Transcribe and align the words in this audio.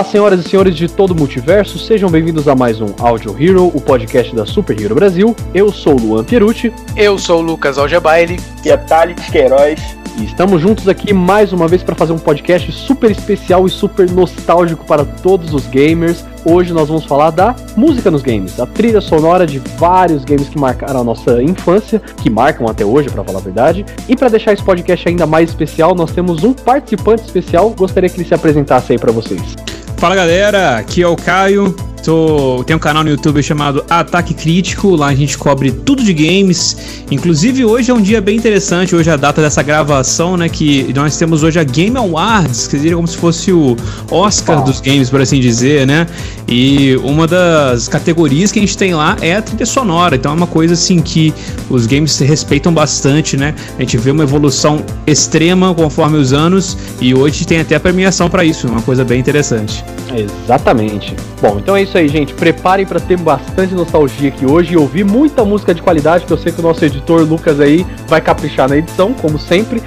Olá, 0.00 0.08
senhoras 0.08 0.40
e 0.40 0.48
senhores 0.48 0.74
de 0.74 0.88
todo 0.88 1.10
o 1.10 1.14
multiverso, 1.14 1.78
sejam 1.78 2.08
bem-vindos 2.08 2.48
a 2.48 2.54
mais 2.54 2.80
um 2.80 2.94
Audio 2.98 3.36
Hero, 3.38 3.66
o 3.66 3.78
podcast 3.82 4.34
da 4.34 4.46
Super 4.46 4.80
Hero 4.80 4.94
Brasil. 4.94 5.36
Eu 5.52 5.70
sou 5.70 5.92
o 5.92 6.00
Luan 6.00 6.24
Pierucci. 6.24 6.72
Eu 6.96 7.18
sou 7.18 7.40
o 7.40 7.42
Lucas 7.42 7.76
Algebaile. 7.76 8.40
E 8.64 8.70
é 8.70 8.78
Thales 8.78 9.22
Queiroz. 9.28 9.78
E 10.16 10.24
estamos 10.24 10.62
juntos 10.62 10.88
aqui 10.88 11.12
mais 11.12 11.52
uma 11.52 11.68
vez 11.68 11.82
para 11.82 11.94
fazer 11.94 12.14
um 12.14 12.18
podcast 12.18 12.72
super 12.72 13.10
especial 13.10 13.66
e 13.66 13.70
super 13.70 14.10
nostálgico 14.10 14.86
para 14.86 15.04
todos 15.04 15.52
os 15.52 15.66
gamers. 15.66 16.24
Hoje 16.46 16.72
nós 16.72 16.88
vamos 16.88 17.04
falar 17.04 17.28
da 17.28 17.54
música 17.76 18.10
nos 18.10 18.22
games, 18.22 18.58
a 18.58 18.64
trilha 18.64 19.02
sonora 19.02 19.46
de 19.46 19.58
vários 19.76 20.24
games 20.24 20.48
que 20.48 20.58
marcaram 20.58 21.00
a 21.00 21.04
nossa 21.04 21.42
infância, 21.42 22.00
que 22.22 22.30
marcam 22.30 22.66
até 22.66 22.86
hoje, 22.86 23.10
para 23.10 23.22
falar 23.22 23.40
a 23.40 23.42
verdade. 23.42 23.84
E 24.08 24.16
para 24.16 24.30
deixar 24.30 24.54
esse 24.54 24.62
podcast 24.62 25.06
ainda 25.06 25.26
mais 25.26 25.50
especial, 25.50 25.94
nós 25.94 26.10
temos 26.10 26.42
um 26.42 26.54
participante 26.54 27.24
especial. 27.24 27.68
Gostaria 27.76 28.08
que 28.08 28.16
ele 28.16 28.26
se 28.26 28.32
apresentasse 28.34 28.92
aí 28.92 28.98
para 28.98 29.12
vocês. 29.12 29.59
Fala 30.00 30.16
galera, 30.16 30.78
aqui 30.78 31.02
é 31.02 31.06
o 31.06 31.14
Caio. 31.14 31.76
Tô, 32.04 32.64
tem 32.64 32.74
um 32.74 32.78
canal 32.78 33.04
no 33.04 33.10
YouTube 33.10 33.42
chamado 33.42 33.84
Ataque 33.88 34.32
Crítico, 34.32 34.96
lá 34.96 35.08
a 35.08 35.14
gente 35.14 35.36
cobre 35.36 35.70
tudo 35.70 36.02
de 36.02 36.14
games. 36.14 36.76
Inclusive 37.10 37.64
hoje 37.64 37.90
é 37.90 37.94
um 37.94 38.00
dia 38.00 38.20
bem 38.20 38.36
interessante, 38.36 38.96
hoje 38.96 39.10
é 39.10 39.12
a 39.12 39.16
data 39.16 39.42
dessa 39.42 39.62
gravação, 39.62 40.36
né? 40.36 40.48
Que 40.48 40.92
nós 40.94 41.16
temos 41.18 41.42
hoje 41.42 41.58
a 41.58 41.64
Game 41.64 41.96
Awards, 41.96 42.66
que 42.66 42.78
seria 42.78 42.96
como 42.96 43.06
se 43.06 43.18
fosse 43.18 43.52
o 43.52 43.76
Oscar 44.10 44.64
dos 44.64 44.80
games, 44.80 45.10
por 45.10 45.20
assim 45.20 45.40
dizer, 45.40 45.86
né? 45.86 46.06
E 46.48 46.96
uma 47.04 47.26
das 47.26 47.86
categorias 47.86 48.50
que 48.50 48.58
a 48.58 48.62
gente 48.62 48.78
tem 48.78 48.94
lá 48.94 49.16
é 49.20 49.36
a 49.36 49.42
trilha 49.42 49.66
sonora. 49.66 50.16
Então 50.16 50.32
é 50.32 50.34
uma 50.34 50.46
coisa 50.46 50.74
assim 50.74 51.00
que 51.00 51.34
os 51.68 51.86
games 51.86 52.12
se 52.12 52.24
respeitam 52.24 52.72
bastante, 52.72 53.36
né? 53.36 53.54
A 53.78 53.82
gente 53.82 53.98
vê 53.98 54.10
uma 54.10 54.22
evolução 54.22 54.82
extrema 55.06 55.74
conforme 55.74 56.16
os 56.16 56.32
anos 56.32 56.78
e 57.00 57.14
hoje 57.14 57.46
tem 57.46 57.60
até 57.60 57.78
premiação 57.78 58.30
para 58.30 58.44
isso, 58.44 58.66
uma 58.66 58.82
coisa 58.82 59.04
bem 59.04 59.20
interessante. 59.20 59.84
Exatamente. 60.14 61.14
Bom, 61.40 61.58
então 61.58 61.74
é 61.74 61.82
isso 61.82 61.96
aí, 61.96 62.06
gente. 62.06 62.34
Preparem 62.34 62.84
para 62.84 63.00
ter 63.00 63.16
bastante 63.16 63.74
nostalgia 63.74 64.28
aqui 64.28 64.44
hoje 64.44 64.74
e 64.74 64.76
ouvir 64.76 65.04
muita 65.04 65.44
música 65.44 65.74
de 65.74 65.80
qualidade, 65.80 66.26
que 66.26 66.32
eu 66.32 66.36
sei 66.36 66.52
que 66.52 66.60
o 66.60 66.62
nosso 66.62 66.84
editor 66.84 67.22
Lucas 67.22 67.58
aí 67.60 67.86
vai 68.06 68.20
caprichar 68.20 68.68
na 68.68 68.76
edição, 68.76 69.14
como 69.14 69.38
sempre. 69.38 69.82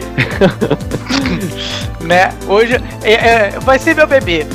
né? 2.02 2.34
Hoje 2.48 2.82
é, 3.04 3.14
é, 3.14 3.60
vai 3.62 3.78
ser 3.78 3.96
meu 3.96 4.08
bebê. 4.08 4.48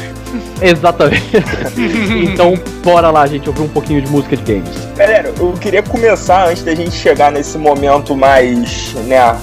Exatamente. 0.60 1.36
então, 2.32 2.54
bora 2.82 3.10
lá, 3.10 3.26
gente, 3.26 3.48
ouvir 3.48 3.62
um 3.62 3.68
pouquinho 3.68 4.02
de 4.02 4.10
música 4.10 4.36
de 4.36 4.42
games. 4.42 4.76
Galera, 4.96 5.32
eu 5.38 5.52
queria 5.52 5.82
começar 5.82 6.48
antes 6.48 6.64
da 6.64 6.74
gente 6.74 6.90
chegar 6.90 7.30
nesse 7.30 7.56
momento 7.56 8.16
mais, 8.16 8.92
né, 9.06 9.38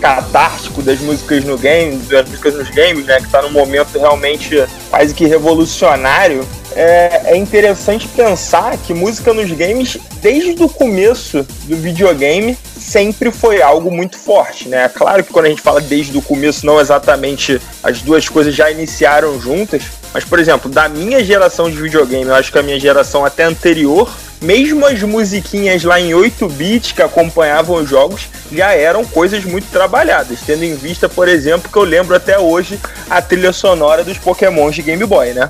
catártico 0.00 0.82
das 0.82 1.00
músicas 1.00 1.44
no 1.44 1.58
game, 1.58 1.96
das 1.98 2.28
músicas 2.28 2.54
nos 2.54 2.70
games, 2.70 3.06
né, 3.06 3.20
que 3.20 3.28
tá 3.28 3.42
num 3.42 3.52
momento 3.52 3.98
realmente 3.98 4.64
quase 4.88 5.12
que 5.12 5.26
revolucionário. 5.26 6.46
É, 6.76 7.22
é 7.32 7.36
interessante 7.36 8.08
pensar 8.08 8.76
que 8.78 8.94
música 8.94 9.32
nos 9.32 9.50
games, 9.50 9.98
desde 10.20 10.62
o 10.62 10.68
começo 10.68 11.46
do 11.64 11.76
videogame, 11.76 12.56
sempre 12.78 13.30
foi 13.30 13.62
algo 13.62 13.90
muito 13.90 14.18
forte, 14.18 14.68
né? 14.68 14.88
Claro 14.88 15.22
que 15.22 15.32
quando 15.32 15.46
a 15.46 15.48
gente 15.48 15.62
fala 15.62 15.80
desde 15.80 16.16
o 16.16 16.22
começo, 16.22 16.66
não 16.66 16.80
exatamente 16.80 17.60
as 17.82 18.02
duas 18.02 18.28
coisas 18.28 18.54
já 18.54 18.70
iniciaram 18.70 19.40
juntas, 19.40 19.82
mas, 20.12 20.24
por 20.24 20.38
exemplo, 20.38 20.70
da 20.70 20.88
minha 20.88 21.24
geração 21.24 21.70
de 21.70 21.76
videogame, 21.76 22.26
eu 22.26 22.34
acho 22.34 22.52
que 22.52 22.58
a 22.58 22.62
minha 22.62 22.78
geração 22.78 23.24
até 23.24 23.44
anterior, 23.44 24.10
mesmo 24.42 24.84
as 24.84 25.00
musiquinhas 25.02 25.84
lá 25.84 26.00
em 26.00 26.12
8 26.12 26.48
bits 26.48 26.92
que 26.92 27.00
acompanhavam 27.00 27.76
os 27.76 27.88
jogos 27.88 28.28
já 28.50 28.74
eram 28.74 29.04
coisas 29.04 29.44
muito 29.44 29.70
trabalhadas, 29.70 30.40
tendo 30.44 30.64
em 30.64 30.74
vista, 30.74 31.08
por 31.08 31.28
exemplo, 31.28 31.70
que 31.70 31.78
eu 31.78 31.84
lembro 31.84 32.14
até 32.14 32.38
hoje 32.38 32.78
a 33.08 33.22
trilha 33.22 33.52
sonora 33.52 34.04
dos 34.04 34.18
Pokémon 34.18 34.70
de 34.70 34.82
Game 34.82 35.04
Boy, 35.06 35.32
né? 35.32 35.48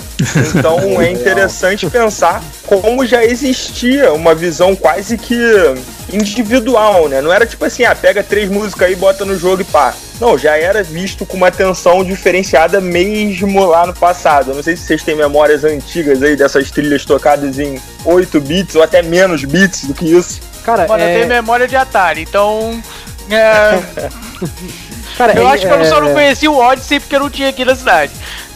Então 0.55 0.79
é 1.01 1.11
interessante 1.11 1.89
pensar 1.89 2.43
como 2.67 3.05
já 3.07 3.25
existia 3.25 4.13
uma 4.13 4.35
visão 4.35 4.77
quase 4.77 5.19
que 5.19 5.37
individual, 6.13 7.09
né? 7.09 7.21
Não 7.21 7.33
era 7.33 7.47
tipo 7.47 7.65
assim, 7.65 7.85
ah, 7.85 7.95
pega 7.95 8.23
três 8.23 8.49
músicas 8.49 8.89
aí, 8.89 8.95
bota 8.95 9.25
no 9.25 9.37
jogo 9.37 9.63
e 9.63 9.65
pá. 9.65 9.95
Não, 10.23 10.39
já 10.39 10.57
era 10.57 10.85
visto 10.85 11.27
com 11.27 11.37
uma 11.37 11.49
atenção 11.49 12.05
diferenciada 12.05 12.81
mesmo 12.81 13.65
lá 13.67 13.85
no 13.85 13.93
passado. 13.93 14.53
Eu 14.53 14.55
não 14.55 14.63
sei 14.63 14.77
se 14.77 14.85
vocês 14.85 15.03
têm 15.03 15.17
memórias 15.17 15.65
antigas 15.65 16.23
aí 16.23 16.37
dessas 16.37 16.71
trilhas 16.71 17.05
tocadas 17.05 17.59
em 17.59 17.83
8 18.05 18.41
bits 18.41 18.77
ou 18.77 18.85
até 18.85 19.03
menos 19.03 19.45
bits 19.45 19.85
do 19.85 19.93
que 19.93 20.05
isso. 20.05 20.41
Cara, 20.63 20.87
Mano, 20.87 21.03
é... 21.03 21.11
eu 21.11 21.17
tenho 21.17 21.29
memória 21.29 21.67
de 21.67 21.75
Atari, 21.75 22.23
então. 22.23 22.81
É... 23.29 23.83
cara, 25.19 25.33
eu 25.35 25.49
é, 25.49 25.55
acho 25.55 25.67
que 25.67 25.73
eu 25.73 25.85
só 25.87 26.01
não 26.01 26.11
é- 26.11 26.13
conhecia 26.13 26.49
o 26.49 26.57
Odyssey 26.57 27.01
porque 27.01 27.17
eu 27.17 27.21
não 27.21 27.29
tinha 27.29 27.49
aqui 27.49 27.65
na 27.65 27.75
cidade. 27.75 28.13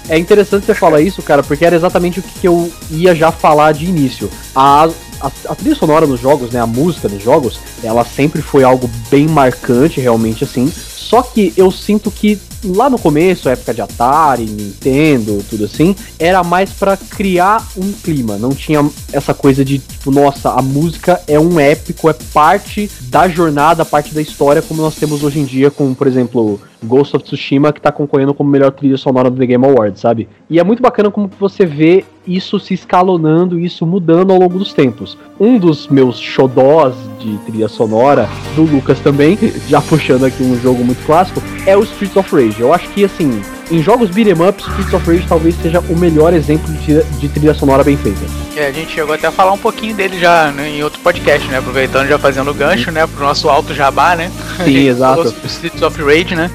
É 0.08 0.16
interessante 0.16 0.66
você 0.66 0.74
falar 0.74 1.00
isso, 1.00 1.20
cara, 1.20 1.42
porque 1.42 1.64
era 1.64 1.74
exatamente 1.74 2.20
o 2.20 2.22
que 2.22 2.46
eu 2.46 2.72
ia 2.92 3.12
já 3.12 3.32
falar 3.32 3.72
de 3.72 3.86
início. 3.86 4.30
A, 4.54 4.88
a, 5.20 5.26
a, 5.48 5.54
trilha 5.56 5.74
sonora 5.74 6.06
nos 6.06 6.20
jogos, 6.20 6.52
né, 6.52 6.60
a 6.60 6.66
música 6.66 7.08
dos 7.08 7.20
jogos, 7.20 7.58
ela 7.82 8.04
sempre 8.04 8.40
foi 8.40 8.62
algo 8.62 8.88
bem 9.10 9.26
marcante, 9.26 10.00
realmente, 10.00 10.44
assim. 10.44 10.72
Só 11.06 11.22
que 11.22 11.52
eu 11.56 11.70
sinto 11.70 12.10
que 12.10 12.36
lá 12.74 12.90
no 12.90 12.98
começo, 12.98 13.48
época 13.48 13.74
de 13.74 13.80
Atari, 13.80 14.44
Nintendo, 14.44 15.42
tudo 15.48 15.64
assim, 15.64 15.94
era 16.18 16.42
mais 16.42 16.70
para 16.70 16.96
criar 16.96 17.64
um 17.76 17.92
clima. 17.92 18.36
Não 18.36 18.50
tinha 18.50 18.88
essa 19.12 19.32
coisa 19.32 19.64
de, 19.64 19.78
tipo, 19.78 20.10
nossa, 20.10 20.50
a 20.50 20.62
música 20.62 21.20
é 21.26 21.38
um 21.38 21.60
épico, 21.60 22.08
é 22.08 22.14
parte 22.32 22.90
da 23.02 23.28
jornada, 23.28 23.84
parte 23.84 24.14
da 24.14 24.20
história, 24.20 24.62
como 24.62 24.82
nós 24.82 24.96
temos 24.96 25.22
hoje 25.22 25.40
em 25.40 25.44
dia 25.44 25.70
com, 25.70 25.94
por 25.94 26.06
exemplo, 26.06 26.60
Ghost 26.82 27.16
of 27.16 27.24
Tsushima, 27.24 27.72
que 27.72 27.80
tá 27.80 27.90
concorrendo 27.90 28.34
como 28.34 28.50
melhor 28.50 28.70
trilha 28.70 28.96
sonora 28.96 29.30
do 29.30 29.36
The 29.36 29.46
Game 29.46 29.64
Awards, 29.64 30.00
sabe? 30.00 30.28
E 30.48 30.58
é 30.58 30.64
muito 30.64 30.82
bacana 30.82 31.10
como 31.10 31.30
você 31.38 31.64
vê 31.64 32.04
isso 32.26 32.58
se 32.58 32.74
escalonando, 32.74 33.58
isso 33.58 33.86
mudando 33.86 34.32
ao 34.32 34.38
longo 34.38 34.58
dos 34.58 34.72
tempos. 34.72 35.16
Um 35.38 35.58
dos 35.58 35.86
meus 35.88 36.18
xodós 36.18 36.94
de 37.20 37.36
trilha 37.38 37.68
sonora, 37.68 38.28
do 38.54 38.62
Lucas 38.62 38.98
também, 39.00 39.38
já 39.68 39.80
puxando 39.80 40.24
aqui 40.24 40.42
um 40.42 40.58
jogo 40.60 40.84
muito 40.84 41.04
clássico, 41.06 41.40
é 41.66 41.76
o 41.76 41.82
Streets 41.82 42.16
of 42.16 42.34
Rage. 42.34 42.55
Eu 42.58 42.72
acho 42.72 42.88
que, 42.88 43.04
assim, 43.04 43.42
em 43.70 43.82
jogos 43.82 44.10
beat'em 44.10 44.46
up, 44.46 44.60
Streets 44.60 44.92
of 44.92 45.10
Rage 45.10 45.26
talvez 45.28 45.54
seja 45.60 45.80
o 45.80 45.96
melhor 45.96 46.32
exemplo 46.32 46.72
de, 46.74 47.02
de 47.02 47.28
trilha 47.28 47.54
sonora 47.54 47.82
bem 47.82 47.96
feita. 47.96 48.20
É, 48.56 48.68
a 48.68 48.72
gente 48.72 48.92
chegou 48.92 49.14
até 49.14 49.26
a 49.26 49.32
falar 49.32 49.52
um 49.52 49.58
pouquinho 49.58 49.94
dele 49.94 50.18
já 50.18 50.50
né, 50.52 50.68
em 50.68 50.82
outro 50.82 51.00
podcast, 51.00 51.46
né? 51.48 51.58
Aproveitando 51.58 52.08
já 52.08 52.18
fazendo 52.18 52.50
o 52.50 52.54
gancho, 52.54 52.90
né? 52.90 53.06
Pro 53.06 53.24
nosso 53.24 53.48
alto 53.48 53.74
jabá, 53.74 54.16
né? 54.16 54.30
Sim, 54.64 54.76
exato. 54.88 55.34
Streets 55.44 55.82
of 55.82 56.02
Rage, 56.02 56.34
né? 56.34 56.50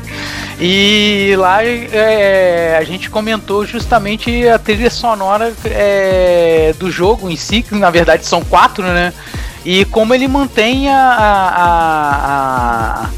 E 0.59 1.33
lá 1.37 1.63
é, 1.63 2.77
a 2.79 2.83
gente 2.83 3.09
comentou 3.09 3.65
justamente 3.65 4.47
a 4.47 4.59
trilha 4.59 4.89
sonora 4.89 5.51
é, 5.65 6.73
do 6.77 6.91
jogo 6.91 7.29
em 7.29 7.35
si, 7.35 7.63
que 7.63 7.73
na 7.75 7.89
verdade 7.89 8.25
são 8.25 8.41
quatro, 8.41 8.83
né? 8.83 9.13
E 9.65 9.85
como 9.85 10.13
ele 10.13 10.27
mantém 10.27 10.89
a, 10.89 10.95
a, 10.95 13.05
a 13.05 13.09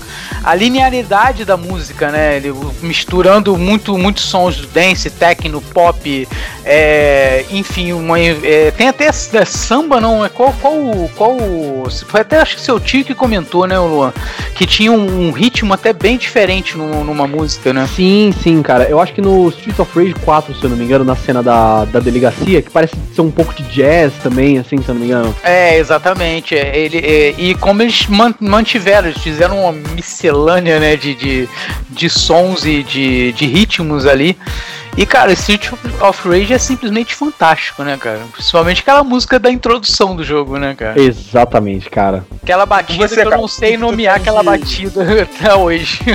a 0.43 0.53
linearidade 0.55 1.45
da 1.45 1.55
música, 1.55 2.11
né? 2.11 2.37
Ele, 2.37 2.53
misturando 2.81 3.57
muito, 3.57 3.97
muitos 3.97 4.23
sons 4.23 4.57
do 4.57 4.67
dance, 4.67 5.09
techno, 5.09 5.61
pop, 5.61 6.27
é, 6.65 7.45
enfim, 7.51 7.93
uma, 7.93 8.19
é, 8.19 8.71
tem 8.71 8.87
até 8.87 9.05
é, 9.05 9.45
samba, 9.45 9.99
não? 10.01 10.23
É 10.23 10.29
qual, 10.29 10.53
qual, 10.61 10.75
qual. 11.15 11.37
Foi 12.07 12.21
até 12.21 12.39
acho 12.39 12.55
que 12.55 12.61
seu 12.61 12.79
tio 12.79 13.03
que 13.03 13.15
comentou, 13.15 13.67
né, 13.67 13.77
Luan? 13.77 14.13
Que 14.55 14.65
tinha 14.65 14.91
um, 14.91 15.27
um 15.27 15.31
ritmo 15.31 15.73
até 15.73 15.93
bem 15.93 16.17
diferente 16.17 16.77
no, 16.77 17.03
numa 17.03 17.27
música, 17.27 17.73
né? 17.73 17.87
Sim, 17.95 18.33
sim, 18.41 18.61
cara. 18.61 18.85
Eu 18.85 18.99
acho 18.99 19.13
que 19.13 19.21
no 19.21 19.49
Street 19.49 19.77
of 19.79 19.97
Rage 19.97 20.13
4, 20.13 20.55
se 20.55 20.63
eu 20.63 20.69
não 20.69 20.77
me 20.77 20.85
engano, 20.85 21.03
na 21.03 21.15
cena 21.15 21.41
da, 21.41 21.85
da 21.85 21.99
delegacia, 21.99 22.61
que 22.61 22.69
parece 22.69 22.95
ser 23.13 23.21
um 23.21 23.31
pouco 23.31 23.53
de 23.53 23.63
jazz 23.63 24.13
também, 24.21 24.57
assim, 24.57 24.77
se 24.81 24.89
eu 24.89 24.93
não 24.93 25.01
me 25.01 25.07
engano. 25.07 25.35
É, 25.43 25.77
exatamente. 25.77 26.55
É, 26.55 26.77
ele, 26.77 26.97
é, 26.97 27.35
e 27.37 27.55
como 27.55 27.81
eles 27.81 28.07
mantiveram, 28.39 29.09
eles 29.09 29.21
fizeram 29.21 29.59
uma 29.61 29.71
miscelânea, 29.71 30.32
né, 30.79 30.95
de, 30.95 31.13
de, 31.15 31.49
de 31.89 32.09
sons 32.09 32.65
e 32.65 32.83
de, 32.83 33.31
de 33.33 33.45
ritmos 33.45 34.05
ali. 34.05 34.37
E, 34.95 35.05
cara, 35.05 35.33
Street 35.33 35.71
of 35.99 36.27
Rage 36.27 36.53
é 36.53 36.57
simplesmente 36.57 37.15
fantástico, 37.15 37.83
né, 37.83 37.97
cara? 37.97 38.19
Principalmente 38.31 38.81
aquela 38.81 39.03
música 39.03 39.39
da 39.39 39.51
introdução 39.51 40.15
do 40.15 40.23
jogo, 40.23 40.57
né, 40.57 40.75
cara? 40.75 40.99
Exatamente, 40.99 41.89
cara. 41.89 42.23
Aquela 42.43 42.65
batida 42.65 43.07
Você, 43.07 43.15
que 43.15 43.21
eu 43.21 43.29
cara, 43.29 43.41
não 43.41 43.47
sei 43.47 43.75
nomear 43.75 44.17
aquela 44.17 44.41
de... 44.41 44.45
batida 44.45 45.23
até 45.23 45.55
hoje. 45.55 45.99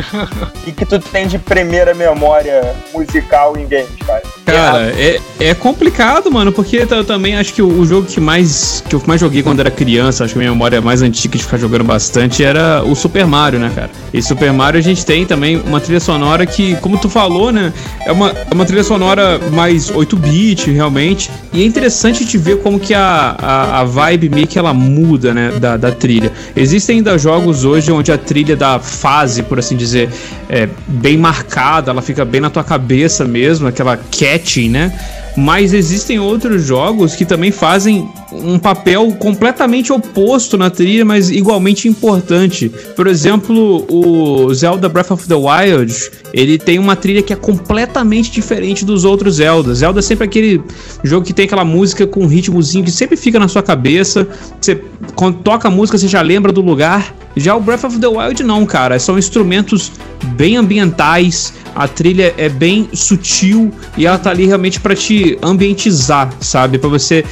E 0.67 0.73
que 0.73 0.85
tu 0.85 0.99
tem 0.99 1.27
de 1.27 1.39
primeira 1.39 1.95
memória 1.95 2.75
musical 2.93 3.57
em 3.57 3.67
games, 3.67 3.89
cara? 4.07 4.23
Cara, 4.45 4.93
é, 4.99 5.19
é 5.41 5.55
complicado, 5.55 6.31
mano, 6.31 6.53
porque 6.53 6.87
eu 6.91 7.05
também 7.05 7.37
acho 7.37 7.55
que 7.55 7.63
o, 7.63 7.69
o, 7.69 7.87
jogo 7.87 8.07
que 8.07 8.21
mais 8.21 8.83
que 8.87 8.95
eu 8.95 9.03
mais 9.07 9.21
joguei 9.21 9.43
quando 9.43 9.61
era 9.61 9.71
criança, 9.71 10.25
acho 10.25 10.35
que 10.35 10.39
a 10.39 10.41
minha 10.41 10.53
memória 10.53 10.81
mais 10.81 11.01
antiga 11.01 11.39
de 11.39 11.45
ficar 11.45 11.57
jogando 11.57 11.85
bastante 11.85 12.45
era 12.45 12.83
o 12.85 12.95
Super 12.95 13.27
Mario, 13.27 13.59
né, 13.59 13.71
cara? 13.75 13.91
E 14.13 14.23
Super 14.23 14.53
Mario 14.53 14.79
a 14.79 14.83
gente 14.83 15.07
tem 15.07 15.25
também 15.25 15.57
uma 15.57 15.81
trilha 15.81 16.01
sonora 16.01 16.45
que, 16.45 16.77
como 16.77 16.99
tu 16.99 17.09
falou, 17.09 17.51
né, 17.51 17.73
é 18.05 18.13
uma, 18.13 18.31
é 18.31 18.55
uma 18.55 18.65
trilha 18.69 18.85
sonora 18.85 19.41
mais 19.51 19.91
8-bit, 19.91 20.71
realmente. 20.71 21.31
E 21.55 21.63
é 21.63 21.65
interessante 21.65 22.27
te 22.27 22.37
ver 22.37 22.59
como 22.59 22.79
que 22.79 22.93
a, 22.93 23.35
a, 23.39 23.81
a, 23.81 23.85
vibe 23.85 24.29
meio 24.29 24.47
que 24.47 24.59
ela 24.59 24.75
muda, 24.75 25.33
né, 25.33 25.53
da, 25.59 25.79
da 25.79 25.91
trilha. 25.91 26.31
Existem 26.55 26.99
ainda 26.99 27.17
jogos 27.17 27.65
hoje 27.65 27.91
onde 27.91 28.13
a 28.13 28.19
trilha 28.19 28.55
da 28.55 28.79
fase, 28.79 29.43
por 29.43 29.59
assim 29.59 29.75
dizer, 29.75 30.11
é 30.51 30.69
bem 30.87 31.17
marcada, 31.17 31.91
ela 31.91 32.03
fica 32.03 32.27
bem 32.27 32.43
na 32.43 32.51
tua 32.51 32.63
cabeça 32.63 33.25
mesmo, 33.25 33.67
aquela 33.67 33.97
catchy, 33.97 34.69
né? 34.69 34.93
Mas 35.39 35.73
existem 35.73 36.19
outros 36.19 36.65
jogos 36.65 37.15
que 37.15 37.25
também 37.25 37.53
fazem 37.53 38.11
um 38.33 38.59
papel 38.59 39.13
completamente 39.21 39.93
oposto 39.93 40.59
na 40.59 40.69
trilha, 40.69 41.05
mas 41.05 41.31
igualmente 41.31 41.87
importante. 41.87 42.69
Por 42.97 43.07
exemplo, 43.07 43.87
o 43.89 44.53
Zelda 44.53 44.89
Breath 44.89 45.13
of 45.13 45.29
the 45.29 45.37
Wild, 45.37 46.11
ele 46.35 46.59
tem 46.59 46.81
uma 46.81 46.97
trilha 46.97 47.23
que 47.23 47.33
é 47.33 47.37
completamente 47.37 48.33
diferente 48.33 48.85
dos 48.85 49.05
outros 49.05 49.37
Zelda. 49.37 49.73
Zelda 49.75 50.01
é 50.01 50.03
sempre 50.03 50.25
aquele 50.25 50.61
jogo 51.05 51.25
que 51.25 51.33
tem 51.33 51.45
aquela 51.45 51.65
música 51.65 52.05
com 52.05 52.25
um 52.25 52.27
ritmozinho 52.27 52.85
que 52.85 52.91
sempre 52.91 53.17
fica 53.17 53.39
na 53.39 53.47
sua 53.47 53.63
cabeça. 53.63 54.27
Você 54.61 54.83
quando 55.15 55.39
toca 55.39 55.69
a 55.69 55.71
música, 55.71 55.97
você 55.97 56.09
já 56.09 56.21
lembra 56.21 56.51
do 56.51 56.61
lugar. 56.61 57.15
Já 57.39 57.55
o 57.57 57.61
Breath 57.61 57.85
of 57.85 57.99
the 57.99 58.07
Wild 58.07 58.43
não, 58.43 58.65
cara. 58.67 58.99
São 58.99 59.19
instrumentos 59.19 59.93
bem 60.37 60.57
ambientais, 60.57 61.55
a 61.75 61.87
trilha 61.87 62.35
é 62.37 62.49
bem 62.49 62.89
sutil 62.93 63.71
e 63.97 64.07
ela 64.07 64.19
tá 64.19 64.31
ali 64.31 64.47
realmente 64.47 64.81
para 64.81 64.95
te 64.95 65.39
ambientizar, 65.43 66.33
sabe? 66.41 66.79
Para 66.79 66.89
você 66.89 67.25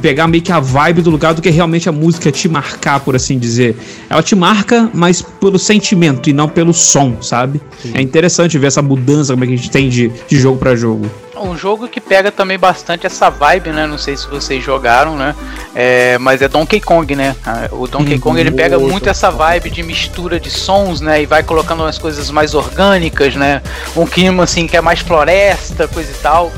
pegar 0.00 0.28
meio 0.28 0.42
que 0.42 0.52
a 0.52 0.60
vibe 0.60 1.02
do 1.02 1.10
lugar 1.10 1.34
do 1.34 1.40
que 1.40 1.50
realmente 1.50 1.88
a 1.88 1.92
música 1.92 2.30
te 2.30 2.48
marcar, 2.48 3.00
por 3.00 3.16
assim 3.16 3.38
dizer. 3.38 3.76
Ela 4.08 4.22
te 4.22 4.36
marca, 4.36 4.90
mas 4.92 5.22
pelo 5.22 5.58
sentimento 5.58 6.28
e 6.28 6.32
não 6.32 6.48
pelo 6.48 6.72
som, 6.72 7.16
sabe? 7.22 7.60
Sim. 7.82 7.92
É 7.94 8.02
interessante 8.02 8.58
ver 8.58 8.66
essa 8.68 8.82
mudança 8.82 9.32
como 9.32 9.44
é 9.44 9.46
que 9.46 9.54
a 9.54 9.56
gente 9.56 9.70
tem 9.70 9.88
de, 9.88 10.12
de 10.28 10.38
jogo 10.38 10.58
para 10.58 10.76
jogo. 10.76 11.10
Um 11.40 11.56
jogo 11.56 11.88
que 11.88 12.00
pega 12.00 12.30
também 12.30 12.58
bastante 12.58 13.06
essa 13.06 13.30
vibe, 13.30 13.70
né? 13.70 13.86
Não 13.86 13.98
sei 13.98 14.16
se 14.16 14.26
vocês 14.28 14.62
jogaram, 14.62 15.16
né? 15.16 15.34
É, 15.74 16.18
mas 16.18 16.42
é 16.42 16.48
Donkey 16.48 16.80
Kong, 16.80 17.14
né? 17.14 17.34
O 17.70 17.86
Donkey 17.86 18.16
hum, 18.16 18.20
Kong 18.20 18.40
ele 18.40 18.50
pega 18.50 18.78
muito 18.78 19.08
essa 19.08 19.30
vibe 19.30 19.70
de 19.70 19.82
mistura 19.82 20.40
de 20.40 20.50
sons, 20.50 21.00
né? 21.00 21.22
E 21.22 21.26
vai 21.26 21.42
colocando 21.42 21.82
umas 21.82 21.98
coisas 21.98 22.30
mais 22.30 22.54
orgânicas, 22.54 23.34
né? 23.34 23.62
Um 23.96 24.06
clima 24.06 24.44
assim 24.44 24.66
que 24.66 24.76
é 24.76 24.80
mais 24.80 25.00
floresta, 25.00 25.86
coisa 25.88 26.10
e 26.10 26.14
tal. 26.14 26.52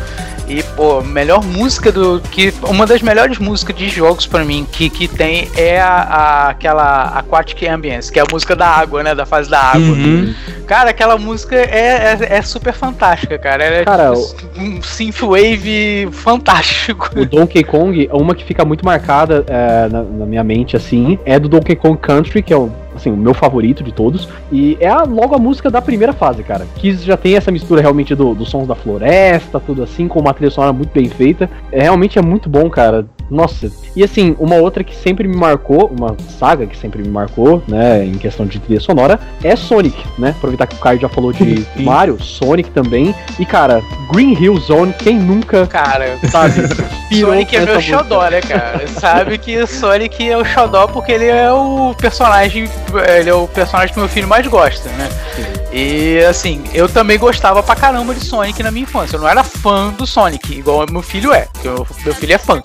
E, 0.51 0.65
pô, 0.75 1.01
melhor 1.01 1.45
música 1.45 1.93
do. 1.93 2.21
que 2.21 2.53
Uma 2.65 2.85
das 2.85 3.01
melhores 3.03 3.39
músicas 3.39 3.77
de 3.77 3.89
jogos 3.89 4.27
para 4.27 4.45
mim 4.45 4.67
que, 4.71 4.91
que 4.91 5.07
tem 5.07 5.49
é 5.57 5.81
a, 5.81 5.87
a, 5.87 6.49
aquela 6.49 7.05
Aquatic 7.19 7.63
Ambience, 7.69 8.11
que 8.11 8.19
é 8.19 8.23
a 8.23 8.27
música 8.31 8.57
da 8.57 8.67
água, 8.67 9.01
né? 9.05 9.15
Da 9.15 9.25
fase 9.25 9.49
da 9.49 9.61
água. 9.61 9.81
Uhum. 9.81 10.35
Cara, 10.67 10.91
aquela 10.91 11.17
música 11.17 11.55
é, 11.55 12.17
é, 12.21 12.39
é, 12.39 12.43
super 12.43 12.73
fantástica, 12.73 13.39
cara. 13.39 13.63
Ela 13.63 13.77
é 13.77 13.85
cara, 13.85 14.13
tipo, 14.13 14.61
um 14.61 14.83
synthwave 14.83 16.09
fantástico. 16.11 17.11
O 17.21 17.27
Donkey 17.27 17.63
Kong, 17.63 18.09
uma 18.13 18.35
que 18.35 18.45
fica 18.45 18.65
muito 18.65 18.85
marcada 18.85 19.45
é, 19.47 19.89
na, 19.89 20.03
na 20.03 20.27
minha 20.27 20.43
mente, 20.43 20.77
assim, 20.77 21.19
é 21.25 21.39
do 21.39 21.49
Donkey 21.49 21.77
Kong 21.77 21.99
Country, 22.01 22.43
que 22.43 22.53
é 22.53 22.57
o 22.57 22.73
assim, 23.01 23.11
o 23.11 23.17
meu 23.17 23.35
favorito 23.35 23.83
de 23.83 23.93
todos. 23.93 24.29
E 24.53 24.77
é 24.81 24.89
a, 24.89 25.03
logo 25.03 25.35
a 25.35 25.39
música 25.39 25.71
da 25.71 25.83
primeira 25.83 26.13
fase, 26.13 26.43
cara. 26.43 26.67
Que 26.77 26.93
já 26.93 27.17
tem 27.17 27.37
essa 27.37 27.51
mistura 27.51 27.81
realmente 27.81 28.15
do, 28.15 28.35
dos 28.35 28.49
sons 28.49 28.69
da 28.69 28.75
floresta, 28.75 29.59
tudo 29.59 29.83
assim, 29.83 30.07
com 30.07 30.21
uma 30.21 30.35
trilha 30.35 30.51
sonora 30.51 30.73
muito 30.73 30.93
bem 30.93 31.09
feita. 31.09 31.51
É, 31.73 31.83
realmente 31.83 32.19
é 32.19 32.23
muito 32.23 32.49
bom, 32.49 32.69
cara. 32.71 33.07
Nossa. 33.31 33.71
E 33.95 34.03
assim, 34.03 34.35
uma 34.39 34.57
outra 34.57 34.83
que 34.83 34.95
sempre 34.95 35.27
me 35.29 35.37
marcou, 35.37 35.87
uma 35.87 36.17
saga 36.39 36.67
que 36.67 36.77
sempre 36.77 37.01
me 37.01 37.09
marcou, 37.09 37.63
né, 37.69 38.05
em 38.05 38.15
questão 38.15 38.45
de 38.45 38.59
trilha 38.59 38.81
sonora, 38.81 39.21
é 39.43 39.55
Sonic, 39.55 39.97
né? 40.19 40.31
Aproveitar 40.31 40.67
que 40.67 40.75
o 40.75 40.79
Caio 40.79 41.01
já 41.01 41.09
falou 41.09 41.33
de 41.33 41.65
Mario, 41.81 42.21
Sonic 42.21 42.71
também. 42.71 43.15
E 43.39 43.47
cara, 43.47 43.83
Green 44.13 44.35
Hill 44.35 44.57
Zone, 44.57 44.93
quem 44.93 45.17
nunca. 45.17 45.67
Cara, 45.69 46.19
sabe? 46.29 46.63
Sonic 47.21 47.57
é 47.57 47.65
meu 47.65 47.81
xodó, 47.81 48.29
né, 48.29 48.41
cara? 48.41 48.87
sabe 48.89 49.39
que 49.39 49.57
o 49.59 49.67
Sonic 49.67 50.29
é 50.29 50.37
o 50.37 50.45
xodó 50.45 50.87
porque 50.87 51.13
ele 51.13 51.27
é 51.27 51.53
o 51.53 51.95
personagem. 51.95 52.69
Ele 52.99 53.31
é 53.31 53.35
o 53.35 53.47
personagem 53.49 53.93
que 53.93 53.99
meu 54.01 54.09
filho 54.09 54.29
mais 54.29 54.47
gosta, 54.47 54.89
né? 54.91 55.09
Sim. 55.37 55.61
E 55.73 56.19
assim, 56.25 56.65
eu 56.75 56.89
também 56.89 57.17
gostava 57.17 57.63
pra 57.63 57.77
caramba 57.77 58.13
de 58.13 58.25
Sonic 58.25 58.61
na 58.63 58.73
minha 58.73 58.83
infância. 58.83 59.17
Eu 59.17 59.21
não 59.21 59.29
era 59.29 59.45
fã 59.45 59.91
do 59.91 60.05
Sonic, 60.05 60.59
igual 60.59 60.85
meu 60.91 61.03
filho 61.03 61.33
é, 61.33 61.47
porque 61.53 61.69
meu 62.05 62.15
filho 62.15 62.35
é 62.35 62.39
fã. 62.39 62.61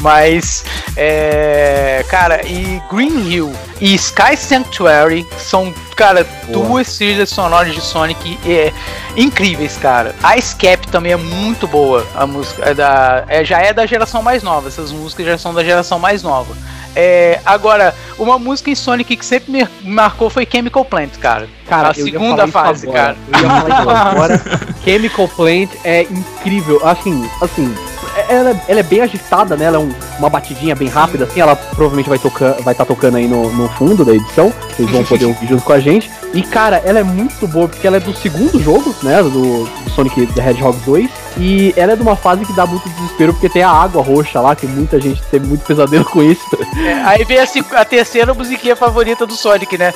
Mas, 0.00 0.64
é, 0.96 2.04
cara, 2.08 2.44
e 2.44 2.82
Green 2.90 3.30
Hill 3.30 3.52
e 3.80 3.94
Sky 3.94 4.36
Sanctuary 4.36 5.24
são, 5.38 5.72
cara, 5.94 6.26
Boa. 6.48 6.66
duas 6.66 6.96
trilhas 6.96 7.28
sonoras 7.28 7.72
de 7.72 7.80
Sonic 7.80 8.38
é, 8.44 8.72
incríveis, 9.16 9.76
cara. 9.76 10.16
A 10.20 10.36
Escape 10.36 10.88
também 10.88 11.12
é 11.12 11.16
muito 11.16 11.68
boa. 11.68 12.04
A 12.16 12.26
música 12.26 12.70
é 12.70 12.74
da, 12.74 13.24
é, 13.28 13.44
já 13.44 13.60
é 13.60 13.72
da 13.72 13.86
geração 13.86 14.20
mais 14.20 14.42
nova. 14.42 14.66
Essas 14.66 14.90
músicas 14.90 15.26
já 15.26 15.38
são 15.38 15.54
da 15.54 15.62
geração 15.62 16.00
mais 16.00 16.24
nova. 16.24 16.56
É, 17.00 17.40
agora, 17.46 17.94
uma 18.18 18.40
música 18.40 18.70
em 18.70 18.74
Sonic 18.74 19.16
que 19.16 19.24
sempre 19.24 19.52
me 19.52 19.68
marcou 19.84 20.28
foi 20.28 20.44
Chemical 20.50 20.84
Plant, 20.84 21.16
cara. 21.18 21.48
Cara, 21.68 21.88
a 21.90 21.94
segunda 21.94 22.46
fase, 22.48 22.86
cara. 22.86 23.16
Eu 23.32 23.40
ia 23.40 23.48
falar 23.48 23.98
isso 23.98 24.08
agora. 24.08 24.42
Chemical 24.82 25.28
Plant 25.28 25.70
é 25.84 26.02
incrível. 26.02 26.80
Assim, 26.82 27.28
assim, 27.42 27.74
ela, 28.28 28.60
ela, 28.66 28.80
é 28.80 28.82
bem 28.82 29.00
agitada, 29.00 29.56
né? 29.56 29.66
Ela 29.66 29.76
é 29.76 29.80
um, 29.80 29.92
uma 30.18 30.30
batidinha 30.30 30.74
bem 30.74 30.88
rápida, 30.88 31.24
assim. 31.24 31.40
Ela 31.40 31.54
provavelmente 31.54 32.08
vai 32.08 32.18
tocar, 32.18 32.52
vai 32.62 32.72
estar 32.72 32.84
tá 32.84 32.86
tocando 32.86 33.16
aí 33.16 33.28
no, 33.28 33.52
no 33.52 33.68
fundo 33.70 34.04
da 34.04 34.14
edição. 34.14 34.52
Vocês 34.70 34.90
vão 34.90 35.04
poder 35.04 35.26
ouvir 35.26 35.46
junto 35.46 35.62
com 35.62 35.72
a 35.72 35.80
gente. 35.80 36.10
E 36.34 36.42
cara, 36.42 36.82
ela 36.84 36.98
é 36.98 37.02
muito 37.02 37.46
boa 37.46 37.68
porque 37.68 37.86
ela 37.86 37.96
é 37.96 38.00
do 38.00 38.14
segundo 38.14 38.60
jogo, 38.62 38.94
né? 39.02 39.22
Do, 39.22 39.64
do 39.64 39.90
Sonic 39.90 40.26
the 40.26 40.50
Hedgehog 40.50 40.78
2. 40.84 41.10
E 41.40 41.72
ela 41.76 41.92
é 41.92 41.96
de 41.96 42.02
uma 42.02 42.16
fase 42.16 42.44
que 42.44 42.52
dá 42.52 42.66
muito 42.66 42.88
desespero 42.88 43.32
porque 43.32 43.48
tem 43.48 43.62
a 43.62 43.70
água 43.70 44.02
roxa 44.02 44.40
lá, 44.40 44.56
que 44.56 44.66
muita 44.66 45.00
gente 45.00 45.22
tem 45.30 45.38
muito 45.38 45.64
pesadelo 45.64 46.04
com 46.04 46.22
isso. 46.22 46.42
É, 46.76 46.92
aí 47.04 47.24
vem 47.24 47.38
a, 47.38 47.46
a, 47.80 47.84
terceira 47.84 48.34
musiquinha 48.34 48.74
favorita 48.74 49.26
do 49.26 49.34
Sonic, 49.34 49.78
né? 49.78 49.92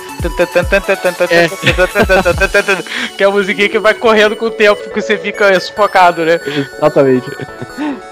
É. 1.30 1.48
que 3.16 3.22
é 3.22 3.26
a 3.26 3.30
musiquinha 3.30 3.68
que 3.68 3.78
vai 3.78 3.94
correndo 3.94 4.36
com 4.36 4.46
o 4.46 4.50
tempo, 4.50 4.90
que 4.90 5.00
você 5.00 5.16
fica 5.16 5.58
sufocado, 5.60 6.24
né? 6.24 6.40
Exatamente. 6.76 7.30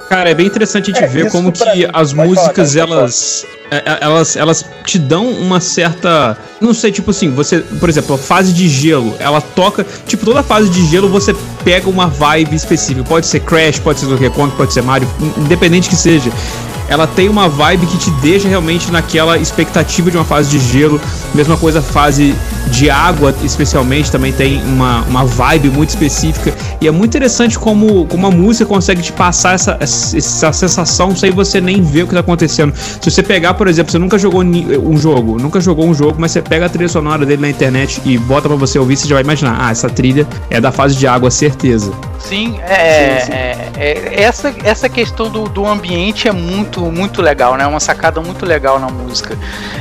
Cara, 0.08 0.30
é 0.30 0.34
bem 0.34 0.46
interessante 0.46 0.92
de 0.92 1.04
é, 1.04 1.06
ver 1.06 1.30
como 1.30 1.52
que 1.52 1.64
mim, 1.64 1.86
as 1.92 2.12
músicas 2.12 2.74
falar, 2.74 2.96
elas, 2.96 3.46
é, 3.70 3.76
é, 3.76 3.98
elas 4.00 4.36
elas 4.36 4.64
te 4.84 4.98
dão 4.98 5.28
uma 5.30 5.60
certa, 5.60 6.36
não 6.60 6.74
sei, 6.74 6.90
tipo 6.90 7.12
assim, 7.12 7.30
você, 7.30 7.58
por 7.58 7.88
exemplo, 7.88 8.16
a 8.16 8.18
fase 8.18 8.52
de 8.52 8.68
gelo, 8.68 9.14
ela 9.20 9.40
toca, 9.40 9.86
tipo 10.06 10.24
toda 10.24 10.42
fase 10.42 10.68
de 10.68 10.84
gelo 10.86 11.08
você 11.08 11.32
pega 11.64 11.88
uma 11.88 12.08
vibe 12.08 12.56
específica. 12.56 13.04
Pode 13.08 13.26
ser 13.26 13.40
Crash, 13.40 13.78
pode 13.78 14.00
ser 14.00 14.06
Donkey 14.06 14.30
Kong, 14.30 14.52
pode 14.56 14.72
ser 14.72 14.82
Mario, 14.82 15.08
independente 15.38 15.88
que 15.88 15.96
seja 15.96 16.30
ela 16.90 17.06
tem 17.06 17.28
uma 17.28 17.48
vibe 17.48 17.86
que 17.86 17.96
te 17.96 18.10
deixa 18.20 18.48
realmente 18.48 18.90
naquela 18.90 19.38
expectativa 19.38 20.10
de 20.10 20.16
uma 20.16 20.24
fase 20.24 20.50
de 20.50 20.58
gelo. 20.58 21.00
Mesma 21.32 21.56
coisa 21.56 21.80
fase 21.80 22.34
de 22.68 22.90
água, 22.90 23.34
especialmente, 23.42 24.10
também 24.10 24.32
tem 24.32 24.62
uma, 24.62 25.02
uma 25.02 25.24
vibe 25.24 25.70
muito 25.70 25.90
específica. 25.90 26.54
E 26.80 26.86
é 26.86 26.90
muito 26.90 27.16
interessante 27.16 27.58
como, 27.58 28.06
como 28.06 28.26
a 28.26 28.30
música 28.30 28.66
consegue 28.66 29.02
te 29.02 29.12
passar 29.12 29.54
essa, 29.54 29.78
essa 29.80 30.52
sensação 30.52 31.14
sem 31.14 31.30
você 31.30 31.60
nem 31.60 31.82
ver 31.82 32.04
o 32.04 32.06
que 32.06 32.14
tá 32.14 32.20
acontecendo. 32.20 32.72
Se 32.76 33.10
você 33.10 33.22
pegar, 33.22 33.54
por 33.54 33.68
exemplo, 33.68 33.90
você 33.90 33.98
nunca 33.98 34.18
jogou 34.18 34.42
um 34.42 34.96
jogo, 34.96 35.38
nunca 35.38 35.60
jogou 35.60 35.86
um 35.86 35.94
jogo, 35.94 36.16
mas 36.18 36.32
você 36.32 36.42
pega 36.42 36.66
a 36.66 36.68
trilha 36.68 36.88
sonora 36.88 37.26
dele 37.26 37.42
na 37.42 37.50
internet 37.50 38.00
e 38.04 38.16
bota 38.18 38.48
para 38.48 38.56
você 38.56 38.78
ouvir, 38.78 38.96
você 38.96 39.08
já 39.08 39.16
vai 39.16 39.24
imaginar, 39.24 39.58
ah, 39.60 39.70
essa 39.70 39.88
trilha 39.88 40.26
é 40.48 40.60
da 40.60 40.70
fase 40.70 40.96
de 40.96 41.06
água, 41.06 41.30
certeza. 41.30 41.92
Sim, 42.18 42.60
é, 42.62 43.20
sim, 43.20 43.26
sim. 43.26 43.32
é, 43.32 43.70
é 43.80 44.22
essa, 44.22 44.54
essa 44.62 44.88
questão 44.88 45.30
do, 45.30 45.48
do 45.48 45.66
ambiente 45.66 46.28
é 46.28 46.32
muito, 46.32 46.80
muito 46.82 47.22
legal, 47.22 47.56
né? 47.56 47.66
Uma 47.66 47.80
sacada 47.80 48.20
muito 48.20 48.44
legal 48.44 48.78
na 48.78 48.88
música. 48.88 49.36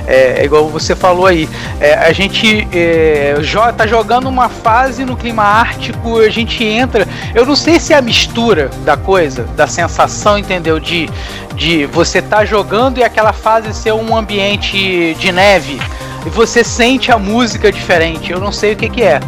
É, 0.08 0.42
é 0.42 0.46
igual 0.46 0.68
você 0.70 0.96
falou 0.96 1.26
aí, 1.26 1.50
é, 1.80 1.94
a 1.94 2.12
gente 2.12 2.68
é, 2.72 3.36
tá 3.76 3.88
jogando 3.88 4.28
uma 4.28 4.50
fase 4.50 5.04
no 5.06 5.18
clima 5.18 5.44
ártico, 5.44 6.20
a 6.20 6.30
gente 6.30 6.64
entra. 6.64 7.08
Eu 7.34 7.46
não 7.46 7.56
sei 7.56 7.80
se 7.80 7.94
é 7.94 7.98
a 7.98 8.02
mistura 8.02 8.70
da 8.84 8.96
coisa, 8.96 9.44
da 9.56 9.68
sensação, 9.68 10.38
entendeu? 10.38 10.80
De, 10.80 11.10
de 11.56 11.86
você 11.86 12.22
tá 12.22 12.46
jogando 12.46 13.00
e 13.00 13.04
aquela 13.04 13.34
fase 13.34 13.74
ser 13.74 13.94
um 13.94 14.16
ambiente 14.16 15.16
de 15.20 15.32
neve 15.32 15.80
e 16.26 16.30
você 16.30 16.64
sente 16.64 17.12
a 17.12 17.18
música 17.18 17.72
diferente. 17.72 18.32
Eu 18.32 18.40
não 18.40 18.52
sei 18.52 18.74
o 18.74 18.76
que, 18.76 18.90
que 18.90 19.04
é. 19.04 19.20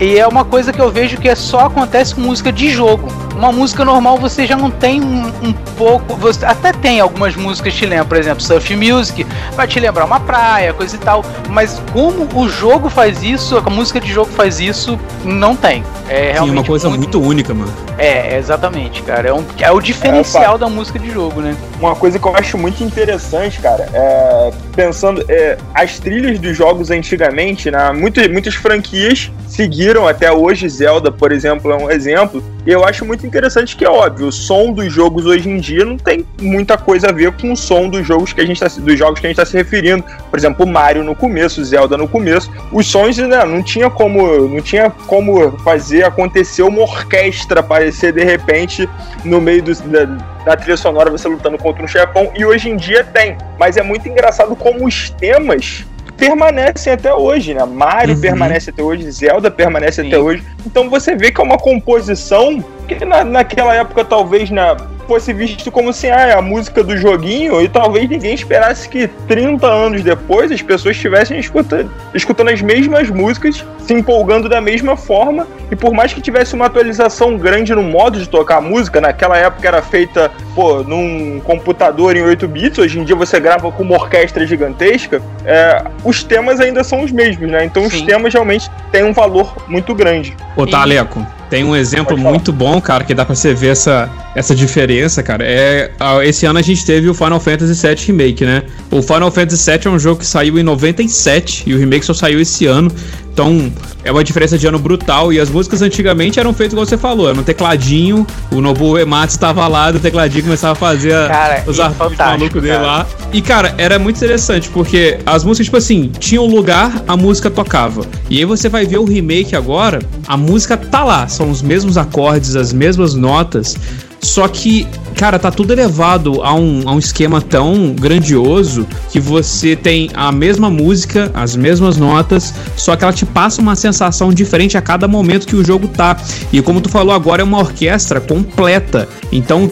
E 0.00 0.18
é 0.18 0.26
uma 0.26 0.44
coisa 0.44 0.72
que 0.72 0.80
eu 0.80 0.90
vejo 0.90 1.16
que 1.16 1.28
é 1.28 1.34
só 1.34 1.66
acontece 1.66 2.14
com 2.14 2.20
música 2.20 2.50
de 2.50 2.70
jogo. 2.70 3.08
Uma 3.36 3.52
música 3.52 3.84
normal 3.84 4.18
você 4.18 4.46
já 4.46 4.56
não 4.56 4.70
tem 4.70 5.02
um, 5.02 5.26
um 5.42 5.52
pouco. 5.76 6.14
Você 6.16 6.44
até 6.44 6.72
tem 6.72 7.00
algumas 7.00 7.34
músicas 7.36 7.72
que 7.72 7.80
te 7.80 7.86
lembram, 7.86 8.06
por 8.06 8.16
exemplo, 8.16 8.42
Surf 8.42 8.74
Music, 8.76 9.26
vai 9.54 9.66
te 9.66 9.78
lembrar 9.80 10.04
uma 10.04 10.20
praia, 10.20 10.72
coisa 10.72 10.96
e 10.96 10.98
tal. 10.98 11.24
Mas 11.48 11.80
como 11.92 12.28
o 12.34 12.48
jogo 12.48 12.88
faz 12.88 13.22
isso, 13.22 13.56
a 13.56 13.70
música 13.70 14.00
de 14.00 14.12
jogo 14.12 14.30
faz 14.32 14.60
isso, 14.60 14.98
não 15.24 15.56
tem. 15.56 15.82
É 16.08 16.32
realmente 16.32 16.52
Sim, 16.52 16.58
uma 16.58 16.64
coisa 16.64 16.88
muito, 16.88 17.18
muito 17.18 17.28
única, 17.28 17.54
mano. 17.54 17.72
É, 17.98 18.36
exatamente, 18.36 19.02
cara. 19.02 19.28
É, 19.28 19.32
um, 19.32 19.44
é 19.58 19.70
o 19.70 19.80
diferencial 19.80 20.56
é, 20.56 20.58
da 20.58 20.68
música 20.68 20.98
de 20.98 21.10
jogo, 21.10 21.40
né? 21.40 21.56
Uma 21.80 21.94
coisa 21.94 22.18
que 22.18 22.26
eu 22.26 22.36
acho 22.36 22.58
muito 22.58 22.82
interessante, 22.82 23.60
cara, 23.60 23.88
é 23.92 24.52
pensando, 24.74 25.24
é, 25.28 25.56
as 25.74 25.98
trilhas 25.98 26.38
dos 26.38 26.56
jogos 26.56 26.90
antigamente, 26.90 27.70
né, 27.70 27.92
muitas, 27.92 28.26
muitas 28.28 28.54
franquias 28.54 29.30
seguiram 29.46 30.08
até 30.08 30.32
hoje, 30.32 30.68
Zelda, 30.68 31.12
por 31.12 31.30
exemplo, 31.30 31.70
é 31.70 31.76
um 31.76 31.90
exemplo, 31.90 32.42
e 32.64 32.70
eu 32.70 32.84
acho 32.84 33.04
muito 33.04 33.26
interessante 33.26 33.76
que 33.76 33.84
é 33.84 33.90
óbvio, 33.90 34.28
o 34.28 34.32
som 34.32 34.72
dos 34.72 34.92
jogos 34.92 35.26
hoje 35.26 35.48
em 35.48 35.58
dia 35.58 35.84
não 35.84 35.96
tem 35.96 36.24
muita 36.40 36.78
coisa 36.78 37.08
a 37.08 37.12
ver 37.12 37.32
com 37.32 37.52
o 37.52 37.56
som 37.56 37.88
dos 37.88 38.06
jogos 38.06 38.32
que 38.32 38.40
a 38.40 38.46
gente 38.46 38.60
tá, 38.60 38.68
dos 38.68 38.98
jogos 38.98 39.18
que 39.18 39.26
a 39.26 39.28
gente 39.30 39.40
está 39.40 39.44
se 39.44 39.56
referindo. 39.56 40.04
Por 40.30 40.38
exemplo, 40.38 40.66
Mario 40.66 41.02
no 41.02 41.14
começo, 41.14 41.64
Zelda 41.64 41.96
no 41.96 42.06
começo, 42.06 42.50
os 42.70 42.86
sons 42.86 43.16
né, 43.18 43.44
não 43.44 43.62
tinha 43.62 43.90
como 43.90 44.48
não 44.48 44.60
tinha 44.60 44.90
como 45.06 45.58
fazer 45.58 46.04
acontecer 46.04 46.62
uma 46.62 46.82
orquestra 46.82 47.60
aparecer 47.60 48.12
de 48.12 48.22
repente 48.22 48.88
no 49.24 49.40
meio 49.40 49.62
do, 49.62 49.74
da, 49.74 50.04
da 50.44 50.56
trilha 50.56 50.76
sonora 50.76 51.10
você 51.10 51.28
lutando 51.28 51.58
contra 51.58 51.82
um 51.82 51.88
chefão 51.88 52.30
e 52.34 52.44
hoje 52.44 52.70
em 52.70 52.76
dia 52.76 53.02
tem. 53.02 53.36
Mas 53.58 53.76
é 53.76 53.82
muito 53.82 54.08
engraçado 54.08 54.54
como 54.54 54.86
os 54.86 55.10
temas 55.10 55.84
permanecem 56.26 56.92
até 56.92 57.12
hoje, 57.12 57.54
né? 57.54 57.64
Mario 57.64 58.14
uhum. 58.14 58.20
permanece 58.20 58.70
até 58.70 58.82
hoje, 58.82 59.10
Zelda 59.10 59.50
permanece 59.50 60.02
Sim. 60.02 60.08
até 60.08 60.18
hoje. 60.18 60.44
Então 60.64 60.88
você 60.88 61.16
vê 61.16 61.32
que 61.32 61.40
é 61.40 61.44
uma 61.44 61.58
composição 61.58 62.64
que 62.86 63.04
na, 63.04 63.24
naquela 63.24 63.74
época 63.74 64.04
talvez 64.04 64.50
na 64.50 64.76
fosse 65.06 65.32
visto 65.32 65.70
como 65.70 65.90
assim, 65.90 66.08
ah, 66.08 66.28
é 66.28 66.34
a 66.34 66.42
música 66.42 66.82
do 66.82 66.96
joguinho, 66.96 67.60
e 67.62 67.68
talvez 67.68 68.08
ninguém 68.08 68.34
esperasse 68.34 68.88
que 68.88 69.08
30 69.28 69.66
anos 69.66 70.02
depois 70.02 70.50
as 70.50 70.62
pessoas 70.62 70.96
estivessem 70.96 71.38
escutando, 71.38 71.90
escutando 72.14 72.48
as 72.48 72.60
mesmas 72.60 73.10
músicas, 73.10 73.64
se 73.78 73.92
empolgando 73.92 74.48
da 74.48 74.60
mesma 74.60 74.96
forma, 74.96 75.46
e 75.70 75.76
por 75.76 75.92
mais 75.92 76.12
que 76.12 76.20
tivesse 76.20 76.54
uma 76.54 76.66
atualização 76.66 77.36
grande 77.36 77.74
no 77.74 77.82
modo 77.82 78.18
de 78.18 78.28
tocar 78.28 78.58
a 78.58 78.60
música, 78.60 79.00
naquela 79.00 79.36
época 79.36 79.66
era 79.66 79.82
feita, 79.82 80.30
pô, 80.54 80.82
num 80.82 81.40
computador 81.40 82.16
em 82.16 82.22
8 82.22 82.48
bits, 82.48 82.78
hoje 82.78 82.98
em 82.98 83.04
dia 83.04 83.16
você 83.16 83.38
grava 83.40 83.70
com 83.70 83.82
uma 83.82 83.94
orquestra 83.94 84.46
gigantesca, 84.46 85.20
é, 85.44 85.84
os 86.04 86.22
temas 86.22 86.60
ainda 86.60 86.84
são 86.84 87.02
os 87.02 87.10
mesmos, 87.10 87.50
né? 87.50 87.64
Então 87.64 87.88
Sim. 87.88 87.96
os 87.96 88.02
temas 88.02 88.32
realmente 88.32 88.70
têm 88.90 89.04
um 89.04 89.12
valor 89.12 89.54
muito 89.68 89.94
grande. 89.94 90.36
Ô, 90.56 90.66
Taleco, 90.66 91.24
tem 91.52 91.64
um 91.64 91.76
exemplo 91.76 92.16
muito 92.16 92.50
bom, 92.50 92.80
cara, 92.80 93.04
que 93.04 93.12
dá 93.12 93.26
pra 93.26 93.34
você 93.34 93.52
ver 93.52 93.72
essa, 93.72 94.08
essa 94.34 94.54
diferença, 94.54 95.22
cara. 95.22 95.44
É, 95.46 95.92
esse 96.24 96.46
ano 96.46 96.58
a 96.58 96.62
gente 96.62 96.82
teve 96.82 97.10
o 97.10 97.12
Final 97.12 97.38
Fantasy 97.38 97.86
VII 97.86 98.06
Remake, 98.06 98.42
né? 98.46 98.62
O 98.90 99.02
Final 99.02 99.30
Fantasy 99.30 99.70
VII 99.70 99.80
é 99.84 99.90
um 99.90 99.98
jogo 99.98 100.20
que 100.20 100.26
saiu 100.26 100.58
em 100.58 100.62
97 100.62 101.64
e 101.66 101.74
o 101.74 101.78
remake 101.78 102.06
só 102.06 102.14
saiu 102.14 102.40
esse 102.40 102.64
ano. 102.64 102.90
Então, 103.32 103.72
é 104.04 104.12
uma 104.12 104.22
diferença 104.22 104.58
de 104.58 104.66
ano 104.66 104.78
brutal. 104.78 105.32
E 105.32 105.40
as 105.40 105.48
músicas 105.48 105.80
antigamente 105.82 106.38
eram 106.38 106.52
feitas 106.52 106.72
igual 106.74 106.86
você 106.86 106.98
falou, 106.98 107.28
era 107.28 107.38
um 107.38 107.42
tecladinho, 107.42 108.26
o 108.50 108.60
Nobu 108.60 108.98
Ematsu 108.98 109.36
estava 109.36 109.66
lá, 109.66 109.90
do 109.90 109.98
tecladinho 109.98 110.44
começava 110.44 110.72
a 110.72 110.76
fazer 110.76 111.28
cara, 111.28 111.64
os 111.66 111.80
artigos 111.80 112.16
malucos 112.16 112.62
dele 112.62 112.78
lá. 112.78 113.06
E, 113.32 113.40
cara, 113.40 113.74
era 113.78 113.98
muito 113.98 114.16
interessante, 114.16 114.68
porque 114.68 115.18
as 115.24 115.44
músicas, 115.44 115.66
tipo 115.66 115.76
assim, 115.78 116.10
tinham 116.18 116.46
lugar, 116.46 117.02
a 117.08 117.16
música 117.16 117.50
tocava. 117.50 118.04
E 118.28 118.38
aí 118.38 118.44
você 118.44 118.68
vai 118.68 118.84
ver 118.84 118.98
o 118.98 119.04
remake 119.04 119.56
agora, 119.56 120.00
a 120.26 120.36
música 120.36 120.76
tá 120.76 121.02
lá, 121.02 121.26
são 121.26 121.50
os 121.50 121.62
mesmos 121.62 121.96
acordes, 121.96 122.54
as 122.54 122.72
mesmas 122.72 123.14
notas. 123.14 123.76
Só 124.22 124.46
que, 124.46 124.86
cara, 125.16 125.36
tá 125.36 125.50
tudo 125.50 125.72
elevado 125.72 126.42
a 126.42 126.54
um, 126.54 126.88
a 126.88 126.92
um 126.92 126.98
esquema 126.98 127.40
tão 127.40 127.92
grandioso 127.92 128.86
que 129.10 129.18
você 129.18 129.74
tem 129.74 130.08
a 130.14 130.30
mesma 130.30 130.70
música, 130.70 131.30
as 131.34 131.56
mesmas 131.56 131.96
notas, 131.96 132.54
só 132.76 132.94
que 132.94 133.02
ela 133.02 133.12
te 133.12 133.26
passa 133.26 133.60
uma 133.60 133.74
sensação 133.74 134.32
diferente 134.32 134.78
a 134.78 134.82
cada 134.82 135.08
momento 135.08 135.46
que 135.46 135.56
o 135.56 135.64
jogo 135.64 135.88
tá. 135.88 136.16
E 136.52 136.62
como 136.62 136.80
tu 136.80 136.88
falou 136.88 137.12
agora, 137.12 137.42
é 137.42 137.44
uma 137.44 137.58
orquestra 137.58 138.20
completa. 138.20 139.08
Então 139.32 139.68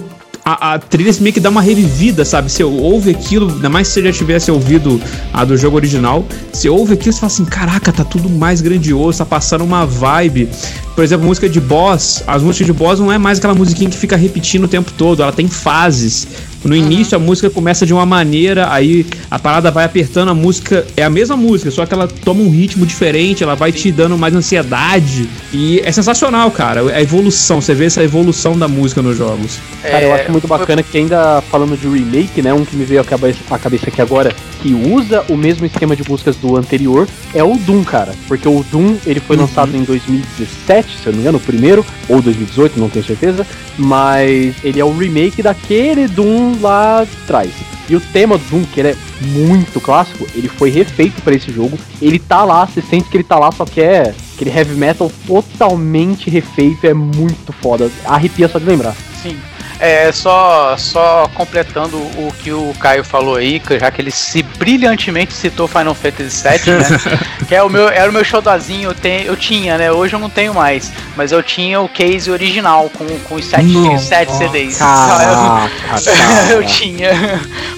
a, 0.55 0.75
a, 0.75 0.79
trilha 0.79 1.13
meio 1.21 1.33
que 1.33 1.41
dá 1.41 1.51
uma 1.51 1.61
revivida, 1.61 2.25
sabe? 2.25 2.51
Você 2.51 2.65
ouve 2.65 3.11
aquilo, 3.11 3.51
ainda 3.51 3.69
mais 3.69 3.89
se 3.89 3.95
você 3.95 4.05
já 4.05 4.13
tivesse 4.13 4.51
ouvido 4.51 5.01
a 5.33 5.45
do 5.45 5.57
jogo 5.57 5.77
original, 5.77 6.25
você 6.53 6.69
ouve 6.69 6.95
aquilo 6.95 7.15
e 7.15 7.19
fala 7.19 7.27
assim: 7.33 7.45
caraca, 7.45 7.93
tá 7.93 8.05
tudo 8.05 8.29
mais 8.29 8.61
grandioso, 8.61 9.19
tá 9.19 9.27
passando 9.27 9.63
uma 9.65 9.85
vibe. 9.87 10.49
Por 10.95 11.05
exemplo, 11.05 11.27
música 11.27 11.49
de 11.49 11.61
boss, 11.61 12.23
as 12.27 12.43
músicas 12.43 12.67
de 12.67 12.73
boss 12.73 12.99
não 12.99 13.11
é 13.11 13.19
mais 13.19 13.39
aquela 13.39 13.55
musiquinha 13.55 13.89
que 13.89 13.97
fica 13.97 14.17
repetindo 14.17 14.65
o 14.65 14.69
tempo 14.69 14.93
todo, 14.97 15.23
ela 15.23 15.33
tem 15.33 15.49
fases. 15.49 16.27
No 16.65 16.77
início 16.77 17.17
a 17.17 17.19
música 17.19 17.49
começa 17.49 17.87
de 17.87 17.93
uma 17.95 18.05
maneira, 18.05 18.71
aí 18.71 19.07
a 19.31 19.39
parada 19.39 19.71
vai 19.71 19.85
apertando, 19.85 20.29
a 20.31 20.35
música 20.35 20.87
é 20.97 21.03
a 21.03 21.11
mesma 21.11 21.37
música, 21.37 21.71
só 21.71 21.87
que 21.87 21.95
ela 21.95 22.07
toma 22.07 22.43
um 22.43 22.51
ritmo 22.51 22.85
diferente, 22.85 23.43
ela 23.43 23.55
vai 23.55 23.73
te 23.73 23.91
dando 23.91 24.19
mais 24.19 24.35
ansiedade. 24.35 25.29
E 25.53 25.81
é 25.81 25.91
sensacional, 25.91 26.51
cara. 26.51 26.83
A 26.95 27.01
evolução, 27.01 27.61
você 27.61 27.75
vê 27.75 27.87
essa 27.87 28.03
evolução 28.03 28.59
da 28.59 28.69
música 28.69 29.01
nos 29.01 29.17
jogos. 29.17 29.59
Cara, 29.83 30.05
eu 30.05 30.15
acho 30.15 30.31
muito 30.31 30.47
bacana 30.47 30.83
que 30.83 30.99
ainda 30.99 31.43
falando 31.51 31.77
de 31.77 31.89
remake, 31.89 32.43
né? 32.43 32.53
Um 32.53 32.65
que 32.65 32.77
me 32.77 32.85
veio 32.85 33.01
à 33.01 33.05
cabeça, 33.05 33.39
à 33.51 33.59
cabeça 33.59 33.89
aqui 33.89 34.03
agora, 34.03 34.35
que 34.61 34.75
usa 34.75 35.25
o 35.29 35.37
mesmo 35.37 35.65
esquema 35.65 35.97
de 35.97 36.09
músicas 36.09 36.37
do 36.37 36.57
anterior, 36.57 37.09
é 37.35 37.43
o 37.43 37.57
Doom, 37.57 37.83
cara. 37.85 38.13
Porque 38.29 38.47
o 38.47 38.65
Doom, 38.71 38.97
ele 39.07 39.21
foi 39.21 39.37
uhum. 39.37 39.43
lançado 39.43 39.75
em 39.75 39.83
2017, 39.83 40.99
se 40.99 41.07
eu 41.07 41.13
não 41.13 41.17
me 41.17 41.23
engano, 41.23 41.39
o 41.39 41.41
primeiro, 41.41 41.85
ou 42.09 42.21
2018, 42.21 42.79
não 42.79 42.91
tenho 42.91 43.05
certeza. 43.05 43.47
Mas 43.79 44.55
ele 44.63 44.79
é 44.79 44.85
o 44.85 44.97
remake 44.97 45.43
daquele 45.43 46.07
Doom 46.07 46.50
lá 46.61 47.03
atrás. 47.03 47.51
E 47.89 47.97
o 47.97 48.01
tema 48.01 48.39
do 48.39 48.45
Doom, 48.45 48.65
que 48.65 48.81
ele 48.81 48.91
é 48.91 48.97
muito 49.21 49.81
clássico, 49.81 50.27
ele 50.35 50.49
foi 50.49 50.71
refeito 50.71 51.21
para 51.23 51.35
esse 51.35 51.51
jogo. 51.51 51.79
Ele 52.01 52.19
tá 52.19 52.45
lá, 52.45 52.67
você 52.67 52.81
sente 52.81 53.09
que 53.09 53.17
ele 53.17 53.25
tá 53.25 53.39
lá, 53.39 53.51
só 53.51 53.65
que 53.65 53.81
é 53.81 54.15
aquele 54.35 54.51
heavy 54.51 54.75
metal 54.75 55.11
totalmente 55.27 56.31
refeito, 56.31 56.87
é 56.87 56.95
muito 56.95 57.53
foda. 57.53 57.91
Arrepia 58.05 58.49
só 58.49 58.59
de 58.59 58.65
lembrar. 58.65 58.95
Sim. 59.23 59.37
É, 59.81 60.13
só, 60.13 60.77
só 60.77 61.27
completando 61.35 61.97
o 61.97 62.31
que 62.39 62.53
o 62.53 62.75
Caio 62.79 63.03
falou 63.03 63.37
aí, 63.37 63.61
já 63.81 63.91
que 63.91 64.03
ele 64.03 64.11
se 64.11 64.43
brilhantemente 64.43 65.33
citou 65.33 65.67
Final 65.67 65.95
Fantasy 65.95 66.47
VII, 66.47 66.75
né? 66.75 67.19
que 67.49 67.55
é 67.55 67.63
o 67.63 67.71
meu, 67.71 67.89
era 67.89 68.11
o 68.11 68.13
meu 68.13 68.23
showzinho, 68.23 68.91
eu, 68.91 68.95
te, 68.95 69.25
eu 69.25 69.35
tinha, 69.37 69.79
né? 69.79 69.91
Hoje 69.91 70.15
eu 70.15 70.21
não 70.21 70.29
tenho 70.29 70.53
mais, 70.53 70.93
mas 71.17 71.33
eu 71.33 71.43
tinha 71.43 71.81
o 71.81 71.89
case 71.89 72.31
original 72.31 72.91
com, 72.91 73.07
com 73.21 73.37
os 73.37 73.47
sete, 73.47 73.73
sete 73.99 74.33
CDs. 74.35 74.77
Caraca, 74.77 75.71
eu 76.53 76.65
tinha. 76.67 77.11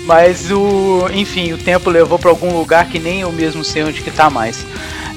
Mas 0.05 0.51
o. 0.51 1.09
Enfim, 1.13 1.53
o 1.53 1.59
tempo 1.59 1.89
levou 1.89 2.19
para 2.19 2.31
algum 2.31 2.53
lugar 2.53 2.87
que 2.87 2.99
nem 2.99 3.21
eu 3.21 3.31
mesmo 3.31 3.65
sei 3.65 3.85
onde 3.85 4.03
que 4.03 4.11
tá 4.11 4.29
mais. 4.29 4.67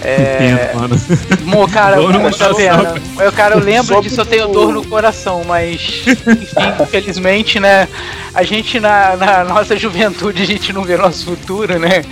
É... 0.02 0.72
mano. 0.74 0.96
Mo, 1.44 1.68
cara, 1.70 1.98
eu, 2.02 2.32
tá 2.32 2.50
vendo? 2.50 3.02
eu, 3.22 3.32
cara, 3.32 3.56
eu 3.56 3.60
lembro 3.60 4.02
disso, 4.02 4.22
eu 4.22 4.26
tenho 4.26 4.48
dor 4.48 4.74
no 4.74 4.86
coração, 4.86 5.44
mas 5.46 6.04
enfim, 6.08 6.74
infelizmente, 6.84 7.60
né? 7.60 7.88
A 8.34 8.44
gente 8.44 8.80
na, 8.80 9.16
na 9.16 9.44
nossa 9.44 9.78
juventude 9.78 10.44
a 10.44 10.46
gente 10.46 10.74
não 10.74 10.84
vê 10.84 10.98
nosso 10.98 11.26
futuro, 11.26 11.80
né? 11.80 12.04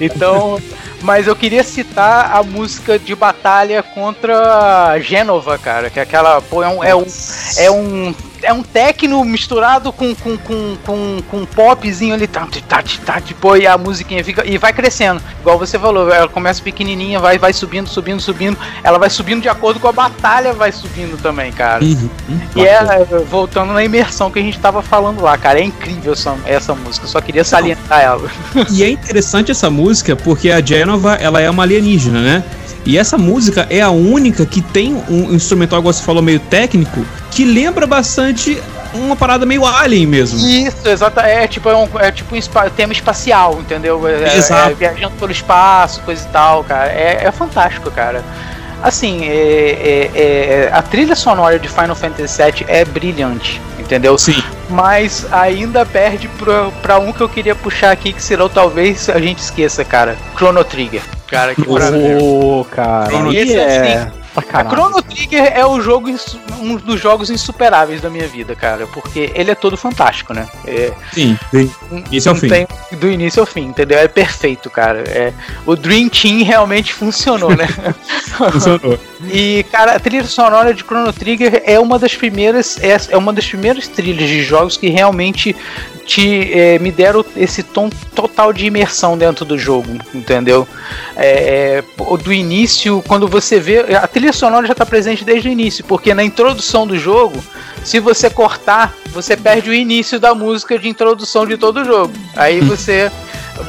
Então. 0.00 0.60
Mas 1.02 1.26
eu 1.26 1.34
queria 1.34 1.64
citar 1.64 2.30
a 2.32 2.44
música 2.44 2.96
de 2.96 3.12
batalha 3.12 3.82
contra 3.82 4.96
Gênova, 5.00 5.58
cara. 5.58 5.90
Que 5.90 5.98
é 5.98 6.02
aquela. 6.04 6.40
Pô, 6.40 6.62
é 6.62 6.68
um, 6.68 6.84
é 6.84 6.94
um, 6.94 7.04
é 7.56 7.70
um 7.72 8.14
é 8.42 8.52
um 8.52 8.62
techno 8.62 9.24
misturado 9.24 9.92
com, 9.92 10.14
com, 10.14 10.36
com, 10.36 10.76
com, 10.84 11.22
com 11.30 11.36
um 11.38 11.46
popzinho 11.46 12.14
ali, 12.14 12.26
tá, 12.26 12.46
tá, 12.68 12.82
tá, 13.04 13.20
tipo, 13.20 13.56
e 13.56 13.66
a 13.66 13.78
musiquinha 13.78 14.22
fica 14.24 14.46
e 14.46 14.58
vai 14.58 14.72
crescendo. 14.72 15.22
Igual 15.40 15.58
você 15.58 15.78
falou, 15.78 16.12
ela 16.12 16.28
começa 16.28 16.62
pequenininha, 16.62 17.18
vai, 17.18 17.38
vai 17.38 17.52
subindo, 17.52 17.88
subindo, 17.88 18.20
subindo. 18.20 18.56
Ela 18.82 18.98
vai 18.98 19.10
subindo 19.10 19.42
de 19.42 19.48
acordo 19.48 19.80
com 19.80 19.88
a 19.88 19.92
batalha, 19.92 20.52
vai 20.52 20.72
subindo 20.72 21.20
também, 21.20 21.52
cara. 21.52 21.84
Uhum, 21.84 22.08
e 22.56 22.64
é, 22.64 23.04
voltando 23.28 23.72
na 23.72 23.84
imersão 23.84 24.30
que 24.30 24.38
a 24.38 24.42
gente 24.42 24.58
tava 24.58 24.82
falando 24.82 25.22
lá, 25.22 25.36
cara, 25.38 25.60
é 25.60 25.64
incrível 25.64 26.12
essa, 26.12 26.36
essa 26.44 26.74
música, 26.74 27.06
só 27.06 27.20
queria 27.20 27.44
salientar 27.44 28.00
ela. 28.00 28.30
E 28.70 28.82
é 28.82 28.90
interessante 28.90 29.50
essa 29.50 29.70
música 29.70 30.16
porque 30.16 30.50
a 30.50 30.60
Genova, 30.60 31.14
ela 31.14 31.40
é 31.40 31.48
uma 31.48 31.62
alienígena, 31.62 32.20
né? 32.20 32.44
E 32.84 32.98
essa 32.98 33.16
música 33.16 33.66
é 33.70 33.80
a 33.80 33.90
única 33.90 34.44
que 34.44 34.60
tem 34.60 34.94
um 35.08 35.32
instrumental, 35.32 35.78
igual 35.78 35.92
você 35.92 36.02
falou, 36.02 36.22
meio 36.22 36.40
técnico, 36.40 37.04
que 37.32 37.44
lembra 37.44 37.86
bastante 37.86 38.62
uma 38.94 39.16
parada 39.16 39.46
meio 39.46 39.64
alien 39.64 40.06
mesmo. 40.06 40.46
Isso, 40.46 40.86
exato. 40.86 41.18
É 41.20 41.46
tipo, 41.46 41.68
é, 41.68 41.74
um, 41.74 41.88
é 41.98 42.12
tipo 42.12 42.34
um 42.36 42.70
tema 42.76 42.92
espacial, 42.92 43.58
entendeu? 43.58 44.06
É, 44.06 44.36
Exato. 44.36 44.70
É, 44.70 44.74
viajando 44.74 45.16
pelo 45.16 45.32
espaço, 45.32 46.02
coisa 46.02 46.24
e 46.24 46.30
tal, 46.30 46.62
cara. 46.62 46.92
É, 46.92 47.24
é 47.24 47.32
fantástico, 47.32 47.90
cara. 47.90 48.22
Assim, 48.82 49.24
é, 49.24 49.30
é, 49.32 50.10
é, 50.14 50.70
a 50.72 50.82
trilha 50.82 51.14
sonora 51.14 51.58
de 51.58 51.68
Final 51.68 51.94
Fantasy 51.94 52.42
VII 52.42 52.64
é 52.66 52.84
brilhante, 52.84 53.60
entendeu? 53.78 54.18
Sim. 54.18 54.42
Mas 54.68 55.24
ainda 55.32 55.86
perde 55.86 56.28
pra, 56.28 56.70
pra 56.82 56.98
um 56.98 57.12
que 57.12 57.20
eu 57.20 57.28
queria 57.28 57.54
puxar 57.54 57.92
aqui, 57.92 58.12
que 58.12 58.22
será 58.22 58.48
talvez 58.48 59.08
a 59.08 59.20
gente 59.20 59.38
esqueça, 59.38 59.84
cara. 59.84 60.16
Chrono 60.36 60.64
Trigger. 60.64 61.02
Cara, 61.28 61.54
que 61.54 61.66
maravilha. 61.66 62.18
Oh, 62.20 62.66
cara. 62.68 63.06
Chrono 63.06 63.30
Trigger 63.30 63.58
é... 63.58 63.94
Assim, 63.94 64.21
Sacanagem. 64.34 64.66
A 64.66 64.74
Chrono 64.74 65.02
Trigger 65.02 65.52
é 65.54 65.64
o 65.66 65.80
jogo, 65.80 66.08
um 66.60 66.76
dos 66.76 67.00
jogos 67.00 67.30
insuperáveis 67.30 68.00
da 68.00 68.08
minha 68.08 68.26
vida, 68.26 68.54
cara, 68.54 68.86
porque 68.86 69.30
ele 69.34 69.50
é 69.50 69.54
todo 69.54 69.76
fantástico, 69.76 70.32
né? 70.32 70.48
É, 70.66 70.92
Sim, 71.12 71.38
do 71.52 71.98
início 71.98 72.30
ao 72.30 72.36
fim. 72.36 72.48
Tem, 72.48 72.68
do 72.92 73.10
início 73.10 73.40
ao 73.40 73.46
fim, 73.46 73.66
entendeu? 73.66 73.98
É 73.98 74.08
perfeito, 74.08 74.70
cara. 74.70 75.00
É, 75.00 75.32
o 75.66 75.76
Dream 75.76 76.08
Team 76.08 76.44
realmente 76.44 76.92
funcionou, 76.94 77.54
né? 77.54 77.68
funcionou. 78.52 78.98
E, 79.30 79.64
cara, 79.70 79.96
a 79.96 80.00
trilha 80.00 80.24
sonora 80.24 80.72
de 80.72 80.82
Chrono 80.82 81.12
Trigger 81.12 81.62
é 81.64 81.78
uma 81.78 81.98
das 81.98 82.14
primeiras, 82.14 82.78
é, 82.82 82.96
é 83.10 83.16
uma 83.16 83.32
das 83.32 83.46
primeiras 83.46 83.86
trilhas 83.88 84.28
de 84.28 84.42
jogos 84.42 84.76
que 84.76 84.88
realmente 84.88 85.54
te 86.04 86.52
é, 86.52 86.78
me 86.78 86.90
deram 86.90 87.24
esse 87.36 87.62
tom 87.62 87.88
total 88.14 88.52
de 88.52 88.66
imersão 88.66 89.16
dentro 89.16 89.44
do 89.44 89.58
jogo, 89.58 89.98
entendeu? 90.14 90.66
É, 91.16 91.78
é 91.78 92.16
do 92.22 92.32
início, 92.32 93.02
quando 93.06 93.26
você 93.28 93.58
vê. 93.58 93.94
A 93.96 94.06
trilha 94.06 94.32
sonora 94.32 94.66
já 94.66 94.72
está 94.72 94.84
presente 94.84 95.24
desde 95.24 95.48
o 95.48 95.52
início, 95.52 95.84
porque 95.84 96.12
na 96.14 96.22
introdução 96.22 96.86
do 96.86 96.98
jogo, 96.98 97.42
se 97.84 98.00
você 98.00 98.28
cortar, 98.28 98.94
você 99.06 99.36
perde 99.36 99.70
o 99.70 99.74
início 99.74 100.18
da 100.20 100.34
música 100.34 100.78
de 100.78 100.88
introdução 100.88 101.46
de 101.46 101.56
todo 101.56 101.80
o 101.80 101.84
jogo. 101.84 102.12
Aí 102.36 102.60
hum. 102.60 102.66
você. 102.66 103.10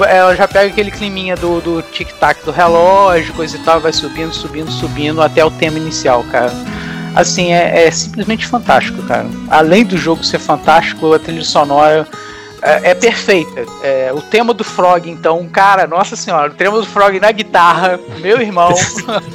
Ela 0.07 0.33
já 0.33 0.47
pega 0.47 0.71
aquele 0.71 0.89
climinha 0.89 1.35
do, 1.35 1.59
do 1.59 1.81
tic-tac 1.81 2.43
do 2.45 2.51
relógio, 2.51 3.33
coisa 3.33 3.57
e 3.57 3.59
tal, 3.59 3.81
vai 3.81 3.91
subindo, 3.91 4.33
subindo, 4.33 4.71
subindo 4.71 5.21
até 5.21 5.43
o 5.43 5.51
tema 5.51 5.77
inicial, 5.77 6.23
cara 6.31 6.53
assim, 7.15 7.51
é, 7.51 7.85
é, 7.85 7.91
simplesmente 7.91 8.45
fantástico, 8.45 9.01
cara. 9.03 9.27
Além 9.49 9.85
do 9.85 9.97
jogo 9.97 10.23
ser 10.23 10.39
fantástico, 10.39 11.13
a 11.13 11.19
trilha 11.19 11.43
sonora 11.43 12.07
é, 12.63 12.91
é 12.91 12.95
perfeita. 12.95 13.65
É, 13.83 14.11
o 14.13 14.21
tema 14.21 14.53
do 14.53 14.63
Frog, 14.63 15.09
então, 15.09 15.45
cara, 15.49 15.85
nossa 15.85 16.15
senhora, 16.15 16.49
o 16.49 16.55
tema 16.55 16.79
do 16.79 16.85
Frog 16.85 17.19
na 17.19 17.31
guitarra, 17.31 17.99
meu 18.21 18.41
irmão. 18.41 18.73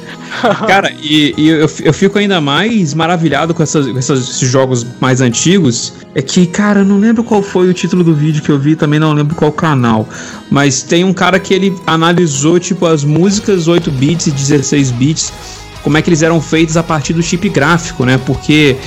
cara, 0.67 0.91
e, 0.99 1.33
e 1.37 1.49
eu, 1.49 1.69
eu, 1.83 1.93
fico 1.93 2.17
ainda 2.17 2.41
mais 2.41 2.93
maravilhado 2.93 3.53
com, 3.53 3.61
essas, 3.61 3.87
com 3.87 3.99
esses 3.99 4.39
jogos 4.39 4.85
mais 4.99 5.21
antigos. 5.21 5.93
É 6.15 6.23
que, 6.23 6.47
cara, 6.47 6.79
eu 6.79 6.85
não 6.85 6.97
lembro 6.97 7.23
qual 7.23 7.43
foi 7.43 7.69
o 7.69 7.73
título 7.73 8.03
do 8.03 8.15
vídeo 8.15 8.41
que 8.41 8.49
eu 8.49 8.57
vi, 8.57 8.75
também 8.75 8.99
não 8.99 9.13
lembro 9.13 9.35
qual 9.35 9.51
canal. 9.51 10.07
Mas 10.49 10.81
tem 10.81 11.03
um 11.03 11.13
cara 11.13 11.39
que 11.39 11.53
ele 11.53 11.75
analisou, 11.85 12.59
tipo, 12.59 12.87
as 12.87 13.03
músicas 13.03 13.67
8 13.67 13.91
bits 13.91 14.27
e 14.27 14.31
16 14.31 14.91
bits 14.91 15.31
como 15.81 15.97
é 15.97 16.01
que 16.01 16.09
eles 16.09 16.21
eram 16.21 16.41
feitos 16.41 16.77
a 16.77 16.83
partir 16.83 17.13
do 17.13 17.21
chip 17.21 17.47
gráfico, 17.49 18.05
né? 18.05 18.19
Porque 18.25 18.77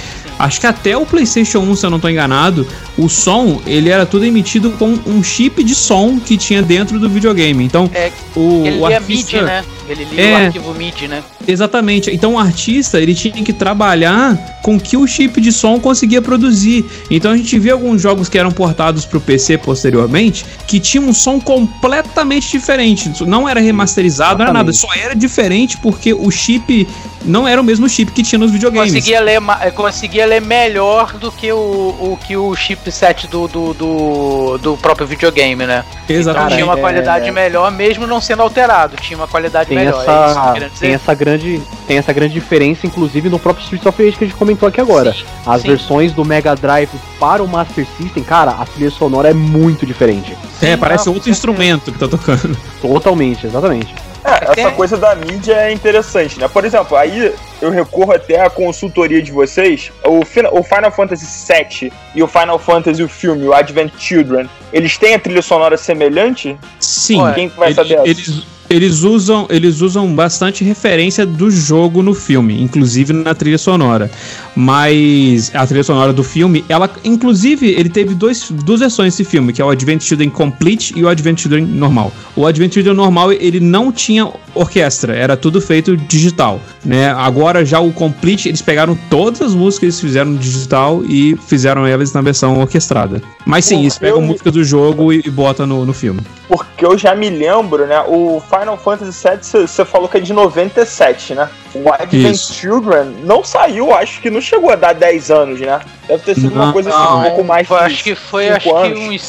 acho 0.43 0.61
que 0.61 0.67
até 0.67 0.97
o 0.97 1.07
PlayStation 1.07 1.61
1, 1.61 1.77
se 1.77 1.87
eu 1.87 1.91
não 1.91 1.97
estou 1.97 2.11
enganado, 2.11 2.67
o 2.99 3.09
som 3.09 3.63
ele 3.65 3.89
era 3.89 4.05
tudo 4.05 4.25
emitido 4.25 4.73
com 4.73 4.99
um 5.07 5.23
chip 5.23 5.63
de 5.63 5.75
som 5.75 6.19
que 6.19 6.37
tinha 6.37 6.61
dentro 6.61 6.99
do 6.99 7.09
videogame. 7.09 7.65
Então, 7.65 7.89
é, 7.95 8.11
o, 8.35 8.67
ele 8.67 8.79
o 8.79 8.87
artista, 8.87 9.37
MIDI, 9.37 9.47
né? 9.47 9.65
Ele 9.89 10.05
lia 10.05 10.23
é, 10.23 10.33
o 10.33 10.47
arquivo 10.47 10.75
MIDI, 10.75 11.09
né? 11.09 11.23
Exatamente. 11.47 12.11
Então 12.11 12.35
o 12.35 12.39
artista 12.39 13.01
ele 13.01 13.15
tinha 13.15 13.43
que 13.43 13.53
trabalhar 13.53 14.37
com 14.63 14.79
que 14.79 14.97
o 14.97 15.07
chip 15.07 15.41
de 15.41 15.53
som 15.53 15.79
conseguia 15.79 16.23
produzir. 16.23 16.85
Então 17.11 17.33
a 17.33 17.37
gente 17.37 17.59
vê 17.59 17.71
alguns 17.71 18.01
jogos 18.01 18.29
que 18.29 18.39
eram 18.39 18.51
portados 18.51 19.05
para 19.05 19.19
o 19.19 19.21
PC 19.21 19.59
posteriormente 19.59 20.45
que 20.67 20.79
tinham 20.81 21.09
um 21.09 21.13
som 21.13 21.41
completamente 21.41 22.51
diferente. 22.51 23.11
Não 23.27 23.49
era 23.49 23.61
remasterizado, 23.61 24.39
não 24.39 24.45
era 24.45 24.53
nada. 24.53 24.73
Só 24.73 24.89
era 24.95 25.15
diferente 25.15 25.77
porque 25.79 26.13
o 26.13 26.31
chip 26.31 26.87
não 27.25 27.47
era 27.47 27.61
o 27.61 27.65
mesmo 27.65 27.89
chip 27.89 28.13
que 28.13 28.23
tinha 28.23 28.39
nos 28.39 28.51
videogames. 28.51 28.93
Conseguia 28.93 29.21
ler, 29.21 29.41
conseguia 29.75 30.27
ler 30.27 30.41
melhor 30.41 31.15
do 31.15 31.31
que 31.31 31.53
o, 31.53 31.57
o 31.57 32.19
que 32.27 32.37
o 32.37 32.55
chipset 32.55 33.27
do, 33.27 33.49
do, 33.49 33.75
do, 33.75 34.59
do 34.59 34.77
próprio 34.77 35.07
videogame, 35.07 35.67
né? 35.67 35.85
Exatamente. 36.09 36.47
Então 36.47 36.57
tinha 36.57 36.65
uma 36.65 36.77
qualidade 36.77 37.29
é... 37.29 37.33
melhor, 37.33 37.71
mesmo 37.71 38.07
não 38.07 38.21
sendo 38.21 38.43
alterado. 38.43 38.97
Tinha 38.97 39.17
uma 39.17 39.29
qualidade 39.29 39.69
tem 39.69 39.79
melhor. 39.79 40.03
Essa, 40.03 40.55
é 40.57 40.71
tem 40.79 40.93
essa 40.93 41.15
grande 41.15 41.63
tem 41.87 41.99
essa 41.99 42.13
grande 42.13 42.35
diferença, 42.35 42.87
inclusive 42.87 43.29
no 43.29 43.39
próprio 43.39 43.63
Streets 43.65 43.87
of 43.87 44.03
Rage 44.03 44.17
que 44.17 44.25
a 44.25 44.27
gente 44.27 44.37
comentou 44.37 44.69
aqui 44.69 44.81
agora. 44.81 45.13
Sim, 45.13 45.25
As 45.47 45.63
sim. 45.63 45.69
versões 45.69 46.13
do 46.13 46.25
Mega 46.25 46.55
Drive 46.55 46.91
para 47.19 47.43
o 47.43 47.49
Master 47.49 47.87
System, 47.99 48.23
cara, 48.23 48.53
a 48.53 48.65
trilha 48.65 48.91
sonora 48.91 49.31
é 49.31 49.35
muito 49.35 49.85
diferente. 49.87 50.37
É, 50.61 50.77
parece 50.77 51.09
outro 51.09 51.31
instrumento 51.31 51.91
que 51.93 51.99
tá 51.99 52.09
tocando. 52.09 52.57
Totalmente, 52.81 53.47
exatamente. 53.47 53.95
É, 54.25 54.61
essa 54.61 54.71
coisa 54.73 54.97
da 54.97 55.15
mídia 55.15 55.55
é 55.55 55.73
interessante, 55.73 56.39
né? 56.39 56.47
Por 56.49 56.65
exemplo, 56.65 56.97
aí 56.97 57.35
eu 57.61 57.71
recorro 57.71 58.13
até 58.13 58.41
à 58.41 58.49
consultoria 58.49 59.21
de 59.21 59.33
vocês. 59.33 59.91
O, 60.05 60.21
o 60.21 60.63
Final 60.63 60.93
Fantasy 60.93 61.27
VII 61.27 61.93
e 62.15 62.23
o 62.23 62.29
Final 62.29 62.59
Fantasy 62.59 63.03
o 63.03 63.09
filme, 63.09 63.47
o 63.47 63.53
Advent 63.53 63.93
Children, 63.99 64.49
eles 64.73 64.97
têm 64.97 65.15
a 65.15 65.19
trilha 65.19 65.43
sonora 65.43 65.77
semelhante? 65.77 66.57
Sim. 66.79 67.21
Quem 67.35 67.49
vai 67.49 67.75
saber? 67.75 68.01
Eles, 68.05 68.47
eles 68.73 69.03
usam, 69.03 69.47
eles 69.51 69.83
usam 69.83 70.15
bastante 70.15 70.65
referência 70.65 71.27
do 71.27 71.51
jogo 71.51 72.03
no 72.03 72.15
filme, 72.15 72.61
inclusive 72.63 73.13
na 73.13 73.35
trilha 73.35 73.59
sonora. 73.59 74.11
Mas 74.57 75.55
a 75.55 75.67
trilha 75.67 75.85
sonora 75.85 76.13
do 76.13 76.25
filme, 76.25 76.65
ela, 76.71 76.91
inclusive, 77.05 77.69
ele 77.69 77.91
teve 77.91 78.15
dois, 78.15 78.51
duas 78.51 78.81
versões 78.81 79.13
desse 79.13 79.25
filme, 79.25 79.53
que 79.53 79.61
é 79.61 79.65
o 79.65 79.69
Advent 79.69 80.03
Children 80.03 80.31
Complete 80.31 80.95
e 80.97 81.05
o 81.05 81.09
Advent 81.09 81.41
Children 81.41 81.67
normal. 81.67 82.13
O 82.35 82.47
Advent 82.47 82.73
Children 82.73 82.95
normal, 82.95 83.31
ele 83.33 83.61
não 83.61 83.93
tinha 83.93 84.27
orquestra, 84.55 85.15
era 85.15 85.37
tudo 85.37 85.61
feito 85.61 85.95
digital, 85.97 86.61
né? 86.85 87.11
Agora 87.11 87.65
já 87.65 87.79
o 87.81 87.93
Complete, 87.93 88.49
eles 88.49 88.63
pegaram 88.63 88.99
todas 89.11 89.43
as 89.43 89.55
músicas 89.55 89.79
que 89.79 89.85
eles 89.87 90.01
fizeram 90.01 90.35
digital 90.35 91.03
e 91.07 91.37
fizeram 91.47 91.87
elas 91.87 92.13
na 92.13 92.23
versão 92.23 92.59
orquestrada. 92.59 93.23
Mas 93.45 93.67
sim, 93.67 93.81
eles 93.81 93.99
pegam 93.99 94.21
eu... 94.21 94.27
música 94.27 94.51
do 94.51 94.65
jogo 94.65 95.13
e, 95.13 95.23
e 95.25 95.31
botam 95.31 95.67
no, 95.67 95.85
no 95.85 95.93
filme. 95.93 96.21
Porque 96.49 96.85
eu 96.85 96.99
já 96.99 97.15
me 97.15 97.31
lembro, 97.31 97.87
né? 97.87 98.01
O 98.07 98.41
Final 98.41 98.62
Fantasy 98.77 99.29
VII, 99.29 99.67
você 99.67 99.85
falou 99.85 100.09
que 100.09 100.19
é 100.19 100.21
de 100.21 100.33
97, 100.33 101.35
né? 101.35 101.51
O 101.75 101.91
Advent 101.91 102.35
Isso. 102.35 102.55
Children 102.55 103.15
não 103.25 103.43
saiu, 103.43 103.95
acho 103.95 104.21
que 104.21 104.31
não 104.31 104.41
chegou 104.41 104.71
a 104.71 104.77
dar 104.77 104.93
10 104.93 105.31
anos, 105.31 105.61
né? 105.61 105.81
Deve 106.07 106.23
ter 106.23 106.35
sido 106.35 106.55
não, 106.55 106.65
uma 106.65 106.73
coisa 106.73 106.91
assim, 106.91 107.19
um 107.19 107.23
pouco 107.23 107.45
mais. 107.45 107.67
Foi, 107.67 107.79
acho 107.79 108.05
que 108.05 108.15
foi 108.15 108.49
acho 108.51 108.77
anos. 108.77 108.99
que 108.99 109.09
uns 109.09 109.23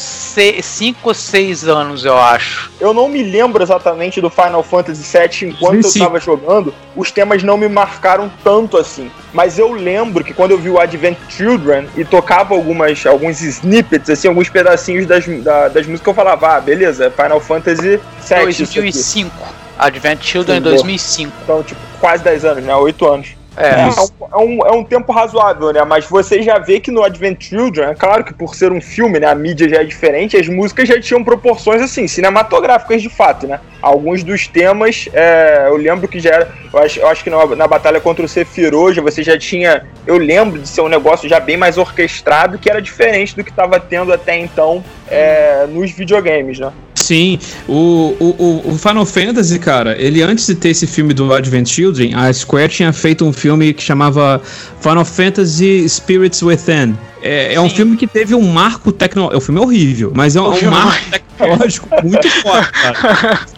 5 0.65 0.99
ou 1.03 1.13
6 1.13 1.67
anos, 1.67 2.03
eu 2.03 2.17
acho. 2.17 2.71
Eu 2.79 2.93
não 2.93 3.07
me 3.07 3.23
lembro 3.23 3.63
exatamente 3.63 4.19
do 4.19 4.29
Final 4.29 4.61
Fantasy 4.63 5.03
VII 5.17 5.49
enquanto 5.49 5.87
sim, 5.87 5.99
eu 5.99 6.05
tava 6.05 6.19
jogando. 6.19 6.73
Os 6.95 7.11
temas 7.11 7.43
não 7.43 7.57
me 7.57 7.69
marcaram 7.69 8.29
tanto 8.43 8.77
assim. 8.77 9.09
Mas 9.31 9.57
eu 9.57 9.71
lembro 9.71 10.23
que 10.23 10.33
quando 10.33 10.51
eu 10.51 10.57
vi 10.57 10.69
o 10.69 10.79
Advent 10.79 11.17
Children 11.29 11.87
e 11.95 12.03
tocava 12.03 12.53
algumas, 12.53 13.05
alguns 13.05 13.41
snippets, 13.41 14.09
assim, 14.09 14.27
alguns 14.27 14.49
pedacinhos 14.49 15.05
das, 15.05 15.25
da, 15.43 15.69
das 15.69 15.87
músicas, 15.87 16.07
eu 16.07 16.13
falava, 16.13 16.57
ah, 16.57 16.61
beleza, 16.61 17.09
Final 17.11 17.39
Fantasy 17.39 17.99
VII. 18.27 18.43
2005. 18.45 19.63
Advent 19.85 20.23
Children 20.23 20.57
em 20.57 20.61
2005. 20.61 21.31
Então, 21.43 21.63
tipo, 21.63 21.79
quase 21.99 22.23
10 22.23 22.45
anos, 22.45 22.63
né? 22.63 22.75
8 22.75 23.05
anos. 23.05 23.43
É, 23.55 23.67
é, 23.67 23.89
é, 24.31 24.37
um, 24.37 24.65
é 24.65 24.71
um 24.71 24.83
tempo 24.83 25.11
razoável, 25.11 25.71
né? 25.71 25.83
Mas 25.83 26.05
você 26.05 26.41
já 26.41 26.57
vê 26.57 26.79
que 26.79 26.89
no 26.89 27.03
Advent 27.03 27.43
Children, 27.43 27.89
é 27.89 27.95
claro 27.95 28.23
que 28.23 28.33
por 28.33 28.55
ser 28.55 28.71
um 28.71 28.81
filme, 28.81 29.19
né? 29.19 29.27
A 29.27 29.35
mídia 29.35 29.69
já 29.69 29.77
é 29.77 29.83
diferente, 29.83 30.35
as 30.35 30.47
músicas 30.47 30.87
já 30.87 30.99
tinham 30.99 31.23
proporções, 31.23 31.81
assim, 31.81 32.07
cinematográficas 32.07 33.01
de 33.01 33.09
fato, 33.09 33.45
né? 33.45 33.59
Alguns 33.81 34.23
dos 34.23 34.47
temas, 34.47 35.07
é, 35.13 35.65
eu 35.67 35.77
lembro 35.77 36.07
que 36.07 36.19
já 36.19 36.31
era. 36.31 36.51
Eu 36.73 36.79
acho, 36.79 36.99
eu 36.99 37.07
acho 37.07 37.23
que 37.23 37.29
na, 37.29 37.45
na 37.55 37.67
batalha 37.67 37.99
contra 38.01 38.25
o 38.25 38.27
Sephiroth 38.27 38.95
você 38.97 39.21
já 39.21 39.37
tinha. 39.37 39.85
Eu 40.07 40.17
lembro 40.17 40.59
de 40.59 40.67
ser 40.67 40.81
um 40.81 40.89
negócio 40.89 41.29
já 41.29 41.39
bem 41.39 41.57
mais 41.57 41.77
orquestrado, 41.77 42.57
que 42.57 42.69
era 42.69 42.81
diferente 42.81 43.35
do 43.35 43.43
que 43.43 43.51
estava 43.51 43.79
tendo 43.79 44.11
até 44.11 44.35
então 44.35 44.83
é, 45.07 45.67
nos 45.67 45.91
videogames, 45.91 46.57
né? 46.59 46.73
Sim, 47.13 47.37
o, 47.67 48.15
o, 48.19 48.71
o 48.71 48.75
Final 48.75 49.05
Fantasy, 49.05 49.59
cara, 49.59 49.95
ele 50.01 50.23
antes 50.23 50.47
de 50.47 50.55
ter 50.55 50.69
esse 50.69 50.87
filme 50.87 51.13
do 51.13 51.31
Advent 51.31 51.67
Children, 51.69 52.15
a 52.15 52.33
Square 52.33 52.69
tinha 52.69 52.91
feito 52.91 53.23
um 53.23 53.31
filme 53.31 53.71
que 53.71 53.83
chamava 53.83 54.41
Final 54.81 55.05
Fantasy 55.05 55.87
Spirits 55.87 56.41
Within. 56.41 56.97
É, 57.21 57.53
é 57.53 57.61
um 57.61 57.69
filme 57.69 57.97
que 57.97 58.07
teve 58.07 58.33
um 58.33 58.41
marco 58.41 58.91
tecnológico. 58.91 59.37
O 59.37 59.41
filme 59.41 59.61
é 59.61 59.63
horrível, 59.63 60.11
mas 60.15 60.35
é 60.35 60.41
um, 60.41 60.47
um 60.47 60.71
marco 60.71 61.11
tecnológico 61.11 61.87
muito 62.03 62.27
forte, 62.41 62.71
cara. 62.71 63.41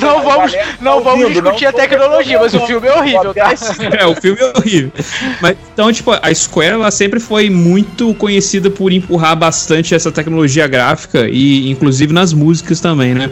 não 0.00 0.22
vamos, 0.22 0.52
não 0.80 1.02
tá 1.02 1.10
vamos 1.10 1.32
discutir 1.32 1.64
não, 1.64 1.70
a 1.70 1.72
tecnologia, 1.72 2.38
mas 2.38 2.54
o 2.54 2.66
filme 2.66 2.86
é 2.86 2.92
horrível, 2.96 3.34
tá? 3.34 3.54
É, 3.98 4.06
o 4.06 4.14
filme 4.14 4.40
é 4.40 4.52
horrível. 4.58 4.92
Mas, 5.40 5.56
então, 5.72 5.92
tipo, 5.92 6.10
a 6.12 6.34
Square 6.34 6.74
ela 6.74 6.90
sempre 6.90 7.20
foi 7.20 7.50
muito 7.50 8.14
conhecida 8.14 8.70
por 8.70 8.92
empurrar 8.92 9.36
bastante 9.36 9.94
essa 9.94 10.10
tecnologia 10.10 10.66
gráfica 10.66 11.28
e 11.28 11.70
inclusive 11.70 12.12
nas 12.12 12.32
músicas 12.32 12.80
também, 12.80 13.14
né? 13.14 13.30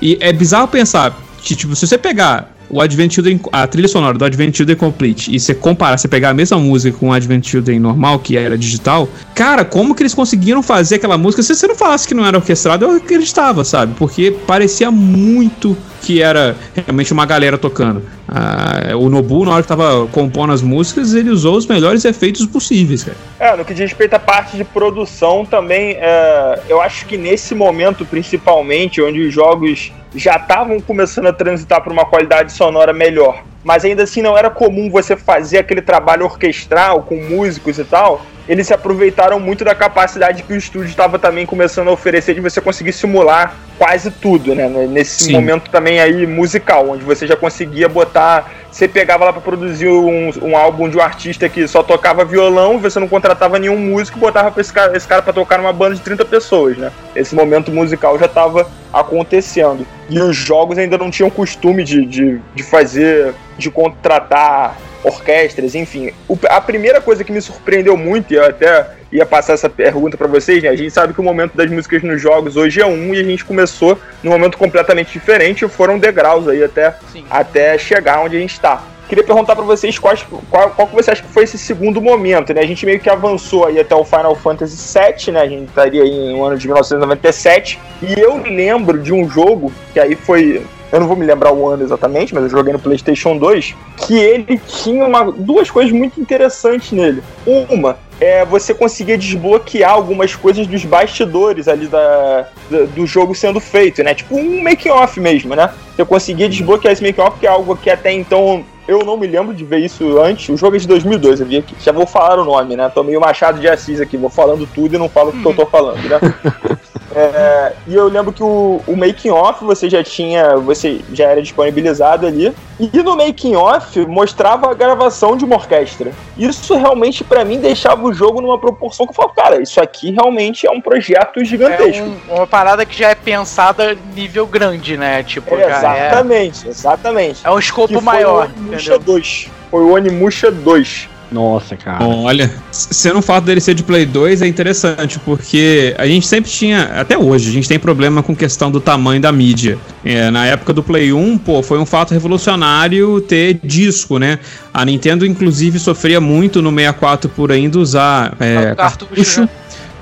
E 0.00 0.16
é 0.20 0.32
bizarro 0.32 0.68
pensar 0.68 1.16
que, 1.42 1.54
tipo, 1.54 1.74
se 1.76 1.86
você 1.86 1.98
pegar 1.98 2.53
o 2.70 2.80
Advent 2.80 3.12
Children, 3.12 3.40
a 3.52 3.66
trilha 3.66 3.88
sonora 3.88 4.16
do 4.16 4.24
Advent 4.24 4.56
Children 4.56 4.76
Complete, 4.76 5.34
e 5.34 5.38
você 5.38 5.54
comparar, 5.54 5.98
você 5.98 6.08
pegar 6.08 6.30
a 6.30 6.34
mesma 6.34 6.58
música 6.58 6.96
com 6.98 7.08
o 7.08 7.12
Advent 7.12 7.46
Children 7.46 7.78
normal, 7.80 8.18
que 8.18 8.36
era 8.36 8.56
digital, 8.58 9.08
cara, 9.34 9.64
como 9.64 9.94
que 9.94 10.02
eles 10.02 10.14
conseguiram 10.14 10.62
fazer 10.62 10.96
aquela 10.96 11.18
música? 11.18 11.42
Se 11.42 11.54
você 11.54 11.66
não 11.66 11.74
falasse 11.74 12.06
que 12.06 12.14
não 12.14 12.24
era 12.24 12.36
orquestrado, 12.36 12.84
eu 12.84 12.96
acreditava, 12.96 13.64
sabe? 13.64 13.94
Porque 13.96 14.30
parecia 14.46 14.90
muito 14.90 15.76
que 16.02 16.20
era 16.20 16.56
realmente 16.74 17.12
uma 17.12 17.24
galera 17.24 17.56
tocando. 17.56 18.02
Ah, 18.36 18.96
o 18.96 19.08
Nobu, 19.08 19.44
na 19.44 19.52
hora 19.52 19.62
que 19.62 19.68
tava 19.68 20.08
compondo 20.08 20.52
as 20.52 20.60
músicas, 20.60 21.14
ele 21.14 21.30
usou 21.30 21.56
os 21.56 21.68
melhores 21.68 22.04
efeitos 22.04 22.44
possíveis, 22.44 23.04
cara. 23.04 23.16
É, 23.38 23.56
no 23.56 23.64
que 23.64 23.72
diz 23.72 23.82
respeito 23.82 24.14
à 24.14 24.18
parte 24.18 24.56
de 24.56 24.64
produção 24.64 25.46
também, 25.46 25.96
é, 26.00 26.58
eu 26.68 26.80
acho 26.80 27.06
que 27.06 27.16
nesse 27.16 27.54
momento, 27.54 28.04
principalmente, 28.04 29.00
onde 29.00 29.20
os 29.20 29.32
jogos 29.32 29.92
já 30.16 30.34
estavam 30.34 30.80
começando 30.80 31.28
a 31.28 31.32
transitar 31.32 31.80
para 31.80 31.92
uma 31.92 32.04
qualidade 32.04 32.52
sonora 32.52 32.92
melhor, 32.92 33.44
mas 33.62 33.84
ainda 33.84 34.02
assim 34.02 34.20
não 34.20 34.36
era 34.36 34.50
comum 34.50 34.90
você 34.90 35.16
fazer 35.16 35.58
aquele 35.58 35.80
trabalho 35.80 36.24
orquestral 36.24 37.02
com 37.02 37.16
músicos 37.16 37.78
e 37.78 37.84
tal, 37.84 38.20
eles 38.48 38.66
se 38.66 38.74
aproveitaram 38.74 39.40
muito 39.40 39.64
da 39.64 39.74
capacidade 39.74 40.42
que 40.42 40.52
o 40.52 40.56
estúdio 40.56 40.88
estava 40.88 41.18
também 41.18 41.46
começando 41.46 41.88
a 41.88 41.92
oferecer 41.92 42.34
de 42.34 42.40
você 42.40 42.60
conseguir 42.60 42.92
simular 42.92 43.54
quase 43.78 44.10
tudo, 44.10 44.54
né? 44.54 44.68
Nesse 44.68 45.24
Sim. 45.24 45.32
momento 45.32 45.70
também 45.70 46.00
aí 46.00 46.26
musical, 46.26 46.90
onde 46.90 47.04
você 47.04 47.26
já 47.26 47.36
conseguia 47.36 47.88
botar. 47.88 48.52
Você 48.70 48.88
pegava 48.88 49.24
lá 49.24 49.32
para 49.32 49.40
produzir 49.40 49.88
um, 49.88 50.30
um, 50.42 50.56
álbum 50.56 50.88
de 50.88 50.98
um 50.98 51.00
artista 51.00 51.48
que 51.48 51.66
só 51.68 51.82
tocava 51.82 52.24
violão, 52.24 52.78
você 52.78 52.98
não 52.98 53.06
contratava 53.06 53.58
nenhum 53.58 53.78
músico, 53.78 54.18
botava 54.18 54.60
esse 54.60 54.72
cara, 54.72 54.96
esse 54.96 55.06
cara 55.06 55.22
para 55.22 55.32
tocar 55.32 55.58
numa 55.58 55.72
banda 55.72 55.94
de 55.94 56.00
30 56.00 56.24
pessoas, 56.24 56.76
né? 56.76 56.90
Esse 57.14 57.34
momento 57.34 57.70
musical 57.70 58.18
já 58.18 58.26
estava 58.26 58.68
acontecendo. 58.92 59.86
E 60.10 60.20
os 60.20 60.36
jogos 60.36 60.76
ainda 60.76 60.98
não 60.98 61.10
tinham 61.10 61.30
costume 61.30 61.84
de, 61.84 62.04
de, 62.04 62.40
de 62.54 62.62
fazer, 62.62 63.32
de 63.56 63.70
contratar 63.70 64.76
orquestras, 65.04 65.74
enfim. 65.74 66.10
A 66.48 66.60
primeira 66.60 67.00
coisa 67.00 67.22
que 67.22 67.30
me 67.30 67.40
surpreendeu 67.40 67.96
muito, 67.96 68.32
e 68.32 68.36
eu 68.36 68.44
até 68.44 68.86
ia 69.12 69.24
passar 69.24 69.52
essa 69.52 69.70
pergunta 69.70 70.16
para 70.16 70.26
vocês, 70.26 70.62
né? 70.62 70.70
A 70.70 70.76
gente 70.76 70.90
sabe 70.90 71.14
que 71.14 71.20
o 71.20 71.22
momento 71.22 71.56
das 71.56 71.70
músicas 71.70 72.02
nos 72.02 72.20
jogos 72.20 72.56
hoje 72.56 72.80
é 72.80 72.86
um 72.86 73.14
e 73.14 73.20
a 73.20 73.22
gente 73.22 73.44
começou 73.44 73.98
num 74.22 74.30
momento 74.30 74.58
completamente 74.58 75.12
diferente, 75.12 75.68
foram 75.68 75.98
degraus 75.98 76.48
aí 76.48 76.64
até, 76.64 76.96
até 77.30 77.78
chegar 77.78 78.20
onde 78.20 78.36
a 78.36 78.40
gente 78.40 78.54
está. 78.54 78.82
Queria 79.08 79.22
perguntar 79.22 79.54
para 79.54 79.64
vocês 79.64 79.98
quais, 79.98 80.24
qual, 80.50 80.70
qual 80.70 80.88
que 80.88 80.94
você 80.94 81.10
acha 81.10 81.22
que 81.22 81.28
foi 81.28 81.44
esse 81.44 81.58
segundo 81.58 82.00
momento, 82.00 82.54
né? 82.54 82.62
A 82.62 82.66
gente 82.66 82.86
meio 82.86 82.98
que 82.98 83.10
avançou 83.10 83.66
aí 83.66 83.78
até 83.78 83.94
o 83.94 84.04
Final 84.04 84.34
Fantasy 84.34 84.76
VII, 84.98 85.32
né? 85.32 85.42
A 85.42 85.46
gente 85.46 85.68
estaria 85.68 86.02
aí 86.02 86.32
no 86.32 86.42
ano 86.42 86.56
de 86.56 86.66
1997. 86.66 87.78
E 88.02 88.18
eu 88.18 88.38
lembro 88.38 88.98
de 88.98 89.12
um 89.12 89.28
jogo 89.28 89.70
que 89.92 90.00
aí 90.00 90.16
foi 90.16 90.64
eu 90.94 91.00
não 91.00 91.08
vou 91.08 91.16
me 91.16 91.26
lembrar 91.26 91.52
o 91.52 91.68
ano 91.68 91.82
exatamente, 91.82 92.32
mas 92.32 92.44
eu 92.44 92.50
joguei 92.50 92.72
no 92.72 92.78
PlayStation 92.78 93.36
2, 93.36 93.74
que 94.06 94.16
ele 94.16 94.58
tinha 94.58 95.04
uma, 95.04 95.32
duas 95.32 95.68
coisas 95.68 95.90
muito 95.90 96.20
interessantes 96.20 96.92
nele. 96.92 97.20
Uma 97.44 97.96
é 98.20 98.44
você 98.44 98.72
conseguia 98.72 99.18
desbloquear 99.18 99.90
algumas 99.90 100.36
coisas 100.36 100.68
dos 100.68 100.84
bastidores 100.84 101.66
ali 101.66 101.88
da, 101.88 102.46
do, 102.70 102.86
do 102.86 103.06
jogo 103.08 103.34
sendo 103.34 103.58
feito, 103.58 104.04
né? 104.04 104.14
Tipo 104.14 104.36
um 104.36 104.62
making-off 104.62 105.18
mesmo, 105.18 105.56
né? 105.56 105.68
Você 105.96 106.04
conseguia 106.04 106.48
desbloquear 106.48 106.92
esse 106.92 107.02
making-off, 107.02 107.40
que 107.40 107.46
é 107.46 107.50
algo 107.50 107.74
que 107.76 107.90
até 107.90 108.12
então 108.12 108.64
eu 108.86 109.00
não 109.00 109.16
me 109.16 109.26
lembro 109.26 109.52
de 109.52 109.64
ver 109.64 109.78
isso 109.78 110.20
antes. 110.20 110.48
O 110.48 110.56
jogo 110.56 110.76
é 110.76 110.78
de 110.78 110.86
2002, 110.86 111.40
eu 111.40 111.46
vi 111.46 111.56
aqui. 111.56 111.74
Já 111.80 111.90
vou 111.90 112.06
falar 112.06 112.38
o 112.38 112.44
nome, 112.44 112.76
né? 112.76 112.88
Tô 112.88 113.02
meio 113.02 113.20
Machado 113.20 113.58
de 113.58 113.68
Assis 113.68 114.00
aqui, 114.00 114.16
vou 114.16 114.30
falando 114.30 114.64
tudo 114.72 114.94
e 114.94 114.98
não 114.98 115.08
falo 115.08 115.30
o 115.30 115.32
que 115.32 115.44
eu 115.44 115.54
tô 115.54 115.66
falando, 115.66 116.08
né? 116.08 116.20
É, 117.14 117.72
e 117.86 117.94
eu 117.94 118.08
lembro 118.08 118.32
que 118.32 118.42
o, 118.42 118.82
o 118.86 118.96
making 118.96 119.30
off 119.30 119.64
você 119.64 119.88
já 119.88 120.02
tinha, 120.02 120.56
você 120.56 121.00
já 121.12 121.26
era 121.26 121.40
disponibilizado 121.40 122.26
ali. 122.26 122.52
E 122.78 123.02
no 123.02 123.16
making 123.16 123.54
off 123.54 123.98
mostrava 124.06 124.68
a 124.68 124.74
gravação 124.74 125.36
de 125.36 125.44
uma 125.44 125.54
orquestra. 125.54 126.12
Isso 126.36 126.74
realmente 126.74 127.22
para 127.22 127.44
mim 127.44 127.60
deixava 127.60 128.02
o 128.02 128.12
jogo 128.12 128.40
numa 128.40 128.58
proporção 128.58 129.06
que 129.06 129.12
eu 129.12 129.14
falava, 129.14 129.34
cara, 129.34 129.62
isso 129.62 129.80
aqui 129.80 130.10
realmente 130.10 130.66
é 130.66 130.70
um 130.70 130.80
projeto 130.80 131.44
gigantesco. 131.44 132.04
É 132.28 132.32
um, 132.32 132.36
uma 132.36 132.46
parada 132.46 132.84
que 132.84 132.98
já 132.98 133.10
é 133.10 133.14
pensada 133.14 133.96
nível 134.14 134.46
grande, 134.46 134.96
né? 134.96 135.22
Tipo, 135.22 135.54
é, 135.54 135.70
exatamente, 135.70 136.66
é... 136.66 136.70
exatamente. 136.70 137.46
É 137.46 137.50
um 137.50 137.58
escopo 137.58 138.02
maior. 138.02 138.48
Foi 138.48 138.56
o 138.56 138.66
Onimusha 138.66 138.98
2. 138.98 139.50
Foi 139.70 139.82
o 139.82 139.94
Onimusha 139.94 140.50
2. 140.50 141.13
Nossa, 141.34 141.76
cara. 141.76 141.98
Bom, 141.98 142.22
olha, 142.22 142.48
sendo 142.70 143.18
um 143.18 143.22
fato 143.22 143.44
dele 143.44 143.60
ser 143.60 143.74
de 143.74 143.82
Play 143.82 144.06
2 144.06 144.40
é 144.40 144.46
interessante, 144.46 145.18
porque 145.18 145.92
a 145.98 146.06
gente 146.06 146.24
sempre 146.28 146.48
tinha, 146.48 146.84
até 146.94 147.18
hoje, 147.18 147.50
a 147.50 147.52
gente 147.52 147.68
tem 147.68 147.76
problema 147.76 148.22
com 148.22 148.36
questão 148.36 148.70
do 148.70 148.80
tamanho 148.80 149.20
da 149.20 149.32
mídia. 149.32 149.76
É, 150.04 150.30
na 150.30 150.46
época 150.46 150.72
do 150.72 150.80
Play 150.80 151.12
1, 151.12 151.38
pô, 151.38 151.60
foi 151.60 151.80
um 151.80 151.84
fato 151.84 152.14
revolucionário 152.14 153.20
ter 153.20 153.58
disco, 153.64 154.16
né? 154.16 154.38
A 154.72 154.84
Nintendo, 154.84 155.26
inclusive, 155.26 155.80
sofria 155.80 156.20
muito 156.20 156.62
no 156.62 156.70
64 156.70 157.28
por 157.30 157.50
ainda 157.50 157.80
usar 157.80 158.36
é, 158.38 158.72
cartucho. 158.76 159.40
Né? 159.40 159.48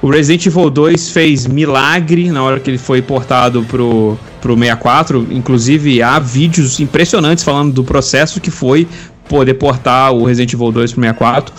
O 0.02 0.10
Resident 0.10 0.44
Evil 0.46 0.68
2 0.68 1.10
fez 1.10 1.46
milagre 1.46 2.30
na 2.30 2.42
hora 2.42 2.58
que 2.58 2.68
ele 2.68 2.76
foi 2.76 3.00
portado 3.00 3.62
pro, 3.62 4.18
pro 4.40 4.54
64. 4.58 5.28
Inclusive, 5.30 6.02
há 6.02 6.18
vídeos 6.18 6.80
impressionantes 6.80 7.44
falando 7.44 7.72
do 7.72 7.84
processo 7.84 8.40
que 8.40 8.50
foi 8.50 8.88
poder 9.32 9.54
portar 9.54 10.12
o 10.12 10.24
Resident 10.24 10.52
Evil 10.52 10.70
2 10.70 10.92
pro 10.92 11.00
64. 11.00 11.54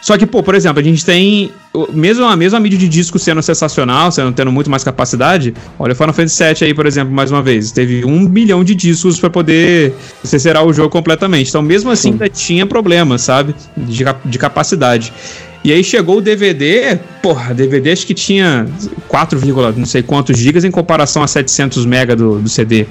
Só 0.00 0.16
que, 0.16 0.24
pô, 0.24 0.42
por 0.44 0.54
exemplo, 0.54 0.78
a 0.78 0.82
gente 0.82 1.04
tem 1.04 1.50
mesmo 1.92 2.24
a 2.24 2.36
mesma 2.36 2.60
mídia 2.60 2.78
de 2.78 2.88
disco 2.88 3.18
sendo 3.18 3.42
sensacional, 3.42 4.12
sendo 4.12 4.32
tendo 4.32 4.52
muito 4.52 4.70
mais 4.70 4.84
capacidade. 4.84 5.52
Olha 5.76 5.92
o 5.92 5.96
Final 5.96 6.14
Fantasy 6.14 6.44
VII 6.44 6.68
aí, 6.68 6.74
por 6.74 6.86
exemplo, 6.86 7.12
mais 7.12 7.32
uma 7.32 7.42
vez, 7.42 7.72
teve 7.72 8.04
um 8.04 8.24
bilhão 8.24 8.62
de 8.62 8.76
discos 8.76 9.18
para 9.18 9.28
poder 9.28 9.92
zerar 10.24 10.64
o 10.64 10.72
jogo 10.72 10.88
completamente. 10.88 11.48
Então, 11.48 11.60
mesmo 11.60 11.90
assim, 11.90 12.12
ainda 12.12 12.28
tinha 12.28 12.64
problemas, 12.64 13.22
sabe, 13.22 13.56
de, 13.76 14.04
de 14.24 14.38
capacidade. 14.38 15.12
E 15.64 15.72
aí 15.72 15.82
chegou 15.82 16.18
o 16.18 16.20
DVD, 16.20 16.98
porra, 17.20 17.52
DVD 17.52 17.92
acho 17.92 18.06
que 18.06 18.14
tinha 18.14 18.66
4, 19.08 19.40
não 19.76 19.86
sei 19.86 20.02
quantos 20.02 20.38
gigas 20.38 20.64
em 20.64 20.70
comparação 20.70 21.22
a 21.22 21.26
700 21.26 21.84
mega 21.84 22.14
do, 22.14 22.38
do 22.38 22.48
CD. 22.48 22.86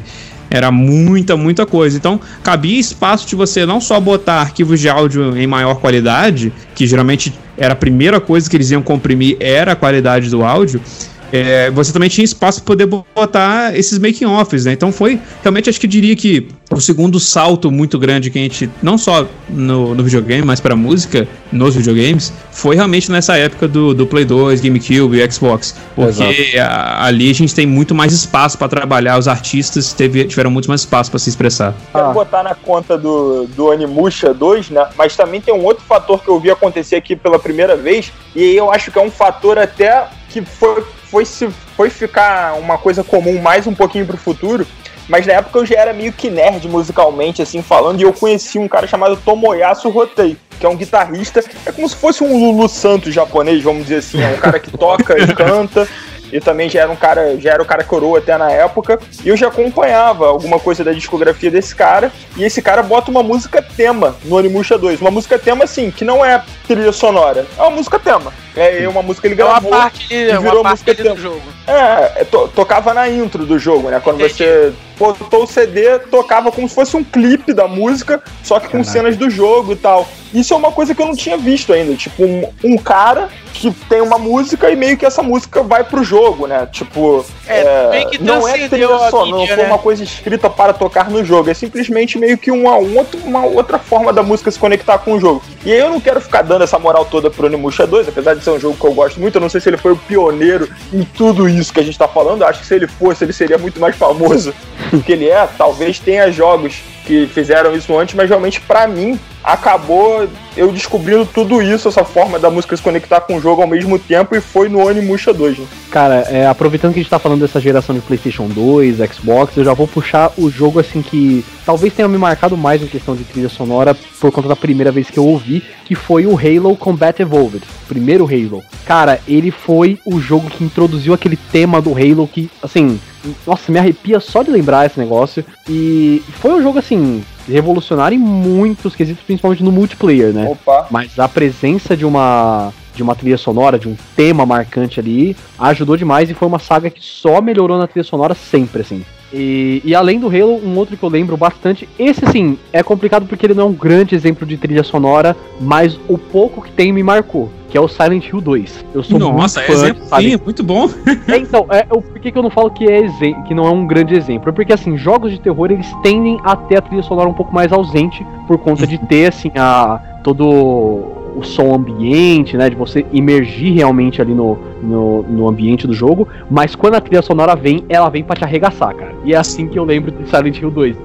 Era 0.50 0.72
muita, 0.72 1.36
muita 1.36 1.66
coisa. 1.66 1.98
Então, 1.98 2.20
cabia 2.44 2.80
espaço 2.80 3.28
de 3.28 3.36
você 3.36 3.66
não 3.66 3.82
só 3.82 4.00
botar 4.00 4.42
arquivos 4.42 4.80
de 4.80 4.88
áudio 4.88 5.38
em 5.38 5.48
maior 5.48 5.76
qualidade, 5.76 6.54
que 6.76 6.86
geralmente 6.86 7.34
era 7.58 7.74
a 7.74 7.76
primeira 7.76 8.20
coisa 8.20 8.50
que 8.50 8.56
eles 8.56 8.72
iam 8.72 8.82
comprimir, 8.82 9.38
era 9.40 9.74
a 9.74 9.76
qualidade 9.76 10.30
do 10.30 10.44
áudio, 10.44 10.82
é, 11.32 11.70
você 11.72 11.92
também 11.92 12.10
tinha 12.10 12.24
espaço 12.24 12.62
para 12.62 12.68
poder 12.68 12.86
botar 12.86 13.78
esses 13.78 14.00
making-offs, 14.00 14.66
né? 14.66 14.74
Então 14.74 14.92
foi, 14.92 15.20
realmente 15.42 15.70
acho 15.70 15.80
que 15.80 15.88
diria 15.88 16.16
que 16.16 16.48
o 16.72 16.82
segundo 16.82 17.20
salto 17.20 17.72
muito 17.72 17.98
grande 17.98 18.30
que 18.30 18.38
a 18.38 18.42
gente, 18.42 18.70
não 18.82 18.98
só 18.98 19.26
no, 19.50 19.96
no 19.96 20.04
videogame, 20.04 20.44
mas 20.44 20.60
para 20.60 20.76
música, 20.76 21.28
nos 21.52 21.76
videogames, 21.76 22.34
foi 22.52 22.76
realmente 22.76 23.12
nessa 23.12 23.38
época 23.38 23.68
do, 23.68 23.94
do 23.94 24.06
Play 24.06 24.26
2, 24.26 24.62
GameCube 24.62 25.18
e 25.18 25.32
Xbox. 25.32 25.76
Porque 25.96 26.58
a, 26.60 27.06
ali 27.06 27.30
a 27.30 27.34
gente 27.34 27.56
tem 27.56 27.66
muito 27.66 27.96
mais 27.96 28.12
espaço 28.12 28.58
para 28.58 28.68
trabalhar, 28.68 29.18
os 29.18 29.28
artistas 29.28 29.94
teve, 29.94 30.26
tiveram 30.26 30.52
muito 30.52 30.68
mais 30.68 30.82
espaço 30.82 31.10
para 31.10 31.20
se 31.20 31.30
expressar. 31.30 31.74
Quero 31.92 32.06
ah. 32.06 32.14
botar 32.14 32.44
na 32.44 32.56
conta 32.56 32.98
do, 32.98 33.48
do 33.48 33.72
Animusha 33.72 34.34
2, 34.34 34.70
né? 34.72 34.88
Mas 34.98 35.16
também 35.16 35.40
tem 35.40 35.54
um 35.54 35.64
outro 35.64 35.84
fator 35.86 36.22
que 36.22 36.30
eu 36.30 36.40
vi 36.40 36.52
acontecer 36.52 36.96
aqui 36.96 37.16
pela 37.16 37.40
primeira 37.40 37.76
vez, 37.76 38.12
e 38.36 38.44
aí 38.44 38.58
eu 38.58 38.72
acho 38.72 38.92
que 38.92 39.00
é 39.00 39.02
um 39.02 39.12
fator 39.12 39.58
até 39.58 40.08
que 40.30 40.42
foi 40.42 40.84
foi, 41.10 41.26
se, 41.26 41.50
foi 41.76 41.90
ficar 41.90 42.56
uma 42.56 42.78
coisa 42.78 43.04
comum 43.04 43.42
mais 43.42 43.68
um 43.68 43.74
pouquinho 43.74 44.06
pro 44.06 44.18
futuro, 44.18 44.66
mas 45.08 45.26
na 45.26 45.34
época 45.34 45.60
eu 45.60 45.66
já 45.66 45.80
era 45.80 45.94
meio 45.94 46.12
que 46.12 46.30
nerd 46.30 46.68
musicalmente, 46.68 47.42
assim, 47.42 47.62
falando, 47.62 48.00
e 48.00 48.04
eu 48.04 48.14
conheci 48.14 48.60
um 48.60 48.68
cara 48.68 48.88
chamado 48.88 49.16
Tomoyasu 49.18 49.90
Rotei, 49.90 50.38
que 50.60 50.66
é 50.66 50.70
um 50.70 50.76
guitarrista, 50.76 51.44
é 51.66 51.72
como 51.72 51.88
se 51.88 51.96
fosse 51.96 52.24
um 52.24 52.38
Lulu 52.38 52.68
Santos 52.68 53.14
japonês, 53.14 53.64
vamos 53.64 53.84
dizer 53.84 53.98
assim, 53.98 54.22
é 54.22 54.28
um 54.28 54.38
cara 54.38 54.60
que 54.60 54.72
toca 54.72 55.18
e 55.18 55.28
canta, 55.34 55.88
e 56.32 56.42
também 56.42 56.70
já 56.70 56.82
era 56.82 56.92
um 56.92 56.96
cara, 56.96 57.40
já 57.40 57.54
era 57.54 57.64
o 57.64 57.66
cara 57.66 57.84
coroa 57.84 58.20
até 58.20 58.38
na 58.38 58.52
época, 58.52 59.00
e 59.24 59.30
eu 59.30 59.38
já 59.38 59.48
acompanhava 59.48 60.28
alguma 60.28 60.60
coisa 60.60 60.84
da 60.84 60.92
discografia 60.92 61.50
desse 61.50 61.74
cara, 61.74 62.12
e 62.36 62.44
esse 62.44 62.62
cara 62.62 62.84
bota 62.84 63.10
uma 63.10 63.24
música 63.24 63.62
tema 63.62 64.16
no 64.26 64.36
Onimusha 64.36 64.78
2. 64.78 65.00
Uma 65.00 65.12
música 65.12 65.40
tema, 65.40 65.64
assim, 65.64 65.90
que 65.90 66.04
não 66.04 66.26
é 66.26 66.44
trilha 66.68 66.92
sonora, 66.92 67.46
é 67.58 67.62
uma 67.62 67.72
música 67.72 67.98
tema. 67.98 68.34
É 68.58 68.88
uma 68.88 69.02
música 69.02 69.28
que 69.28 69.34
ele 69.34 69.36
gravou. 69.36 69.72
É 69.72 69.76
uma 69.76 69.82
parte, 69.84 70.14
e 70.14 70.26
virou 70.26 70.62
uma 70.62 70.64
parte 70.64 70.86
música 70.86 71.14
do 71.14 71.22
jogo. 71.22 71.42
É, 71.68 72.22
é 72.22 72.26
to, 72.26 72.48
tocava 72.56 72.94
na 72.94 73.10
intro 73.10 73.46
do 73.46 73.60
jogo, 73.60 73.90
né? 73.90 74.00
Quando 74.04 74.22
Entendi. 74.22 74.34
você 74.34 74.74
botou 74.98 75.44
o 75.44 75.48
CD, 75.48 76.00
tocava 76.00 76.52
como 76.52 76.68
se 76.68 76.74
fosse 76.74 76.98
um 76.98 77.04
clipe 77.04 77.54
da 77.54 77.68
música, 77.68 78.22
só 78.44 78.60
que 78.60 78.66
com 78.66 78.80
Caraca. 78.80 78.92
cenas 78.92 79.18
do 79.18 79.30
jogo 79.30 79.74
e 79.74 79.76
tal. 79.76 80.08
Isso 80.34 80.54
é 80.54 80.58
uma 80.58 80.72
coisa 80.72 80.94
que 80.94 81.02
eu 81.02 81.06
não 81.06 81.16
tinha 81.16 81.38
visto 81.38 81.72
ainda. 81.72 81.96
Tipo, 81.96 82.24
um, 82.24 82.50
um 82.64 82.78
cara 82.78 83.30
que 83.54 83.72
tem 83.90 84.02
uma 84.02 84.18
música 84.18 84.70
e 84.70 84.76
meio 84.76 84.98
que 84.98 85.06
essa 85.06 85.24
música 85.24 85.64
vai 85.64 85.84
pro 85.84 86.04
jogo, 86.04 86.48
né? 86.48 86.68
Tipo, 86.72 87.26
é, 87.48 87.60
é, 87.60 88.18
não 88.20 88.48
é 88.48 88.68
trilha 88.68 88.88
sonora, 88.88 89.32
não 89.32 89.48
foi 89.48 89.56
né? 89.56 89.68
uma 89.68 89.78
coisa 89.78 90.04
escrita 90.04 90.50
para 90.50 90.74
tocar 90.74 91.10
no 91.10 91.24
jogo, 91.24 91.50
é 91.50 91.54
simplesmente 91.54 92.20
meio 92.20 92.38
que 92.38 92.52
uma, 92.52 92.76
outra, 92.76 93.20
uma 93.24 93.46
outra 93.46 93.80
forma 93.80 94.14
da 94.14 94.22
música 94.22 94.52
se 94.52 94.60
conectar 94.60 95.00
com 95.00 95.14
o 95.14 95.20
jogo. 95.20 95.42
E 95.66 95.72
aí 95.72 95.80
eu 95.80 95.90
não 95.90 96.00
quero 96.00 96.22
ficar 96.22 96.44
dando 96.44 96.64
essa 96.64 96.78
moral 96.78 97.06
toda 97.06 97.32
pro 97.32 97.48
Onimusha 97.48 97.88
2, 97.88 98.10
apesar 98.10 98.36
de 98.36 98.44
ser 98.48 98.52
um 98.52 98.60
jogo 98.60 98.78
que 98.78 98.86
eu 98.86 98.94
gosto 98.94 99.20
muito, 99.20 99.36
eu 99.36 99.42
não 99.42 99.50
sei 99.50 99.60
se 99.60 99.70
ele 99.70 99.78
foi 99.78 99.92
o 99.92 99.98
pioneiro 99.98 100.70
em 100.94 101.04
tudo 101.04 101.50
isso 101.50 101.74
que 101.74 101.80
a 101.80 101.84
gente 101.84 101.98
tá 101.98 102.08
falando, 102.08 102.44
acho 102.44 102.62
que 102.62 102.66
se 102.66 102.76
ele 102.76 102.88
fosse, 102.88 103.26
ele 103.26 103.34
seria 103.34 103.58
muito 103.58 103.80
mais 103.80 103.96
famoso 103.96 104.54
do 104.92 105.02
que 105.02 105.12
ele 105.12 105.28
é. 105.28 105.48
Talvez 105.58 106.00
tenha 106.00 106.32
jogos 106.32 106.82
que 107.08 107.26
fizeram 107.28 107.74
isso 107.74 107.98
antes, 107.98 108.14
mas 108.14 108.28
realmente 108.28 108.60
para 108.60 108.86
mim 108.86 109.18
acabou 109.42 110.28
eu 110.58 110.72
descobrindo 110.74 111.26
tudo 111.26 111.62
isso, 111.62 111.88
essa 111.88 112.04
forma 112.04 112.38
da 112.38 112.50
música 112.50 112.76
se 112.76 112.84
conectar 112.84 113.22
com 113.22 113.38
o 113.38 113.42
jogo 113.42 113.62
ao 113.62 113.68
mesmo 113.68 113.98
tempo, 113.98 114.36
e 114.36 114.42
foi 114.42 114.68
no 114.68 114.86
Onimusha 114.86 115.34
2. 115.34 115.60
Né? 115.60 115.66
Cara, 115.90 116.16
é, 116.30 116.48
aproveitando 116.48 116.94
que 116.94 117.00
a 117.00 117.04
gente 117.04 117.10
tá 117.10 117.20
falando 117.20 117.42
dessa 117.42 117.62
geração 117.62 117.96
de 117.96 118.02
PlayStation 118.02 118.48
2, 118.48 118.98
Xbox, 118.98 119.56
eu 119.56 119.64
já 119.64 119.74
vou 119.74 119.88
puxar 119.88 120.32
o 120.38 120.50
jogo 120.50 120.80
assim 120.80 121.02
que 121.02 121.46
talvez 121.66 121.94
tenha 121.94 122.08
me 122.08 122.18
marcado 122.18 122.58
mais 122.58 122.82
em 122.82 122.88
questão 122.88 123.16
de 123.16 123.24
trilha 123.24 123.48
sonora 123.48 123.96
por 124.20 124.32
conta 124.32 124.50
da 124.50 124.56
primeira 124.56 124.92
vez 124.92 125.10
que 125.10 125.18
eu 125.18 125.26
ouvi, 125.26 125.64
que 125.86 125.96
foi 125.96 126.26
o 126.26 126.38
Halo 126.38 126.76
Combat 126.76 127.22
Evolved, 127.22 127.64
primeiro 127.88 128.26
Halo. 128.26 128.62
Cara, 128.86 129.22
ele 129.28 129.52
foi 129.52 129.98
o 130.06 130.20
jogo 130.20 130.50
que 130.50 130.64
introduziu 130.64 131.14
aquele 131.14 131.38
tema 131.38 131.82
do 131.82 131.92
Halo 131.92 132.28
que, 132.28 132.50
assim, 132.62 133.00
nossa, 133.46 133.72
me 133.72 133.80
arrepia 133.80 134.20
só 134.20 134.44
de 134.44 134.52
lembrar 134.52 134.86
esse 134.86 135.00
negócio. 135.00 135.44
E 135.70 136.24
foi 136.34 136.52
um 136.54 136.62
jogo 136.62 136.80
assim 136.80 137.24
revolucionário 137.48 138.16
em 138.16 138.20
muitos 138.20 138.96
quesitos, 138.96 139.24
principalmente 139.24 139.64
no 139.64 139.72
multiplayer, 139.72 140.34
né? 140.34 140.48
Opa. 140.50 140.88
Mas 140.92 141.18
a 141.18 141.28
presença 141.28 141.96
de 141.96 142.06
uma 142.06 142.74
de 142.94 143.04
uma 143.04 143.16
trilha 143.16 143.38
sonora, 143.38 143.78
de 143.78 143.88
um 143.88 143.96
tema 144.16 144.44
marcante 144.44 145.00
ali, 145.00 145.38
ajudou 145.60 145.96
demais 145.96 146.32
e 146.32 146.34
foi 146.34 146.48
uma 146.48 146.58
saga 146.58 146.90
que 146.90 147.00
só 147.00 147.40
melhorou 147.40 147.78
na 147.78 147.86
trilha 147.86 148.04
sonora 148.04 148.34
sempre, 148.34 148.82
assim. 148.82 149.06
E, 149.32 149.82
e, 149.84 149.94
além 149.94 150.20
do 150.20 150.28
Halo, 150.28 150.62
um 150.64 150.78
outro 150.78 150.96
que 150.96 151.04
eu 151.04 151.10
lembro 151.10 151.36
bastante, 151.36 151.88
esse 152.00 152.26
sim, 152.28 152.58
é 152.72 152.82
complicado 152.82 153.26
porque 153.26 153.46
ele 153.46 153.54
não 153.54 153.64
é 153.64 153.68
um 153.68 153.74
grande 153.74 154.16
exemplo 154.16 154.46
de 154.46 154.58
trilha 154.58 154.84
sonora, 154.84 155.36
mas 155.60 156.00
o 156.08 156.18
pouco 156.18 156.62
que 156.62 156.72
tem 156.72 156.94
me 156.94 157.04
marcou, 157.04 157.52
que 157.70 157.78
é 157.78 157.82
o 157.82 157.88
Silent 157.88 158.26
Hill 158.28 158.40
2. 158.40 158.86
Eu 158.94 159.04
sou 159.04 159.20
Nossa, 159.20 159.60
muito 159.60 159.72
fã, 159.72 159.84
exemplo, 159.86 160.04
sim, 160.22 160.38
muito 160.44 160.64
bom. 160.64 160.90
é, 161.28 161.38
então, 161.38 161.66
é, 161.70 161.86
eu, 161.90 162.02
por 162.02 162.20
que, 162.20 162.32
que 162.32 162.38
eu 162.38 162.44
não 162.44 162.50
falo 162.50 162.72
que, 162.72 162.86
é 162.86 163.02
que 163.48 163.54
não 163.54 163.66
é 163.66 163.72
um 163.72 163.86
grande 163.86 164.16
exemplo? 164.16 164.50
É 164.50 164.52
porque, 164.54 164.72
assim, 164.72 164.98
jogos 164.98 165.32
de 165.32 165.40
terror, 165.40 165.72
eles 165.72 165.88
tendem 166.02 166.40
a 166.44 166.56
ter 166.56 166.78
a 166.78 166.82
trilha 166.82 167.04
sonora 167.04 167.28
um 167.28 167.34
pouco 167.34 167.54
mais 167.54 167.72
ausente, 167.74 168.26
por 168.48 168.58
conta 168.58 168.88
de 168.88 168.98
ter, 168.98 169.28
assim, 169.28 169.52
a, 169.56 170.00
todo 170.24 171.17
o 171.38 171.44
som 171.44 171.76
ambiente, 171.76 172.58
né? 172.58 172.70
De 172.70 172.76
você 172.76 173.06
imergir 173.14 173.74
realmente 173.74 174.22
ali 174.22 174.34
no, 174.34 174.58
no, 174.82 175.22
no, 175.24 175.48
ambiente 175.48 175.86
do 175.86 175.94
jogo. 175.94 176.28
Mas 176.50 176.76
quando 176.76 176.96
a 176.96 177.02
trilha 177.02 177.22
sonora 177.22 177.56
vem, 177.56 177.86
ela 177.88 178.10
vem 178.10 178.24
pra 178.24 178.36
te 178.36 178.44
arregaçar, 178.44 178.96
cara. 178.96 179.14
E 179.24 179.34
é 179.34 179.38
assim 179.38 179.68
que 179.68 179.78
eu 179.78 179.86
lembro 179.86 180.12
de 180.12 180.28
Silent 180.28 180.60
Hill 180.60 180.72
2. 180.72 180.96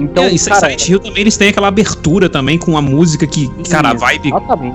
Então, 0.00 0.24
é, 0.24 0.32
e 0.32 0.38
cara, 0.38 0.60
Silent 0.60 0.88
Hill 0.88 0.98
também 0.98 1.20
eles 1.20 1.36
têm 1.36 1.48
aquela 1.48 1.68
abertura 1.68 2.28
também 2.28 2.58
com 2.58 2.76
a 2.76 2.82
música 2.82 3.26
que, 3.26 3.48
cara, 3.70 3.90
a 3.90 3.94
vibe 3.94 4.30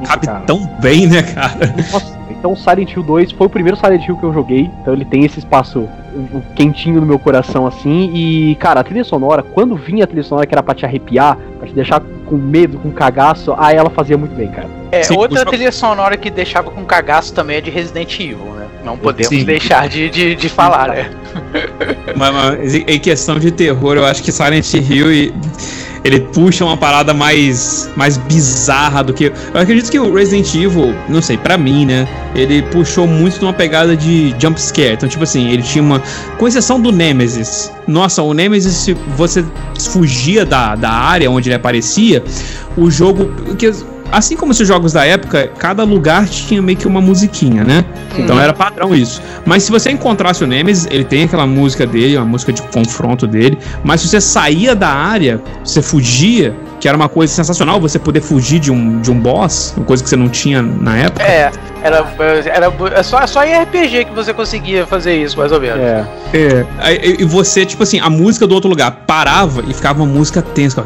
cabe 0.06 0.26
cara. 0.26 0.40
tão 0.42 0.66
bem, 0.82 1.06
né, 1.06 1.22
cara? 1.22 1.76
Nossa, 1.92 2.18
então 2.32 2.56
Silent 2.56 2.94
Hill 2.94 3.04
2 3.04 3.32
foi 3.34 3.48
o 3.48 3.50
primeiro 3.50 3.78
Silent 3.78 4.08
Hill 4.08 4.18
que 4.18 4.24
eu 4.24 4.34
joguei, 4.34 4.70
então 4.82 4.94
ele 4.94 5.06
tem 5.06 5.24
esse 5.24 5.40
espaço 5.40 5.88
quentinho 6.56 7.00
no 7.00 7.06
meu 7.06 7.20
coração 7.20 7.68
assim. 7.68 8.12
E, 8.14 8.56
cara, 8.56 8.80
a 8.80 8.84
trilha 8.84 9.04
sonora, 9.04 9.44
quando 9.44 9.76
vinha 9.76 10.04
a 10.04 10.08
trilha 10.08 10.24
sonora 10.24 10.48
que 10.48 10.54
era 10.54 10.64
pra 10.64 10.74
te 10.74 10.86
arrepiar, 10.86 11.38
pra 11.60 11.68
te 11.68 11.74
deixar 11.74 12.02
com 12.28 12.36
medo, 12.36 12.78
com 12.78 12.92
cagaço, 12.92 13.56
aí 13.58 13.76
ela 13.76 13.90
fazia 13.90 14.18
muito 14.18 14.36
bem, 14.36 14.50
cara. 14.50 14.70
É, 14.92 15.04
Sim, 15.04 15.18
outra 15.18 15.46
trilha 15.46 15.72
sonora 15.72 16.16
que 16.18 16.30
deixava 16.30 16.70
com 16.70 16.86
cagaço 16.86 17.34
também 17.34 17.58
é 17.58 17.62
de 17.62 17.70
Resident 17.70 18.20
Evil, 18.20 18.54
né? 18.56 18.68
Não 18.84 18.98
podemos 18.98 19.30
Sim. 19.30 19.44
deixar 19.44 19.90
de, 19.90 20.10
de, 20.10 20.36
de 20.36 20.50
falar, 20.50 20.90
né? 20.90 21.10
Mas, 22.16 22.34
mas, 22.34 22.76
em 22.76 23.00
questão 23.00 23.38
de 23.38 23.52
terror, 23.52 23.98
eu 23.98 24.06
acho 24.06 24.24
que 24.24 24.32
Silent 24.32 24.74
Hill 24.74 25.12
e 25.12 25.34
ele 26.04 26.20
puxa 26.20 26.66
uma 26.66 26.78
parada 26.78 27.14
mais 27.14 27.90
mais 27.96 28.18
bizarra 28.18 29.04
do 29.04 29.14
que 29.14 29.26
eu 29.26 29.60
acredito 29.60 29.90
que 29.90 30.00
o 30.00 30.14
Resident 30.14 30.54
Evil, 30.56 30.96
não 31.10 31.22
sei, 31.22 31.38
para 31.38 31.58
mim, 31.58 31.86
né, 31.86 32.08
ele 32.36 32.62
puxou 32.64 33.08
muito 33.08 33.42
numa 33.42 33.54
pegada 33.54 33.96
de 33.96 34.36
jump 34.40 34.60
scare. 34.62 34.94
Então, 34.94 35.10
tipo 35.10 35.24
assim, 35.24 35.50
ele 35.50 35.62
tinha 35.62 35.84
uma 35.84 36.02
com 36.38 36.48
exceção 36.48 36.80
do 36.80 36.92
Nemesis. 36.92 37.72
Nossa, 37.88 38.22
o 38.22 38.34
Nemesis 38.34 38.74
se 38.74 38.94
você 39.16 39.44
fugia 39.92 40.46
da, 40.46 40.76
da 40.76 40.92
área 40.92 41.30
onde 41.32 41.50
ele 41.50 41.56
aparecia, 41.56 42.24
o 42.76 42.92
jogo 42.92 43.56
que 43.56 43.72
assim 44.12 44.36
como 44.36 44.52
os 44.52 44.58
jogos 44.58 44.94
da 44.94 45.06
época, 45.06 45.50
cada 45.58 45.84
lugar 45.84 46.28
tinha 46.28 46.62
meio 46.62 46.78
que 46.78 46.88
uma 46.88 47.02
musiquinha, 47.02 47.64
né? 47.64 47.86
Então 48.18 48.40
era 48.40 48.54
padrão 48.54 48.96
isso. 48.96 49.22
Mas 49.46 49.64
se 49.64 49.72
você 49.72 49.92
encontrasse 49.92 50.44
o 50.44 50.48
Nemesis, 50.48 50.88
ele 50.90 51.04
tem 51.04 51.24
aquela 51.24 51.46
música 51.46 51.86
dele, 51.86 52.18
uma 52.18 52.26
música 52.26 52.52
de 52.52 52.62
confronto 52.62 53.28
dele. 53.28 53.58
Mas 53.84 54.02
se 54.02 54.08
você 54.08 54.22
saía 54.22 54.76
da 54.76 54.90
área, 54.90 55.42
você 55.64 55.82
fugia, 55.82 56.56
que 56.80 56.88
era 56.88 56.96
uma 56.96 57.10
coisa 57.10 57.34
sensacional, 57.34 57.80
você 57.80 58.00
poder 58.00 58.22
fugir 58.22 58.60
de 58.60 58.72
um, 58.72 59.02
de 59.02 59.12
um 59.12 59.20
boss, 59.20 59.74
uma 59.76 59.86
coisa 59.86 60.04
que 60.04 60.10
você 60.10 60.16
não 60.16 60.30
tinha 60.30 60.62
na 60.62 60.98
época. 60.98 61.24
É, 61.24 61.52
era, 61.84 62.06
era, 62.46 62.74
era 62.92 63.04
só, 63.04 63.26
só 63.26 63.44
em 63.44 63.54
RPG 63.64 64.06
que 64.06 64.14
você 64.14 64.34
conseguia 64.34 64.86
fazer 64.86 65.16
isso, 65.16 65.38
mais 65.38 65.52
ou 65.52 65.60
menos. 65.60 65.80
É. 65.80 66.06
é. 66.34 66.66
E 67.20 67.26
você, 67.26 67.66
tipo 67.66 67.84
assim, 67.84 68.00
a 68.00 68.10
música 68.10 68.46
do 68.46 68.54
outro 68.54 68.70
lugar 68.70 68.92
parava 69.08 69.64
e 69.68 69.74
ficava 69.74 70.02
uma 70.02 70.12
música 70.12 70.42
tensa. 70.42 70.86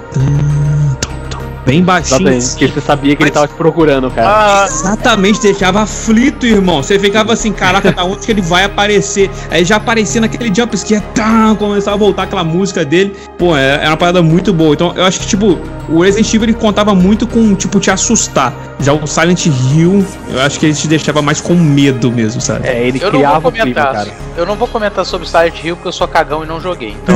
Bem 1.66 1.84
baixinho. 1.84 2.28
Exatamente, 2.30 2.50
porque 2.50 2.68
você 2.68 2.82
sabia 2.82 3.16
que 3.16 3.22
Mas... 3.22 3.28
ele 3.28 3.34
tava 3.34 3.48
te 3.48 3.54
procurando, 3.54 4.10
cara. 4.10 4.28
Ah, 4.28 4.66
exatamente, 4.66 5.42
deixava 5.42 5.82
aflito, 5.82 6.46
irmão. 6.46 6.82
Você 6.82 6.98
ficava 6.98 7.34
assim, 7.34 7.52
caraca, 7.52 7.92
da 7.92 8.04
onde 8.04 8.26
que 8.26 8.32
ele 8.32 8.42
vai 8.42 8.64
aparecer? 8.64 9.30
Aí 9.50 9.64
já 9.64 9.76
aparecia 9.76 10.22
naquele 10.22 10.54
jump 10.54 10.76
scare, 10.78 11.04
tá, 11.14 11.56
começava 11.58 11.96
a 11.96 12.00
voltar 12.00 12.24
aquela 12.24 12.44
música 12.44 12.84
dele. 12.84 13.16
Pô, 13.38 13.56
era, 13.56 13.82
é, 13.82 13.82
era 13.82 13.90
uma 13.92 13.98
parada 13.98 14.22
muito 14.22 14.52
boa. 14.54 14.74
Então, 14.74 14.94
eu 14.96 15.04
acho 15.04 15.20
que, 15.20 15.28
tipo, 15.28 15.60
o 15.88 16.02
Resident 16.02 16.34
Evil 16.34 16.50
ele 16.50 16.54
contava 16.54 16.96
muito 16.96 17.28
com, 17.28 17.54
tipo, 17.54 17.80
te 17.80 17.92
assustar. 17.92 18.54
Já 18.80 18.94
o 18.94 19.06
Silent 19.06 19.46
Hill, 19.46 20.04
eu 20.30 20.42
acho 20.42 20.60
que 20.60 20.66
ele 20.66 20.74
te 20.74 20.88
deixava 20.88 21.22
mais 21.22 21.40
com 21.40 21.54
medo 21.54 22.12
mesmo, 22.12 22.42
sabe? 22.42 22.68
É, 22.68 22.88
ele 22.88 23.00
eu 23.02 23.12
criava 23.12 23.36
não 23.36 23.42
vou 23.42 23.52
comentar, 23.52 24.02
clima, 24.02 24.18
Eu 24.36 24.46
não 24.46 24.56
vou 24.56 24.68
comentar 24.68 25.06
sobre 25.06 25.28
Silent 25.28 25.64
Hill 25.64 25.76
porque 25.76 25.90
eu 25.90 25.94
sou 25.94 26.08
cagão 26.08 26.44
e 26.44 26.48
não 26.48 26.60
joguei. 26.60 26.96
Então, 27.04 27.16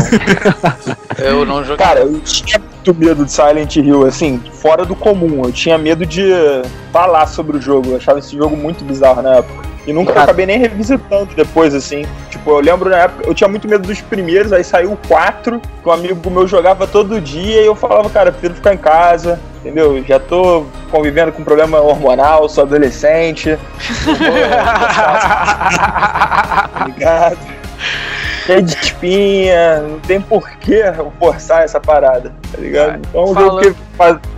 eu 1.18 1.46
não 1.46 1.64
joguei. 1.64 1.86
Cara, 1.86 2.02
eu 2.02 2.20
tinha 2.20 2.60
muito 2.60 2.94
medo 2.94 3.26
de 3.26 3.32
Silent 3.32 3.76
Hill, 3.76 4.06
assim, 4.06 4.35
fora 4.38 4.86
do 4.86 4.96
comum. 4.96 5.44
Eu 5.44 5.52
tinha 5.52 5.78
medo 5.78 6.06
de 6.06 6.30
falar 6.92 7.28
sobre 7.28 7.58
o 7.58 7.62
jogo. 7.62 7.92
Eu 7.92 7.98
achava 7.98 8.20
esse 8.20 8.36
jogo 8.36 8.56
muito 8.56 8.84
bizarro 8.84 9.22
na 9.22 9.36
época. 9.36 9.66
E 9.88 9.94
nunca 9.94 10.14
Cara. 10.14 10.26
acabei 10.26 10.48
nem 10.48 10.58
revisitando 10.58 11.30
depois, 11.36 11.76
assim. 11.76 12.06
Tipo, 12.30 12.52
eu 12.52 12.60
lembro 12.60 12.90
na 12.90 12.98
época, 12.98 13.28
eu 13.28 13.34
tinha 13.36 13.48
muito 13.48 13.68
medo 13.68 13.88
dos 13.88 14.02
primeiros, 14.02 14.52
aí 14.52 14.64
saiu 14.64 14.94
o 14.94 14.98
4, 15.08 15.60
que 15.60 15.88
um 15.88 15.92
amigo 15.92 16.32
meu 16.32 16.48
jogava 16.48 16.88
todo 16.88 17.22
dia, 17.22 17.62
e 17.62 17.66
eu 17.66 17.76
falava, 17.76 18.10
cara, 18.10 18.32
prefiro 18.32 18.56
ficar 18.56 18.74
em 18.74 18.78
casa, 18.78 19.40
entendeu? 19.60 20.04
Já 20.04 20.20
tô 20.20 20.66
convivendo 20.90 21.32
com 21.32 21.44
problema 21.44 21.80
hormonal, 21.80 22.50
sou 22.50 22.64
adolescente. 22.64 23.52
Obrigado 26.82 27.38
cheio 28.46 28.62
de 28.62 28.76
espinha, 28.76 29.82
não 29.82 30.00
tem 30.00 30.22
porquê 30.22 30.84
forçar 31.20 31.64
essa 31.64 31.80
parada, 31.80 32.32
tá 32.52 32.58
ligado? 32.60 33.00
Então 33.10 33.22
é 33.22 33.26
um 33.26 33.34
jogo 33.34 33.62
que 33.62 33.76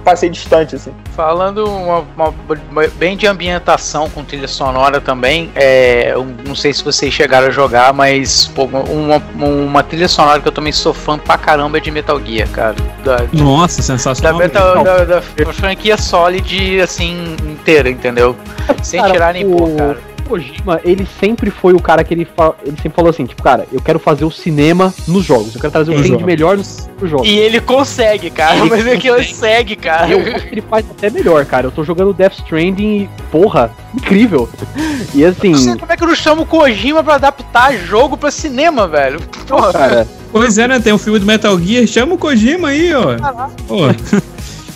passei 0.03 0.29
distante, 0.29 0.75
assim. 0.75 0.93
Falando 1.15 1.65
uma, 1.65 2.05
uma, 2.15 2.87
bem 2.95 3.17
de 3.17 3.27
ambientação 3.27 4.09
com 4.09 4.23
trilha 4.23 4.47
sonora 4.47 5.01
também, 5.01 5.51
é, 5.55 6.13
não 6.45 6.55
sei 6.55 6.73
se 6.73 6.83
vocês 6.83 7.13
chegaram 7.13 7.47
a 7.47 7.51
jogar, 7.51 7.91
mas 7.93 8.47
pô, 8.47 8.65
uma, 8.65 9.21
uma 9.35 9.83
trilha 9.83 10.07
sonora 10.07 10.39
que 10.39 10.47
eu 10.47 10.51
também 10.51 10.71
sou 10.71 10.93
fã 10.93 11.17
pra 11.17 11.37
caramba 11.37 11.77
é 11.77 11.81
de 11.81 11.91
Metal 11.91 12.19
Gear, 12.23 12.47
cara. 12.49 12.75
Da, 13.03 13.17
Nossa, 13.33 13.81
sensacional. 13.81 14.33
Da, 14.33 14.45
Metal, 14.45 14.83
da, 14.83 15.03
da, 15.03 15.21
franquia 15.21 15.97
Solid, 15.97 16.81
assim, 16.81 17.35
inteira, 17.43 17.89
entendeu? 17.89 18.35
Sem 18.83 19.01
cara, 19.01 19.11
tirar 19.11 19.33
nem 19.33 19.49
pôr, 19.49 19.75
cara 19.75 20.16
Kojima, 20.27 20.79
ele 20.83 21.07
sempre 21.19 21.49
foi 21.49 21.73
o 21.73 21.81
cara 21.81 22.03
que 22.03 22.13
ele, 22.13 22.25
fa... 22.25 22.53
ele 22.63 22.75
sempre 22.75 22.95
falou 22.95 23.09
assim, 23.09 23.25
tipo, 23.25 23.41
cara, 23.41 23.67
eu 23.71 23.81
quero 23.81 23.99
fazer 23.99 24.25
o 24.25 24.31
cinema 24.31 24.93
nos 25.07 25.25
jogos, 25.25 25.55
eu 25.55 25.61
quero 25.61 25.71
trazer 25.71 25.91
o 25.91 25.95
que 25.95 26.03
tem 26.03 26.17
de 26.17 26.23
melhor 26.23 26.57
nos, 26.57 26.89
nos 26.99 27.09
jogos. 27.09 27.27
E 27.27 27.37
ele 27.37 27.59
consegue, 27.59 28.29
cara, 28.29 28.57
ele 28.57 28.69
mas 28.69 28.85
é 28.85 28.97
que 28.97 29.07
ele 29.07 29.25
consegue, 29.25 29.75
cara. 29.75 30.11
Eu 30.11 30.35
acho 30.35 30.47
que 30.47 30.53
ele 30.53 30.61
faz 30.61 30.85
até 30.89 31.09
melhor, 31.09 31.45
cara. 31.45 31.67
Eu 31.67 31.71
tô 31.71 31.83
jogando 31.83 32.13
Death 32.13 32.39
Stranding 32.39 33.03
e, 33.03 33.09
porra, 33.31 33.71
incrível. 33.93 34.49
E 35.13 35.23
assim... 35.23 35.53
Como 35.77 35.91
é 35.91 35.95
que 35.95 36.03
eu 36.03 36.07
não 36.07 36.15
chamo 36.15 36.45
Kojima 36.45 37.03
pra 37.03 37.15
adaptar 37.15 37.73
jogo 37.77 38.17
pra 38.17 38.29
cinema, 38.29 38.87
velho? 38.87 39.19
Porra. 39.47 39.71
Cara... 39.71 40.07
Pois 40.31 40.57
é, 40.57 40.67
né? 40.67 40.79
Tem 40.79 40.93
um 40.93 40.97
filme 40.97 41.19
do 41.19 41.25
Metal 41.25 41.57
Gear, 41.59 41.87
chama 41.87 42.15
o 42.15 42.17
Kojima 42.17 42.69
aí, 42.69 42.93
ó. 42.93 43.15
Ah, 43.21 43.49
Pô. 43.67 43.77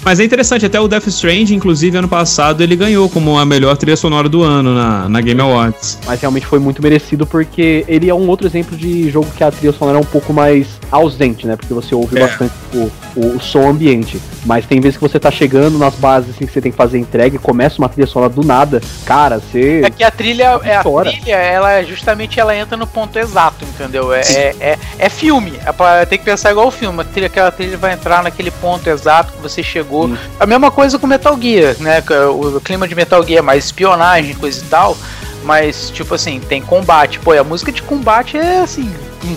Mas 0.03 0.19
é 0.19 0.23
interessante, 0.23 0.65
até 0.65 0.79
o 0.79 0.87
Death 0.87 1.07
Strange, 1.07 1.53
inclusive, 1.53 1.95
ano 1.95 2.07
passado, 2.07 2.63
ele 2.63 2.75
ganhou 2.75 3.07
como 3.07 3.37
a 3.37 3.45
melhor 3.45 3.77
trilha 3.77 3.95
sonora 3.95 4.27
do 4.27 4.41
ano 4.41 4.73
na, 4.73 5.07
na 5.07 5.21
Game 5.21 5.39
Awards. 5.39 5.99
Mas 6.07 6.19
realmente 6.19 6.47
foi 6.47 6.57
muito 6.57 6.81
merecido, 6.81 7.25
porque 7.27 7.85
ele 7.87 8.09
é 8.09 8.13
um 8.13 8.27
outro 8.27 8.47
exemplo 8.47 8.75
de 8.75 9.09
jogo 9.11 9.27
que 9.37 9.43
a 9.43 9.51
trilha 9.51 9.71
sonora 9.71 9.99
é 9.99 10.01
um 10.01 10.05
pouco 10.05 10.33
mais 10.33 10.79
ausente, 10.91 11.45
né? 11.45 11.55
Porque 11.55 11.71
você 11.71 11.93
ouve 11.93 12.17
é. 12.17 12.21
bastante 12.21 12.53
o, 12.73 12.91
o, 13.15 13.35
o, 13.35 13.39
som 13.39 13.69
ambiente. 13.69 14.19
Mas 14.43 14.65
tem 14.65 14.81
vezes 14.81 14.97
que 14.97 15.03
você 15.03 15.19
tá 15.19 15.29
chegando 15.29 15.77
nas 15.77 15.93
bases 15.93 16.31
assim, 16.31 16.47
que 16.47 16.51
você 16.51 16.61
tem 16.61 16.71
que 16.71 16.77
fazer 16.77 16.97
entrega 16.97 17.35
e 17.35 17.39
começa 17.39 17.77
uma 17.77 17.87
trilha 17.87 18.07
sonora 18.07 18.33
do 18.33 18.43
nada. 18.43 18.81
Cara, 19.05 19.39
você. 19.39 19.81
É 19.85 19.89
que 19.91 20.03
a 20.03 20.09
trilha, 20.09 20.59
é 20.63 20.77
a 20.77 20.83
trilha, 20.83 21.35
ela 21.35 21.83
justamente 21.83 22.39
ela 22.39 22.55
entra 22.55 22.75
no 22.75 22.87
ponto 22.87 23.19
exato, 23.19 23.65
entendeu? 23.65 24.11
É, 24.11 24.21
é, 24.21 24.55
é, 24.59 24.79
é, 24.97 25.09
filme. 25.09 25.53
É 25.63 25.71
pra, 25.71 26.07
tem 26.07 26.17
que 26.17 26.25
pensar 26.25 26.49
igual 26.49 26.67
o 26.67 26.71
filme. 26.71 27.01
A 27.01 27.03
trilha, 27.03 27.27
aquela 27.27 27.51
trilha 27.51 27.77
vai 27.77 27.93
entrar 27.93 28.23
naquele 28.23 28.49
ponto 28.49 28.89
exato 28.89 29.33
que 29.33 29.41
você 29.41 29.61
chegou 29.61 29.90
jogou. 29.91 30.07
Hum. 30.07 30.17
A 30.39 30.45
mesma 30.45 30.71
coisa 30.71 30.97
com 30.97 31.05
Metal 31.05 31.37
Gear, 31.39 31.75
né? 31.79 32.01
O 32.29 32.59
clima 32.61 32.87
de 32.87 32.95
Metal 32.95 33.21
Gear 33.23 33.39
é 33.39 33.41
mais 33.41 33.65
espionagem, 33.65 34.33
coisa 34.33 34.63
e 34.63 34.67
tal. 34.67 34.97
Mas, 35.43 35.89
tipo 35.89 36.15
assim, 36.15 36.39
tem 36.39 36.61
combate. 36.61 37.19
Pô, 37.19 37.33
a 37.33 37.43
música 37.43 37.71
de 37.71 37.81
combate 37.81 38.37
é 38.37 38.59
assim. 38.59 38.93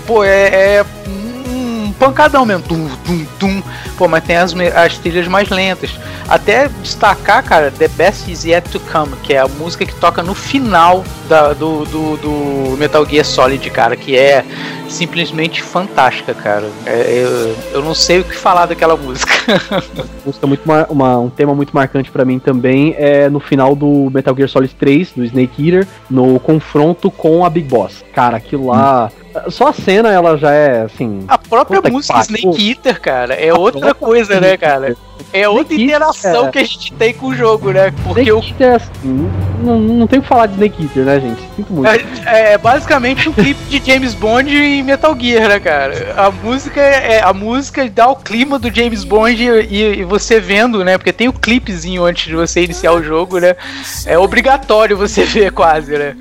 Pô, 0.06 0.22
é, 0.22 0.78
é 0.78 0.86
pancadão 1.94 2.44
mesmo. 2.44 2.62
Tum, 2.62 2.88
tum, 3.04 3.24
tum. 3.38 3.62
Pô, 3.96 4.08
mas 4.08 4.24
tem 4.24 4.36
as, 4.36 4.54
as 4.74 4.98
trilhas 4.98 5.26
mais 5.28 5.48
lentas. 5.48 5.90
Até 6.28 6.68
destacar, 6.82 7.42
cara, 7.44 7.70
The 7.70 7.88
Best 7.88 8.30
Is 8.30 8.44
Yet 8.44 8.70
to 8.70 8.80
Come, 8.80 9.14
que 9.22 9.34
é 9.34 9.38
a 9.38 9.48
música 9.48 9.84
que 9.84 9.94
toca 9.94 10.22
no 10.22 10.34
final 10.34 11.04
da, 11.28 11.52
do, 11.52 11.84
do, 11.84 12.16
do, 12.16 12.76
Metal 12.78 13.04
Gear 13.04 13.24
Solid, 13.24 13.68
cara, 13.70 13.94
que 13.94 14.16
é 14.16 14.44
simplesmente 14.88 15.62
fantástica, 15.62 16.32
cara. 16.32 16.68
É, 16.86 17.22
eu, 17.24 17.56
eu 17.72 17.82
não 17.82 17.94
sei 17.94 18.20
o 18.20 18.24
que 18.24 18.34
falar 18.34 18.66
daquela 18.66 18.96
música. 18.96 19.32
música 20.24 20.46
muito 20.46 20.62
uma, 20.88 21.18
um 21.18 21.28
tema 21.28 21.54
muito 21.54 21.74
marcante 21.74 22.10
para 22.10 22.24
mim 22.24 22.38
também 22.38 22.94
é 22.96 23.28
no 23.28 23.40
final 23.40 23.74
do 23.76 24.10
Metal 24.12 24.34
Gear 24.34 24.48
Solid 24.48 24.74
3, 24.74 25.12
do 25.12 25.24
Snake 25.24 25.66
Eater, 25.66 25.86
no 26.10 26.40
confronto 26.40 27.10
com 27.10 27.44
a 27.44 27.50
Big 27.50 27.68
Boss. 27.68 28.04
Cara, 28.14 28.36
aquilo 28.36 28.68
lá. 28.68 29.10
Hum 29.20 29.24
só 29.48 29.68
a 29.68 29.72
cena, 29.72 30.10
ela 30.10 30.36
já 30.36 30.52
é 30.52 30.82
assim. 30.82 31.24
Própria 31.48 31.80
música 31.90 32.20
Snake 32.20 32.70
Eater, 32.70 33.00
cara, 33.00 33.34
é 33.34 33.52
outra 33.52 33.94
coisa, 33.94 34.40
né, 34.40 34.56
cara? 34.56 34.96
É 35.32 35.48
outra 35.48 35.74
Snake 35.74 35.84
interação 35.84 36.46
Eater, 36.46 36.50
que 36.52 36.58
a 36.58 36.64
gente 36.64 36.92
tem 36.92 37.14
com 37.14 37.26
o 37.26 37.34
jogo, 37.34 37.72
né? 37.72 37.92
Porque 38.04 38.22
Snake 38.22 38.50
Eater, 38.50 38.66
é 38.66 38.74
assim, 38.74 39.30
não, 39.60 39.78
não 39.78 40.06
tem 40.06 40.18
o 40.18 40.22
que 40.22 40.28
falar 40.28 40.46
de 40.46 40.54
Snake 40.54 40.82
Eater, 40.82 41.04
né, 41.04 41.20
gente? 41.20 41.42
Sinto 41.56 41.72
muito. 41.72 41.88
É, 42.26 42.52
é 42.52 42.58
basicamente 42.58 43.28
um 43.28 43.32
clipe 43.32 43.62
de 43.64 43.84
James 43.84 44.14
Bond 44.14 44.54
e 44.54 44.82
Metal 44.82 45.16
Gear, 45.18 45.48
né, 45.48 45.60
cara? 45.60 46.14
A 46.16 46.30
música 46.30 46.80
é 46.80 47.22
a 47.22 47.32
música 47.32 47.88
dá 47.88 48.08
o 48.08 48.16
clima 48.16 48.58
do 48.58 48.74
James 48.74 49.04
Bond 49.04 49.42
e, 49.42 50.00
e 50.00 50.04
você 50.04 50.40
vendo, 50.40 50.84
né? 50.84 50.98
Porque 50.98 51.12
tem 51.12 51.28
o 51.28 51.32
clipezinho 51.32 52.04
antes 52.04 52.26
de 52.26 52.34
você 52.34 52.64
iniciar 52.64 52.92
o 52.92 53.02
jogo, 53.02 53.38
né? 53.38 53.54
É 54.06 54.18
obrigatório 54.18 54.96
você 54.96 55.24
ver 55.24 55.52
quase, 55.52 55.96
né? 55.96 56.16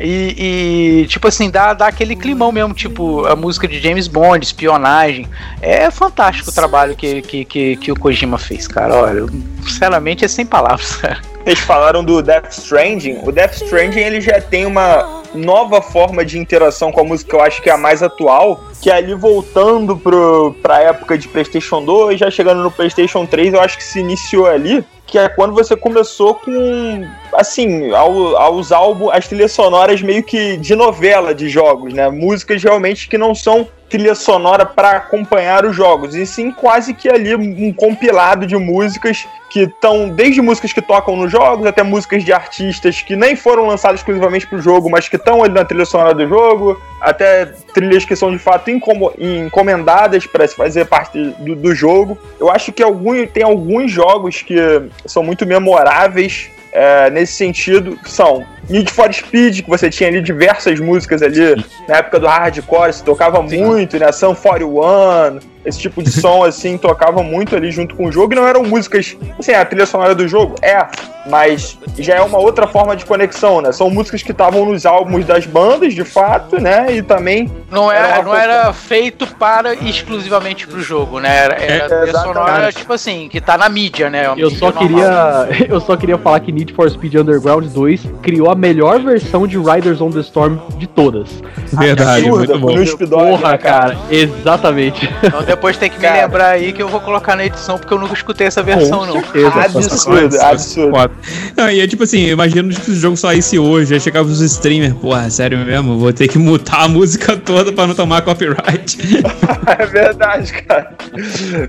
E, 0.00 1.02
e, 1.02 1.06
tipo 1.06 1.28
assim, 1.28 1.50
dá, 1.50 1.74
dá 1.74 1.86
aquele 1.86 2.16
climão 2.16 2.50
mesmo, 2.50 2.74
tipo, 2.74 3.24
a 3.26 3.36
música 3.36 3.68
de 3.68 3.78
James 3.80 4.08
Bond, 4.08 4.44
espionagem. 4.44 5.28
É 5.60 5.90
fantástico 5.90 6.50
o 6.50 6.52
trabalho 6.52 6.96
que, 6.96 7.22
que, 7.22 7.44
que, 7.44 7.76
que 7.76 7.92
o 7.92 7.98
Kojima 7.98 8.38
fez, 8.38 8.66
cara. 8.66 8.94
Olha, 8.94 9.26
sinceramente 9.62 10.24
é 10.24 10.28
sem 10.28 10.46
palavras, 10.46 10.96
cara. 10.96 11.20
Vocês 11.44 11.58
falaram 11.60 12.04
do 12.04 12.22
Death 12.22 12.52
Stranding. 12.52 13.20
O 13.24 13.32
Death 13.32 13.54
Stranding 13.54 13.98
ele 13.98 14.20
já 14.20 14.40
tem 14.40 14.64
uma 14.64 15.22
nova 15.34 15.80
forma 15.80 16.24
de 16.24 16.38
interação 16.38 16.92
com 16.92 17.00
a 17.00 17.04
música 17.04 17.30
que 17.30 17.36
eu 17.36 17.42
acho 17.42 17.62
que 17.62 17.70
é 17.70 17.72
a 17.72 17.76
mais 17.76 18.02
atual, 18.02 18.62
que 18.80 18.90
é 18.90 18.94
ali 18.94 19.14
voltando 19.14 19.96
pro, 19.96 20.54
pra 20.62 20.80
época 20.80 21.16
de 21.16 21.26
PlayStation 21.28 21.84
2, 21.84 22.20
já 22.20 22.30
chegando 22.30 22.62
no 22.62 22.70
PlayStation 22.70 23.26
3, 23.26 23.54
eu 23.54 23.60
acho 23.60 23.76
que 23.76 23.84
se 23.84 23.98
iniciou 23.98 24.46
ali 24.46 24.84
que 25.12 25.18
é 25.18 25.28
quando 25.28 25.52
você 25.52 25.76
começou 25.76 26.36
com, 26.36 27.06
assim, 27.34 27.92
ao, 27.92 28.34
aos 28.34 28.72
álbuns, 28.72 29.12
as 29.12 29.28
trilhas 29.28 29.52
sonoras 29.52 30.00
meio 30.00 30.22
que 30.22 30.56
de 30.56 30.74
novela 30.74 31.34
de 31.34 31.50
jogos, 31.50 31.92
né? 31.92 32.08
Músicas 32.08 32.62
realmente 32.62 33.06
que 33.06 33.18
não 33.18 33.34
são 33.34 33.68
trilha 33.90 34.14
sonora 34.14 34.64
para 34.64 34.92
acompanhar 34.92 35.66
os 35.66 35.76
jogos, 35.76 36.14
e 36.14 36.24
sim 36.24 36.50
quase 36.50 36.94
que 36.94 37.10
ali 37.10 37.36
um 37.36 37.74
compilado 37.74 38.46
de 38.46 38.56
músicas 38.56 39.26
que 39.50 39.64
estão 39.64 40.08
desde 40.08 40.40
músicas 40.40 40.72
que 40.72 40.80
tocam 40.80 41.14
nos 41.14 41.30
jogos 41.30 41.66
até 41.66 41.82
músicas 41.82 42.24
de 42.24 42.32
artistas 42.32 43.02
que 43.02 43.14
nem 43.14 43.36
foram 43.36 43.66
lançadas 43.66 44.00
exclusivamente 44.00 44.46
para 44.46 44.56
o 44.56 44.62
jogo, 44.62 44.88
mas 44.88 45.10
que 45.10 45.16
estão 45.16 45.44
ali 45.44 45.52
na 45.52 45.62
trilha 45.62 45.84
sonora 45.84 46.14
do 46.14 46.26
jogo, 46.26 46.80
até 47.02 47.46
trilhas 47.74 48.04
que 48.04 48.14
são 48.14 48.30
de 48.30 48.38
fato 48.38 48.70
encomendadas 49.18 50.24
para 50.24 50.46
fazer 50.46 50.84
parte 50.86 51.18
do, 51.38 51.56
do, 51.56 51.74
jogo. 51.74 52.16
Eu 52.38 52.48
acho 52.48 52.72
que 52.72 52.82
algum, 52.82 53.26
tem 53.26 53.42
alguns 53.42 53.90
jogos 53.90 54.40
que 54.40 54.56
são 55.04 55.22
muito 55.22 55.44
memoráveis 55.44 56.48
é, 56.72 57.10
nesse 57.10 57.34
sentido, 57.34 57.98
são 58.06 58.46
Need 58.70 58.90
for 58.90 59.12
Speed, 59.12 59.62
que 59.62 59.68
você 59.68 59.90
tinha 59.90 60.08
ali 60.08 60.22
diversas 60.22 60.80
músicas 60.80 61.20
ali 61.20 61.56
na 61.86 61.96
época 61.96 62.20
do 62.20 62.26
hardcore, 62.26 62.92
se 62.92 63.04
tocava 63.04 63.46
Sim. 63.46 63.64
muito, 63.64 63.98
né? 63.98 64.10
Sun 64.12 64.34
41, 64.34 65.40
esse 65.64 65.78
tipo 65.78 66.02
de 66.02 66.10
som 66.10 66.44
assim, 66.44 66.76
tocava 66.76 67.22
muito 67.22 67.56
ali 67.56 67.70
junto 67.70 67.94
com 67.94 68.06
o 68.06 68.12
jogo 68.12 68.32
e 68.32 68.36
não 68.36 68.46
eram 68.46 68.64
músicas, 68.64 69.16
assim, 69.38 69.52
a 69.52 69.64
trilha 69.64 69.86
sonora 69.86 70.14
do 70.14 70.26
jogo 70.26 70.54
é, 70.62 70.86
mas 71.28 71.78
já 71.98 72.14
é 72.16 72.20
uma 72.20 72.38
outra 72.38 72.66
forma 72.66 72.96
de 72.96 73.04
conexão, 73.04 73.60
né? 73.60 73.72
São 73.72 73.88
músicas 73.88 74.22
que 74.22 74.32
estavam 74.32 74.64
nos 74.64 74.84
álbuns 74.84 75.24
das 75.24 75.46
bandas, 75.46 75.94
de 75.94 76.04
fato, 76.04 76.60
né? 76.60 76.94
E 76.96 77.02
também 77.02 77.50
não 77.70 77.90
era, 77.90 78.08
era 78.08 78.22
não 78.22 78.34
era 78.34 78.72
feito 78.72 79.26
para 79.36 79.74
exclusivamente 79.74 80.66
pro 80.66 80.80
jogo, 80.80 81.20
né? 81.20 81.36
Era, 81.36 81.54
era 81.54 81.84
é, 81.84 82.02
trilha 82.02 82.18
sonora 82.18 82.72
tipo 82.72 82.92
assim, 82.92 83.28
que 83.28 83.40
tá 83.40 83.56
na 83.56 83.68
mídia, 83.68 84.10
né? 84.10 84.32
Eu 84.36 84.50
só 84.50 84.72
queria 84.72 85.48
eu 85.68 85.80
só 85.80 85.96
queria 85.96 86.18
falar 86.18 86.40
que 86.40 86.50
Need 86.50 86.72
for 86.72 86.90
Speed 86.90 87.14
Underground 87.14 87.66
2 87.66 88.00
criou 88.22 88.50
a 88.50 88.54
melhor 88.54 89.00
versão 89.00 89.46
de 89.46 89.58
Riders 89.58 90.00
on 90.00 90.10
the 90.10 90.20
Storm 90.20 90.58
de 90.76 90.86
todas. 90.86 91.28
Verdade, 91.72 92.26
Absurda, 92.26 92.58
muito 92.58 93.06
bom. 93.06 93.38
Porra, 93.38 93.56
cara, 93.58 93.96
exatamente. 94.10 95.08
Então 95.22 95.42
depois 95.52 95.76
tem 95.76 95.90
que 95.90 95.98
cara, 95.98 96.14
me 96.14 96.22
lembrar 96.22 96.48
aí 96.48 96.72
que 96.72 96.82
eu 96.82 96.88
vou 96.88 97.00
colocar 97.00 97.36
na 97.36 97.44
edição, 97.44 97.78
porque 97.78 97.92
eu 97.92 97.98
nunca 97.98 98.14
escutei 98.14 98.46
essa 98.46 98.62
versão, 98.62 99.04
não. 99.04 99.12
Certeza, 99.12 99.60
absurdo, 99.60 100.40
absurdo. 100.40 101.10
Não, 101.54 101.70
e 101.70 101.80
é 101.80 101.86
tipo 101.86 102.04
assim, 102.04 102.28
imagina 102.28 102.72
tipo, 102.72 102.84
se 102.86 102.90
o 102.92 102.94
jogo 102.94 103.16
saísse 103.18 103.58
hoje, 103.58 103.92
aí 103.92 104.00
chegava 104.00 104.26
os 104.26 104.40
streamers, 104.40 104.94
porra, 104.94 105.28
sério 105.28 105.58
mesmo, 105.58 105.98
vou 105.98 106.12
ter 106.12 106.26
que 106.26 106.38
mutar 106.38 106.84
a 106.84 106.88
música 106.88 107.36
toda 107.36 107.70
pra 107.70 107.86
não 107.86 107.94
tomar 107.94 108.22
copyright. 108.22 108.96
é 109.78 109.86
verdade, 109.86 110.52
cara. 110.62 110.94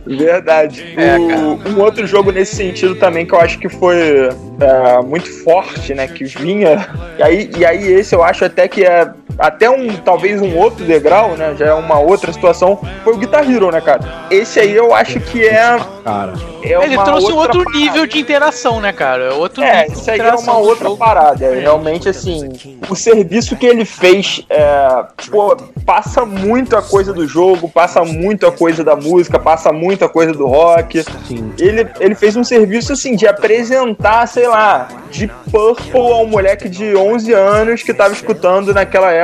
Verdade. 0.05 0.93
É, 0.95 1.17
o, 1.17 1.27
cara. 1.27 1.69
Um 1.69 1.81
outro 1.81 2.07
jogo 2.07 2.31
nesse 2.31 2.55
sentido 2.55 2.95
também 2.95 3.25
que 3.25 3.35
eu 3.35 3.41
acho 3.41 3.59
que 3.59 3.67
foi 3.67 4.29
é, 4.61 5.01
muito 5.05 5.29
forte, 5.43 5.93
né, 5.93 6.07
que 6.07 6.23
vinha, 6.23 6.87
e 7.19 7.23
aí, 7.23 7.51
e 7.57 7.65
aí 7.65 7.91
esse 7.91 8.15
eu 8.15 8.23
acho 8.23 8.45
até 8.45 8.65
que 8.67 8.85
é 8.85 9.11
até 9.37 9.69
um, 9.69 9.95
talvez 9.97 10.41
um 10.41 10.57
outro 10.57 10.85
degrau, 10.85 11.35
né, 11.35 11.55
já 11.57 11.67
é 11.67 11.73
uma 11.73 11.99
outra 11.99 12.31
situação, 12.31 12.79
foi 13.03 13.13
o 13.13 13.17
Guitar 13.17 13.49
Hero, 13.49 13.71
né, 13.71 13.81
cara? 13.81 14.27
Esse 14.29 14.59
aí 14.59 14.75
eu 14.75 14.93
acho 14.93 15.19
que 15.19 15.45
é. 15.45 15.77
Cara. 16.03 16.33
É 16.61 16.83
Ele 16.83 16.97
trouxe 16.97 17.31
um 17.31 17.35
outro 17.35 17.63
parada. 17.63 17.77
nível 17.77 18.07
de 18.07 18.19
interação, 18.19 18.79
né, 18.79 18.91
cara? 18.93 19.33
Outro 19.35 19.63
é, 19.63 19.87
isso 19.87 20.09
aí 20.09 20.19
é 20.19 20.33
uma 20.33 20.57
outra 20.57 20.85
jogo. 20.85 20.97
parada. 20.97 21.45
É, 21.45 21.59
realmente, 21.59 22.07
assim, 22.07 22.79
o 22.89 22.95
serviço 22.95 23.55
que 23.55 23.65
ele 23.65 23.85
fez, 23.85 24.45
é, 24.49 25.05
pô, 25.29 25.55
passa 25.85 26.25
muito 26.25 26.75
a 26.75 26.81
coisa 26.81 27.13
do 27.13 27.27
jogo, 27.27 27.69
passa 27.69 28.03
muito 28.03 28.45
a 28.45 28.51
coisa 28.51 28.83
da 28.83 28.95
música, 28.95 29.39
passa 29.39 29.71
muito 29.73 30.05
a 30.05 30.09
coisa 30.09 30.33
do 30.33 30.45
rock. 30.45 31.03
Sim. 31.27 31.53
Ele, 31.59 31.87
ele 31.99 32.15
fez 32.15 32.35
um 32.35 32.43
serviço, 32.43 32.93
assim, 32.93 33.15
de 33.15 33.27
apresentar, 33.27 34.25
sei 34.27 34.47
lá, 34.47 34.87
de 35.11 35.27
Purple 35.51 35.99
a 35.99 36.17
um 36.17 36.27
moleque 36.27 36.67
de 36.69 36.95
11 36.95 37.31
anos 37.33 37.83
que 37.83 37.93
tava 37.93 38.13
escutando 38.13 38.73
naquela 38.73 39.11
época, 39.11 39.22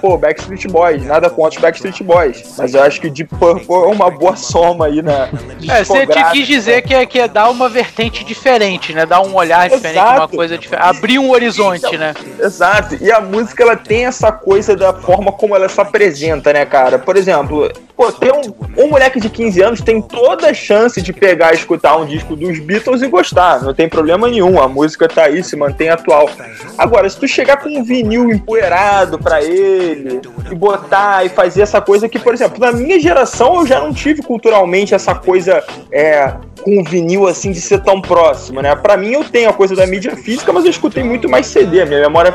pô, 0.00 0.16
Backstreet 0.16 0.66
Boys. 0.68 1.04
Nada 1.04 1.30
contra 1.30 1.56
os 1.58 1.62
Backstreet 1.62 2.02
Boys. 2.02 2.54
Mas 2.56 2.74
eu 2.74 2.82
acho 2.82 3.00
que 3.00 3.10
Deep 3.10 3.34
Purple 3.36 3.74
é 3.74 3.94
uma 3.94 4.10
boa 4.10 4.36
soma 4.36 4.86
aí, 4.86 5.02
né? 5.02 5.30
É, 5.68 5.84
você 5.84 6.06
te 6.06 6.24
quis 6.32 6.46
dizer 6.46 6.82
que 6.82 6.94
é, 6.94 7.06
que 7.06 7.18
é 7.18 7.28
dar 7.28 7.50
uma 7.50 7.68
vertente 7.68 8.24
diferente, 8.24 8.92
né? 8.92 9.06
Dar 9.06 9.20
um 9.20 9.34
olhar 9.34 9.68
diferente, 9.68 9.98
Exato. 9.98 10.20
uma 10.20 10.28
coisa 10.28 10.58
diferente. 10.58 10.86
Abrir 10.86 11.18
um 11.18 11.30
horizonte, 11.30 11.86
então, 11.86 11.98
né? 11.98 12.14
Exato. 12.40 12.96
E 13.00 13.10
a 13.10 13.20
música, 13.20 13.62
ela 13.62 13.76
tem 13.76 14.06
essa 14.06 14.32
coisa 14.32 14.76
da 14.76 14.92
forma 14.92 15.32
como 15.32 15.54
ela 15.54 15.68
se 15.68 15.80
apresenta, 15.80 16.52
né, 16.52 16.64
cara? 16.64 16.98
Por 16.98 17.16
exemplo, 17.16 17.70
Pô, 17.96 18.10
tem 18.10 18.32
um, 18.32 18.82
um 18.82 18.88
moleque 18.88 19.20
de 19.20 19.30
15 19.30 19.62
anos 19.62 19.80
tem 19.80 20.02
toda 20.02 20.48
a 20.48 20.54
chance 20.54 21.00
de 21.00 21.12
pegar 21.12 21.52
e 21.52 21.56
escutar 21.56 21.96
um 21.96 22.04
disco 22.04 22.34
dos 22.34 22.58
Beatles 22.58 23.02
e 23.02 23.06
gostar. 23.06 23.62
Não 23.62 23.72
tem 23.72 23.88
problema 23.88 24.28
nenhum. 24.28 24.60
A 24.60 24.68
música 24.68 25.08
tá 25.08 25.24
aí, 25.24 25.44
se 25.44 25.54
mantém 25.54 25.88
atual. 25.88 26.28
Agora, 26.76 27.08
se 27.08 27.18
tu 27.18 27.28
chegar 27.28 27.58
com 27.58 27.68
um 27.68 27.84
vinil 27.84 28.30
empoeirado 28.30 29.16
pra 29.18 29.42
ele 29.42 30.20
e 30.50 30.54
botar 30.54 31.24
e 31.24 31.28
fazer 31.28 31.62
essa 31.62 31.80
coisa 31.80 32.08
que, 32.08 32.18
por 32.18 32.34
exemplo, 32.34 32.58
na 32.58 32.72
minha 32.72 32.98
geração 32.98 33.60
eu 33.60 33.66
já 33.66 33.80
não 33.80 33.92
tive 33.92 34.22
culturalmente 34.22 34.92
essa 34.92 35.14
coisa 35.14 35.62
é, 35.92 36.34
com 36.64 36.80
o 36.80 36.84
vinil 36.84 37.28
assim 37.28 37.52
de 37.52 37.60
ser 37.60 37.80
tão 37.82 38.00
próximo, 38.00 38.62
né? 38.62 38.74
Para 38.74 38.96
mim 38.96 39.12
eu 39.12 39.22
tenho 39.22 39.50
a 39.50 39.52
coisa 39.52 39.76
da 39.76 39.86
mídia 39.86 40.16
física, 40.16 40.52
mas 40.52 40.64
eu 40.64 40.70
escutei 40.70 41.04
muito 41.04 41.28
mais 41.28 41.46
CD. 41.46 41.82
A 41.82 41.86
minha 41.86 42.00
memória 42.00 42.34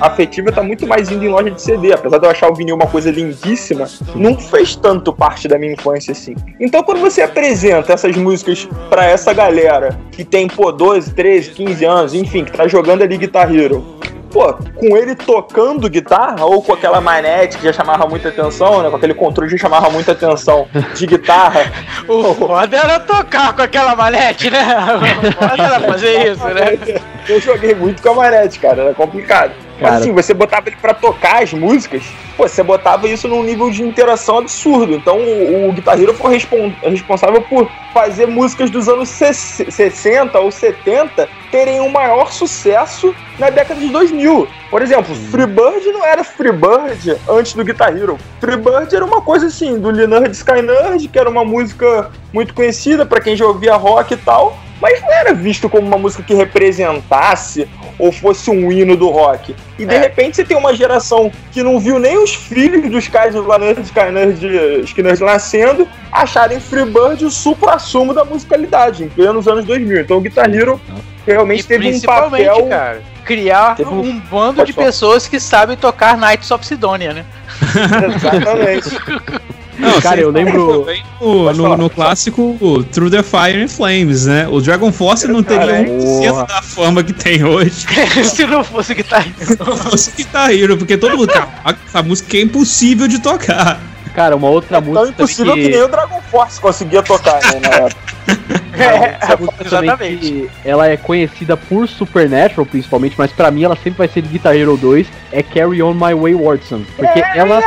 afetiva 0.00 0.52
tá 0.52 0.62
muito 0.62 0.86
mais 0.86 1.10
indo 1.10 1.24
em 1.24 1.28
loja 1.28 1.50
de 1.50 1.60
CD. 1.60 1.92
Apesar 1.92 2.18
de 2.18 2.26
eu 2.26 2.30
achar 2.30 2.50
o 2.50 2.54
vinil 2.54 2.76
uma 2.76 2.86
coisa 2.86 3.10
lindíssima, 3.10 3.88
não 4.14 4.36
fez 4.36 4.76
tanto 4.76 4.99
parte 5.12 5.48
da 5.48 5.58
minha 5.58 5.72
infância 5.72 6.12
assim. 6.12 6.34
Então 6.58 6.82
quando 6.82 7.00
você 7.00 7.22
apresenta 7.22 7.92
essas 7.92 8.16
músicas 8.16 8.68
para 8.88 9.04
essa 9.04 9.32
galera 9.32 9.98
que 10.12 10.24
tem, 10.24 10.46
pô, 10.46 10.70
12, 10.70 11.14
13, 11.14 11.50
15 11.50 11.84
anos, 11.84 12.14
enfim, 12.14 12.44
que 12.44 12.52
tá 12.52 12.68
jogando 12.68 13.02
ali 13.02 13.16
Guitar 13.16 13.54
Hero, 13.54 13.98
pô, 14.30 14.54
com 14.54 14.96
ele 14.96 15.14
tocando 15.14 15.88
guitarra, 15.88 16.44
ou 16.44 16.62
com 16.62 16.72
aquela 16.72 17.00
manete 17.00 17.58
que 17.58 17.64
já 17.64 17.72
chamava 17.72 18.06
muita 18.06 18.28
atenção, 18.28 18.82
né? 18.82 18.88
Com 18.88 18.96
aquele 18.96 19.14
controle 19.14 19.50
que 19.50 19.56
já 19.56 19.62
chamava 19.62 19.90
muita 19.90 20.12
atenção 20.12 20.66
de 20.94 21.06
guitarra. 21.06 21.70
o 22.08 22.34
foda 22.34 22.76
era 22.76 23.00
tocar 23.00 23.54
com 23.54 23.62
aquela 23.62 23.94
manete, 23.94 24.50
né? 24.50 24.60
O 25.00 25.32
foda 25.32 25.62
era 25.62 25.80
fazer 25.80 26.32
isso, 26.32 26.46
né? 26.48 26.78
Eu 27.28 27.40
joguei 27.40 27.74
muito 27.74 28.02
com 28.02 28.10
a 28.10 28.14
manete, 28.14 28.58
cara, 28.58 28.82
era 28.82 28.94
complicado. 28.94 29.52
Mas 29.80 29.94
assim, 29.94 30.12
você 30.12 30.34
botava 30.34 30.68
ele 30.68 30.76
pra 30.80 30.92
tocar 30.94 31.42
as 31.42 31.52
músicas, 31.52 32.02
pô, 32.40 32.48
você 32.48 32.62
botava 32.62 33.06
isso 33.06 33.28
num 33.28 33.42
nível 33.42 33.70
de 33.70 33.82
interação 33.82 34.38
absurdo. 34.38 34.94
Então 34.94 35.18
o, 35.18 35.68
o 35.68 35.72
Guitar 35.72 36.00
Hero 36.00 36.14
foi 36.14 36.32
respon 36.32 36.72
responsável 36.82 37.42
por 37.42 37.70
fazer 37.92 38.26
músicas 38.26 38.70
dos 38.70 38.88
anos 38.88 39.10
60 39.10 40.38
ou 40.38 40.50
70 40.50 41.28
terem 41.50 41.80
um 41.80 41.90
maior 41.90 42.32
sucesso 42.32 43.14
na 43.38 43.50
década 43.50 43.78
de 43.78 43.88
2000. 43.88 44.48
Por 44.70 44.80
exemplo, 44.80 45.14
Freebird 45.14 45.86
não 45.92 46.04
era 46.04 46.24
Freebird 46.24 47.16
antes 47.28 47.52
do 47.52 47.64
Guitar 47.64 47.94
Hero. 47.94 48.18
Freebird 48.40 48.94
era 48.94 49.04
uma 49.04 49.20
coisa 49.20 49.46
assim, 49.46 49.78
do 49.78 49.90
Leonard 49.90 50.30
Skynyrd, 50.30 51.08
que 51.08 51.18
era 51.18 51.28
uma 51.28 51.44
música 51.44 52.10
muito 52.32 52.54
conhecida 52.54 53.04
para 53.04 53.20
quem 53.20 53.36
já 53.36 53.44
ouvia 53.44 53.74
rock 53.74 54.14
e 54.14 54.16
tal 54.16 54.56
mas 54.80 55.00
não 55.02 55.12
era 55.12 55.34
visto 55.34 55.68
como 55.68 55.86
uma 55.86 55.98
música 55.98 56.22
que 56.22 56.34
representasse 56.34 57.68
ou 57.98 58.10
fosse 58.10 58.50
um 58.50 58.72
hino 58.72 58.96
do 58.96 59.10
rock. 59.10 59.54
E 59.78 59.84
de 59.84 59.94
é. 59.94 59.98
repente 59.98 60.36
você 60.36 60.44
tem 60.44 60.56
uma 60.56 60.74
geração 60.74 61.30
que 61.52 61.62
não 61.62 61.78
viu 61.78 61.98
nem 61.98 62.16
os 62.18 62.29
filhos 62.34 62.90
dos 62.90 63.08
caras 63.08 63.34
Laners 63.34 64.38
de 64.38 64.80
Skinners 64.84 65.20
nascendo 65.20 65.86
acharem 66.10 66.60
Freebird 66.60 67.24
o 67.24 67.30
supra-sumo 67.30 68.12
da 68.12 68.24
musicalidade, 68.24 69.04
em 69.04 69.08
plenos 69.08 69.46
anos 69.46 69.64
2000. 69.64 70.00
Então 70.00 70.18
o 70.18 70.20
Guitar 70.20 70.52
Hero 70.52 70.80
realmente 71.26 71.60
e 71.60 71.64
teve 71.64 71.94
um 71.94 72.00
papel... 72.00 72.66
Cara, 72.68 73.02
criar 73.24 73.76
um, 73.80 74.00
um 74.00 74.18
bando 74.18 74.64
de 74.64 74.72
pessoas 74.72 75.28
que 75.28 75.38
sabem 75.38 75.76
tocar 75.76 76.16
Knights 76.16 76.50
of 76.50 76.66
Sidonia, 76.66 77.12
né? 77.12 77.24
Exatamente. 78.16 78.90
Não, 79.80 80.00
cara, 80.00 80.20
eu 80.20 80.30
lembro 80.30 80.86
no, 81.20 81.52
no, 81.52 81.76
no, 81.76 81.90
clássico 81.90 82.56
Through 82.92 83.10
the 83.10 83.22
Fire 83.22 83.62
and 83.62 83.68
Flames, 83.68 84.26
né? 84.26 84.46
O 84.48 84.60
Dragon 84.60 84.92
Force 84.92 85.26
não 85.26 85.42
teria 85.42 85.90
um 85.90 86.44
da 86.44 86.62
fama 86.62 87.02
que 87.02 87.12
tem 87.12 87.42
hoje. 87.42 87.86
Se 88.24 88.46
não 88.46 88.62
fosse 88.62 88.94
Guitar 88.94 89.26
Hero. 89.26 89.46
Se 89.46 89.58
não 89.58 89.76
fosse 89.76 90.10
Guitar 90.12 90.50
Hero, 90.52 90.76
porque 90.76 90.96
todo 90.96 91.16
mundo. 91.16 91.32
Cara, 91.32 91.78
essa 91.86 92.02
música 92.02 92.36
é 92.36 92.42
impossível 92.42 93.08
de 93.08 93.18
tocar. 93.18 93.80
Cara, 94.14 94.36
uma 94.36 94.48
outra 94.48 94.78
é 94.78 94.80
música. 94.80 95.00
Tão 95.00 95.08
impossível 95.08 95.54
que... 95.54 95.62
que... 95.62 95.68
nem 95.68 95.82
o 95.82 95.88
Dragon 95.88 96.20
Force 96.30 96.60
conseguia 96.60 97.02
tocar, 97.02 97.40
né, 97.40 97.60
na 97.60 97.76
época. 97.86 98.10
É, 98.80 99.18
exatamente. 99.66 100.48
ela 100.64 100.88
é 100.88 100.96
conhecida 100.96 101.54
por 101.54 101.86
Supernatural, 101.86 102.64
principalmente, 102.64 103.14
mas 103.18 103.30
pra 103.30 103.50
mim 103.50 103.64
ela 103.64 103.76
sempre 103.76 103.98
vai 103.98 104.08
ser 104.08 104.22
de 104.22 104.28
Guitar 104.28 104.56
Hero 104.56 104.76
2, 104.76 105.06
é 105.32 105.42
Carry 105.42 105.82
On 105.82 105.92
My 105.92 106.14
Wayward 106.14 106.64
Son. 106.64 106.80
Porque 106.96 107.20
Carry 107.20 107.38
ela. 107.38 107.60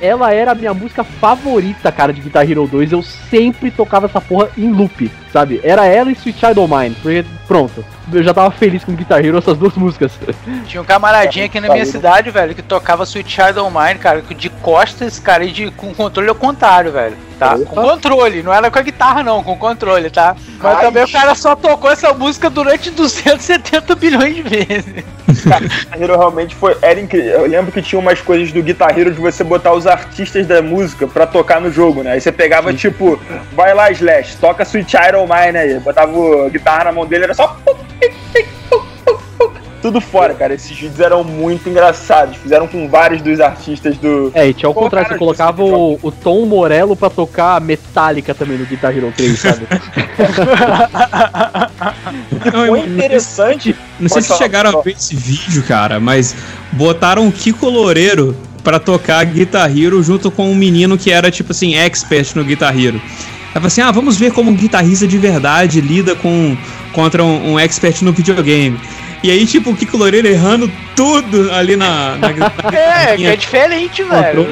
Ela 0.00 0.34
era 0.34 0.50
a 0.50 0.54
minha 0.54 0.74
música 0.74 1.04
favorita, 1.04 1.92
cara, 1.92 2.12
de 2.12 2.20
Guitar 2.20 2.48
Hero 2.50 2.66
2. 2.66 2.90
Eu 2.90 3.02
sempre 3.02 3.70
tocava 3.70 4.06
essa 4.06 4.20
porra 4.20 4.50
em 4.58 4.68
loop, 4.72 5.08
sabe? 5.32 5.60
Era 5.62 5.86
ela 5.86 6.10
e 6.10 6.14
Sweet 6.14 6.40
Child 6.40 6.58
of 6.58 6.74
Mine. 6.74 6.96
Porque, 7.00 7.24
pronto, 7.46 7.84
eu 8.12 8.22
já 8.22 8.34
tava 8.34 8.50
feliz 8.50 8.82
com 8.82 8.96
Guitar 8.96 9.24
Hero, 9.24 9.38
essas 9.38 9.56
duas 9.56 9.74
músicas. 9.74 10.10
Tinha 10.66 10.82
um 10.82 10.84
camaradinho 10.84 11.46
aqui 11.46 11.60
na 11.60 11.68
minha 11.68 11.86
cidade, 11.86 12.30
velho, 12.30 12.52
que 12.52 12.62
tocava 12.62 13.04
Sweet 13.04 13.30
Child 13.30 13.60
of 13.60 13.72
Mine, 13.72 13.98
cara, 14.00 14.22
de 14.22 14.50
costas, 14.50 15.20
cara, 15.20 15.44
e 15.44 15.52
de, 15.52 15.70
com 15.70 15.94
controle 15.94 16.28
ao 16.28 16.34
contrário, 16.34 16.90
velho 16.90 17.16
tá? 17.42 17.58
Com 17.58 17.82
controle, 17.82 18.42
não 18.42 18.52
era 18.52 18.70
com 18.70 18.78
a 18.78 18.82
guitarra 18.82 19.22
não, 19.22 19.42
com 19.42 19.56
controle, 19.56 20.10
tá? 20.10 20.36
Mas 20.60 20.76
Ai, 20.76 20.84
também 20.84 21.04
o 21.04 21.10
cara 21.10 21.34
só 21.34 21.56
tocou 21.56 21.90
essa 21.90 22.12
música 22.12 22.48
durante 22.48 22.90
270 22.90 23.94
bilhões 23.96 24.34
de 24.34 24.42
vezes. 24.42 25.04
Cara, 25.48 25.66
Guitar 25.66 26.02
Hero 26.02 26.18
realmente 26.18 26.54
foi. 26.54 26.76
Era 26.82 27.00
incrível. 27.00 27.30
Eu 27.30 27.46
lembro 27.46 27.72
que 27.72 27.82
tinha 27.82 27.98
umas 27.98 28.20
coisas 28.20 28.52
do 28.52 28.62
Guitar 28.62 28.96
Hero 28.98 29.10
de 29.10 29.20
você 29.20 29.42
botar 29.42 29.72
os 29.72 29.86
artistas 29.86 30.46
da 30.46 30.60
música 30.60 31.06
pra 31.06 31.26
tocar 31.26 31.60
no 31.60 31.70
jogo, 31.70 32.02
né? 32.02 32.12
Aí 32.12 32.20
você 32.20 32.30
pegava, 32.30 32.70
Sim. 32.70 32.76
tipo, 32.76 33.18
vai 33.52 33.74
lá, 33.74 33.90
Slash, 33.90 34.36
toca 34.36 34.62
Sweet 34.62 34.96
Iron 35.08 35.26
Mine 35.26 35.58
aí. 35.58 35.80
Botava 35.80 36.12
a 36.46 36.48
guitarra 36.48 36.84
na 36.84 36.92
mão 36.92 37.06
dele, 37.06 37.24
era 37.24 37.34
só 37.34 37.56
tudo 39.82 40.00
fora, 40.00 40.32
cara. 40.32 40.54
Esses 40.54 40.70
vídeos 40.70 41.00
eram 41.00 41.24
muito 41.24 41.68
engraçados. 41.68 42.36
Fizeram 42.36 42.68
com 42.68 42.88
vários 42.88 43.20
dos 43.20 43.40
artistas 43.40 43.98
do. 43.98 44.30
É, 44.32 44.48
e 44.48 44.54
tinha 44.54 44.68
ao 44.68 44.74
contrário, 44.74 45.08
você 45.08 45.18
colocava 45.18 45.62
o, 45.62 45.98
o 46.00 46.12
Tom 46.12 46.46
Morello 46.46 46.96
pra 46.96 47.10
tocar 47.10 47.60
Metallica 47.60 48.34
também 48.34 48.56
no 48.56 48.64
Guitar 48.64 48.96
Hero 48.96 49.12
3, 49.14 49.38
sabe? 49.38 49.66
foi 52.50 52.80
interessante. 52.80 53.76
Não 53.98 54.08
sei, 54.08 54.22
se 54.22 54.38
chegaram 54.38 54.78
a 54.78 54.82
ver 54.82 54.92
esse 54.92 55.16
vídeo, 55.16 55.64
cara, 55.64 55.98
mas 55.98 56.34
botaram 56.72 57.26
o 57.26 57.32
Kiko 57.32 57.68
Loureiro 57.68 58.36
pra 58.62 58.78
tocar 58.78 59.24
Guitar 59.24 59.76
Hero 59.76 60.02
junto 60.02 60.30
com 60.30 60.50
um 60.50 60.54
menino 60.54 60.96
que 60.96 61.10
era, 61.10 61.30
tipo 61.30 61.50
assim, 61.50 61.74
expert 61.74 62.36
no 62.36 62.44
Guitar 62.44 62.78
Hero. 62.78 63.02
Tava 63.52 63.66
assim, 63.66 63.82
ah, 63.82 63.90
vamos 63.90 64.16
ver 64.16 64.32
como 64.32 64.50
um 64.50 64.54
guitarrista 64.54 65.06
de 65.06 65.18
verdade 65.18 65.80
lida 65.80 66.14
com 66.14 66.56
contra 66.92 67.22
um, 67.22 67.52
um 67.52 67.58
expert 67.58 68.02
no 68.02 68.12
videogame. 68.12 68.78
E 69.22 69.30
aí, 69.30 69.46
tipo, 69.46 69.70
o 69.70 69.76
Kiko 69.76 69.96
Loureiro 69.96 70.26
errando 70.26 70.70
tudo 70.96 71.50
ali 71.52 71.76
na. 71.76 72.16
na, 72.16 72.28
na 72.34 72.78
é, 72.78 73.16
que 73.16 73.26
é 73.26 73.36
diferente, 73.36 74.02
velho. 74.02 74.46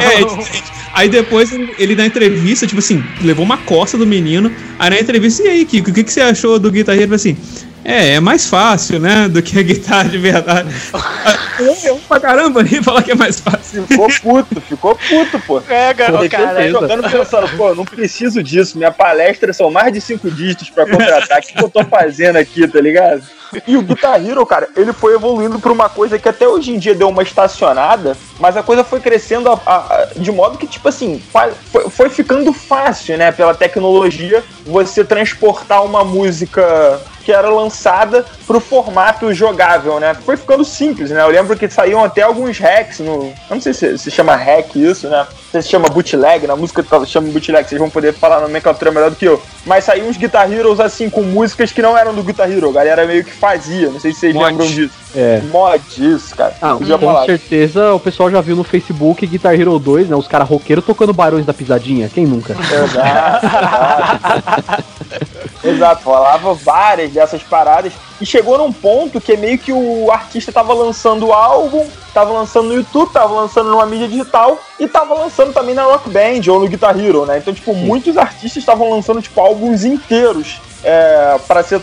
É, 0.00 0.20
é 0.20 0.24
diferente. 0.24 0.80
Aí 0.92 1.08
depois 1.08 1.52
ele, 1.78 1.94
na 1.94 2.04
entrevista, 2.04 2.66
tipo 2.66 2.80
assim, 2.80 3.02
levou 3.22 3.44
uma 3.44 3.56
costa 3.58 3.96
do 3.96 4.06
menino. 4.06 4.52
Aí 4.78 4.90
na 4.90 5.00
entrevista, 5.00 5.42
e 5.42 5.48
aí, 5.48 5.64
Kiko, 5.64 5.90
o 5.90 5.94
que, 5.94 6.04
que 6.04 6.12
você 6.12 6.20
achou 6.20 6.58
do 6.58 6.70
guitarreiro? 6.70 7.14
Assim, 7.14 7.36
é, 7.84 8.14
é 8.14 8.20
mais 8.20 8.46
fácil, 8.46 8.98
né? 9.00 9.28
Do 9.28 9.42
que 9.42 9.58
a 9.58 9.62
guitarra 9.62 10.08
de 10.08 10.18
verdade. 10.18 10.68
Eu 11.84 12.00
pra 12.08 12.18
caramba 12.18 12.62
nem 12.62 12.82
falar 12.82 13.02
que 13.02 13.12
é 13.12 13.14
mais 13.14 13.40
fácil. 13.40 13.86
Ficou 13.86 14.08
puto, 14.20 14.60
ficou 14.62 14.94
puto, 14.94 15.38
pô. 15.40 15.62
É, 15.68 15.92
garoto, 15.92 16.28
cara. 16.30 16.70
Jogando 16.70 17.10
pensando, 17.10 17.48
pô, 17.56 17.74
não 17.74 17.84
preciso 17.84 18.42
disso. 18.42 18.78
Minha 18.78 18.90
palestra 18.90 19.52
são 19.52 19.70
mais 19.70 19.92
de 19.92 20.00
cinco 20.00 20.30
dígitos 20.30 20.70
pra 20.70 20.86
contratar. 20.86 21.38
O 21.38 21.42
que, 21.42 21.52
que 21.52 21.62
eu 21.62 21.68
tô 21.68 21.84
fazendo 21.84 22.36
aqui, 22.36 22.66
tá 22.66 22.80
ligado? 22.80 23.22
E 23.66 23.76
o 23.76 23.82
Guitar 23.82 24.24
Hero, 24.24 24.46
cara, 24.46 24.68
ele 24.76 24.92
foi 24.92 25.14
evoluindo 25.14 25.58
pra 25.58 25.72
uma 25.72 25.88
coisa 25.88 26.18
que 26.18 26.28
até 26.28 26.46
hoje 26.46 26.72
em 26.72 26.78
dia 26.78 26.94
deu 26.94 27.08
uma 27.08 27.22
estacionada, 27.22 28.16
mas 28.38 28.56
a 28.56 28.62
coisa 28.62 28.84
foi 28.84 29.00
crescendo 29.00 29.50
a, 29.50 29.60
a, 29.66 29.76
a, 29.76 30.08
de 30.16 30.30
modo 30.30 30.56
que, 30.56 30.66
tipo 30.66 30.88
assim, 30.88 31.20
foi, 31.32 31.90
foi 31.90 32.08
ficando 32.08 32.52
fácil, 32.52 33.18
né, 33.18 33.32
pela 33.32 33.52
tecnologia, 33.52 34.44
você 34.64 35.04
transportar 35.04 35.84
uma 35.84 36.04
música 36.04 37.00
que 37.24 37.32
era 37.32 37.48
lançada 37.48 38.24
pro 38.46 38.60
formato 38.60 39.32
jogável, 39.32 40.00
né? 40.00 40.14
Foi 40.14 40.36
ficando 40.36 40.64
simples, 40.64 41.10
né? 41.10 41.22
Eu 41.22 41.28
lembro 41.28 41.56
que 41.56 41.68
saíam 41.68 42.02
até 42.02 42.22
alguns 42.22 42.58
hacks 42.58 43.00
no. 43.00 43.32
Eu 43.48 43.54
não 43.54 43.60
sei 43.60 43.72
se 43.72 43.98
se 43.98 44.10
chama 44.10 44.34
hack 44.34 44.74
isso, 44.76 45.08
né? 45.08 45.18
Não 45.18 45.50
sei 45.52 45.62
se 45.62 45.68
chama 45.68 45.88
bootleg, 45.88 46.46
na 46.46 46.56
música 46.56 46.84
chama 47.06 47.28
bootleg, 47.28 47.68
vocês 47.68 47.78
vão 47.78 47.90
poder 47.90 48.12
falar 48.14 48.36
na 48.36 48.46
nomenclatura 48.46 48.90
melhor 48.90 49.10
do 49.10 49.16
que 49.16 49.26
eu. 49.26 49.40
Mas 49.66 49.84
saíam 49.84 50.08
uns 50.08 50.16
Guitar 50.16 50.50
Heroes 50.50 50.80
assim, 50.80 51.10
com 51.10 51.22
músicas 51.22 51.72
que 51.72 51.82
não 51.82 51.96
eram 51.96 52.14
do 52.14 52.22
Guitar 52.22 52.50
Hero, 52.50 52.70
a 52.70 52.72
galera 52.72 53.06
meio 53.06 53.24
que 53.24 53.32
fazia, 53.32 53.90
não 53.90 54.00
sei 54.00 54.12
se 54.12 54.20
vocês 54.20 54.34
Mod. 54.34 54.46
lembram 54.46 54.66
disso. 54.66 54.94
É. 55.14 55.40
Mod, 55.50 55.82
isso, 55.98 56.34
cara. 56.36 56.54
Ah, 56.62 56.76
com 56.76 56.98
falar. 56.98 57.26
certeza 57.26 57.92
o 57.92 58.00
pessoal 58.00 58.30
já 58.30 58.40
viu 58.40 58.56
no 58.56 58.64
Facebook 58.64 59.26
Guitar 59.26 59.54
Hero 59.54 59.78
2, 59.78 60.08
né? 60.08 60.16
Os 60.16 60.28
caras 60.28 60.48
roqueiros 60.48 60.84
tocando 60.84 61.12
Barões 61.12 61.44
da 61.44 61.52
Pisadinha, 61.52 62.08
quem 62.08 62.26
nunca? 62.26 62.54
Exato. 62.54 63.46
Exato, 65.62 66.02
falava 66.02 66.54
várias 66.54 67.10
dessas 67.10 67.42
paradas. 67.42 67.92
E 68.20 68.26
chegou 68.26 68.58
num 68.58 68.72
ponto 68.72 69.20
que 69.20 69.32
é 69.32 69.36
meio 69.36 69.58
que 69.58 69.72
o 69.72 70.10
artista 70.10 70.52
tava 70.52 70.72
lançando 70.74 71.26
o 71.26 71.32
álbum, 71.32 71.86
tava 72.12 72.32
lançando 72.32 72.68
no 72.68 72.74
YouTube, 72.74 73.12
tava 73.12 73.34
lançando 73.34 73.70
numa 73.70 73.86
mídia 73.86 74.08
digital 74.08 74.58
e 74.78 74.86
tava 74.86 75.14
lançando 75.14 75.52
também 75.52 75.74
na 75.74 75.84
Rock 75.84 76.08
Band 76.10 76.40
ou 76.50 76.60
no 76.60 76.68
Guitar 76.68 76.98
Hero, 76.98 77.24
né? 77.24 77.38
Então, 77.38 77.52
tipo, 77.54 77.72
Sim. 77.72 77.84
muitos 77.84 78.16
artistas 78.16 78.56
estavam 78.56 78.90
lançando, 78.90 79.22
tipo, 79.22 79.40
álbuns 79.40 79.84
inteiros 79.84 80.60
é, 80.82 81.36
para 81.46 81.62
ser, 81.62 81.80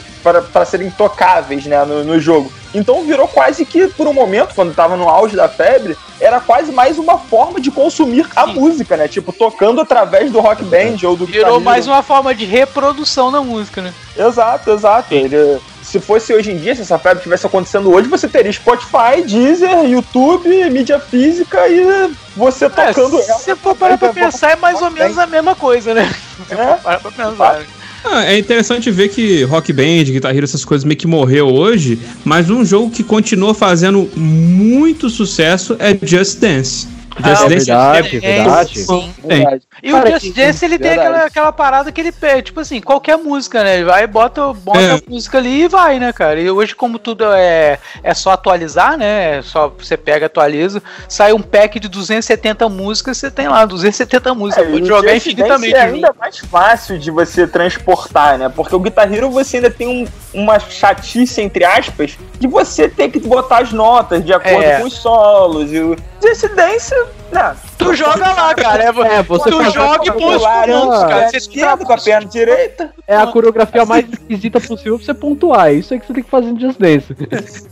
serem 0.66 0.89
tocáveis 0.89 1.66
né, 1.66 1.84
no, 1.86 2.04
no, 2.04 2.20
jogo. 2.20 2.52
Então 2.74 3.04
virou 3.04 3.28
quase 3.28 3.66
que, 3.66 3.88
por 3.88 4.08
um 4.08 4.14
momento, 4.14 4.54
quando 4.56 4.72
estava 4.72 4.95
no 4.95 5.08
auge 5.08 5.36
da 5.36 5.48
febre, 5.48 5.98
era 6.20 6.39
quase 6.39 6.72
mais 6.72 6.98
uma 6.98 7.18
forma 7.18 7.60
de 7.60 7.72
consumir 7.72 8.26
Sim. 8.26 8.32
a 8.36 8.48
música, 8.48 8.98
né? 8.98 9.08
Tipo, 9.08 9.32
tocando 9.32 9.80
através 9.80 10.32
do 10.32 10.39
rock 10.39 10.64
band 10.64 10.98
ou 11.04 11.16
do 11.16 11.26
Virou 11.26 11.60
mais 11.60 11.88
uma 11.88 12.02
forma 12.02 12.34
de 12.34 12.45
reprodução 12.45 13.32
da 13.32 13.41
música, 13.41 13.82
né? 13.82 13.93
Exato, 14.18 14.72
exato. 14.72 15.14
Ele, 15.14 15.60
se 15.84 16.00
fosse 16.00 16.34
hoje 16.34 16.52
em 16.52 16.58
dia, 16.58 16.76
se 16.76 16.82
essa 16.82 17.00
febre 17.00 17.24
tivesse 17.24 17.45
acontecendo 17.45 17.91
hoje, 17.91 18.10
você 18.10 18.28
teria 18.28 18.52
Spotify, 18.52 19.22
Deezer, 19.26 19.86
YouTube, 19.86 20.70
mídia 20.70 21.00
física 21.00 21.68
e 21.68 22.12
você 22.36 22.66
é, 22.66 22.70
tocando 22.70 23.22
ela. 23.22 23.39
Se 23.39 23.56
for 23.56 23.76
parar 23.76 23.98
pra 23.98 24.12
pensar, 24.12 24.52
é 24.52 24.56
mais 24.56 24.82
ou 24.82 24.91
menos 24.91 25.18
a 25.18 25.26
mesma 25.26 25.56
coisa, 25.56 25.93
né? 25.93 26.14
Se 26.48 26.54
é? 26.54 26.58
for 26.58 26.80
parar 26.82 27.00
pra 27.00 27.12
pensar. 27.12 27.77
Ah, 28.04 28.26
é 28.26 28.38
interessante 28.38 28.89
ver 28.89 29.10
que 29.10 29.43
Rock 29.43 29.74
Band, 29.74 30.06
Guitar 30.06 30.36
Hero, 30.36 30.45
essas 30.45 30.64
coisas 30.64 30.86
meio 30.86 30.98
que 30.98 31.08
morreu 31.08 31.48
hoje, 31.48 32.00
mas 32.24 32.50
um 32.50 32.64
jogo 32.64 32.89
que 32.89 33.04
continua 33.04 33.54
fazendo 33.54 34.10
muito 34.16 35.10
sucesso 35.10 35.76
é 35.80 35.98
Just 36.02 36.39
Dance. 36.39 36.97
Just 37.18 37.41
ah, 37.41 37.47
Dance 37.47 37.65
verdade, 37.65 38.18
é, 38.18 38.20
verdade. 38.20 38.80
Sim. 38.80 39.13
verdade. 39.24 39.63
E 39.82 39.91
Cara, 39.91 40.09
o 40.09 40.11
Just 40.11 40.36
Dance 40.36 40.65
ele 40.65 40.80
tem 40.80 40.91
aquela, 40.91 41.26
aquela 41.26 41.51
parada 41.51 41.91
que 41.91 41.99
ele 41.99 42.11
pega, 42.11 42.41
tipo 42.41 42.59
assim, 42.59 42.80
qualquer 42.80 43.18
música, 43.18 43.63
né? 43.63 43.76
Ele 43.76 43.86
vai, 43.86 44.05
bota, 44.05 44.53
bota 44.53 44.80
é. 44.80 44.91
a 44.91 45.01
música 45.07 45.38
ali 45.38 45.63
e 45.63 45.68
vai, 45.68 45.99
né, 45.99 46.13
cara? 46.13 46.39
E 46.39 46.49
hoje, 46.49 46.76
como 46.76 46.99
tudo 46.99 47.26
é, 47.34 47.80
é 48.03 48.13
só 48.13 48.32
atualizar, 48.32 48.97
né? 48.97 49.38
É 49.38 49.41
só 49.41 49.70
você 49.70 49.97
pega, 49.97 50.28
atualiza, 50.28 50.82
sai 51.09 51.34
um 51.34 51.41
pack 51.41 51.80
de 51.80 51.88
270 51.88 52.70
músicas, 52.70 53.18
você 53.18 53.32
tem 53.32 53.47
lá 53.47 53.65
270 53.65 54.34
músicas, 54.36 54.68
é, 54.68 54.72
pode 54.72 54.86
jogar 54.86 55.15
infinitamente. 55.15 55.76
É 55.76 55.82
ainda 55.82 56.13
mais 56.20 56.38
fácil 56.38 56.99
de 56.99 57.09
você 57.09 57.47
transportar, 57.47 58.38
né? 58.38 58.49
Porque 58.49 58.76
o 58.76 58.80
Guitar 58.80 59.11
Hero 59.11 59.30
você 59.32 59.57
ainda 59.57 59.72
tem 59.72 59.88
um, 59.88 60.07
uma 60.34 60.59
chatice, 60.59 61.41
entre 61.41 61.63
aspas, 61.63 62.18
de 62.39 62.47
você 62.47 62.88
ter 62.88 63.09
que 63.09 63.20
botar 63.20 63.59
as 63.59 63.72
notas 63.72 64.24
de 64.24 64.34
acordo 64.34 64.63
é. 64.63 64.80
com 64.80 64.86
os 64.86 64.93
solos. 64.93 65.72
E 65.72 65.80
o 65.80 65.95
Just 66.22 66.47
Dance 66.55 66.93
não, 67.32 67.55
tu 67.78 67.94
joga 67.94 68.34
lá, 68.34 68.54
cara. 68.56 68.84
É, 68.84 68.88
é 68.88 69.24
você 69.24 69.50
tu 69.50 69.64
joga 69.72 70.06
e 70.06 70.12
põe 70.12 70.36
os 70.36 70.44
comandos, 70.44 71.00
cara. 71.04 71.30
Você 71.30 71.38
esquerda 71.38 71.86
com 71.86 71.94
a 71.94 71.98
perna 71.98 72.28
direita. 72.28 72.92
É 73.08 73.16
a 73.16 73.28
coreografia 73.28 73.86
mais 73.86 74.06
esquisita 74.12 74.60
possível 74.60 74.98
pra 74.98 75.06
você 75.06 75.14
pontuar. 75.14 75.74
Isso 75.74 75.94
é 75.94 76.00
que 76.00 76.08
você 76.08 76.14
tem 76.14 76.24
que 76.24 76.30
fazer 76.30 76.52
no 76.52 76.60
Just 76.60 76.80
Dance. 76.80 77.16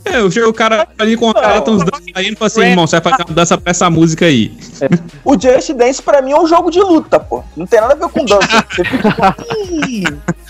É, 0.04 0.44
o 0.44 0.52
cara 0.52 0.88
ali 0.98 1.16
com 1.16 1.30
a 1.30 1.34
cara 1.34 1.60
tão 1.60 1.78
aí 2.14 2.28
e 2.28 2.36
fala 2.36 2.46
assim, 2.46 2.60
irmão, 2.62 2.86
você 2.86 3.00
vai 3.00 3.12
fazer 3.12 3.24
uma 3.28 3.34
dança 3.34 3.58
pra 3.58 3.70
essa 3.70 3.90
música 3.90 4.24
aí. 4.24 4.56
É. 4.80 4.88
O 5.24 5.38
Just 5.38 5.72
Dance 5.72 6.02
pra 6.02 6.22
mim 6.22 6.32
é 6.32 6.40
um 6.40 6.46
jogo 6.46 6.70
de 6.70 6.80
luta, 6.80 7.18
pô. 7.20 7.42
Não 7.56 7.66
tem 7.66 7.80
nada 7.80 7.94
a 7.94 7.96
ver 7.96 8.08
com 8.08 8.24
dança. 8.24 8.46
Você 8.70 8.84
fica. 8.84 9.36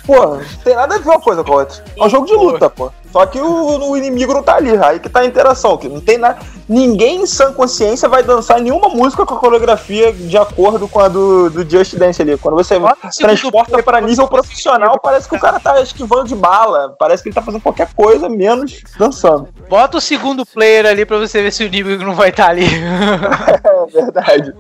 Pô, 0.07 0.37
não 0.37 0.41
tem 0.63 0.77
nada 0.77 0.95
a 0.95 0.99
ver 0.99 1.09
uma 1.09 1.21
coisa 1.21 1.43
com 1.43 1.53
a 1.53 1.57
outra. 1.57 1.85
É 1.97 2.05
um 2.05 2.09
jogo 2.09 2.27
de 2.27 2.35
luta, 2.35 2.71
pô. 2.71 2.93
Só 3.13 3.27
que 3.27 3.41
o, 3.41 3.91
o, 3.91 3.97
inimigo 3.97 4.33
não 4.33 4.43
tá 4.43 4.57
ali, 4.57 4.77
aí 4.77 5.01
que 5.01 5.09
tá 5.09 5.21
a 5.21 5.27
interação, 5.27 5.77
que 5.77 5.89
não 5.89 6.01
tem 6.01 6.19
nada. 6.19 6.39
Ninguém 6.69 7.23
em 7.23 7.27
sã 7.27 7.53
consciência 7.53 8.09
vai 8.09 8.23
dançar 8.23 8.61
nenhuma 8.61 8.89
música 8.89 9.25
com 9.25 9.35
a 9.35 9.39
coreografia 9.47 10.13
de 10.13 10.37
acordo 10.37 10.89
com 10.89 10.99
a 10.99 11.09
do, 11.09 11.49
do 11.49 11.69
Just 11.69 11.95
Dance 11.95 12.21
ali. 12.21 12.37
Quando 12.37 12.57
você 12.57 12.75
transporta 13.19 13.81
para 13.83 14.01
nível 14.01 14.27
profissional, 14.27 14.99
parece 14.99 15.29
que 15.29 15.37
o 15.37 15.41
cara 15.41 15.61
tá 15.61 15.81
esquivando 15.81 16.25
de 16.25 16.35
bala. 16.35 16.97
Parece 16.99 17.23
que 17.23 17.29
ele 17.29 17.35
tá 17.35 17.43
fazendo 17.43 17.61
qualquer 17.61 17.89
coisa 17.95 18.29
menos 18.29 18.83
dançando. 18.99 19.49
Bota 19.69 19.99
o 19.99 20.01
segundo 20.01 20.45
player 20.45 20.87
ali 20.87 21.07
pra 21.07 21.19
você 21.19 21.43
ver 21.43 21.53
se 21.53 21.63
o 21.63 21.67
inimigo 21.67 22.05
não 22.05 22.15
vai 22.15 22.31
estar 22.31 22.45
tá 22.45 22.51
ali. 22.51 22.67
é 22.67 23.93
verdade. 23.93 24.55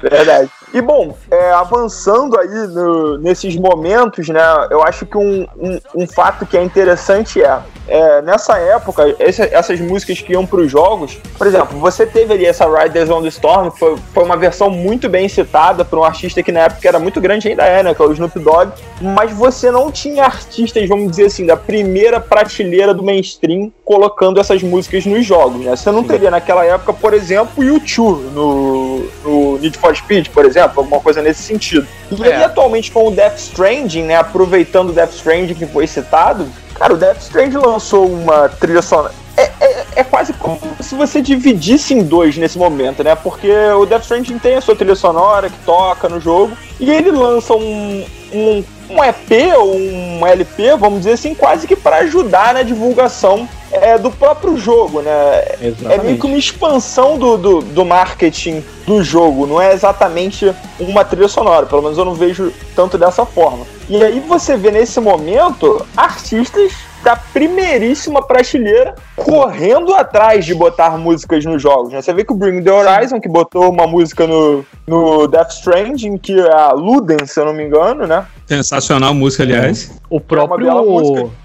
Verdade. 0.00 0.50
E 0.72 0.80
bom, 0.80 1.16
é, 1.30 1.52
avançando 1.52 2.38
aí 2.38 2.48
no, 2.68 3.18
nesses 3.18 3.56
momentos, 3.56 4.28
né? 4.28 4.40
Eu 4.70 4.82
acho 4.84 5.04
que 5.04 5.16
um, 5.16 5.46
um, 5.56 5.80
um 5.94 6.06
fato 6.06 6.46
que 6.46 6.56
é 6.56 6.62
interessante 6.62 7.42
é 7.42 7.60
é, 7.90 8.22
nessa 8.22 8.56
época, 8.56 9.16
esse, 9.18 9.42
essas 9.42 9.80
músicas 9.80 10.20
que 10.20 10.32
iam 10.32 10.46
para 10.46 10.60
os 10.60 10.70
jogos, 10.70 11.18
por 11.36 11.44
exemplo, 11.44 11.76
você 11.80 12.06
teve 12.06 12.32
ali 12.32 12.46
essa 12.46 12.64
Riders 12.64 13.10
on 13.10 13.20
the 13.20 13.28
Storm, 13.28 13.68
que 13.68 13.80
foi, 13.80 13.96
foi 14.14 14.22
uma 14.22 14.36
versão 14.36 14.70
muito 14.70 15.08
bem 15.08 15.28
citada 15.28 15.84
para 15.84 15.98
um 15.98 16.04
artista 16.04 16.40
que 16.40 16.52
na 16.52 16.60
época 16.60 16.86
era 16.86 17.00
muito 17.00 17.20
grande 17.20 17.48
ainda 17.48 17.64
é, 17.64 17.82
né, 17.82 17.92
que 17.92 18.00
é 18.00 18.04
o 18.04 18.12
Snoop 18.12 18.38
Dogg, 18.38 18.70
mas 19.00 19.32
você 19.32 19.72
não 19.72 19.90
tinha 19.90 20.24
artistas, 20.24 20.88
vamos 20.88 21.10
dizer 21.10 21.26
assim, 21.26 21.44
da 21.44 21.56
primeira 21.56 22.20
prateleira 22.20 22.94
do 22.94 23.02
mainstream 23.02 23.72
colocando 23.84 24.38
essas 24.38 24.62
músicas 24.62 25.04
nos 25.04 25.26
jogos, 25.26 25.64
né? 25.64 25.74
Você 25.74 25.90
não 25.90 26.04
teria 26.04 26.30
naquela 26.30 26.64
época, 26.64 26.92
por 26.92 27.12
exemplo, 27.12 27.50
o 27.56 27.64
YouTube 27.64 28.22
no, 28.32 29.00
no 29.24 29.58
Need 29.58 29.76
for 29.78 29.96
Speed, 29.96 30.28
por 30.28 30.44
exemplo, 30.44 30.59
alguma 30.60 31.00
coisa 31.00 31.22
nesse 31.22 31.42
sentido. 31.42 31.86
E 32.10 32.22
é. 32.22 32.36
aí, 32.36 32.44
atualmente, 32.44 32.90
com 32.90 33.08
o 33.08 33.10
Death 33.10 33.38
Stranding, 33.38 34.04
né, 34.04 34.16
aproveitando 34.16 34.90
o 34.90 34.92
Death 34.92 35.14
Stranding 35.14 35.54
que 35.54 35.66
foi 35.66 35.86
citado, 35.86 36.46
Cara, 36.80 36.94
o 36.94 36.96
Death 36.96 37.18
Stranding 37.20 37.58
lançou 37.58 38.10
uma 38.10 38.48
trilha 38.48 38.80
sonora. 38.80 39.12
É, 39.36 39.50
é, 39.60 39.86
é, 39.96 40.04
quase 40.04 40.32
como 40.32 40.58
se 40.80 40.94
você 40.94 41.20
dividisse 41.20 41.92
em 41.92 42.02
dois 42.02 42.38
nesse 42.38 42.56
momento, 42.56 43.04
né? 43.04 43.14
Porque 43.14 43.52
o 43.52 43.84
Death 43.84 44.04
Stranding 44.04 44.38
tem 44.38 44.54
a 44.54 44.62
sua 44.62 44.74
trilha 44.74 44.94
sonora 44.94 45.50
que 45.50 45.58
toca 45.58 46.08
no 46.08 46.18
jogo, 46.18 46.56
e 46.80 46.90
ele 46.90 47.10
lança 47.10 47.52
um, 47.52 48.06
um, 48.32 48.64
um 48.90 49.02
EP 49.04 49.56
ou 49.56 49.76
um 49.76 50.26
LP, 50.26 50.76
vamos 50.76 51.00
dizer 51.00 51.12
assim, 51.12 51.34
quase 51.34 51.66
que 51.66 51.76
para 51.76 51.98
ajudar 51.98 52.54
na 52.54 52.62
divulgação 52.62 53.48
é, 53.72 53.96
do 53.96 54.10
próprio 54.10 54.56
jogo, 54.56 55.00
né? 55.00 55.44
Exatamente. 55.60 56.00
É 56.00 56.02
meio 56.02 56.18
que 56.18 56.26
uma 56.26 56.36
expansão 56.36 57.16
do, 57.16 57.38
do, 57.38 57.60
do, 57.60 57.84
marketing 57.84 58.64
do 58.86 59.02
jogo, 59.02 59.46
não 59.46 59.60
é 59.60 59.72
exatamente 59.72 60.52
uma 60.78 61.04
trilha 61.04 61.28
sonora, 61.28 61.66
pelo 61.66 61.82
menos 61.82 61.96
eu 61.96 62.04
não 62.04 62.14
vejo 62.14 62.52
tanto 62.74 62.98
dessa 62.98 63.24
forma. 63.24 63.64
E 63.88 64.02
aí 64.02 64.20
você 64.20 64.56
vê 64.56 64.70
nesse 64.70 65.00
momento 65.00 65.86
artistas 65.96 66.72
da 67.02 67.16
primeiríssima 67.16 68.22
prateleira 68.22 68.94
correndo 69.16 69.94
atrás 69.94 70.44
de 70.44 70.54
botar 70.54 70.96
músicas 70.98 71.44
nos 71.44 71.60
jogos. 71.60 71.92
Né? 71.92 72.02
Você 72.02 72.12
vê 72.12 72.24
que 72.24 72.32
o 72.32 72.36
Bring 72.36 72.62
the 72.62 72.70
Horizon, 72.70 73.20
que 73.20 73.28
botou 73.28 73.70
uma 73.70 73.86
música 73.86 74.26
no, 74.26 74.64
no 74.86 75.26
Death 75.26 75.50
Stranding, 75.50 76.18
que 76.18 76.38
é 76.38 76.52
a 76.52 76.72
Luden, 76.72 77.24
se 77.26 77.40
eu 77.40 77.46
não 77.46 77.52
me 77.52 77.64
engano, 77.64 78.06
né? 78.06 78.24
Sensacional 78.46 79.14
música, 79.14 79.42
aliás. 79.42 80.00
O 80.08 80.20
próprio 80.20 80.68
é 80.68 80.72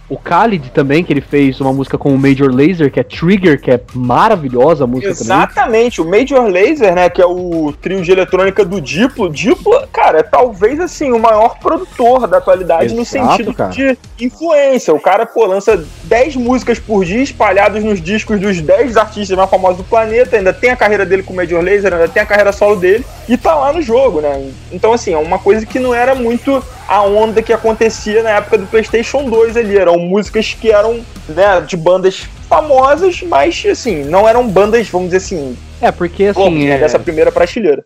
o 0.08 0.16
Khalid 0.16 0.70
também, 0.72 1.04
que 1.04 1.12
ele 1.12 1.22
fez 1.22 1.60
uma 1.60 1.74
música 1.74 1.98
com 1.98 2.14
o 2.14 2.18
Major 2.18 2.54
Laser, 2.54 2.92
que 2.92 3.00
é 3.00 3.04
Trigger, 3.04 3.60
que 3.60 3.72
é 3.72 3.80
maravilhosa 3.94 4.84
a 4.84 4.88
música 4.88 5.10
Exatamente, 5.10 5.98
também. 5.98 6.20
o 6.20 6.20
Major 6.20 6.48
Laser, 6.48 6.94
né, 6.94 7.10
que 7.10 7.22
é 7.22 7.26
o 7.26 7.74
trio 7.82 8.02
de 8.02 8.12
eletrônica 8.12 8.64
do 8.64 8.80
Diplo. 8.80 9.32
Diplo, 9.32 9.88
cara, 9.92 10.20
é 10.20 10.24
talvez 10.24 10.80
assim 10.80 11.12
o 11.12 11.20
maior 11.20 11.58
produtor 11.58 12.28
da 12.28 12.38
atualidade 12.38 12.86
Exato, 12.86 13.00
no 13.00 13.06
sentido 13.06 13.54
cara. 13.54 13.72
de 13.72 13.98
influência. 14.20 14.94
O 14.94 15.00
cara, 15.00 15.26
pô, 15.26 15.46
lança 15.46 15.84
10 16.04 16.36
músicas 16.36 16.78
por 16.78 17.04
dia 17.04 17.24
espalhadas 17.24 17.84
nos 17.84 18.00
discos 18.00 18.40
dos 18.40 18.62
10 18.62 18.98
artistas 18.98 19.36
mais 19.36 19.50
famosos 19.50 19.78
do 19.78 19.84
planeta, 19.84 20.38
ainda 20.38 20.54
tem 20.54 20.70
a 20.70 20.76
carreira 20.76 21.06
dele 21.06 21.24
com 21.24 21.34
o 21.34 21.36
Major 21.36 21.62
Laser, 21.62 21.94
ainda 21.94 22.08
tem 22.08 22.22
a 22.22 22.26
carreira 22.26 22.52
solo 22.52 22.76
dele 22.76 23.04
e 23.28 23.36
tá 23.38 23.56
lá 23.56 23.74
no 23.74 23.82
jogo, 23.82 24.22
né? 24.22 24.52
Então, 24.72 24.94
assim, 24.94 25.14
é 25.14 25.18
uma 25.18 25.40
coisa 25.40 25.66
que 25.66 25.80
não 25.80 25.94
era 25.94 26.14
muito 26.14 26.64
a 26.88 27.02
onda 27.02 27.42
que 27.42 27.52
acontecia 27.52 28.22
na 28.22 28.32
época 28.32 28.60
do 28.60 28.68
PlayStation 28.68 29.28
2 29.28 29.58
ali. 29.58 29.78
Eram 29.96 30.06
músicas 30.06 30.56
que 30.60 30.72
eram 30.72 31.00
né, 31.30 31.62
de 31.66 31.78
bandas 31.78 32.28
famosas, 32.48 33.22
mas 33.24 33.66
assim, 33.70 34.04
não 34.04 34.28
eram 34.28 34.48
bandas, 34.48 34.88
vamos 34.90 35.08
dizer 35.08 35.18
assim. 35.18 35.58
É, 35.82 35.92
porque 35.92 36.26
assim. 36.26 36.66
Né, 36.66 36.72
é... 36.72 36.78
Dessa 36.78 37.00
primeira 37.00 37.32
prateleira. 37.32 37.84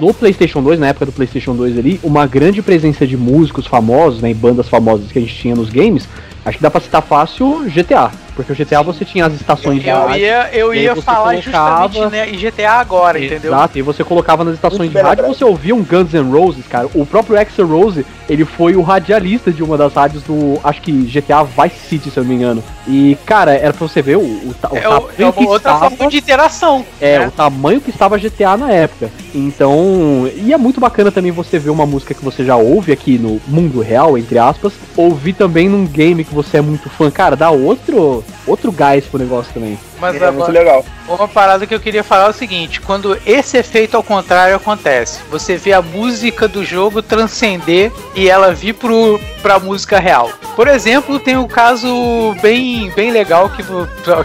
No 0.00 0.12
PlayStation 0.12 0.62
2, 0.62 0.78
na 0.78 0.88
época 0.88 1.06
do 1.06 1.12
PlayStation 1.12 1.54
2 1.54 1.78
ali, 1.78 2.00
uma 2.02 2.26
grande 2.26 2.62
presença 2.62 3.06
de 3.06 3.16
músicos 3.16 3.66
famosos, 3.66 4.20
né, 4.20 4.30
e 4.30 4.34
bandas 4.34 4.68
famosas 4.68 5.10
que 5.10 5.18
a 5.18 5.22
gente 5.22 5.34
tinha 5.34 5.54
nos 5.54 5.70
games, 5.70 6.08
acho 6.44 6.56
que 6.56 6.62
dá 6.62 6.70
pra 6.70 6.80
citar 6.80 7.02
fácil 7.02 7.64
GTA. 7.68 8.10
Porque 8.34 8.52
o 8.52 8.56
GTA 8.56 8.82
você 8.82 9.04
tinha 9.04 9.26
as 9.26 9.34
estações 9.34 9.84
eu, 9.84 10.08
de 10.10 10.18
ia, 10.18 10.48
Eu 10.52 10.74
ia 10.74 10.96
falar 10.96 11.34
colocava... 11.34 11.88
justamente 11.92 12.10
né, 12.10 12.30
em 12.30 12.36
GTA 12.38 12.72
agora, 12.72 13.22
entendeu? 13.22 13.52
Exato, 13.52 13.78
e 13.78 13.82
você 13.82 14.02
colocava 14.02 14.42
nas 14.42 14.54
estações 14.54 14.90
de 14.90 14.98
rádio, 14.98 15.26
você 15.26 15.44
ouvia 15.44 15.74
um 15.74 15.82
Guns 15.82 16.12
N' 16.14 16.30
Roses, 16.30 16.66
cara. 16.66 16.88
O 16.94 17.04
próprio 17.04 17.38
Axel 17.38 17.66
Rose, 17.66 18.06
ele 18.28 18.44
foi 18.44 18.74
o 18.74 18.82
radialista 18.82 19.52
de 19.52 19.62
uma 19.62 19.76
das 19.76 19.92
rádios 19.92 20.22
do, 20.22 20.58
acho 20.64 20.80
que 20.80 20.92
GTA 20.92 21.44
Vice 21.44 21.88
City, 21.88 22.10
se 22.10 22.18
eu 22.18 22.24
não 22.24 22.30
me 22.30 22.36
engano. 22.36 22.64
E, 22.88 23.16
cara, 23.26 23.54
era 23.54 23.72
pra 23.72 23.86
você 23.86 24.00
ver 24.00 24.16
o, 24.16 24.22
o, 24.22 24.54
o 24.70 24.76
é, 24.76 24.80
tamanho 24.80 25.12
é 25.18 25.32
que 25.32 25.44
outra 25.44 25.56
estava... 25.56 25.90
forma 25.90 26.10
de 26.10 26.16
interação. 26.16 26.84
É, 27.00 27.18
né? 27.18 27.28
o 27.28 27.30
tamanho 27.30 27.80
que 27.80 27.90
estava 27.90 28.18
GTA 28.18 28.56
na 28.56 28.72
época. 28.72 29.10
Então, 29.34 30.30
e 30.36 30.52
é 30.52 30.58
muito 30.58 30.80
bacana 30.80 31.10
também 31.10 31.32
você 31.32 31.58
ver 31.58 31.70
uma 31.70 31.86
música 31.86 32.14
que 32.14 32.24
você 32.24 32.44
já 32.44 32.56
ouve 32.56 32.92
aqui 32.92 33.18
no 33.18 33.40
mundo 33.48 33.80
real, 33.80 34.18
entre 34.18 34.38
aspas, 34.38 34.74
ouvir 34.96 35.32
também 35.32 35.68
num 35.68 35.86
game 35.86 36.24
que 36.24 36.34
você 36.34 36.58
é 36.58 36.60
muito 36.60 36.90
fã. 36.90 37.10
Cara, 37.10 37.34
dá 37.34 37.50
outro 37.50 38.22
outro, 38.46 38.70
gás 38.70 39.04
pro 39.04 39.18
negócio 39.18 39.52
também. 39.54 39.78
Mas 40.02 40.20
é 40.20 40.30
muito 40.32 40.50
legal. 40.50 40.84
Uma 41.06 41.28
parada 41.28 41.64
que 41.64 41.72
eu 41.72 41.78
queria 41.78 42.02
falar 42.02 42.26
é 42.26 42.30
o 42.30 42.32
seguinte: 42.32 42.80
quando 42.80 43.16
esse 43.24 43.56
efeito 43.56 43.96
ao 43.96 44.02
contrário 44.02 44.56
acontece, 44.56 45.20
você 45.30 45.56
vê 45.56 45.72
a 45.72 45.80
música 45.80 46.48
do 46.48 46.64
jogo 46.64 47.00
transcender 47.00 47.92
e 48.16 48.28
ela 48.28 48.52
vir 48.52 48.74
pro, 48.74 49.20
pra 49.40 49.60
música 49.60 50.00
real. 50.00 50.28
Por 50.56 50.66
exemplo, 50.66 51.20
tem 51.20 51.36
um 51.36 51.46
caso 51.46 52.34
bem, 52.42 52.90
bem 52.90 53.12
legal 53.12 53.48
que 53.48 53.62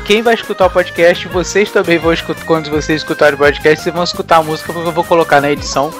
quem 0.05 0.23
vai 0.23 0.33
escutar 0.33 0.65
o 0.65 0.69
podcast, 0.69 1.27
vocês 1.27 1.69
também 1.69 1.99
vão 1.99 2.11
escutar, 2.11 2.43
quando 2.45 2.71
vocês 2.71 3.01
escutarem 3.01 3.35
o 3.35 3.37
podcast, 3.37 3.83
vocês 3.83 3.93
vão 3.93 4.03
escutar 4.03 4.37
a 4.37 4.43
música 4.43 4.73
porque 4.73 4.89
eu 4.89 4.93
vou 4.93 5.03
colocar 5.03 5.39
na 5.39 5.51
edição. 5.51 5.93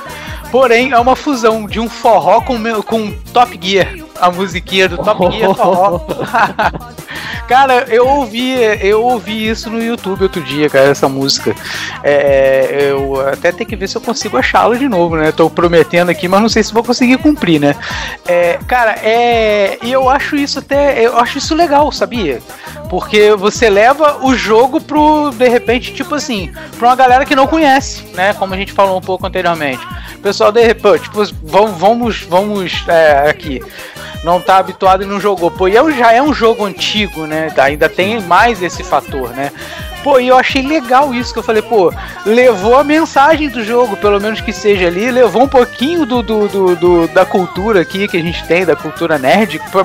Porém, 0.52 0.92
é 0.92 0.98
uma 0.98 1.16
fusão 1.16 1.68
de 1.68 1.80
um 1.80 1.90
forró 1.90 2.42
com, 2.42 2.58
com 2.82 3.12
Top 3.34 3.58
Gear. 3.62 4.07
A 4.20 4.32
musiquinha 4.32 4.90
do 4.90 4.98
Top 4.98 5.32
Gear. 5.32 5.56
cara, 7.48 7.86
eu 7.90 8.08
ouvi, 8.08 8.54
eu 8.82 9.04
ouvi 9.04 9.48
isso 9.48 9.70
no 9.70 9.82
YouTube 9.82 10.24
outro 10.24 10.42
dia, 10.42 10.70
cara, 10.70 10.90
essa 10.90 11.08
música. 11.08 11.56
É, 12.04 12.90
eu 12.92 13.20
até 13.28 13.52
tenho 13.52 13.70
que 13.70 13.76
ver 13.76 13.88
se 13.88 13.96
eu 13.96 14.02
consigo 14.02 14.38
achá-la 14.38 14.76
de 14.76 14.88
novo, 14.88 15.16
né? 15.16 15.32
Tô 15.32 15.50
prometendo 15.50 16.10
aqui, 16.10 16.28
mas 16.28 16.42
não 16.42 16.50
sei 16.50 16.64
se 16.64 16.74
vou 16.74 16.84
conseguir 16.84 17.18
cumprir, 17.18 17.60
né? 17.60 17.76
É, 18.28 18.60
cara, 18.68 18.92
é, 19.04 19.78
e 19.82 19.92
eu 19.92 20.10
acho 20.10 20.36
isso 20.36 20.60
até, 20.60 21.06
eu 21.06 21.18
acho 21.18 21.38
isso 21.38 21.56
legal, 21.56 21.92
sabia? 21.92 22.40
Porque 22.90 23.34
você 23.36 23.70
leva 23.70 24.20
o 24.26 24.34
jogo 24.34 24.80
pro, 24.80 25.32
de 25.32 25.48
repente, 25.48 25.94
tipo 25.94 26.16
assim, 26.16 26.52
pra 26.78 26.90
uma 26.90 26.96
galera 26.96 27.26
que 27.26 27.36
não 27.36 27.48
conhece, 27.48 28.04
né? 28.14 28.34
Como 28.34 28.54
a 28.54 28.58
gente 28.58 28.72
falou 28.72 28.98
um 28.98 29.02
pouco 29.02 29.26
anteriormente. 29.26 29.86
Pessoal, 30.22 30.52
de 30.52 30.62
repente, 30.62 31.04
tipo, 31.04 31.24
vamos, 31.44 31.78
vamos, 31.78 32.22
vamos 32.24 32.88
é, 32.88 33.30
aqui 33.30 33.62
não 34.28 34.42
tá 34.42 34.58
habituado 34.58 35.04
e 35.04 35.06
não 35.06 35.22
jogou. 35.22 35.50
Pô, 35.50 35.70
e 35.70 35.78
é 35.78 35.92
já 35.92 36.12
é 36.12 36.22
um 36.22 36.34
jogo 36.34 36.66
antigo, 36.66 37.26
né? 37.26 37.50
Ainda 37.58 37.88
tem 37.88 38.20
mais 38.22 38.62
esse 38.62 38.84
fator, 38.84 39.30
né? 39.30 39.54
Pô, 40.08 40.22
e 40.22 40.30
eu 40.30 40.38
achei 40.38 40.62
legal 40.62 41.14
isso 41.14 41.34
que 41.34 41.40
eu 41.40 41.44
falei, 41.44 41.62
pô, 41.62 41.94
levou 42.26 42.78
a 42.78 42.84
mensagem 42.84 43.50
do 43.50 43.62
jogo, 43.62 43.98
pelo 43.98 44.22
menos 44.22 44.40
que 44.40 44.54
seja 44.54 44.88
ali, 44.88 45.12
levou 45.12 45.44
um 45.44 45.50
pouquinho 45.50 46.06
do, 46.06 46.24
do, 46.24 46.48
do, 46.48 46.76
do 46.78 47.08
da 47.10 47.26
cultura 47.26 47.82
aqui 47.82 48.08
que 48.08 48.16
a 48.16 48.22
gente 48.22 48.42
tem, 48.48 48.66
da 48.66 48.74
cultura 48.74 49.20
nerd, 49.20 49.60
pra, 49.70 49.84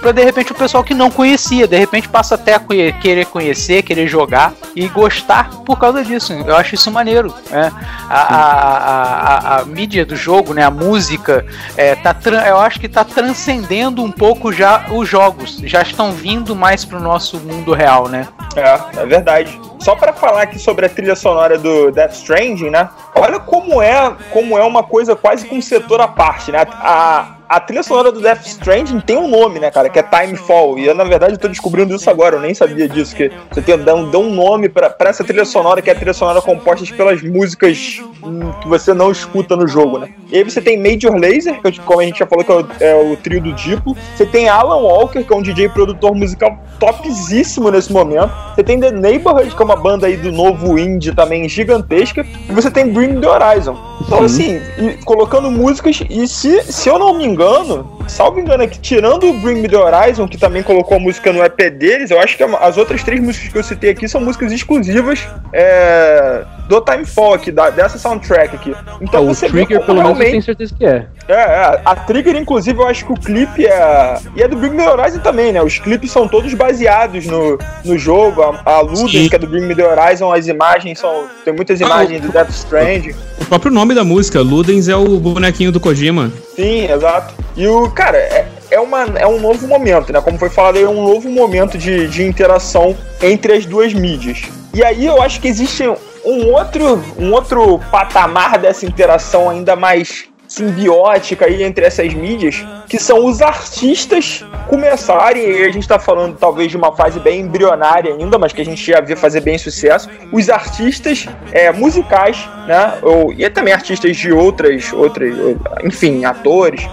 pra 0.00 0.12
de 0.12 0.22
repente 0.22 0.52
o 0.52 0.54
pessoal 0.54 0.84
que 0.84 0.94
não 0.94 1.10
conhecia, 1.10 1.66
de 1.66 1.76
repente 1.76 2.08
passa 2.08 2.36
até 2.36 2.54
a 2.54 2.60
querer 2.60 3.26
conhecer, 3.26 3.82
querer 3.82 4.06
jogar 4.06 4.54
e 4.76 4.86
gostar 4.86 5.50
por 5.66 5.76
causa 5.76 6.04
disso. 6.04 6.32
Eu 6.32 6.54
acho 6.54 6.76
isso 6.76 6.92
maneiro. 6.92 7.34
Né? 7.50 7.72
A, 8.08 8.20
a, 8.20 9.56
a, 9.56 9.56
a, 9.56 9.64
mídia 9.64 10.06
do 10.06 10.14
jogo, 10.14 10.54
né, 10.54 10.62
a 10.62 10.70
música, 10.70 11.44
é, 11.76 11.96
tá, 11.96 12.14
eu 12.46 12.60
acho 12.60 12.78
que 12.78 12.88
tá 12.88 13.02
transcendendo 13.02 14.04
um 14.04 14.12
pouco 14.12 14.52
já 14.52 14.86
os 14.92 15.08
jogos, 15.08 15.58
já 15.64 15.82
estão 15.82 16.12
vindo 16.12 16.54
mais 16.54 16.84
pro 16.84 17.00
nosso 17.00 17.40
mundo 17.40 17.72
real, 17.72 18.08
né? 18.08 18.28
É, 18.54 19.00
é 19.00 19.06
verdade. 19.06 19.63
Só 19.80 19.94
para 19.94 20.12
falar 20.12 20.42
aqui 20.42 20.58
sobre 20.58 20.86
a 20.86 20.88
trilha 20.88 21.14
sonora 21.14 21.58
do 21.58 21.90
Death 21.90 22.12
Stranding, 22.12 22.70
né? 22.70 22.88
Olha 23.14 23.38
como 23.38 23.82
é, 23.82 24.14
como 24.32 24.56
é 24.58 24.64
uma 24.64 24.82
coisa 24.82 25.14
quase 25.14 25.46
com 25.46 25.56
um 25.56 25.62
setor 25.62 26.00
à 26.00 26.08
parte, 26.08 26.50
né? 26.50 26.64
A, 26.70 27.33
a 27.48 27.60
trilha 27.60 27.82
sonora 27.82 28.10
do 28.10 28.20
Death 28.20 28.46
Stranding 28.46 29.00
tem 29.00 29.16
um 29.16 29.28
nome, 29.28 29.60
né, 29.60 29.70
cara? 29.70 29.88
Que 29.88 29.98
é 29.98 30.02
Timefall. 30.02 30.78
E 30.78 30.86
eu, 30.86 30.94
na 30.94 31.04
verdade, 31.04 31.34
eu 31.34 31.38
tô 31.38 31.48
descobrindo 31.48 31.94
isso 31.94 32.08
agora, 32.08 32.36
eu 32.36 32.40
nem 32.40 32.54
sabia 32.54 32.88
disso. 32.88 33.14
Que 33.14 33.30
você 33.50 33.60
tem, 33.60 33.78
dá, 33.78 33.94
um, 33.94 34.10
dá 34.10 34.18
um 34.18 34.34
nome 34.34 34.68
pra, 34.68 34.94
essa 35.00 35.22
trilha 35.22 35.44
sonora, 35.44 35.82
que 35.82 35.90
é 35.90 35.92
a 35.92 35.96
trilha 35.96 36.14
sonora 36.14 36.40
composta 36.40 36.84
pelas 36.94 37.22
músicas 37.22 38.00
hum, 38.22 38.52
que 38.60 38.68
você 38.68 38.94
não 38.94 39.10
escuta 39.10 39.56
no 39.56 39.66
jogo, 39.66 39.98
né? 39.98 40.08
E 40.30 40.38
aí 40.38 40.44
você 40.44 40.60
tem 40.60 40.76
Major 40.78 41.14
Laser, 41.14 41.60
que 41.60 41.80
como 41.80 42.00
a 42.00 42.04
gente 42.04 42.18
já 42.18 42.26
falou, 42.26 42.44
que 42.44 42.50
é 42.50 42.54
o, 42.54 42.66
é 42.80 43.12
o 43.12 43.16
trio 43.16 43.40
do 43.40 43.52
Diplo. 43.52 43.96
Você 44.16 44.26
tem 44.26 44.48
Alan 44.48 44.76
Walker, 44.76 45.22
que 45.22 45.32
é 45.32 45.36
um 45.36 45.42
DJ 45.42 45.68
produtor 45.68 46.14
musical 46.14 46.58
topzíssimo 46.78 47.70
nesse 47.70 47.92
momento. 47.92 48.32
Você 48.54 48.62
tem 48.62 48.80
The 48.80 48.90
Neighborhood, 48.90 49.54
que 49.54 49.62
é 49.62 49.64
uma 49.64 49.76
banda 49.76 50.06
aí 50.06 50.16
do 50.16 50.32
novo 50.32 50.78
indie 50.78 51.14
também 51.14 51.48
gigantesca. 51.48 52.26
E 52.48 52.52
você 52.52 52.70
tem 52.70 52.88
Bring 52.88 53.20
the 53.20 53.28
Horizon. 53.28 53.76
Então, 54.00 54.24
assim, 54.24 54.60
colocando 55.04 55.50
músicas, 55.50 56.02
e 56.08 56.26
se, 56.26 56.62
se 56.64 56.88
eu 56.88 56.98
não 56.98 57.14
me 57.14 57.24
engano, 57.34 57.84
salvo 58.08 58.40
engano 58.40 58.62
aqui, 58.62 58.78
tirando 58.78 59.28
o 59.28 59.40
Bring 59.40 59.60
Me 59.60 59.68
The 59.68 59.76
Horizon, 59.76 60.28
que 60.28 60.38
também 60.38 60.62
colocou 60.62 60.96
a 60.96 61.00
música 61.00 61.32
no 61.32 61.44
EP 61.44 61.70
deles, 61.70 62.10
eu 62.10 62.20
acho 62.20 62.36
que 62.36 62.42
as 62.42 62.76
outras 62.76 63.02
três 63.02 63.20
músicas 63.20 63.52
que 63.52 63.58
eu 63.58 63.62
citei 63.62 63.90
aqui 63.90 64.08
são 64.08 64.20
músicas 64.20 64.52
exclusivas 64.52 65.26
é, 65.52 66.44
do 66.68 66.80
Timefall 66.80 67.34
aqui, 67.34 67.50
da, 67.50 67.70
dessa 67.70 67.98
soundtrack 67.98 68.54
aqui. 68.54 68.74
Então 69.00 69.24
é, 69.24 69.26
você 69.26 69.46
o 69.46 69.50
Trigger, 69.50 69.84
pelo 69.84 70.02
menos, 70.02 70.18
eu 70.18 70.26
tenho 70.26 70.42
certeza 70.42 70.74
que 70.74 70.84
é. 70.84 71.06
É, 71.28 71.34
é, 71.34 71.80
a 71.84 71.96
Trigger, 71.96 72.36
inclusive, 72.36 72.78
eu 72.78 72.86
acho 72.86 73.06
que 73.06 73.12
o 73.12 73.16
clipe 73.16 73.66
é. 73.66 74.18
E 74.36 74.42
é 74.42 74.48
do 74.48 74.56
Bring 74.56 74.70
Me 74.70 74.84
The 74.84 74.90
Horizon 74.90 75.18
também, 75.20 75.52
né? 75.52 75.62
Os 75.62 75.78
clipes 75.78 76.10
são 76.10 76.28
todos 76.28 76.52
baseados 76.54 77.26
no, 77.26 77.58
no 77.84 77.98
jogo. 77.98 78.42
A, 78.42 78.62
a 78.64 78.80
Ludens, 78.80 79.28
que 79.28 79.36
é 79.36 79.38
do 79.38 79.46
Bring 79.46 79.66
Me 79.66 79.74
The 79.74 79.86
Horizon, 79.86 80.32
as 80.32 80.46
imagens 80.48 80.98
são. 80.98 81.26
Tem 81.44 81.54
muitas 81.54 81.80
imagens 81.80 82.22
ah, 82.22 82.26
do 82.26 82.32
Death 82.32 82.50
Stranding. 82.50 83.14
O 83.40 83.44
próprio 83.46 83.72
nome 83.72 83.94
da 83.94 84.04
música, 84.04 84.40
Ludens, 84.40 84.88
é 84.88 84.96
o 84.96 85.18
bonequinho 85.18 85.72
do 85.72 85.80
Kojima. 85.80 86.30
Sim, 86.54 86.90
exato. 86.90 87.34
E 87.56 87.66
o, 87.66 87.90
cara, 87.94 88.18
é, 88.18 88.46
é, 88.70 88.80
uma, 88.80 89.02
é 89.16 89.26
um 89.26 89.40
novo 89.40 89.66
momento, 89.66 90.12
né? 90.12 90.20
Como 90.20 90.38
foi 90.38 90.50
falado, 90.50 90.78
é 90.78 90.88
um 90.88 91.02
novo 91.02 91.30
momento 91.30 91.78
de, 91.78 92.08
de 92.08 92.22
interação 92.24 92.96
entre 93.22 93.54
as 93.54 93.64
duas 93.64 93.94
mídias. 93.94 94.42
E 94.72 94.84
aí 94.84 95.06
eu 95.06 95.22
acho 95.22 95.40
que 95.40 95.48
existe 95.48 95.84
um 96.24 96.52
outro, 96.52 97.02
um 97.18 97.32
outro 97.32 97.78
patamar 97.90 98.58
dessa 98.58 98.84
interação 98.84 99.48
ainda 99.48 99.76
mais 99.76 100.24
simbiótica 100.48 101.46
aí 101.46 101.62
entre 101.62 101.84
essas 101.84 102.12
mídias, 102.14 102.64
que 102.88 102.98
são 102.98 103.24
os 103.26 103.42
artistas 103.42 104.44
começarem, 104.68 105.42
e 105.42 105.62
a 105.64 105.70
gente 105.70 105.80
está 105.80 105.98
falando 105.98 106.36
talvez 106.36 106.70
de 106.70 106.76
uma 106.76 106.94
fase 106.94 107.18
bem 107.18 107.40
embrionária 107.40 108.14
ainda, 108.14 108.38
mas 108.38 108.52
que 108.52 108.60
a 108.60 108.64
gente 108.64 108.84
já 108.84 109.00
vê 109.00 109.16
fazer 109.16 109.40
bem 109.40 109.58
sucesso, 109.58 110.08
os 110.32 110.48
artistas 110.48 111.26
é, 111.50 111.72
musicais, 111.72 112.48
né, 112.68 112.98
ou, 113.02 113.32
e 113.32 113.48
também 113.50 113.72
artistas 113.74 114.16
de 114.16 114.32
outras, 114.32 114.92
outras, 114.92 115.34
enfim, 115.82 116.24
atores, 116.24 116.88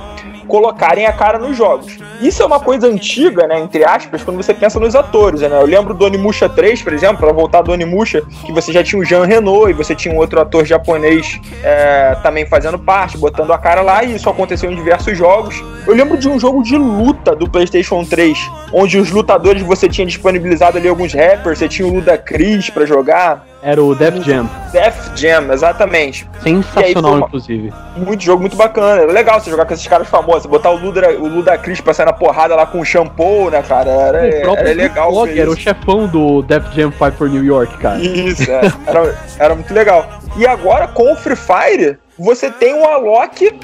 colocarem 0.51 1.05
a 1.05 1.13
cara 1.13 1.39
nos 1.39 1.55
jogos. 1.55 1.97
Isso 2.21 2.43
é 2.43 2.45
uma 2.45 2.59
coisa 2.59 2.85
antiga, 2.85 3.47
né, 3.47 3.57
entre 3.61 3.85
aspas, 3.85 4.21
quando 4.21 4.35
você 4.35 4.53
pensa 4.53 4.81
nos 4.81 4.97
atores, 4.97 5.39
né? 5.39 5.49
Eu 5.49 5.65
lembro 5.65 5.93
do 5.93 6.03
Onimusha 6.03 6.49
3, 6.49 6.81
por 6.81 6.91
exemplo, 6.91 7.19
para 7.19 7.31
voltar 7.31 7.61
do 7.61 7.71
Onimusha, 7.71 8.21
que 8.45 8.51
você 8.51 8.73
já 8.73 8.83
tinha 8.83 9.01
o 9.01 9.05
Jean 9.05 9.25
Renault 9.25 9.69
e 9.69 9.73
você 9.73 9.95
tinha 9.95 10.13
um 10.13 10.17
outro 10.17 10.41
ator 10.41 10.65
japonês 10.65 11.39
é, 11.63 12.17
também 12.21 12.45
fazendo 12.45 12.77
parte, 12.77 13.17
botando 13.17 13.53
a 13.53 13.57
cara 13.57 13.81
lá, 13.81 14.03
e 14.03 14.13
isso 14.15 14.29
aconteceu 14.29 14.69
em 14.69 14.75
diversos 14.75 15.17
jogos. 15.17 15.55
Eu 15.87 15.95
lembro 15.95 16.17
de 16.17 16.27
um 16.27 16.37
jogo 16.37 16.61
de 16.61 16.75
luta 16.75 17.33
do 17.33 17.49
PlayStation 17.49 18.03
3, 18.03 18.37
onde 18.73 18.97
os 18.97 19.09
lutadores 19.09 19.63
você 19.63 19.87
tinha 19.87 20.05
disponibilizado 20.05 20.77
ali 20.77 20.89
alguns 20.89 21.13
rappers, 21.13 21.59
você 21.59 21.69
tinha 21.69 21.87
o 21.87 21.93
Ludacris 21.93 22.69
para 22.69 22.85
jogar, 22.85 23.47
era 23.61 23.83
o 23.83 23.93
Def 23.93 24.25
Jam. 24.25 24.49
Def 24.71 25.15
Jam, 25.15 25.51
exatamente. 25.53 26.27
Sensacional, 26.41 27.19
inclusive. 27.19 27.71
Muito 27.95 28.23
jogo, 28.23 28.41
muito 28.41 28.55
bacana. 28.55 29.03
Era 29.03 29.11
legal 29.11 29.39
você 29.39 29.49
jogar 29.49 29.65
com 29.65 29.73
esses 29.73 29.87
caras 29.87 30.07
famosos. 30.07 30.45
Botar 30.45 30.71
o 30.71 30.77
Luda, 30.77 31.09
o 31.11 31.27
Luda 31.27 31.57
Chris 31.57 31.79
pra 31.79 31.93
sair 31.93 32.05
na 32.05 32.13
porrada 32.13 32.55
lá 32.55 32.65
com 32.65 32.79
o 32.79 32.85
shampoo, 32.85 33.49
né, 33.49 33.61
cara? 33.61 33.89
Era, 33.89 34.27
era 34.27 34.73
legal. 34.73 35.11
Dog, 35.11 35.39
era 35.39 35.49
o 35.49 35.55
chefão 35.55 36.07
do 36.07 36.41
Def 36.41 36.65
Jam 36.73 36.91
5 36.91 37.11
for 37.11 37.29
New 37.29 37.43
York, 37.43 37.77
cara. 37.77 37.99
Isso, 37.99 38.49
é. 38.49 38.61
era, 38.87 39.19
era 39.37 39.55
muito 39.55 39.73
legal. 39.73 40.09
E 40.37 40.47
agora 40.47 40.87
com 40.87 41.13
o 41.13 41.15
Free 41.15 41.35
Fire, 41.35 41.97
você 42.17 42.49
tem 42.49 42.73
o 42.73 42.83
Alok 42.85 43.59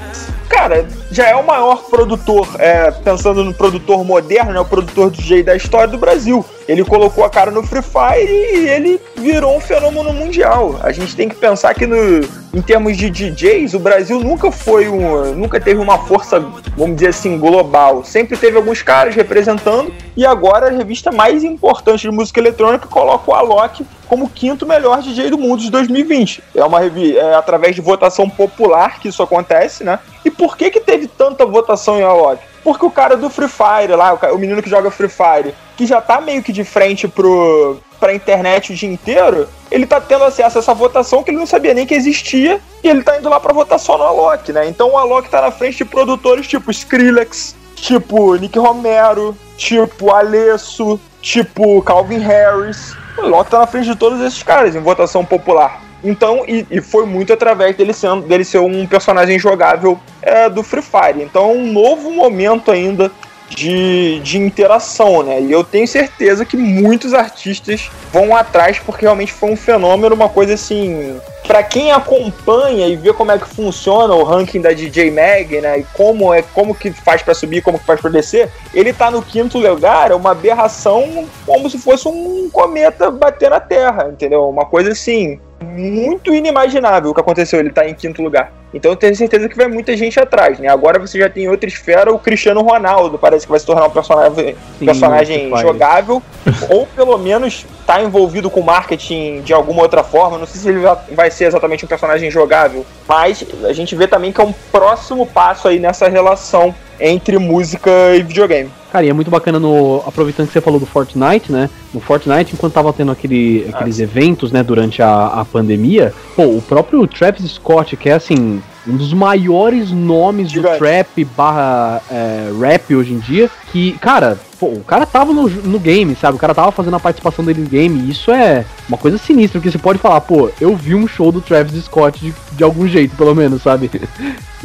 cara, 0.47 0.87
já 1.11 1.27
é 1.27 1.35
o 1.35 1.45
maior 1.45 1.83
produtor, 1.83 2.47
é, 2.57 2.89
pensando 2.89 3.43
no 3.43 3.53
produtor 3.53 4.03
moderno, 4.03 4.57
é 4.57 4.59
o 4.59 4.65
produtor 4.65 5.11
DJ 5.11 5.43
da 5.43 5.55
história 5.55 5.87
do 5.87 5.97
Brasil. 5.97 6.43
Ele 6.67 6.83
colocou 6.83 7.23
a 7.23 7.29
cara 7.29 7.49
no 7.49 7.63
Free 7.63 7.81
Fire 7.81 8.29
e 8.29 8.67
ele 8.67 8.99
virou 9.15 9.55
um 9.55 9.59
fenômeno 9.59 10.11
mundial. 10.11 10.79
A 10.83 10.91
gente 10.91 11.15
tem 11.15 11.29
que 11.29 11.35
pensar 11.35 11.73
que 11.73 11.87
no, 11.87 12.21
em 12.53 12.61
termos 12.61 12.97
de 12.97 13.09
DJs, 13.09 13.73
o 13.73 13.79
Brasil 13.79 14.19
nunca 14.19 14.51
foi 14.51 14.89
um, 14.89 15.33
nunca 15.33 15.59
teve 15.59 15.79
uma 15.79 15.97
força, 15.97 16.39
vamos 16.75 16.95
dizer 16.95 17.09
assim, 17.09 17.37
global. 17.39 18.03
Sempre 18.03 18.35
teve 18.35 18.57
alguns 18.57 18.81
caras 18.81 19.15
representando 19.15 19.93
e 20.15 20.25
agora 20.25 20.67
a 20.67 20.71
revista 20.71 21.11
mais 21.11 21.43
importante 21.43 22.01
de 22.01 22.11
música 22.11 22.39
eletrônica 22.39 22.87
coloca 22.87 23.31
o 23.31 23.33
Alok 23.33 23.85
como 24.07 24.29
quinto 24.29 24.65
melhor 24.65 25.01
DJ 25.01 25.29
do 25.29 25.37
mundo 25.37 25.61
de 25.61 25.69
2020. 25.69 26.43
É 26.55 26.63
uma 26.63 26.83
é 26.83 27.35
através 27.35 27.75
de 27.75 27.81
votação 27.81 28.29
popular 28.29 28.99
que 28.99 29.07
isso 29.09 29.21
acontece, 29.21 29.83
né? 29.83 29.99
E 30.25 30.31
por 30.31 30.57
que 30.57 30.69
que 30.69 30.79
teve 30.79 31.07
tanta 31.07 31.45
votação 31.45 31.99
em 31.99 32.03
Alok? 32.03 32.41
Porque 32.67 32.85
o 32.85 32.91
cara 32.91 33.15
do 33.15 33.29
Free 33.29 33.47
Fire 33.47 33.95
lá, 33.95 34.13
o 34.33 34.37
menino 34.37 34.61
que 34.61 34.69
joga 34.69 34.91
Free 34.91 35.07
Fire, 35.07 35.55
que 35.77 35.85
já 35.85 36.01
tá 36.01 36.19
meio 36.19 36.43
que 36.43 36.51
de 36.51 36.65
frente 36.65 37.07
pro, 37.07 37.77
pra 37.97 38.13
internet 38.13 38.73
o 38.73 38.75
dia 38.75 38.91
inteiro, 38.91 39.47
ele 39.71 39.85
tá 39.85 40.01
tendo 40.01 40.25
acesso 40.25 40.57
a 40.57 40.59
essa 40.59 40.73
votação 40.73 41.23
que 41.23 41.31
ele 41.31 41.37
não 41.37 41.45
sabia 41.45 41.73
nem 41.73 41.85
que 41.85 41.93
existia, 41.93 42.59
e 42.83 42.89
ele 42.89 43.03
tá 43.03 43.17
indo 43.17 43.29
lá 43.29 43.39
pra 43.39 43.53
votação 43.53 43.97
no 43.97 44.03
Alok, 44.03 44.51
né? 44.51 44.67
Então 44.67 44.91
o 44.91 44.97
Alok 44.97 45.29
tá 45.29 45.39
na 45.39 45.49
frente 45.49 45.77
de 45.77 45.85
produtores 45.85 46.45
tipo 46.45 46.69
Skrillex, 46.69 47.55
tipo 47.73 48.35
Nick 48.35 48.59
Romero, 48.59 49.33
tipo 49.55 50.11
Alesso, 50.11 50.99
tipo 51.21 51.81
Calvin 51.83 52.19
Harris. 52.19 52.97
O 53.17 53.21
Alok 53.21 53.49
tá 53.49 53.59
na 53.59 53.67
frente 53.67 53.85
de 53.85 53.95
todos 53.95 54.19
esses 54.19 54.43
caras 54.43 54.75
em 54.75 54.81
votação 54.81 55.23
popular. 55.23 55.86
Então, 56.03 56.43
e, 56.47 56.65
e, 56.69 56.81
foi 56.81 57.05
muito 57.05 57.33
através 57.33 57.75
dele, 57.75 57.93
sendo, 57.93 58.21
dele 58.27 58.43
ser 58.43 58.59
um 58.59 58.85
personagem 58.85 59.39
jogável 59.39 59.99
é, 60.21 60.49
do 60.49 60.63
Free 60.63 60.81
Fire. 60.81 61.23
Então, 61.23 61.51
um 61.51 61.71
novo 61.71 62.11
momento 62.11 62.71
ainda 62.71 63.11
de, 63.49 64.19
de 64.19 64.37
interação, 64.37 65.23
né? 65.23 65.41
E 65.41 65.51
eu 65.51 65.63
tenho 65.63 65.87
certeza 65.87 66.45
que 66.45 66.57
muitos 66.57 67.13
artistas 67.13 67.89
vão 68.11 68.35
atrás 68.35 68.79
porque 68.79 69.05
realmente 69.05 69.31
foi 69.31 69.51
um 69.51 69.55
fenômeno, 69.55 70.13
uma 70.13 70.29
coisa 70.29 70.53
assim. 70.53 71.19
Para 71.45 71.63
quem 71.63 71.93
acompanha 71.93 72.87
e 72.87 72.97
vê 72.97 73.13
como 73.13 73.31
é 73.31 73.37
que 73.37 73.47
funciona 73.47 74.13
o 74.13 74.23
ranking 74.23 74.59
da 74.59 74.73
DJ 74.73 75.09
Mag, 75.11 75.61
né? 75.61 75.79
E 75.79 75.83
como 75.93 76.33
é 76.33 76.41
como 76.41 76.75
que 76.75 76.91
faz 76.91 77.21
para 77.21 77.33
subir, 77.33 77.61
como 77.61 77.79
que 77.79 77.85
faz 77.85 78.01
para 78.01 78.11
descer, 78.11 78.49
ele 78.73 78.91
tá 78.91 79.09
no 79.09 79.21
quinto 79.21 79.57
lugar, 79.57 80.11
é 80.11 80.15
uma 80.15 80.31
aberração 80.31 81.25
como 81.45 81.69
se 81.69 81.77
fosse 81.77 82.07
um 82.07 82.49
cometa 82.51 83.09
bater 83.09 83.49
na 83.49 83.61
Terra, 83.61 84.09
entendeu? 84.11 84.49
Uma 84.49 84.65
coisa 84.65 84.91
assim 84.91 85.39
muito 85.63 86.33
inimaginável 86.33 87.11
o 87.11 87.13
que 87.13 87.21
aconteceu. 87.21 87.59
Ele 87.59 87.69
tá 87.69 87.87
em 87.87 87.93
quinto 87.93 88.21
lugar. 88.21 88.51
Então 88.73 88.91
eu 88.91 88.95
tenho 88.95 89.15
certeza 89.15 89.47
que 89.47 89.55
vai 89.55 89.67
muita 89.67 89.95
gente 89.95 90.19
atrás, 90.19 90.59
né? 90.59 90.67
Agora 90.67 90.99
você 90.99 91.17
já 91.17 91.29
tem 91.29 91.47
outra 91.47 91.67
esfera, 91.67 92.13
o 92.13 92.19
Cristiano 92.19 92.61
Ronaldo 92.61 93.17
parece 93.17 93.45
que 93.45 93.51
vai 93.51 93.59
se 93.59 93.65
tornar 93.65 93.85
um 93.85 93.89
personagem, 93.89 94.55
Sim, 94.77 94.85
personagem 94.85 95.57
jogável, 95.57 96.21
ou 96.69 96.85
pelo 96.85 97.17
menos 97.17 97.65
tá 97.85 98.01
envolvido 98.01 98.49
com 98.49 98.61
marketing 98.61 99.41
de 99.41 99.53
alguma 99.53 99.81
outra 99.81 100.03
forma. 100.03 100.37
Não 100.37 100.45
sei 100.45 100.61
se 100.61 100.69
ele 100.69 100.81
vai 101.11 101.31
ser 101.31 101.45
exatamente 101.45 101.85
um 101.85 101.87
personagem 101.87 102.29
jogável, 102.29 102.85
mas 103.07 103.45
a 103.63 103.73
gente 103.73 103.95
vê 103.95 104.05
também 104.05 104.33
que 104.33 104.41
é 104.41 104.43
um 104.43 104.53
próximo 104.71 105.25
passo 105.25 105.67
aí 105.67 105.79
nessa 105.79 106.09
relação 106.09 106.75
entre 106.99 107.37
música 107.37 107.89
e 108.15 108.23
videogame. 108.23 108.69
Cara, 108.91 109.05
e 109.05 109.09
é 109.09 109.13
muito 109.13 109.29
bacana 109.29 109.59
no. 109.59 110.03
Aproveitando 110.05 110.47
que 110.47 110.53
você 110.53 110.61
falou 110.61 110.79
do 110.79 110.85
Fortnite, 110.85 111.51
né? 111.51 111.69
No 111.93 111.99
Fortnite, 111.99 112.53
enquanto 112.53 112.73
tava 112.73 112.93
tendo 112.93 113.11
aquele, 113.11 113.67
aqueles 113.73 113.99
ah, 113.99 114.03
eventos, 114.03 114.51
né, 114.51 114.63
durante 114.63 115.01
a, 115.01 115.27
a 115.27 115.45
pandemia, 115.45 116.13
pô, 116.35 116.43
o 116.43 116.61
próprio 116.61 117.05
Travis 117.05 117.51
Scott, 117.51 117.97
que 117.97 118.09
é 118.09 118.13
assim, 118.13 118.61
um 118.87 118.95
dos 118.95 119.13
maiores 119.13 119.91
nomes 119.91 120.51
do 120.51 120.61
trap 120.61 121.23
barra 121.35 122.01
é, 122.09 122.51
rap 122.59 122.95
hoje 122.95 123.13
em 123.13 123.19
dia, 123.19 123.49
que, 123.71 123.93
cara, 123.99 124.37
pô, 124.59 124.67
o 124.67 124.83
cara 124.83 125.05
tava 125.05 125.33
no, 125.33 125.49
no 125.49 125.79
game, 125.79 126.15
sabe? 126.15 126.37
O 126.37 126.39
cara 126.39 126.55
tava 126.55 126.71
fazendo 126.71 126.95
a 126.95 126.99
participação 126.99 127.43
dele 127.43 127.61
no 127.61 127.67
game, 127.67 127.99
e 127.99 128.11
isso 128.11 128.31
é 128.31 128.65
uma 128.87 128.97
coisa 128.97 129.17
sinistra, 129.17 129.59
porque 129.59 129.71
você 129.71 129.77
pode 129.77 129.99
falar, 129.99 130.21
pô, 130.21 130.49
eu 130.59 130.75
vi 130.75 130.95
um 130.95 131.07
show 131.07 131.31
do 131.31 131.41
Travis 131.41 131.83
Scott 131.85 132.19
de, 132.19 132.33
de 132.53 132.63
algum 132.63 132.87
jeito, 132.87 133.15
pelo 133.15 133.35
menos, 133.35 133.61
sabe? 133.61 133.89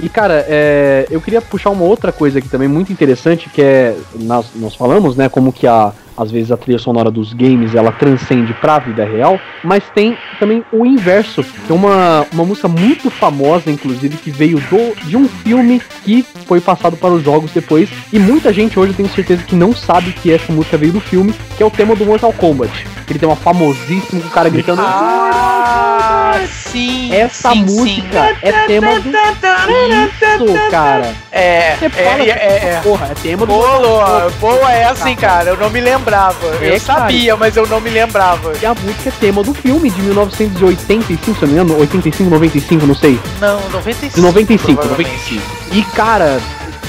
E, 0.02 0.08
cara, 0.08 0.44
é, 0.48 1.06
eu 1.10 1.20
queria 1.20 1.42
puxar 1.42 1.68
uma 1.68 1.84
outra 1.84 2.10
coisa 2.10 2.38
aqui 2.38 2.48
também 2.48 2.66
muito 2.66 2.90
interessante, 2.90 3.50
que 3.50 3.60
é, 3.60 3.94
nós, 4.14 4.46
nós 4.56 4.74
falamos, 4.74 5.16
né, 5.16 5.28
como 5.28 5.52
que 5.52 5.66
a, 5.66 5.92
às 6.16 6.30
vezes 6.30 6.50
a 6.50 6.56
trilha 6.56 6.78
sonora 6.78 7.10
dos 7.10 7.32
games 7.32 7.74
ela 7.74 7.92
transcende 7.92 8.52
pra 8.54 8.78
vida 8.78 9.04
real, 9.04 9.38
mas 9.62 9.82
tem 9.94 10.16
também 10.38 10.64
o 10.72 10.84
inverso. 10.84 11.44
Tem 11.66 11.76
uma, 11.76 12.26
uma 12.32 12.44
música 12.44 12.68
muito 12.68 13.10
famosa, 13.10 13.70
inclusive, 13.70 14.16
que 14.16 14.30
veio 14.30 14.58
do, 14.60 14.94
de 15.06 15.16
um 15.16 15.28
filme 15.28 15.80
que 16.04 16.24
foi 16.46 16.60
passado 16.60 16.96
para 16.96 17.10
os 17.10 17.22
jogos 17.22 17.50
depois, 17.52 17.88
e 18.12 18.18
muita 18.18 18.52
gente 18.52 18.78
hoje 18.78 18.92
eu 18.92 18.96
tenho 18.96 19.08
certeza 19.08 19.42
que 19.42 19.54
não 19.54 19.74
sabe 19.74 20.12
que 20.12 20.32
essa 20.32 20.52
música 20.52 20.76
veio 20.76 20.92
do 20.92 21.00
filme, 21.00 21.34
que 21.56 21.62
é 21.62 21.66
o 21.66 21.70
tema 21.70 21.94
do 21.94 22.04
Mortal 22.04 22.32
Kombat. 22.32 22.86
Ele 23.08 23.18
tem 23.18 23.28
uma 23.28 23.36
famosíssima 23.36 24.22
com 24.22 24.28
o 24.28 24.30
cara 24.30 24.48
gritando. 24.48 24.80
Ah, 24.82 26.40
sim! 26.46 27.14
Essa 27.14 27.52
sim, 27.52 27.62
música 27.62 28.28
sim. 28.28 28.36
é 28.40 28.52
tema 28.66 29.00
do. 29.00 29.10
Isso, 29.10 30.70
cara! 30.70 31.14
É, 31.30 31.42
é, 31.42 31.78
é, 31.94 32.28
é, 32.28 32.74
é, 32.74 32.80
porra, 32.82 33.08
é 33.10 33.14
tema 33.14 33.44
do. 33.44 33.52
Boa, 33.52 34.30
boa 34.40 34.72
é 34.72 34.84
assim, 34.84 35.14
cara. 35.14 35.50
Eu 35.50 35.56
não 35.58 35.68
me 35.68 35.80
lembrava. 36.02 36.46
É, 36.60 36.74
eu 36.74 36.80
sabia, 36.80 37.32
cara. 37.32 37.36
mas 37.36 37.56
eu 37.56 37.66
não 37.66 37.80
me 37.80 37.90
lembrava. 37.90 38.52
E 38.60 38.66
a 38.66 38.74
música 38.74 39.08
é 39.08 39.12
tema 39.12 39.42
do 39.42 39.54
filme 39.54 39.88
de 39.90 40.02
1985, 40.02 41.38
se 41.38 41.42
não 41.42 41.48
me 41.48 41.54
engano, 41.54 41.78
85, 41.78 42.28
95, 42.28 42.86
não 42.86 42.94
sei. 42.94 43.18
Não, 43.40 43.60
95. 43.70 44.14
De 44.14 44.20
95, 44.20 44.84
95. 44.84 45.42
E, 45.72 45.82
cara, 45.94 46.40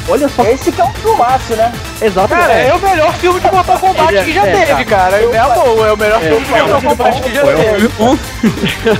Olha 0.07 0.27
só. 0.27 0.43
Esse 0.43 0.71
que 0.71 0.81
é 0.81 0.83
um 0.83 0.93
filmaço, 0.93 1.55
né? 1.55 1.71
Exato. 2.03 2.27
Cara, 2.27 2.53
é. 2.53 2.67
é 2.67 2.73
o 2.73 2.79
melhor 2.79 3.13
filme 3.13 3.39
de 3.39 3.51
Mortal 3.51 3.79
Kombat 3.79 4.15
é, 4.15 4.23
que 4.23 4.33
já 4.33 4.45
é, 4.45 4.65
teve, 4.65 4.85
cara. 4.85 5.21
Eu, 5.21 5.33
é 5.33 5.41
boa, 5.41 5.87
é 5.87 5.93
o 5.93 5.97
melhor 5.97 6.19
filme 6.19 6.45
de 6.45 6.51
Mortal 6.51 6.81
Kombat 6.81 7.21
que 7.21 7.33
já 7.33 7.41
teve. 7.43 7.89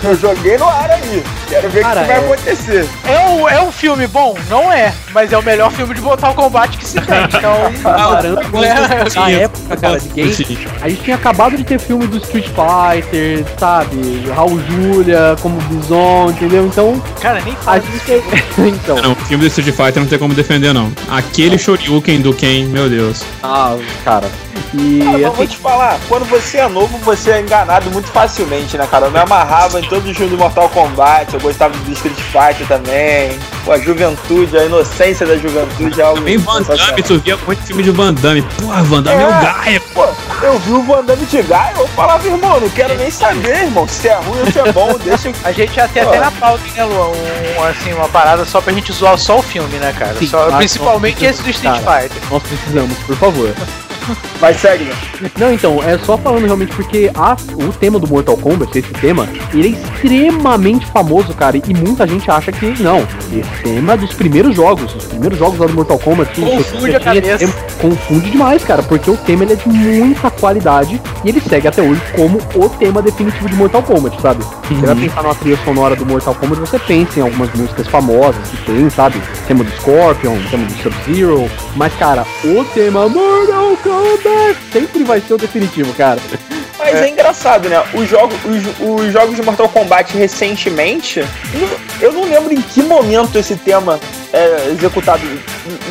Eu 0.04 0.16
joguei 0.18 0.58
no 0.58 0.68
ar 0.68 0.90
aí. 0.92 1.24
Quero 1.50 1.70
ver 1.70 1.86
o 1.86 1.90
que, 1.90 1.96
vai 1.96 2.18
acontecer. 2.18 2.90
É 3.06 3.20
um, 3.28 3.50
é 3.50 3.62
um 3.62 3.72
filme 3.72 4.08
bom? 4.08 4.36
Não 4.50 4.72
é. 4.72 4.94
Mas 5.12 5.34
é 5.34 5.38
o 5.38 5.44
melhor 5.44 5.72
filme 5.72 5.94
de 5.94 6.02
Mortal 6.02 6.34
Kombat 6.34 6.78
que 6.78 6.86
se 6.86 7.02
tem. 7.02 7.24
Então. 7.24 7.74
Caramba, 7.84 8.42
na 9.16 9.30
época, 9.30 9.78
cara, 9.78 10.00
de 10.00 10.10
game, 10.10 10.58
a 10.82 10.90
gente 10.90 11.04
tinha 11.04 11.16
acabado 11.16 11.58
de 11.58 11.64
ter 11.64 11.80
filme 11.80 12.08
do 12.08 12.18
Street 12.18 12.48
Fighter, 12.48 13.46
sabe? 13.58 14.24
Raul 14.34 14.60
Julia 14.70 15.36
como 15.42 15.60
Bison, 15.62 16.30
entendeu? 16.30 16.66
Então. 16.66 17.02
Cara, 17.22 17.42
nem 17.42 17.56
faz. 17.58 17.84
Gente... 17.84 18.24
então. 18.58 18.96
Não, 18.96 19.12
o 19.12 19.16
filme 19.16 19.44
do 19.44 19.48
Street 19.48 19.76
Fighter 19.76 20.02
não 20.02 20.08
tem 20.08 20.18
como 20.18 20.34
defender, 20.34 20.74
não. 20.74 20.92
Aquele 21.10 21.58
Shoryuken 21.58 22.22
do 22.22 22.34
Ken, 22.34 22.66
meu 22.66 22.90
Deus. 22.90 22.93
Ah, 23.42 23.78
cara. 24.04 24.30
E 24.74 25.00
cara, 25.04 25.28
assim... 25.28 25.36
vou 25.36 25.48
te 25.48 25.58
falar, 25.58 26.00
quando 26.08 26.26
você 26.26 26.58
é 26.58 26.68
novo, 26.68 26.98
você 27.00 27.32
é 27.32 27.42
enganado 27.42 27.90
muito 27.92 28.08
facilmente, 28.08 28.78
né, 28.78 28.88
cara? 28.90 29.06
Eu 29.06 29.12
me 29.12 29.20
amarrava 29.20 29.80
em 29.80 29.84
todo 29.84 30.06
o 30.08 30.14
jogo 30.14 30.32
do 30.32 30.38
Mortal 30.38 30.70
Kombat, 30.70 31.34
eu 31.34 31.40
gostava 31.40 31.78
do 31.78 31.92
Street 31.92 32.18
Fighter 32.18 32.68
também. 32.68 33.38
Pô, 33.64 33.72
a 33.72 33.78
juventude, 33.78 34.58
a 34.58 34.66
inocência 34.66 35.26
da 35.26 35.38
juventude 35.38 36.02
é 36.02 36.04
algo. 36.04 36.20
Também 36.20 36.38
Van 36.38 36.62
Damme, 36.62 37.04
tu 37.04 37.20
via 37.20 37.38
muito 37.38 37.62
filme 37.64 37.84
de 37.84 37.92
Van 37.92 38.14
Damme. 38.14 38.42
Porra, 38.60 38.84
Van 38.84 39.04
Damme 39.04 39.22
é, 39.22 39.26
é 39.26 39.28
o 39.28 39.42
Gaia. 39.42 39.82
Pô, 39.94 40.08
eu 40.42 40.60
vi 40.60 40.72
o 40.72 40.84
Van 40.84 41.04
Damme 41.04 41.26
de 41.26 41.42
Gaia, 41.44 41.74
eu 41.78 41.88
falava, 41.90 42.28
irmão, 42.28 42.60
não 42.60 42.70
quero 42.70 42.96
nem 42.96 43.12
saber, 43.12 43.64
irmão. 43.64 43.88
Se 43.88 44.08
é 44.08 44.16
ruim 44.16 44.40
ou 44.40 44.52
se 44.52 44.60
é 44.60 44.72
bom, 44.72 44.98
deixa. 45.04 45.32
A 45.44 45.52
gente 45.52 45.74
já 45.74 45.88
tem 45.88 46.04
até 46.04 46.20
na 46.20 46.32
pauta, 46.32 46.64
né, 46.76 46.84
Luan? 46.84 47.10
Um, 47.10 47.64
assim, 47.64 47.94
uma 47.94 48.10
parada 48.10 48.44
só 48.44 48.60
pra 48.60 48.74
gente 48.74 48.92
zoar 48.92 49.18
só 49.18 49.38
o 49.38 49.44
filme, 49.44 49.78
né, 49.78 49.94
cara? 49.94 50.16
Sim, 50.16 50.28
só, 50.28 50.52
principalmente 50.58 51.24
esse 51.24 51.42
do 51.44 51.50
Street 51.50 51.78
Fighter. 51.78 52.22
Nós 52.30 52.44
precisamos, 52.44 52.98
por 53.00 53.16
favor. 53.16 53.54
Mas 54.42 54.58
segue? 54.58 54.90
Não, 55.40 55.54
então, 55.54 55.82
é 55.84 55.98
só 55.98 56.18
falando 56.18 56.46
realmente 56.46 56.76
porque 56.76 57.10
a, 57.16 57.36
o 57.54 57.72
tema 57.72 57.98
do 57.98 58.08
Mortal 58.08 58.38
Kombat, 58.38 58.78
esse 58.78 58.92
tema, 58.94 59.28
ele 59.54 59.70
é 59.70 59.72
extremamente 59.72 60.86
famoso, 60.88 61.34
cara, 61.34 61.58
e 61.58 61.74
muita 61.74 62.06
gente 62.06 62.30
acha 62.30 62.52
que 62.52 62.82
não. 62.82 63.08
Esse 63.32 63.64
tema 63.64 63.94
é 63.94 63.98
dos 63.98 64.14
primeiros 64.14 64.56
jogos, 64.56 64.94
os 64.96 65.06
primeiros 65.06 65.38
jogos 65.38 65.60
lá 65.60 65.68
do 65.68 65.74
Mortal 65.74 66.00
Kombat. 66.00 66.40
Confunde 66.40 66.96
a 66.96 67.00
cabeça. 67.00 67.38
Tema, 67.38 67.54
confunde 67.80 68.32
demais, 68.32 68.64
cara, 68.64 68.84
porque 68.84 69.10
o 69.10 69.18
tema 69.18 69.44
ele 69.44 69.54
é 69.54 69.56
de 69.56 69.70
muita 69.70 70.30
qualidade 70.30 71.02
e 71.24 71.30
ele 71.30 71.40
segue 71.40 71.68
até 71.68 71.82
hoje 71.82 72.02
como 72.16 72.40
o 72.56 72.70
tema 72.70 73.02
definitivo 73.02 73.48
de 73.48 73.56
Mortal 73.56 73.84
Kombat, 73.84 74.22
sabe? 74.22 74.44
Uhum. 74.44 74.80
Você 74.80 74.86
vai 74.86 74.96
pensar 74.96 75.24
na 75.24 75.36
trilha 75.36 75.58
sonora 75.64 75.96
do 75.96 76.06
Mortal 76.06 76.36
Kombat, 76.36 76.60
você 76.60 76.80
pensa 76.80 77.20
em 77.20 77.24
algumas 77.24 77.54
músicas 77.54 77.88
famosas 77.88 78.46
que 78.50 78.66
tem, 78.66 78.90
sabe? 78.90 79.18
O 79.18 79.48
tema 79.48 79.64
do 79.64 79.72
Scorpion, 79.72 80.34
o 80.34 80.50
tema 80.50 80.66
do 80.66 80.74
Sub-Zero, 80.84 81.50
mas, 81.76 81.94
cara, 81.96 82.26
o 82.44 82.66
tema 82.66 83.08
Mortal 83.08 83.78
Kombat 83.82 83.93
sempre 84.72 85.04
vai 85.04 85.22
ser 85.22 85.34
o 85.34 85.38
definitivo, 85.38 85.94
cara. 85.94 86.20
Mas 86.78 86.96
é, 86.96 87.06
é 87.06 87.10
engraçado, 87.10 87.70
né? 87.70 87.82
Os 87.94 88.10
jogos, 88.10 88.36
os, 88.46 88.88
os, 89.06 89.14
jogos 89.14 89.36
de 89.36 89.42
Mortal 89.42 89.70
Kombat 89.70 90.18
recentemente, 90.18 91.24
eu 92.02 92.12
não 92.12 92.26
lembro 92.26 92.54
em 92.54 92.62
que 92.62 92.82
momento 92.82 93.38
esse 93.38 93.56
tema 93.56 94.00
é 94.34 94.72
executado. 94.72 95.22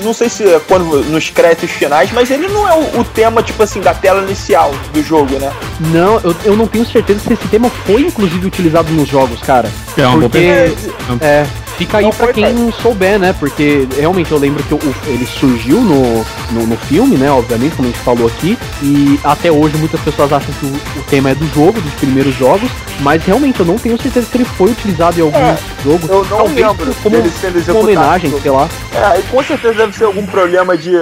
Não 0.03 0.13
sei 0.13 0.29
se 0.29 0.45
é 0.45 0.61
quando 0.61 1.03
nos 1.05 1.31
créditos 1.31 1.71
finais, 1.71 2.11
mas 2.13 2.31
ele 2.31 2.49
não 2.49 2.69
é 2.69 2.75
o, 2.75 3.01
o, 3.01 3.05
tema, 3.05 3.43
tipo 3.43 3.63
assim, 3.63 3.81
da 3.81 3.95
tela 3.95 4.23
inicial 4.23 4.73
do 4.93 5.03
jogo, 5.03 5.39
né? 5.39 5.53
Não, 5.93 6.21
eu, 6.21 6.37
eu 6.45 6.57
não 6.57 6.67
tenho 6.67 6.85
certeza 6.85 7.21
se 7.21 7.33
esse 7.33 7.49
tema 7.49 7.71
foi 7.87 8.03
inclusive 8.03 8.47
utilizado 8.47 8.93
nos 8.93 9.09
jogos, 9.09 9.41
cara. 9.41 9.71
É, 9.97 10.07
um 10.07 10.21
porque, 10.21 10.39
é, 10.39 10.75
é, 11.21 11.47
Fica 11.77 11.99
aí 11.99 12.13
pra 12.13 12.33
quem 12.33 12.53
não 12.53 12.73
souber, 12.73 13.19
né? 13.19 13.33
Porque 13.33 13.87
realmente 13.97 14.31
eu 14.31 14.39
lembro 14.39 14.63
que 14.63 14.75
o, 14.75 14.81
ele 15.07 15.27
surgiu 15.27 15.81
no, 15.81 16.25
no, 16.53 16.67
no, 16.67 16.77
filme, 16.77 17.17
né? 17.17 17.31
Obviamente, 17.31 17.77
como 17.77 17.89
a 17.89 17.91
gente 17.91 18.03
falou 18.03 18.27
aqui. 18.27 18.59
E 18.83 19.19
até 19.25 19.51
hoje 19.51 19.77
muitas 19.79 20.01
pessoas 20.01 20.33
acham 20.33 20.53
que 20.55 20.67
o, 20.67 21.01
o, 21.01 21.05
tema 21.09 21.31
é 21.31 21.35
do 21.35 21.47
jogo, 21.55 21.81
dos 21.81 21.95
primeiros 21.95 22.35
jogos. 22.37 22.71
Mas 23.01 23.25
realmente 23.25 23.61
eu 23.61 23.67
não 23.67 23.79
tenho 23.79 24.01
certeza 24.01 24.27
que 24.31 24.37
ele 24.37 24.45
foi 24.45 24.71
utilizado 24.71 25.19
em 25.19 25.23
algum 25.23 25.39
é, 25.39 25.59
jogo. 25.83 26.07
Eu 26.09 26.25
não 26.25 26.37
Talvez 26.39 26.67
lembro 26.67 26.95
como 27.03 27.17
uma 27.17 27.81
homenagem, 27.81 28.41
sei 28.41 28.51
lá. 28.51 28.69
É, 28.95 29.19
e 29.19 29.23
com 29.25 29.43
certeza 29.43 29.75
deve 29.75 29.97
ser 29.97 30.05
algum 30.05 30.27
problema 30.27 30.77
de 30.77 30.93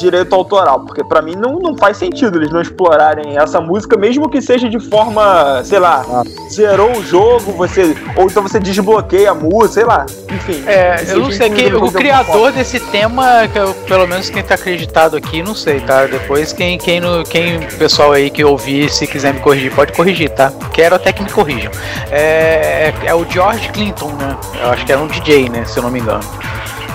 direito 0.00 0.34
autoral, 0.34 0.80
porque 0.80 1.04
para 1.04 1.22
mim 1.22 1.36
não, 1.36 1.58
não 1.58 1.76
faz 1.76 1.96
sentido 1.96 2.38
eles 2.38 2.50
não 2.50 2.60
explorarem 2.60 3.36
essa 3.38 3.60
música, 3.60 3.96
mesmo 3.96 4.28
que 4.28 4.40
seja 4.40 4.68
de 4.68 4.80
forma, 4.80 5.62
sei 5.64 5.78
lá, 5.78 6.04
ah. 6.10 6.22
zerou 6.50 6.96
o 6.96 7.02
jogo, 7.02 7.52
você 7.52 7.96
ou 8.16 8.24
então 8.24 8.42
você 8.42 8.58
desbloqueia 8.58 9.30
a 9.30 9.34
música, 9.34 9.68
sei 9.74 9.84
lá, 9.84 10.06
enfim. 10.32 10.62
É, 10.66 11.04
eu 11.08 11.20
não 11.20 11.30
sei 11.30 11.50
que 11.50 11.74
o 11.74 11.92
criador 11.92 12.52
desse 12.52 12.80
tema, 12.80 13.46
que 13.52 13.58
eu, 13.58 13.74
pelo 13.86 14.06
menos 14.06 14.30
quem 14.30 14.42
tá 14.42 14.54
acreditado 14.54 15.16
aqui, 15.16 15.42
não 15.42 15.54
sei, 15.54 15.80
tá? 15.80 16.06
Depois 16.06 16.52
quem 16.52 16.78
quem 16.78 17.00
no, 17.00 17.22
quem 17.24 17.60
pessoal 17.78 18.12
aí 18.12 18.30
que 18.30 18.44
ouvir, 18.44 18.90
se 18.90 19.06
quiser 19.06 19.34
me 19.34 19.40
corrigir, 19.40 19.74
pode 19.74 19.92
corrigir, 19.92 20.30
tá? 20.30 20.52
Quero 20.72 20.96
até 20.96 21.12
que 21.12 21.22
me 21.22 21.30
corrijam. 21.30 21.70
É, 22.10 22.92
é, 23.02 23.06
é 23.06 23.14
o 23.14 23.24
George 23.28 23.68
Clinton, 23.70 24.10
né? 24.12 24.36
Eu 24.62 24.70
acho 24.70 24.84
que 24.84 24.92
era 24.92 25.00
um 25.00 25.06
DJ, 25.06 25.48
né, 25.48 25.64
se 25.64 25.78
eu 25.78 25.82
não 25.82 25.90
me 25.90 26.00
engano. 26.00 26.24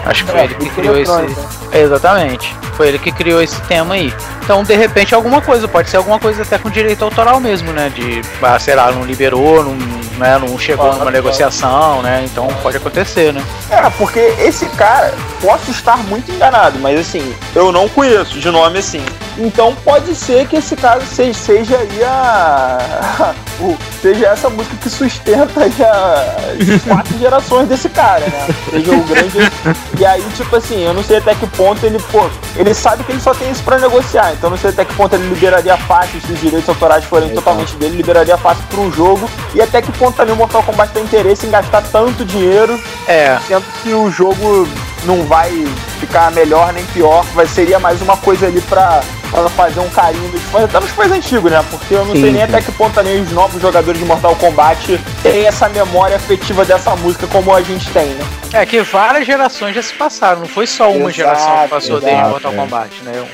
Acho 0.06 0.24
que 0.24 0.32
foi 0.32 0.39
é, 0.39 0.43
ele 0.43 0.56
que 0.56 0.70
criou 0.70 0.97
esse. 0.97 1.12
Exatamente. 1.74 2.56
Foi 2.74 2.88
ele 2.89 2.99
que 2.99 3.12
criou 3.12 3.41
esse 3.41 3.60
tema 3.62 3.95
aí. 3.95 4.14
Então, 4.43 4.64
de 4.64 4.76
repente, 4.76 5.16
alguma 5.16 5.41
coisa, 5.41 5.68
pode 5.68 5.89
ser 5.89 5.97
alguma 5.97 6.20
coisa 6.20 6.43
até 6.43 6.58
com 6.58 6.70
direito 6.70 7.03
autoral 7.03 7.39
mesmo, 7.39 7.72
né? 7.72 7.89
De, 7.89 8.22
ah, 8.41 8.60
sei 8.60 8.76
lá, 8.76 8.91
não 8.91 9.03
liberou, 9.03 9.64
não, 9.64 9.76
né, 10.18 10.38
não 10.38 10.58
chegou 10.58 10.93
numa 10.93 11.12
negociação, 11.12 12.01
né? 12.01 12.24
Então 12.26 12.47
pode 12.62 12.78
acontecer, 12.78 13.34
né? 13.34 13.43
É, 13.70 13.89
porque 13.91 14.20
esse 14.39 14.66
cara, 14.68 15.14
posso 15.41 15.72
estar 15.72 15.97
muito 15.97 16.32
enganado, 16.32 16.80
mas 16.80 16.99
assim, 16.99 17.36
eu 17.53 17.72
não 17.72 17.88
conheço 17.89 18.39
de 18.39 18.49
nome 18.49 18.80
assim. 18.80 19.03
Então 19.38 19.76
pode 19.84 20.16
ser 20.16 20.47
que 20.47 20.56
esse 20.58 20.76
caso 20.76 21.06
seja, 21.06 21.34
seja 21.34 21.78
aí 21.78 22.03
a 22.03 23.34
seja 24.01 24.28
essa 24.28 24.49
música 24.49 24.76
que 24.78 24.89
sustenta 24.89 25.70
já 25.72 26.26
quatro 26.88 27.18
gerações 27.18 27.68
desse 27.68 27.89
cara, 27.89 28.26
né? 28.28 28.47
Seja 28.70 28.91
o 28.91 29.03
grande. 29.03 29.38
E 29.98 30.06
aí, 30.06 30.22
tipo 30.36 30.56
assim, 30.56 30.84
eu 30.84 30.93
não 30.93 31.04
sei 31.04 31.18
até 31.18 31.34
que 31.36 31.48
ponto 31.48 31.86
ele, 31.86 31.98
pô, 32.12 32.30
ele 32.56 32.74
sabe 32.74 33.04
que 33.04 33.12
ele 33.12 33.22
só 33.22 33.34
tem 33.34 33.50
isso 33.50 33.64
pra 33.64 33.78
negociar, 33.78 34.34
então 34.34 34.50
não 34.50 34.58
sei 34.58 34.72
até 34.72 34.84
que 34.84 34.93
ponto 34.93 35.16
ele 35.16 35.30
liberaria 35.30 35.78
fácil 35.78 36.20
se 36.20 36.34
os 36.34 36.39
direitos 36.41 36.68
autorais 36.68 37.06
forem 37.06 37.30
totalmente 37.30 37.76
dele, 37.76 37.98
liberaria 37.98 38.38
fácil 38.38 38.64
pro 38.70 38.91
jogo, 38.91 39.30
e 39.54 39.62
até 39.62 39.82
que 39.82 39.91
ponto 39.93 40.18
também 40.18 40.34
o 40.34 40.38
Mortal 40.38 40.64
Kombat 40.64 40.91
tem 40.91 41.04
interesse 41.04 41.46
em 41.46 41.50
gastar 41.50 41.82
tanto 41.82 42.26
dinheiro, 42.26 42.80
é. 43.08 43.38
sendo 43.48 43.66
que 43.82 43.93
o 43.93 44.12
jogo 44.12 44.68
não 45.06 45.24
vai 45.24 45.52
ficar 46.00 46.32
melhor 46.32 46.74
nem 46.74 46.84
pior, 46.88 47.24
vai, 47.34 47.48
seria 47.48 47.80
mais 47.80 48.02
uma 48.02 48.18
coisa 48.18 48.48
ali 48.48 48.60
pra 48.62 49.02
fazer 49.49 49.80
um 49.80 49.89
carinho 49.89 50.30
dos 50.30 50.41
fãs, 50.43 50.63
até 50.63 50.80
nos 50.80 50.89
fãs 50.91 51.11
antigos, 51.11 51.51
né? 51.51 51.63
Porque 51.69 51.93
eu 51.93 52.05
não 52.05 52.13
sim, 52.13 52.21
sei 52.21 52.32
nem 52.32 52.41
sim. 52.41 52.43
até 52.43 52.61
que 52.61 52.71
ponto 52.71 52.93
também 52.93 53.21
os 53.21 53.32
novos 53.32 53.61
jogadores 53.61 53.99
de 53.99 54.05
Mortal 54.05 54.36
Kombat 54.36 54.99
têm 55.21 55.45
essa 55.45 55.67
memória 55.69 56.15
afetiva 56.15 56.65
dessa 56.65 56.95
música 56.95 57.28
como 57.28 57.53
a 57.53 57.61
gente 57.61 57.89
tem, 57.91 58.07
né? 58.09 58.26
É 58.53 58.65
que 58.65 58.82
várias 58.82 59.26
gerações 59.26 59.76
já 59.76 59.82
se 59.82 59.93
passaram, 59.93 60.41
não 60.41 60.47
foi 60.47 60.65
só 60.65 60.89
uma 60.89 61.09
exato, 61.09 61.13
geração 61.13 61.63
que 61.63 61.67
passou 61.67 61.97
exato, 61.97 62.05
desde 62.05 62.30
Mortal 62.30 62.53
é. 62.53 62.55
Kombat, 62.55 63.03
né? 63.03 63.28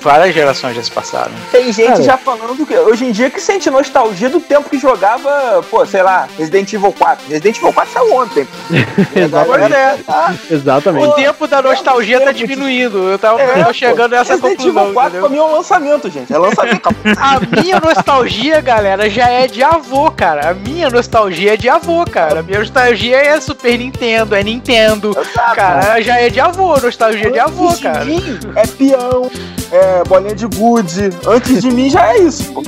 Várias 0.00 0.34
gerações 0.34 0.76
já 0.76 0.82
se 0.82 0.90
passaram. 0.90 1.32
Tem 1.50 1.72
gente 1.72 1.88
Cara, 1.88 2.02
já 2.02 2.16
falando 2.16 2.66
que 2.66 2.76
hoje 2.76 3.06
em 3.06 3.12
dia 3.12 3.30
que 3.30 3.40
sente 3.40 3.70
nostalgia 3.70 4.28
do 4.28 4.40
tempo 4.40 4.68
que 4.68 4.78
jogava, 4.78 5.64
pô, 5.70 5.86
sei 5.86 6.02
lá, 6.02 6.28
Resident 6.36 6.72
Evil 6.72 6.92
4. 6.92 7.26
Resident 7.28 7.56
Evil 7.56 7.72
4 7.72 7.92
saiu 7.92 8.14
ontem. 8.14 8.46
Exatamente. 9.16 9.74
É, 9.74 9.98
tá? 10.06 10.34
Exatamente. 10.50 11.06
O 11.06 11.12
tempo 11.12 11.46
da 11.46 11.62
nostalgia 11.62 12.20
tá 12.20 12.32
diminuindo. 12.32 13.08
Eu 13.08 13.18
tava 13.18 13.40
é, 13.40 13.72
chegando 13.72 14.14
a 14.14 14.18
essa 14.18 14.34
Resident 14.34 14.58
conclusão. 14.58 14.82
Evil 14.82 14.94
4 14.94 15.18
entendeu? 15.18 15.35
Mim 15.36 15.38
é 15.38 15.42
um 15.42 15.52
lançamento, 15.52 16.10
gente. 16.10 16.32
É 16.32 16.38
lançamento. 16.38 16.88
a 17.18 17.40
minha 17.62 17.78
nostalgia, 17.78 18.60
galera, 18.60 19.08
já 19.10 19.28
é 19.28 19.46
de 19.46 19.62
avô, 19.62 20.10
cara. 20.10 20.50
A 20.50 20.54
minha 20.54 20.88
nostalgia 20.88 21.54
é 21.54 21.56
de 21.56 21.68
avô, 21.68 22.04
cara. 22.04 22.40
A 22.40 22.42
minha 22.42 22.60
nostalgia 22.60 23.16
é 23.16 23.38
Super 23.40 23.78
Nintendo, 23.78 24.34
é 24.34 24.42
Nintendo. 24.42 25.10
Exato. 25.18 25.56
Cara, 25.56 26.00
já 26.00 26.18
é 26.18 26.30
de 26.30 26.40
avô, 26.40 26.78
nostalgia 26.80 27.30
de 27.30 27.38
avô, 27.38 27.68
Antes 27.68 27.80
cara. 27.80 28.04
De 28.04 28.10
mim 28.10 28.38
é 28.54 28.66
peão, 28.66 29.30
é 29.70 30.04
bolinha 30.04 30.34
de 30.34 30.46
gude. 30.46 31.10
Antes 31.26 31.60
de 31.60 31.70
mim 31.70 31.90
já 31.90 32.14
é 32.14 32.18
isso. 32.18 32.52
Pô. 32.52 32.62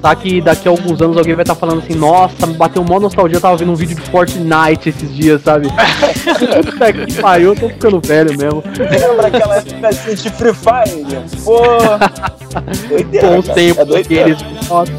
tá 0.00 0.14
que 0.14 0.40
daqui 0.40 0.66
a 0.66 0.70
alguns 0.70 1.00
anos 1.02 1.16
alguém 1.16 1.34
vai 1.34 1.42
estar 1.42 1.54
tá 1.54 1.60
falando 1.60 1.82
assim, 1.82 1.94
nossa, 1.94 2.46
me 2.46 2.54
bateu 2.54 2.82
uma 2.82 2.98
nostalgia, 2.98 3.36
eu 3.36 3.40
tava 3.40 3.56
vendo 3.56 3.72
um 3.72 3.76
vídeo 3.76 3.96
de 3.96 4.02
Fortnite 4.10 4.88
esses 4.88 5.14
dias, 5.14 5.42
sabe? 5.42 5.68
Puta 6.38 6.92
que 6.92 7.14
pariu, 7.14 7.50
eu 7.50 7.56
tô 7.56 7.68
ficando 7.68 8.00
velho 8.00 8.36
mesmo. 8.36 8.62
Lembra 8.78 9.26
aquela 9.26 9.56
época 9.56 9.88
assim 9.88 10.14
de 10.14 10.30
Free 10.30 10.54
Fire? 10.54 11.42
Pô. 11.44 11.60
Doideira, 12.88 13.28
Bons 13.28 13.48
tempos 13.48 13.94
é 13.94 13.98
aqueles. 13.98 14.38
Nossa. 14.68 14.92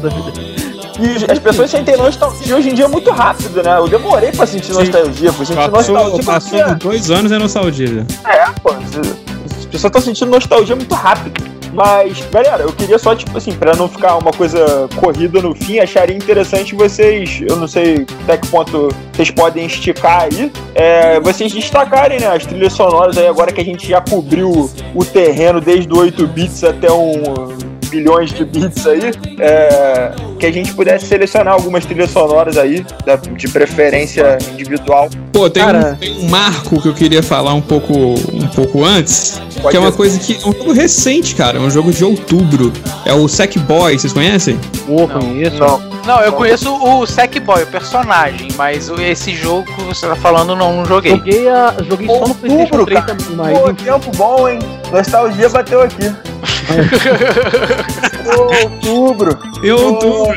E 1.00 1.32
as 1.32 1.38
pessoas 1.38 1.70
sentem 1.70 1.96
nostalgia 1.96 2.56
hoje 2.56 2.70
em 2.70 2.74
dia 2.74 2.86
muito 2.86 3.10
rápido, 3.10 3.62
né? 3.62 3.78
Eu 3.78 3.88
demorei 3.88 4.30
pra 4.30 4.46
sentir 4.46 4.72
Sim. 4.72 4.80
nostalgia, 4.84 5.32
fui 5.32 5.46
sentir 5.46 5.70
passou, 5.70 5.94
nostalgia. 5.94 6.24
Passou 6.24 6.58
porque... 6.58 6.74
dois 6.74 7.10
anos 7.10 7.32
é 7.32 7.38
nostalgia. 7.38 8.06
É, 8.24 8.44
pô. 8.62 8.70
As 8.70 9.66
pessoas 9.66 9.84
estão 9.84 10.00
sentindo 10.00 10.30
nostalgia 10.30 10.76
muito 10.76 10.94
rápido. 10.94 11.61
Mas, 11.72 12.20
galera, 12.30 12.64
eu 12.64 12.72
queria 12.72 12.98
só, 12.98 13.14
tipo 13.14 13.36
assim, 13.36 13.52
pra 13.52 13.74
não 13.74 13.88
ficar 13.88 14.16
uma 14.18 14.30
coisa 14.30 14.88
corrida 14.96 15.40
no 15.40 15.54
fim, 15.54 15.78
acharia 15.78 16.14
interessante 16.14 16.74
vocês, 16.74 17.40
eu 17.48 17.56
não 17.56 17.66
sei 17.66 18.06
até 18.24 18.36
que 18.36 18.46
ponto 18.48 18.88
vocês 19.12 19.30
podem 19.30 19.66
esticar 19.66 20.24
aí, 20.24 20.52
é, 20.74 21.18
vocês 21.20 21.50
destacarem, 21.50 22.20
né, 22.20 22.26
as 22.26 22.44
trilhas 22.44 22.74
sonoras 22.74 23.16
aí, 23.16 23.26
agora 23.26 23.50
que 23.50 23.60
a 23.60 23.64
gente 23.64 23.88
já 23.88 24.02
cobriu 24.02 24.70
o 24.94 25.04
terreno 25.04 25.60
desde 25.60 25.90
o 25.90 25.98
8 25.98 26.26
bits 26.26 26.62
até 26.62 26.92
um 26.92 27.71
bilhões 27.92 28.32
de 28.32 28.44
bits 28.44 28.86
aí, 28.86 29.12
é, 29.38 30.12
que 30.38 30.46
a 30.46 30.50
gente 30.50 30.72
pudesse 30.72 31.06
selecionar 31.06 31.52
algumas 31.52 31.84
trilhas 31.84 32.10
sonoras 32.10 32.56
aí, 32.56 32.84
da, 33.04 33.16
de 33.16 33.48
preferência 33.48 34.38
individual. 34.50 35.10
Pô, 35.30 35.50
tem, 35.50 35.62
Cara... 35.62 35.92
um, 35.92 35.96
tem, 35.96 36.24
um, 36.24 36.30
marco 36.30 36.80
que 36.80 36.88
eu 36.88 36.94
queria 36.94 37.22
falar 37.22 37.52
um 37.52 37.60
pouco, 37.60 37.92
um 37.92 38.48
pouco 38.48 38.82
antes, 38.82 39.40
Pode 39.60 39.70
que 39.70 39.76
é 39.76 39.80
uma 39.80 39.92
coisa 39.92 40.18
que 40.18 40.34
é 40.42 40.48
um 40.48 40.52
jogo 40.52 40.72
recente, 40.72 41.34
cara, 41.34 41.58
é 41.58 41.60
um 41.60 41.70
jogo 41.70 41.92
de 41.92 42.02
outubro. 42.02 42.72
É 43.04 43.12
o 43.12 43.28
Sackboy, 43.28 43.98
vocês 43.98 44.12
conhecem? 44.12 44.58
Pô, 44.86 45.06
conheço. 45.06 45.58
Não. 45.58 45.92
Não, 46.06 46.20
eu 46.20 46.32
conheço 46.32 46.74
o 46.74 47.06
Sackboy, 47.06 47.62
o 47.62 47.66
personagem, 47.66 48.48
mas 48.56 48.88
esse 48.98 49.36
jogo 49.36 49.64
que 49.72 49.82
você 49.82 50.06
tá 50.06 50.16
falando 50.16 50.56
não, 50.56 50.78
não 50.78 50.84
joguei. 50.84 51.12
Joguei, 51.12 51.48
a, 51.48 51.74
joguei 51.88 52.06
só 52.08 52.26
no 52.26 52.34
PlayStation 52.34 52.84
3 52.84 53.04
também, 53.04 53.36
mas. 53.36 53.58
Pô, 53.58 53.72
tempo 53.74 54.10
bom, 54.16 54.48
hein? 54.48 54.58
Nostalgia 54.92 55.48
bateu 55.48 55.80
aqui. 55.80 56.04
outubro. 58.36 59.38
Outubro. 59.64 60.34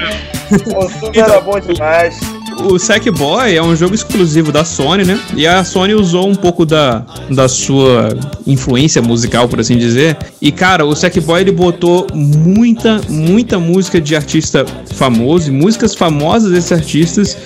Outubro 0.76 1.12
era 1.14 1.42
bom 1.42 1.60
demais 1.60 2.20
o 2.64 2.80
Sackboy 2.80 3.56
é 3.56 3.62
um 3.62 3.76
jogo 3.76 3.96
exclusivo 3.96 4.52
da 4.52 4.64
Sony, 4.64 5.04
né? 5.04 5.20
E 5.36 5.46
a 5.46 5.64
Sony 5.64 5.94
usou 5.94 6.28
um 6.28 6.36
pouco 6.36 6.66
da, 6.66 7.06
da 7.30 7.48
sua 7.48 8.10
influência 8.46 9.02
musical, 9.02 9.48
por 9.48 9.60
assim 9.60 9.78
dizer. 9.78 10.18
E, 10.42 10.52
cara, 10.52 10.86
o 10.86 10.96
Sackboy 10.96 11.42
ele 11.42 11.52
botou 11.52 12.08
muita, 12.14 13.02
muita 13.10 13.60
música 13.60 14.00
de 14.00 14.16
artista 14.16 14.66
famoso, 14.94 15.52
músicas 15.52 15.94
famosas 15.96 16.52
desses 16.52 16.72
artistas. 16.72 17.38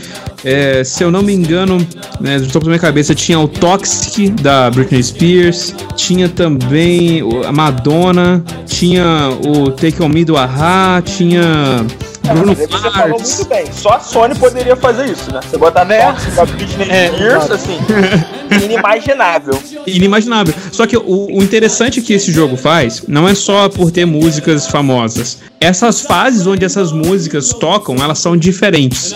É, 0.43 0.83
se 0.85 1.03
eu 1.03 1.11
não 1.11 1.21
me 1.21 1.33
engano, 1.33 1.85
né, 2.21 2.39
do 2.39 2.47
topo 2.47 2.65
da 2.65 2.69
minha 2.69 2.79
cabeça, 2.79 3.13
tinha 3.13 3.37
o 3.39 3.47
Toxic 3.47 4.29
da 4.41 4.69
Britney 4.71 5.03
Spears, 5.03 5.75
tinha 5.95 6.29
também 6.29 7.21
a 7.45 7.51
Madonna, 7.51 8.43
tinha 8.65 9.29
o 9.45 9.69
Take 9.71 10.01
On 10.01 10.07
Me 10.07 10.23
do 10.23 10.37
Ahá, 10.37 11.01
tinha 11.03 11.85
Bruno. 12.33 12.55
Você 12.55 12.67
falou 12.91 13.19
muito 13.19 13.45
bem. 13.45 13.65
Só 13.71 13.89
a 13.89 13.99
Sony 13.99 14.35
poderia 14.35 14.75
fazer 14.75 15.05
isso, 15.05 15.31
né? 15.31 15.39
Você 15.41 15.57
botar 15.57 15.85
né? 15.85 16.15
da 16.35 16.45
Britney 16.45 16.89
é, 16.89 17.11
Spears, 17.11 17.51
assim, 17.51 17.77
inimaginável. 18.63 19.59
Inimaginável. 19.85 20.53
Só 20.71 20.85
que 20.85 20.97
o, 20.97 21.27
o 21.37 21.43
interessante 21.43 22.01
que 22.01 22.13
esse 22.13 22.31
jogo 22.31 22.55
faz 22.55 23.03
não 23.07 23.27
é 23.27 23.35
só 23.35 23.69
por 23.69 23.91
ter 23.91 24.05
músicas 24.05 24.67
famosas. 24.67 25.37
Essas 25.59 26.01
fases 26.01 26.47
onde 26.47 26.63
essas 26.63 26.91
músicas 26.91 27.49
tocam, 27.49 27.97
elas 27.97 28.19
são 28.19 28.37
diferentes. 28.37 29.13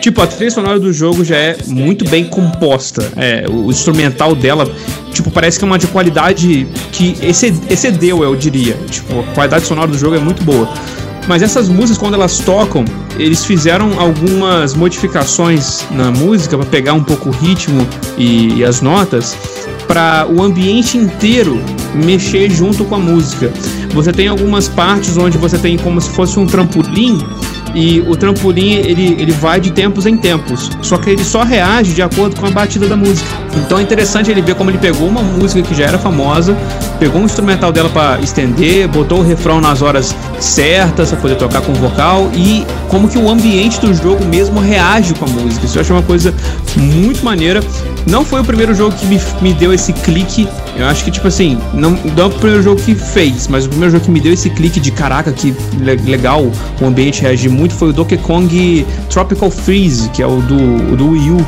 Tipo, 0.00 0.22
a 0.22 0.26
trilha 0.26 0.50
sonora 0.50 0.80
do 0.80 0.92
jogo 0.92 1.22
já 1.22 1.36
é 1.36 1.56
muito 1.66 2.08
bem 2.08 2.24
composta. 2.24 3.12
É, 3.16 3.44
o 3.48 3.70
instrumental 3.70 4.34
dela, 4.34 4.70
tipo, 5.12 5.30
parece 5.30 5.58
que 5.58 5.64
é 5.64 5.66
uma 5.66 5.78
de 5.78 5.86
qualidade 5.88 6.66
que 6.92 7.14
excedeu, 7.68 8.22
eu 8.22 8.34
diria. 8.34 8.74
Tipo, 8.90 9.20
a 9.20 9.34
qualidade 9.34 9.66
sonora 9.66 9.90
do 9.90 9.98
jogo 9.98 10.16
é 10.16 10.18
muito 10.18 10.42
boa. 10.42 10.68
Mas 11.28 11.42
essas 11.42 11.68
músicas, 11.68 11.98
quando 11.98 12.14
elas 12.14 12.38
tocam, 12.38 12.84
eles 13.18 13.44
fizeram 13.44 14.00
algumas 14.00 14.74
modificações 14.74 15.86
na 15.90 16.10
música 16.10 16.56
para 16.56 16.66
pegar 16.66 16.94
um 16.94 17.02
pouco 17.02 17.28
o 17.28 17.32
ritmo 17.32 17.86
e, 18.18 18.54
e 18.54 18.64
as 18.64 18.80
notas, 18.80 19.36
para 19.86 20.26
o 20.28 20.42
ambiente 20.42 20.96
inteiro 20.96 21.62
mexer 21.94 22.50
junto 22.50 22.84
com 22.84 22.94
a 22.94 22.98
música. 22.98 23.52
Você 23.94 24.12
tem 24.12 24.28
algumas 24.28 24.68
partes 24.68 25.16
onde 25.16 25.36
você 25.36 25.58
tem 25.58 25.76
como 25.78 26.00
se 26.00 26.10
fosse 26.10 26.38
um 26.38 26.46
trampolim 26.46 27.18
e 27.74 28.00
o 28.00 28.16
trampolim 28.16 28.72
ele, 28.72 29.16
ele 29.18 29.32
vai 29.32 29.60
de 29.60 29.70
tempos 29.70 30.06
em 30.06 30.16
tempos, 30.16 30.70
só 30.82 30.98
que 30.98 31.10
ele 31.10 31.24
só 31.24 31.42
reage 31.42 31.94
de 31.94 32.02
acordo 32.02 32.36
com 32.36 32.46
a 32.46 32.50
batida 32.50 32.86
da 32.86 32.96
música. 32.96 33.28
Então 33.56 33.78
é 33.78 33.82
interessante 33.82 34.30
ele 34.30 34.42
ver 34.42 34.54
como 34.54 34.70
ele 34.70 34.78
pegou 34.78 35.08
uma 35.08 35.22
música 35.22 35.62
que 35.62 35.74
já 35.74 35.84
era 35.84 35.98
famosa, 35.98 36.56
pegou 36.98 37.20
um 37.20 37.24
instrumental 37.24 37.72
dela 37.72 37.88
para 37.88 38.20
estender, 38.20 38.88
botou 38.88 39.20
o 39.20 39.22
refrão 39.22 39.60
nas 39.60 39.82
horas 39.82 40.14
certas 40.38 41.10
para 41.10 41.20
poder 41.20 41.36
tocar 41.36 41.60
com 41.60 41.72
o 41.72 41.74
vocal 41.74 42.30
e 42.34 42.66
como 42.88 43.08
que 43.08 43.18
o 43.18 43.28
ambiente 43.28 43.80
do 43.80 43.94
jogo 43.94 44.24
mesmo 44.24 44.60
reage 44.60 45.14
com 45.14 45.24
a 45.24 45.28
música. 45.28 45.66
Isso 45.66 45.78
eu 45.78 45.82
acho 45.82 45.92
uma 45.92 46.02
coisa 46.02 46.34
muito 46.76 47.24
maneira. 47.24 47.62
Não 48.06 48.24
foi 48.24 48.40
o 48.40 48.44
primeiro 48.44 48.74
jogo 48.74 48.94
que 48.96 49.06
me, 49.06 49.20
me 49.40 49.52
deu 49.54 49.72
esse 49.72 49.92
clique. 49.92 50.48
Eu 50.76 50.86
acho 50.86 51.04
que, 51.04 51.10
tipo 51.10 51.28
assim, 51.28 51.58
não, 51.74 51.90
não 51.90 52.24
é 52.24 52.26
o 52.26 52.30
primeiro 52.30 52.62
jogo 52.62 52.80
que 52.80 52.94
fez, 52.94 53.46
mas 53.46 53.66
o 53.66 53.68
primeiro 53.68 53.92
jogo 53.92 54.04
que 54.04 54.10
me 54.10 54.20
deu 54.20 54.32
esse 54.32 54.48
clique 54.48 54.80
de 54.80 54.90
caraca, 54.90 55.30
que 55.30 55.54
legal, 56.06 56.50
o 56.80 56.84
ambiente 56.84 57.20
reagir 57.20 57.50
muito 57.50 57.74
foi 57.74 57.90
o 57.90 57.92
Donkey 57.92 58.16
Kong 58.18 58.86
Tropical 59.10 59.50
Freeze, 59.50 60.08
que 60.10 60.22
é 60.22 60.26
o 60.26 60.40
do, 60.40 60.92
o 60.92 60.96
do 60.96 61.10
Wii 61.10 61.30
U. 61.30 61.46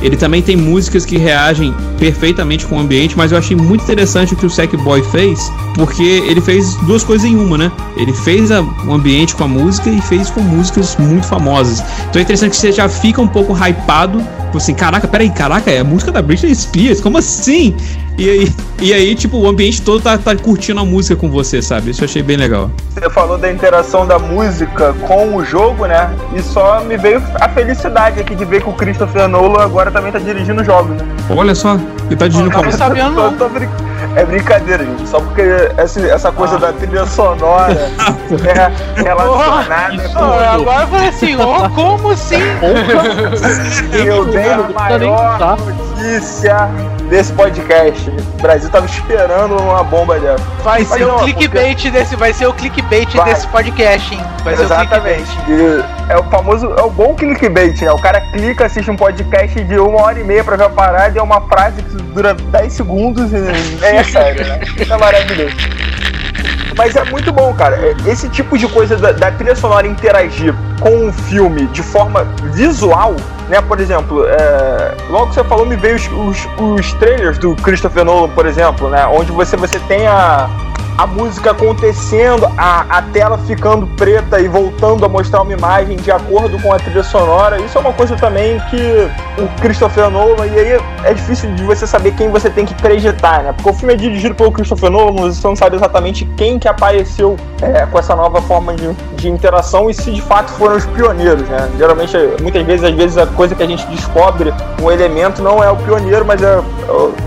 Ele 0.00 0.16
também 0.16 0.42
tem 0.42 0.56
músicas 0.56 1.04
que 1.04 1.16
reagem 1.16 1.72
perfeitamente 1.96 2.66
com 2.66 2.76
o 2.76 2.80
ambiente, 2.80 3.16
mas 3.16 3.30
eu 3.30 3.38
achei 3.38 3.56
muito 3.56 3.84
interessante 3.84 4.34
o 4.34 4.36
que 4.36 4.44
o 4.44 4.50
Sackboy 4.50 5.00
fez, 5.04 5.52
porque 5.74 6.02
ele 6.02 6.40
fez 6.40 6.74
duas 6.86 7.04
coisas 7.04 7.24
em 7.24 7.36
uma, 7.36 7.56
né? 7.56 7.70
Ele 7.96 8.12
fez 8.12 8.50
a, 8.50 8.62
o 8.62 8.92
ambiente 8.92 9.36
com 9.36 9.44
a 9.44 9.48
música 9.48 9.88
e 9.88 10.00
fez 10.00 10.28
com 10.28 10.40
músicas 10.40 10.96
muito 10.96 11.26
famosas. 11.26 11.84
Então 12.08 12.18
é 12.18 12.22
interessante 12.22 12.50
que 12.50 12.56
você 12.56 12.72
já 12.72 12.88
fica 12.88 13.22
um 13.22 13.28
pouco 13.28 13.52
hypado, 13.52 14.20
tipo 14.52 14.58
assim, 14.58 14.74
caraca, 14.74 15.08
peraí, 15.08 15.30
caraca, 15.30 15.70
é 15.70 15.78
a 15.78 15.84
música 15.84 16.12
da 16.12 16.20
Britney 16.20 16.54
Spears, 16.54 17.00
como 17.00 17.16
assim? 17.16 17.74
E 18.18 18.28
aí, 18.28 18.52
e 18.82 18.92
aí, 18.92 19.14
tipo, 19.14 19.38
o 19.38 19.48
ambiente 19.48 19.80
todo 19.80 20.02
tá, 20.02 20.18
tá 20.18 20.36
curtindo 20.36 20.78
a 20.78 20.84
música 20.84 21.16
com 21.16 21.30
você, 21.30 21.62
sabe? 21.62 21.90
Isso 21.90 22.02
eu 22.02 22.04
achei 22.04 22.22
bem 22.22 22.36
legal. 22.36 22.70
Você 22.90 23.08
falou 23.08 23.38
da 23.38 23.50
interação 23.50 24.06
da 24.06 24.18
música 24.18 24.92
com 25.06 25.36
o 25.36 25.42
jogo, 25.42 25.86
né? 25.86 26.14
E 26.36 26.42
só 26.42 26.82
me 26.82 26.98
veio 26.98 27.22
a 27.40 27.48
felicidade 27.48 28.20
aqui 28.20 28.34
de 28.34 28.44
ver 28.44 28.62
que 28.62 28.68
o 28.68 28.74
Christopher 28.74 29.26
Nolan 29.26 29.62
agora 29.62 29.90
também 29.90 30.12
tá 30.12 30.18
dirigindo 30.18 30.62
jogos, 30.62 31.00
né? 31.00 31.08
Olha 31.30 31.54
só, 31.54 31.78
Ele 32.06 32.16
tá 32.16 32.28
dirigindo 32.28 32.50
como? 32.50 32.64
Não 32.64 32.72
sabendo, 32.72 33.10
não. 33.12 33.32
Tô, 33.32 33.44
tô 33.44 33.48
brin... 33.50 33.68
É 34.16 34.24
brincadeira, 34.24 34.84
gente. 34.84 35.08
Só 35.08 35.20
porque 35.20 35.42
essa, 35.76 36.00
essa 36.00 36.32
coisa 36.32 36.56
ah. 36.56 36.58
da 36.58 36.72
trilha 36.72 37.06
sonora 37.06 37.72
é 37.74 39.02
relacionada 39.02 40.10
oh, 40.10 40.18
com. 40.18 40.24
Agora 40.24 40.82
eu 40.82 40.88
falei 40.88 41.08
assim, 41.08 41.36
ó, 41.36 41.66
oh, 41.66 41.70
como 41.70 42.10
assim? 42.10 42.40
Eu 43.92 44.24
dei 44.26 44.50
a 44.50 44.68
maior 44.68 45.58
notícia 45.58 46.68
desse 47.08 47.32
podcast. 47.32 48.10
O 48.10 48.42
Brasil 48.42 48.70
tava 48.70 48.86
esperando 48.86 49.56
uma 49.56 49.82
bomba 49.84 50.18
dessa. 50.18 50.44
Vai 50.62 50.84
ser 50.84 51.04
o 51.04 51.18
clickbait 51.18 51.74
porque... 51.74 51.90
desse, 51.90 52.16
vai 52.16 52.32
ser 52.32 52.46
o 52.46 52.52
clickbait 52.52 53.14
vai. 53.14 53.32
desse 53.32 53.46
podcast, 53.48 54.14
hein? 54.14 54.20
Vai 54.44 54.54
Exatamente. 54.54 55.30
é 56.08 56.16
o 56.16 56.24
famoso, 56.24 56.72
é 56.76 56.82
o 56.82 56.90
bom 56.90 57.14
clickbait, 57.14 57.80
né? 57.82 57.92
O 57.92 57.98
cara 57.98 58.20
clica, 58.32 58.66
assiste 58.66 58.90
um 58.90 58.96
podcast 58.96 59.62
de 59.62 59.78
uma 59.78 60.02
hora 60.02 60.20
e 60.20 60.24
meia 60.24 60.42
pra 60.42 60.56
ver 60.56 60.64
a 60.64 60.70
parada 60.70 61.16
e 61.16 61.18
é 61.18 61.22
uma 61.22 61.40
frase 61.42 61.82
que 61.82 61.96
dura 61.96 62.34
10 62.34 62.72
segundos 62.72 63.32
e 63.32 63.38
nem 63.38 63.98
é 63.98 64.04
sério, 64.04 64.46
né? 64.46 64.60
Isso 64.76 64.92
é 64.92 64.96
maravilhoso. 64.96 65.56
Mas 66.76 66.96
é 66.96 67.04
muito 67.04 67.32
bom, 67.32 67.52
cara. 67.54 67.76
É, 67.76 67.94
esse 68.10 68.28
tipo 68.28 68.56
de 68.56 68.66
coisa 68.66 68.96
da, 68.96 69.12
da 69.12 69.30
trilha 69.30 69.54
sonora 69.54 69.86
interagir 69.86 70.54
com 70.80 71.08
o 71.08 71.12
filme 71.12 71.66
de 71.66 71.82
forma 71.82 72.24
visual, 72.52 73.14
né? 73.48 73.60
Por 73.60 73.80
exemplo, 73.80 74.24
é, 74.26 74.94
logo 75.08 75.28
que 75.28 75.34
você 75.34 75.44
falou, 75.44 75.66
me 75.66 75.76
veio 75.76 75.96
os, 75.96 76.06
os, 76.08 76.48
os, 76.58 76.92
trailers 76.94 77.38
do 77.38 77.54
Christopher 77.56 78.04
Nolan, 78.04 78.28
por 78.30 78.46
exemplo, 78.46 78.88
né? 78.88 79.06
Onde 79.06 79.32
você, 79.32 79.56
você 79.56 79.78
tem 79.80 80.06
a, 80.06 80.48
a 80.98 81.06
música 81.06 81.50
acontecendo, 81.50 82.46
a, 82.56 82.98
a 82.98 83.02
tela 83.02 83.38
ficando 83.38 83.86
preta 83.96 84.40
e 84.40 84.48
voltando 84.48 85.04
a 85.04 85.08
mostrar 85.08 85.42
uma 85.42 85.52
imagem 85.52 85.96
de 85.96 86.10
acordo 86.10 86.60
com 86.60 86.72
a 86.72 86.76
trilha 86.76 87.02
sonora. 87.02 87.60
Isso 87.60 87.78
é 87.78 87.80
uma 87.80 87.92
coisa 87.92 88.16
também 88.16 88.60
que 88.70 89.10
o 89.38 89.60
Christopher 89.60 90.10
Nolan, 90.10 90.46
e 90.46 90.58
aí 90.58 90.80
é 91.04 91.14
difícil 91.14 91.54
de 91.54 91.64
você 91.64 91.86
saber 91.86 92.12
quem 92.12 92.30
você 92.30 92.50
tem 92.50 92.64
que 92.64 92.74
acreditar, 92.74 93.42
né? 93.42 93.52
Porque 93.52 93.70
o 93.70 93.74
filme 93.74 93.94
é 93.94 93.96
dirigido 93.96 94.34
pelo 94.34 94.52
Christopher 94.52 94.90
Nolan, 94.90 95.30
você 95.32 95.46
não 95.46 95.56
sabe 95.56 95.76
exatamente 95.76 96.24
quem 96.36 96.58
que 96.58 96.68
apareceu 96.68 97.36
é, 97.60 97.86
com 97.86 97.98
essa 97.98 98.14
nova 98.14 98.42
forma 98.42 98.74
de, 98.74 98.92
de 99.16 99.28
interação 99.28 99.88
e 99.88 99.94
se 99.94 100.10
de 100.12 100.22
fato 100.22 100.50
foram 100.52 100.76
os 100.76 100.86
pioneiros, 100.86 101.48
né? 101.48 101.70
Geralmente, 101.78 102.16
muitas 102.40 102.62
vezes, 102.64 102.84
às 102.84 102.94
vezes 102.94 103.18
a 103.18 103.26
coisa 103.26 103.54
que 103.54 103.62
a 103.62 103.66
gente 103.66 103.86
descobre, 103.86 104.52
um 104.80 104.90
elemento 104.90 105.42
não 105.42 105.62
é 105.62 105.70
o 105.70 105.76
pioneiro, 105.76 106.24
mas 106.24 106.42
é, 106.42 106.60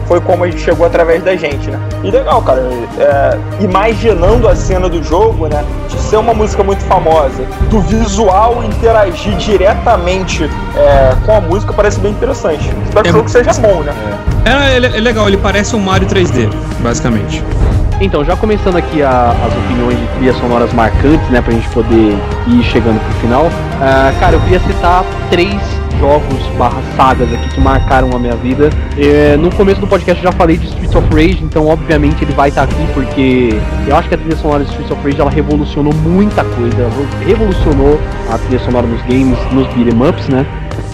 foi 0.07 0.19
como 0.21 0.43
a 0.43 0.49
gente 0.49 0.61
chegou 0.61 0.85
através 0.85 1.23
da 1.23 1.35
gente, 1.35 1.69
né? 1.69 1.79
E 2.03 2.11
legal, 2.11 2.41
cara. 2.41 2.61
É, 2.97 3.37
imaginando 3.63 4.47
a 4.47 4.55
cena 4.55 4.87
do 4.87 5.03
jogo, 5.03 5.47
né? 5.47 5.63
De 5.89 5.97
ser 5.99 6.17
uma 6.17 6.33
música 6.33 6.63
muito 6.63 6.83
famosa, 6.83 7.43
do 7.69 7.81
visual 7.81 8.63
interagir 8.63 9.35
diretamente 9.37 10.49
é, 10.75 11.15
com 11.25 11.35
a 11.35 11.41
música 11.41 11.73
parece 11.73 11.99
bem 11.99 12.11
interessante. 12.11 12.71
Espero 12.85 13.03
que 13.03 13.09
o 13.09 13.13
jogo 13.13 13.29
seja 13.29 13.53
bom, 13.53 13.81
né? 13.81 13.93
É. 14.45 14.45
É, 14.45 14.75
é 14.75 14.99
legal, 14.99 15.27
ele 15.27 15.37
parece 15.37 15.75
um 15.75 15.79
Mario 15.79 16.07
3D, 16.07 16.49
basicamente. 16.79 17.43
Então, 17.99 18.23
já 18.25 18.35
começando 18.35 18.75
aqui 18.75 19.01
a, 19.01 19.31
as 19.31 19.53
opiniões 19.57 19.97
de 19.97 20.07
trilhas 20.15 20.37
sonoras 20.37 20.71
marcantes, 20.73 21.27
né, 21.29 21.41
pra 21.41 21.53
gente 21.53 21.67
poder 21.69 22.17
ir 22.47 22.63
chegando 22.63 22.99
pro 22.99 23.13
final. 23.21 23.45
Uh, 23.45 24.19
cara, 24.19 24.35
eu 24.35 24.41
queria 24.41 24.59
citar 24.59 25.03
três 25.29 25.61
jogos 26.05 26.43
barra 26.55 26.81
sagas 26.95 27.33
aqui 27.33 27.49
que 27.49 27.59
marcaram 27.59 28.11
a 28.15 28.19
minha 28.19 28.35
vida. 28.35 28.69
É, 28.95 29.35
no 29.37 29.51
começo 29.55 29.81
do 29.81 29.87
podcast 29.87 30.23
eu 30.23 30.31
já 30.31 30.37
falei 30.37 30.55
de 30.55 30.67
Streets 30.67 30.93
of 30.93 31.07
Rage, 31.09 31.43
então 31.43 31.67
obviamente 31.67 32.23
ele 32.23 32.33
vai 32.33 32.49
estar 32.49 32.67
tá 32.67 32.71
aqui 32.71 32.93
porque 32.93 33.49
eu 33.87 33.95
acho 33.95 34.07
que 34.07 34.13
a 34.13 34.17
trilha 34.17 34.35
sonora 34.37 34.63
de 34.63 34.69
Streets 34.69 34.91
of 34.91 35.03
Rage 35.03 35.19
ela 35.19 35.31
revolucionou 35.31 35.93
muita 35.93 36.43
coisa, 36.43 36.89
revolucionou 37.25 37.99
a 38.31 38.37
trilha 38.37 38.59
sonora 38.59 38.85
nos 38.85 39.01
games, 39.01 39.37
nos 39.51 39.67
beat'em 39.73 40.07
ups, 40.07 40.27
né? 40.29 40.45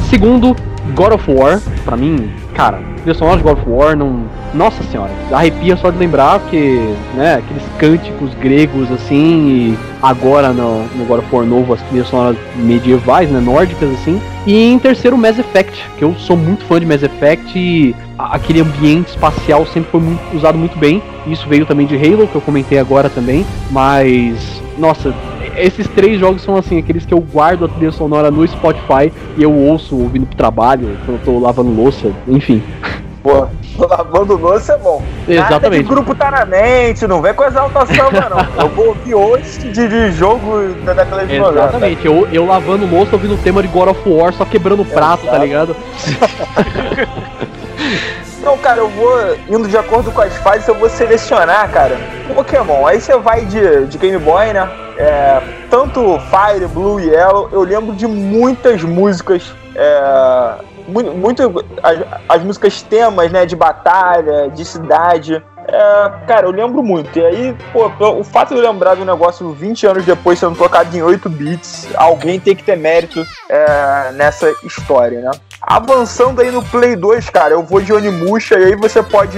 Segundo, 0.09 0.55
God 0.95 1.14
of 1.14 1.30
War, 1.30 1.59
pra 1.84 1.97
mim, 1.97 2.32
cara, 2.54 2.80
trilha 2.97 3.14
sonora 3.14 3.38
de 3.38 3.43
God 3.43 3.58
of 3.58 3.70
War 3.70 3.95
não. 3.95 4.24
Nossa 4.54 4.84
senhora, 4.84 5.10
arrepia 5.32 5.78
só 5.78 5.89
de 5.89 5.97
lembrar, 5.97 6.39
porque, 6.39 6.93
né, 7.14 7.36
aqueles 7.36 7.64
cânticos 7.80 8.34
gregos 8.41 8.91
assim, 8.91 9.16
e 9.47 9.78
agora 10.02 10.52
no, 10.52 10.84
no 10.88 11.06
God 11.06 11.20
of 11.20 11.34
War 11.34 11.45
novo, 11.45 11.74
as 11.74 11.82
trilhas 11.84 12.08
sonoras 12.10 12.38
medievais, 12.58 13.30
né, 13.30 13.39
nórdicas 13.39 13.89
assim. 13.93 14.22
E 14.45 14.74
em 14.74 14.78
terceiro, 14.78 15.18
Mass 15.18 15.39
Effect, 15.39 15.86
que 15.97 16.04
eu 16.04 16.14
sou 16.16 16.36
muito 16.36 16.66
fã 16.66 16.80
de 16.80 16.86
Mass 16.86 17.02
Effect 17.02 17.58
e 17.58 17.95
aquele 18.18 18.60
ambiente 18.60 19.10
espacial 19.10 19.66
sempre 19.68 19.89
foi 19.91 20.02
muito, 20.02 20.36
usado 20.36 20.58
muito 20.58 20.78
bem. 20.78 21.02
Isso 21.28 21.47
veio 21.47 21.66
também 21.66 21.88
de 21.88 21.95
Halo, 21.95 22.28
que 22.28 22.36
eu 22.36 22.41
comentei 22.41 22.78
agora 22.78 23.10
também, 23.10 23.45
mas. 23.70 24.62
Nossa, 24.78 25.14
esses 25.58 25.88
três 25.88 26.20
jogos 26.20 26.41
são 26.41 26.56
assim, 26.56 26.78
aqueles 26.78 27.06
que 27.06 27.14
eu 27.14 27.20
guardo 27.20 27.66
a 27.66 27.68
trilha 27.68 27.91
sonora 27.91 28.32
no 28.32 28.47
Spotify 28.47 29.12
e 29.38 29.43
eu 29.43 29.54
ouço 29.54 29.97
ouvindo 29.97 30.26
pro 30.26 30.36
trabalho, 30.36 30.97
quando 31.06 31.20
eu 31.20 31.26
tô 31.26 31.39
lavando 31.39 31.72
louça, 31.72 32.12
enfim. 32.28 32.64
Pô, 33.24 33.47
lavando 33.86 34.36
louça 34.36 34.74
é 34.74 34.78
bom. 34.78 35.04
Exatamente. 35.28 35.62
Nada 35.62 35.70
de 35.70 35.84
grupo 35.84 36.16
tá 36.16 36.32
na 36.32 36.45
mente, 36.45 37.06
não 37.08 37.22
vem 37.22 37.34
com 37.34 37.43
exalta 37.43 37.86
samba, 37.86 38.30
não. 38.30 38.64
Eu 38.64 38.70
vou 38.70 38.88
ouvir 38.88 39.16
hoje 39.16 39.60
de, 39.70 39.88
de 39.88 40.12
jogo 40.12 40.74
da 40.84 40.93
década 40.93 41.26
de 41.26 41.36
Exatamente, 41.36 42.06
eu, 42.06 42.28
eu 42.32 42.45
lavando 42.45 42.86
louça 42.86 43.16
ouvindo 43.16 43.36
o 43.36 43.38
tema 43.38 43.62
de 43.62 43.68
God 43.68 43.89
of 43.89 44.02
War, 44.10 44.34
só 44.34 44.45
quebrando 44.45 44.84
prato, 44.86 45.26
tá 45.26 45.38
ligado? 45.38 45.76
Não, 48.42 48.58
cara, 48.58 48.80
eu 48.80 48.89
vou 48.89 49.36
indo 49.48 49.68
de 49.68 49.78
acordo 49.78 50.12
com 50.12 50.22
as 50.22 50.36
fases, 50.38 50.68
eu 50.68 50.74
vou 50.74 50.89
selecionar, 50.89 51.70
cara, 51.72 51.96
Pokémon. 52.34 52.88
Aí 52.88 53.00
você 53.00 53.16
vai 53.18 53.46
de, 53.46 53.86
de 53.86 53.98
Game 53.98 54.18
Boy, 54.18 54.52
né? 54.52 54.68
É, 54.98 55.42
tanto 55.70 56.20
Fire, 56.20 56.68
Blue 56.68 57.00
e 57.00 57.10
Yellow, 57.10 57.50
eu 57.52 57.62
lembro 57.62 57.96
de 57.96 58.08
muitas 58.08 58.84
músicas. 58.84 59.54
É, 59.76 60.56
muito, 60.88 61.12
muito 61.12 61.66
as, 61.84 62.00
as, 62.28 62.44
músicas 62.44 62.82
temas, 62.82 63.32
né, 63.32 63.46
de 63.46 63.56
batalha, 63.56 64.50
de 64.50 64.66
cidade. 64.66 65.44
É, 65.68 66.26
cara, 66.28 66.47
eu 66.47 66.51
lembro 66.51 66.82
muito. 66.84 67.18
E 67.18 67.26
aí, 67.26 67.55
pô, 67.72 67.91
o 68.12 68.24
fato 68.24 68.53
de 68.53 68.59
eu 68.59 68.72
lembrar 68.72 68.95
do 68.95 69.05
negócio 69.05 69.51
20 69.51 69.88
anos 69.88 70.05
depois 70.05 70.39
sendo 70.39 70.55
tocado 70.55 70.95
em 70.95 71.01
8 71.01 71.30
bits, 71.30 71.88
alguém 71.95 72.39
tem 72.39 72.55
que 72.55 72.64
ter 72.64 72.76
mérito 72.76 73.26
é, 73.49 74.12
nessa 74.14 74.51
história, 74.64 75.22
né? 75.22 75.32
Avançando 75.62 76.41
aí 76.41 76.49
no 76.49 76.64
Play 76.64 76.95
2, 76.95 77.30
cara, 77.30 77.53
eu 77.53 77.62
vou 77.62 77.80
de 77.80 77.93
Onimusha 77.93 78.57
e 78.57 78.66
aí 78.66 78.76
você 78.76 79.03
pode. 79.03 79.38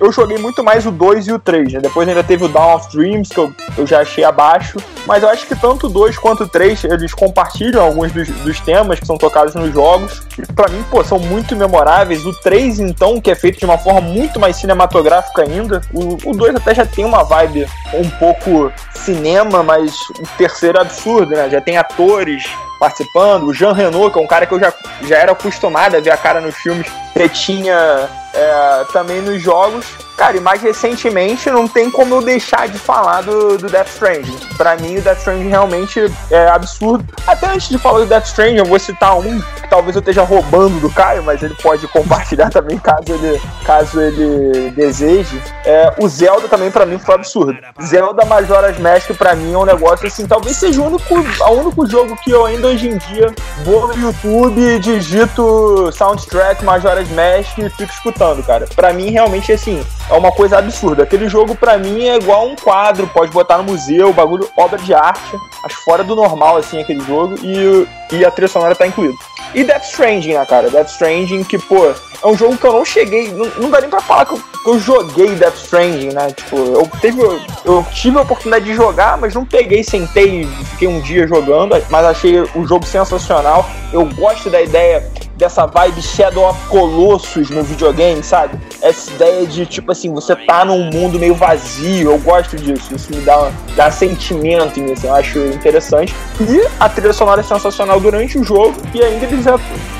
Eu 0.00 0.10
joguei 0.10 0.38
muito 0.38 0.64
mais 0.64 0.86
o 0.86 0.90
2 0.90 1.26
e 1.26 1.32
o 1.32 1.38
3, 1.38 1.74
né? 1.74 1.80
Depois 1.80 2.08
ainda 2.08 2.24
teve 2.24 2.44
o 2.44 2.48
Dawn 2.48 2.76
of 2.76 2.88
Dreams, 2.90 3.28
que 3.28 3.38
eu, 3.38 3.52
eu 3.76 3.86
já 3.86 4.00
achei 4.00 4.24
abaixo. 4.24 4.78
Mas 5.06 5.22
eu 5.22 5.28
acho 5.28 5.46
que 5.46 5.54
tanto 5.54 5.86
o 5.86 5.90
2 5.90 6.16
quanto 6.16 6.44
o 6.44 6.48
3 6.48 6.84
eles 6.84 7.12
compartilham 7.12 7.82
alguns 7.82 8.12
dos, 8.12 8.28
dos 8.28 8.60
temas 8.60 8.98
que 8.98 9.06
são 9.06 9.18
tocados 9.18 9.54
nos 9.54 9.70
jogos. 9.72 10.22
E 10.38 10.52
pra 10.52 10.68
mim, 10.68 10.82
pô, 10.90 11.04
são 11.04 11.18
muito 11.18 11.54
memoráveis. 11.54 12.24
O 12.24 12.32
3, 12.32 12.80
então, 12.80 13.20
que 13.20 13.30
é 13.30 13.34
feito 13.34 13.58
de 13.58 13.66
uma 13.66 13.76
forma 13.76 14.00
muito 14.00 14.40
mais 14.40 14.56
cinematográfica 14.56 15.42
ainda. 15.42 15.57
O, 15.92 16.30
o 16.30 16.36
2 16.36 16.56
até 16.56 16.74
já 16.74 16.86
tem 16.86 17.04
uma 17.04 17.22
vibe 17.22 17.66
um 17.94 18.08
pouco 18.10 18.72
cinema, 18.94 19.62
mas 19.62 19.94
o 20.10 20.26
terceiro 20.36 20.78
é 20.78 20.80
absurdo, 20.82 21.32
né? 21.32 21.48
Já 21.50 21.60
tem 21.60 21.76
atores 21.76 22.44
participando. 22.78 23.44
O 23.44 23.54
Jean 23.54 23.72
Renault, 23.72 24.12
que 24.12 24.18
é 24.18 24.22
um 24.22 24.26
cara 24.26 24.46
que 24.46 24.54
eu 24.54 24.60
já, 24.60 24.72
já 25.06 25.16
era 25.16 25.32
acostumado 25.32 25.96
a 25.96 26.00
ver 26.00 26.10
a 26.10 26.16
cara 26.16 26.40
nos 26.40 26.54
filmes, 26.56 26.86
tinha 27.28 28.08
é, 28.38 28.84
também 28.92 29.20
nos 29.20 29.42
jogos. 29.42 29.84
Cara, 30.16 30.36
e 30.36 30.40
mais 30.40 30.60
recentemente 30.60 31.48
não 31.48 31.68
tem 31.68 31.88
como 31.88 32.16
eu 32.16 32.20
deixar 32.20 32.66
de 32.66 32.76
falar 32.76 33.22
do, 33.22 33.56
do 33.56 33.68
Death 33.68 33.86
Stranding. 33.86 34.36
Pra 34.56 34.76
mim, 34.76 34.96
o 34.98 35.00
Death 35.00 35.18
Stranding 35.18 35.48
realmente 35.48 36.12
é 36.28 36.48
absurdo. 36.48 37.04
Até 37.24 37.46
antes 37.46 37.68
de 37.68 37.78
falar 37.78 38.00
do 38.00 38.06
Death 38.06 38.26
Stranding, 38.26 38.56
eu 38.56 38.64
vou 38.64 38.80
citar 38.80 39.16
um 39.16 39.40
que 39.40 39.70
talvez 39.70 39.94
eu 39.94 40.00
esteja 40.00 40.22
roubando 40.22 40.80
do 40.80 40.90
Caio, 40.90 41.22
mas 41.22 41.40
ele 41.40 41.54
pode 41.62 41.86
compartilhar 41.88 42.50
também 42.50 42.78
caso 42.78 43.04
ele, 43.08 43.40
caso 43.64 44.00
ele 44.00 44.70
deseje. 44.70 45.40
É, 45.64 45.94
o 45.98 46.08
Zelda 46.08 46.48
também 46.48 46.70
pra 46.70 46.84
mim 46.84 46.98
foi 46.98 47.14
absurdo. 47.14 47.56
Zelda 47.80 48.24
Majora's 48.24 48.78
Mask 48.78 49.10
pra 49.16 49.36
mim 49.36 49.52
é 49.52 49.58
um 49.58 49.64
negócio 49.64 50.06
assim, 50.06 50.26
talvez 50.26 50.56
seja 50.56 50.80
o 50.80 50.86
único, 50.86 51.14
o 51.14 51.50
único 51.52 51.86
jogo 51.86 52.16
que 52.16 52.32
eu 52.32 52.44
ainda 52.44 52.66
hoje 52.66 52.88
em 52.88 52.98
dia 52.98 53.32
vou 53.64 53.86
no 53.86 53.94
YouTube, 53.94 54.80
digito 54.80 55.92
soundtrack 55.92 56.64
Majora's 56.64 57.08
Mask 57.10 57.58
e 57.58 57.70
fico 57.70 57.92
escutando, 57.92 58.27
cara. 58.42 58.66
Pra 58.74 58.92
mim, 58.92 59.10
realmente, 59.10 59.52
assim, 59.52 59.84
é 60.10 60.14
uma 60.14 60.32
coisa 60.32 60.58
absurda. 60.58 61.02
Aquele 61.02 61.28
jogo, 61.28 61.54
para 61.54 61.78
mim, 61.78 62.06
é 62.06 62.16
igual 62.16 62.46
um 62.46 62.56
quadro, 62.56 63.06
pode 63.08 63.30
botar 63.32 63.58
no 63.58 63.64
museu, 63.64 64.12
bagulho, 64.12 64.48
obra 64.56 64.78
de 64.78 64.94
arte. 64.94 65.36
Acho 65.64 65.76
fora 65.84 66.04
do 66.04 66.14
normal, 66.14 66.56
assim, 66.56 66.80
aquele 66.80 67.00
jogo. 67.04 67.34
E, 67.42 67.86
e 68.12 68.24
a 68.24 68.30
trilha 68.30 68.48
sonora 68.48 68.74
tá 68.74 68.86
incluída. 68.86 69.16
E 69.54 69.64
Death 69.64 69.84
Stranding, 69.84 70.34
né, 70.34 70.44
cara? 70.44 70.70
Death 70.70 70.88
Stranding, 70.90 71.44
que, 71.44 71.58
pô, 71.58 71.86
é 72.22 72.26
um 72.26 72.36
jogo 72.36 72.56
que 72.56 72.64
eu 72.64 72.72
não 72.72 72.84
cheguei. 72.84 73.30
Não, 73.32 73.46
não 73.56 73.70
dá 73.70 73.80
nem 73.80 73.88
pra 73.88 74.00
falar 74.00 74.26
que 74.26 74.34
eu, 74.34 74.38
que 74.62 74.70
eu, 74.70 74.78
joguei 74.78 75.34
Death 75.34 75.56
Stranding, 75.56 76.10
né? 76.12 76.30
Tipo, 76.32 76.56
eu, 76.56 76.90
teve, 77.00 77.22
eu 77.64 77.86
tive 77.92 78.18
a 78.18 78.22
oportunidade 78.22 78.64
de 78.64 78.74
jogar, 78.74 79.16
mas 79.16 79.34
não 79.34 79.44
peguei, 79.44 79.82
sentei 79.82 80.46
fiquei 80.72 80.88
um 80.88 81.00
dia 81.00 81.26
jogando. 81.26 81.74
Mas 81.88 82.04
achei 82.04 82.40
o 82.40 82.66
jogo 82.66 82.84
sensacional. 82.84 83.68
Eu 83.92 84.04
gosto 84.04 84.50
da 84.50 84.60
ideia 84.60 85.02
dessa 85.38 85.64
vibe 85.66 86.02
Shadow 86.02 86.50
of 86.50 86.68
Colossus 86.68 87.48
no 87.48 87.62
videogame, 87.62 88.22
sabe? 88.22 88.58
Essa 88.82 89.10
ideia 89.12 89.46
de, 89.46 89.64
tipo 89.64 89.92
assim, 89.92 90.12
você 90.12 90.34
tá 90.34 90.64
num 90.64 90.90
mundo 90.90 91.18
meio 91.18 91.34
vazio, 91.34 92.10
eu 92.10 92.18
gosto 92.18 92.56
disso, 92.56 92.94
isso 92.94 93.14
me 93.14 93.20
dá, 93.20 93.50
dá 93.76 93.90
sentimento 93.90 94.64
assim, 94.64 95.06
eu 95.06 95.14
acho 95.14 95.38
interessante. 95.38 96.14
E 96.40 96.68
a 96.80 96.88
trilha 96.88 97.12
sonora 97.12 97.40
é 97.40 97.44
sensacional 97.44 98.00
durante 98.00 98.36
o 98.36 98.44
jogo, 98.44 98.74
e 98.92 99.02
ainda 99.02 99.24
eles 99.26 99.46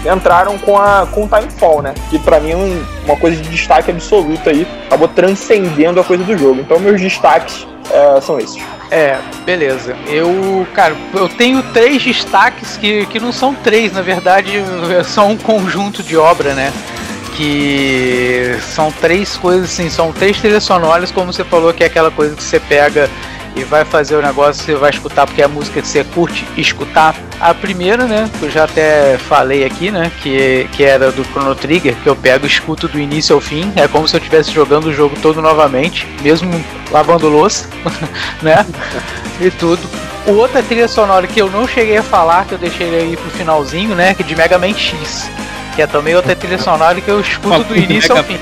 entraram 0.05 0.59
com, 0.59 0.77
a, 0.77 1.07
com 1.07 1.29
Timefall, 1.29 1.83
né? 1.83 1.95
Que 2.11 2.19
pra 2.19 2.41
mim 2.41 2.51
é 2.51 2.57
uma 3.05 3.17
coisa 3.17 3.41
de 3.41 3.49
destaque 3.49 3.91
absoluto 3.91 4.51
aí, 4.51 4.67
acabou 4.87 5.07
transcendendo 5.07 6.01
a 6.01 6.05
coisa 6.05 6.25
do 6.25 6.37
jogo. 6.37 6.61
Então 6.61 6.81
meus 6.81 7.01
destaques 7.01 7.67
é, 7.91 8.21
são 8.21 8.39
esses. 8.39 8.63
É, 8.91 9.19
beleza. 9.45 9.97
Eu, 10.07 10.67
cara, 10.75 10.97
eu 11.15 11.29
tenho 11.29 11.63
três 11.73 12.03
destaques 12.03 12.77
que, 12.77 13.07
que 13.07 13.21
não 13.21 13.33
são 13.33 13.55
três, 13.55 13.93
na 13.93 14.03
verdade, 14.03 14.63
são 15.05 15.33
um 15.33 15.37
conjunto 15.37 16.03
de 16.03 16.17
obra, 16.17 16.55
né? 16.55 16.73
Que 17.37 18.57
são 18.75 18.91
três 18.91 19.37
coisas 19.37 19.71
assim, 19.71 19.91
são 19.91 20.13
três 20.13 20.41
trilhas 20.41 20.65
sonoras, 20.65 21.11
como 21.11 21.33
você 21.33 21.45
falou, 21.45 21.73
que 21.73 21.85
é 21.85 21.87
aquela 21.87 22.11
coisa 22.11 22.35
que 22.35 22.43
você 22.43 22.59
pega 22.59 23.09
e 23.59 23.65
vai 23.65 23.85
fazer 23.85 24.17
o 24.17 24.23
negócio, 24.23 24.65
você 24.65 24.75
vai 24.75 24.91
escutar 24.91 25.27
porque 25.27 25.43
é 25.43 25.45
a 25.45 25.49
música 25.49 25.83
que 25.83 25.89
você 25.89 26.05
curte 26.05 26.47
escutar. 26.57 27.15
A 27.41 27.53
primeira, 27.53 28.07
né, 28.07 28.31
que 28.39 28.45
eu 28.45 28.51
já 28.51 28.65
até 28.65 29.19
falei 29.19 29.65
aqui, 29.65 29.91
né, 29.91 30.11
que, 30.23 30.69
que 30.73 30.85
era 30.85 31.11
do 31.11 31.25
Chrono 31.25 31.55
Trigger, 31.55 31.95
que 31.97 32.09
eu 32.09 32.15
pego 32.15 32.47
e 32.47 32.49
escuto 32.49 32.89
do 32.89 32.99
início 32.99 33.35
ao 33.35 33.41
fim, 33.41 33.73
é 33.77 33.89
como 33.89 34.07
se 34.07 34.17
eu 34.17 34.19
estivesse 34.19 34.53
jogando 34.53 34.87
o 34.87 34.93
jogo 34.93 35.17
todo 35.21 35.43
novamente, 35.43 36.07
mesmo 36.23 36.53
lavando 36.91 37.29
louça, 37.29 37.69
né, 38.43 38.65
e 39.41 39.51
tudo. 39.51 39.83
O 40.27 40.33
outra 40.33 40.63
trilha 40.63 40.89
sonora 40.89 41.27
que 41.27 41.41
eu 41.41 41.51
não 41.51 41.67
cheguei 41.67 41.97
a 41.97 42.03
falar, 42.03 42.45
que 42.45 42.53
eu 42.53 42.59
deixei 42.59 42.95
aí 42.95 43.17
pro 43.17 43.31
finalzinho, 43.31 43.95
né, 43.95 44.15
que 44.15 44.23
é 44.23 44.27
de 44.27 44.37
Mega 44.37 44.59
Man 44.59 44.75
X 44.75 45.29
que 45.79 45.83
é 45.83 45.87
também 45.87 46.17
outra 46.17 46.35
trilha 46.35 46.59
sonora 46.59 47.01
que 47.01 47.09
eu 47.09 47.21
escuto 47.21 47.63
do 47.63 47.77
início 47.79 48.17
ao 48.17 48.25
fim. 48.25 48.37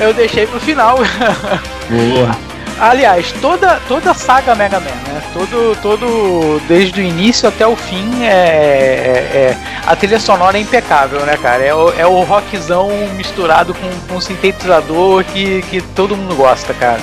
eu 0.00 0.14
deixei 0.14 0.46
pro 0.46 0.58
final. 0.58 0.96
Boa. 0.96 2.47
Aliás, 2.80 3.32
toda, 3.40 3.80
toda 3.88 4.12
a 4.12 4.14
saga 4.14 4.54
Mega 4.54 4.78
Man, 4.78 4.86
né? 4.86 5.20
Todo, 5.32 5.76
todo, 5.82 6.62
desde 6.68 7.00
o 7.00 7.04
início 7.04 7.48
até 7.48 7.66
o 7.66 7.74
fim, 7.74 8.24
é, 8.24 8.28
é, 8.28 9.36
é 9.36 9.56
a 9.84 9.96
trilha 9.96 10.20
sonora 10.20 10.56
é 10.56 10.60
impecável, 10.60 11.20
né, 11.26 11.36
cara? 11.36 11.64
É 11.64 11.74
o, 11.74 11.92
é 11.98 12.06
o 12.06 12.22
rockzão 12.22 12.88
misturado 13.16 13.74
com, 13.74 13.90
com 14.08 14.20
sintetizador 14.20 15.24
que, 15.24 15.62
que 15.62 15.80
todo 15.80 16.16
mundo 16.16 16.36
gosta, 16.36 16.72
cara. 16.72 17.00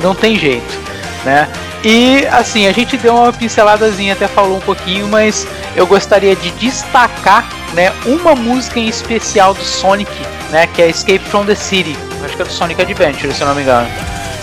Não 0.00 0.14
tem 0.14 0.38
jeito, 0.38 0.78
né? 1.24 1.46
E 1.84 2.26
assim, 2.28 2.66
a 2.66 2.72
gente 2.72 2.96
deu 2.96 3.14
uma 3.14 3.32
pinceladazinha, 3.32 4.14
até 4.14 4.26
falou 4.28 4.56
um 4.56 4.60
pouquinho, 4.60 5.08
mas 5.08 5.46
eu 5.76 5.86
gostaria 5.86 6.34
de 6.34 6.50
destacar, 6.52 7.46
né, 7.74 7.92
uma 8.06 8.34
música 8.34 8.78
em 8.78 8.88
especial 8.88 9.52
do 9.52 9.64
Sonic, 9.64 10.12
né, 10.50 10.66
que 10.68 10.80
é 10.80 10.88
Escape 10.88 11.18
from 11.18 11.44
the 11.44 11.54
City. 11.54 11.96
Acho 12.24 12.36
que 12.36 12.42
é 12.42 12.44
do 12.44 12.52
Sonic 12.52 12.80
Adventure, 12.80 13.34
se 13.34 13.40
eu 13.40 13.48
não 13.48 13.54
me 13.54 13.62
engano. 13.62 13.88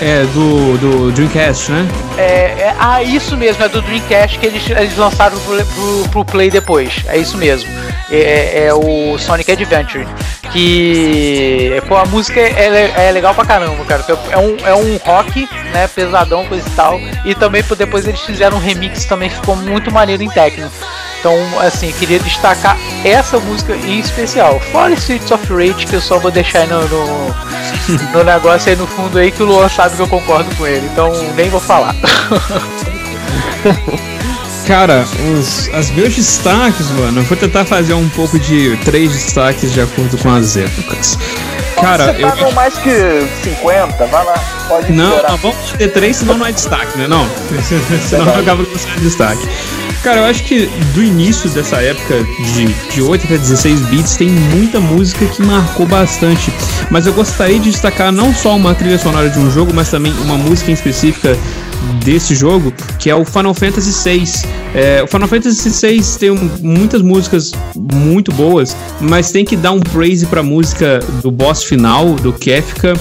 É, 0.02 0.24
do, 0.34 0.78
do 0.78 1.12
Dreamcast, 1.12 1.72
né? 1.72 1.86
É, 2.18 2.22
é, 2.22 2.76
ah, 2.80 3.04
isso 3.04 3.36
mesmo, 3.36 3.64
é 3.64 3.68
do 3.68 3.82
Dreamcast 3.82 4.40
que 4.40 4.46
eles, 4.46 4.70
eles 4.70 4.96
lançaram 4.96 5.38
pro, 5.40 5.66
pro, 5.66 6.10
pro 6.10 6.26
Play 6.26 6.50
depois. 6.50 7.04
É 7.06 7.18
isso 7.18 7.38
mesmo. 7.38 7.70
É, 8.10 8.18
é, 8.18 8.66
é 8.68 8.74
o 8.74 9.18
Sonic 9.18 9.52
Adventure. 9.52 10.08
Que. 10.54 11.82
Pô, 11.88 11.98
a 11.98 12.06
música 12.06 12.40
é, 12.40 13.08
é, 13.08 13.12
legal 13.12 13.36
pra 13.36 13.46
caramba, 13.46 13.84
cara. 13.86 14.04
É 14.32 14.38
um, 14.38 14.58
é 14.66 14.74
um 14.74 14.98
rock, 14.98 15.48
né? 15.74 15.88
Pesadão, 15.88 16.46
coisa 16.46 16.68
e 16.68 16.72
tal. 16.72 17.00
E 17.26 17.36
também 17.36 17.64
depois 17.78 18.08
eles 18.08 18.22
fizeram 18.22 18.58
um 18.58 18.60
remix 18.60 19.06
também, 19.06 19.30
ficou 19.30 19.56
muito 19.56 19.92
maneiro 19.92 20.24
em 20.24 20.30
técnico. 20.30 20.72
Então, 21.20 21.38
assim, 21.60 21.92
queria 21.92 22.20
destacar 22.20 22.78
essa 23.04 23.40
música 23.40 23.76
em 23.76 24.00
especial. 24.00 24.60
Fora 24.72 24.94
Streets 24.94 25.32
of 25.32 25.46
Rage, 25.54 25.86
que 25.86 25.96
eu 25.96 26.02
só 26.02 26.18
vou 26.18 26.32
deixar 26.32 26.60
aí 26.60 26.68
no, 26.68 26.82
no, 26.88 27.36
no 28.14 28.24
negócio 28.24 28.70
aí 28.70 28.76
no 28.78 28.88
fundo 28.88 29.18
aí, 29.18 29.32
que 29.32 29.44
o 29.44 29.46
Luan 29.46 29.68
sabe 29.68 29.96
que 29.96 30.02
eu 30.02 30.08
concordo 30.08 30.54
com 30.56 30.66
ele. 30.66 30.88
Então, 30.92 31.12
nem 31.36 31.50
vou 31.50 31.60
falar. 31.60 31.94
Cara, 34.66 35.04
os, 35.34 35.68
as 35.74 35.90
meus 35.90 36.16
destaques, 36.16 36.92
mano, 36.92 37.22
eu 37.22 37.24
vou 37.24 37.36
tentar 37.36 37.66
fazer 37.66 37.96
um 37.96 38.08
pouco 38.10 38.40
de 38.40 38.78
três 38.86 39.12
destaques 39.12 39.74
de 39.74 39.82
acordo 39.82 40.16
com 40.20 40.30
as 40.30 40.56
épocas. 40.56 41.18
Cara, 41.82 42.14
Você 42.14 42.44
eu. 42.44 42.52
mais 42.52 42.78
que 42.78 43.28
50, 43.44 44.06
vai 44.06 44.26
lá, 44.26 44.34
pode 44.68 44.92
Não, 44.92 45.24
não 45.24 45.38
vamos 45.38 45.72
ter 45.78 45.88
três, 45.90 46.18
senão 46.18 46.38
não 46.38 46.46
é 46.46 46.52
destaque, 46.52 46.98
né? 46.98 47.08
Não. 47.08 47.28
senão 48.08 48.26
não 48.26 48.40
acaba 48.40 48.66
com 48.66 48.78
ser 48.78 49.00
destaque. 49.00 49.48
Cara, 50.04 50.20
eu 50.20 50.26
acho 50.26 50.44
que 50.44 50.68
do 50.94 51.04
início 51.04 51.50
dessa 51.50 51.82
época 51.82 52.24
de, 52.54 52.68
de 52.68 53.02
8 53.02 53.26
até 53.26 53.38
16 53.38 53.82
bits 53.88 54.16
tem 54.16 54.30
muita 54.30 54.80
música 54.80 55.26
que 55.26 55.42
marcou 55.42 55.86
bastante. 55.86 56.54
Mas 56.90 57.06
eu 57.06 57.14
gostaria 57.14 57.60
de 57.60 57.70
destacar 57.70 58.10
não 58.12 58.34
só 58.34 58.56
uma 58.56 58.74
trilha 58.74 58.98
sonora 58.98 59.30
de 59.30 59.38
um 59.38 59.52
jogo, 59.52 59.74
mas 59.74 59.90
também 59.92 60.14
uma 60.22 60.38
música 60.38 60.72
em 60.72 60.74
específica 60.74 61.38
desse 62.04 62.36
jogo, 62.36 62.74
que 62.98 63.10
é 63.10 63.16
o 63.16 63.26
Final 63.26 63.54
Fantasy 63.54 63.92
VI. 64.04 64.24
É, 64.74 65.04
o 65.04 65.08
Final 65.08 65.28
Fantasy 65.28 65.70
VI 65.70 66.02
tem 66.20 66.32
muitas 66.62 67.02
músicas 67.02 67.52
muito 67.76 68.32
boas, 68.32 68.76
mas 69.02 69.32
tem 69.32 69.46
que 69.46 69.56
dar 69.56 69.72
um 69.72 69.80
praise 69.80 70.26
pra 70.26 70.44
música 70.44 71.00
do 71.22 71.32
boss 71.32 71.64
final, 71.64 72.14
do 72.16 72.34
Kefka 72.34 72.94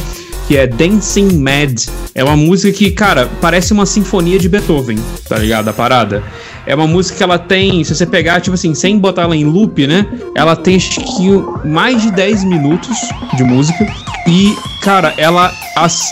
que 0.48 0.56
é 0.56 0.66
Dancing 0.66 1.38
Mad. 1.38 1.78
É 2.14 2.24
uma 2.24 2.34
música 2.34 2.72
que, 2.72 2.90
cara, 2.90 3.28
parece 3.38 3.70
uma 3.74 3.84
sinfonia 3.84 4.38
de 4.38 4.48
Beethoven, 4.48 4.98
tá 5.28 5.36
ligado? 5.36 5.68
A 5.68 5.74
parada. 5.74 6.24
É 6.66 6.74
uma 6.74 6.86
música 6.86 7.18
que 7.18 7.22
ela 7.22 7.38
tem, 7.38 7.84
se 7.84 7.94
você 7.94 8.06
pegar, 8.06 8.40
tipo 8.40 8.54
assim, 8.54 8.74
sem 8.74 8.98
botar 8.98 9.22
ela 9.22 9.36
em 9.36 9.44
loop, 9.44 9.86
né? 9.86 10.06
Ela 10.34 10.56
tem 10.56 10.76
acho 10.76 11.00
que 11.00 11.68
mais 11.68 12.00
de 12.00 12.10
10 12.12 12.44
minutos 12.44 12.96
de 13.36 13.44
música. 13.44 13.86
E, 14.26 14.56
cara, 14.82 15.12
ela 15.18 15.52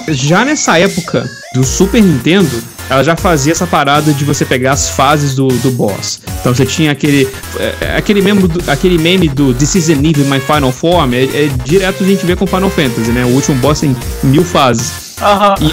já 0.09 0.45
nessa 0.45 0.79
época 0.79 1.25
do 1.55 1.65
Super 1.65 2.03
Nintendo, 2.03 2.63
ela 2.89 3.03
já 3.03 3.17
fazia 3.17 3.53
essa 3.53 3.67
parada 3.67 4.13
de 4.13 4.25
você 4.25 4.45
pegar 4.45 4.73
as 4.73 4.91
fases 4.91 5.35
do, 5.35 5.49
do 5.49 5.71
boss. 5.71 6.21
Então 6.41 6.55
você 6.55 6.65
tinha 6.65 6.93
aquele 6.93 7.29
é, 7.59 7.97
aquele, 7.97 8.23
meme 8.23 8.47
do, 8.47 8.71
aquele 8.71 8.99
meme 8.99 9.29
do 9.29 9.55
This 9.55 9.75
is 9.75 9.91
an 9.91 9.97
My 9.97 10.41
Final 10.41 10.73
Form, 10.73 11.13
é, 11.15 11.25
é, 11.25 11.51
direto 11.65 12.05
a 12.05 12.07
gente 12.07 12.25
vê 12.25 12.37
com 12.37 12.47
Final 12.47 12.71
Fantasy, 12.71 13.11
né? 13.11 13.25
O 13.25 13.29
último 13.29 13.57
boss 13.59 13.81
tem 13.81 13.97
mil 14.23 14.45
fases. 14.45 15.06
Uhum. 15.21 15.71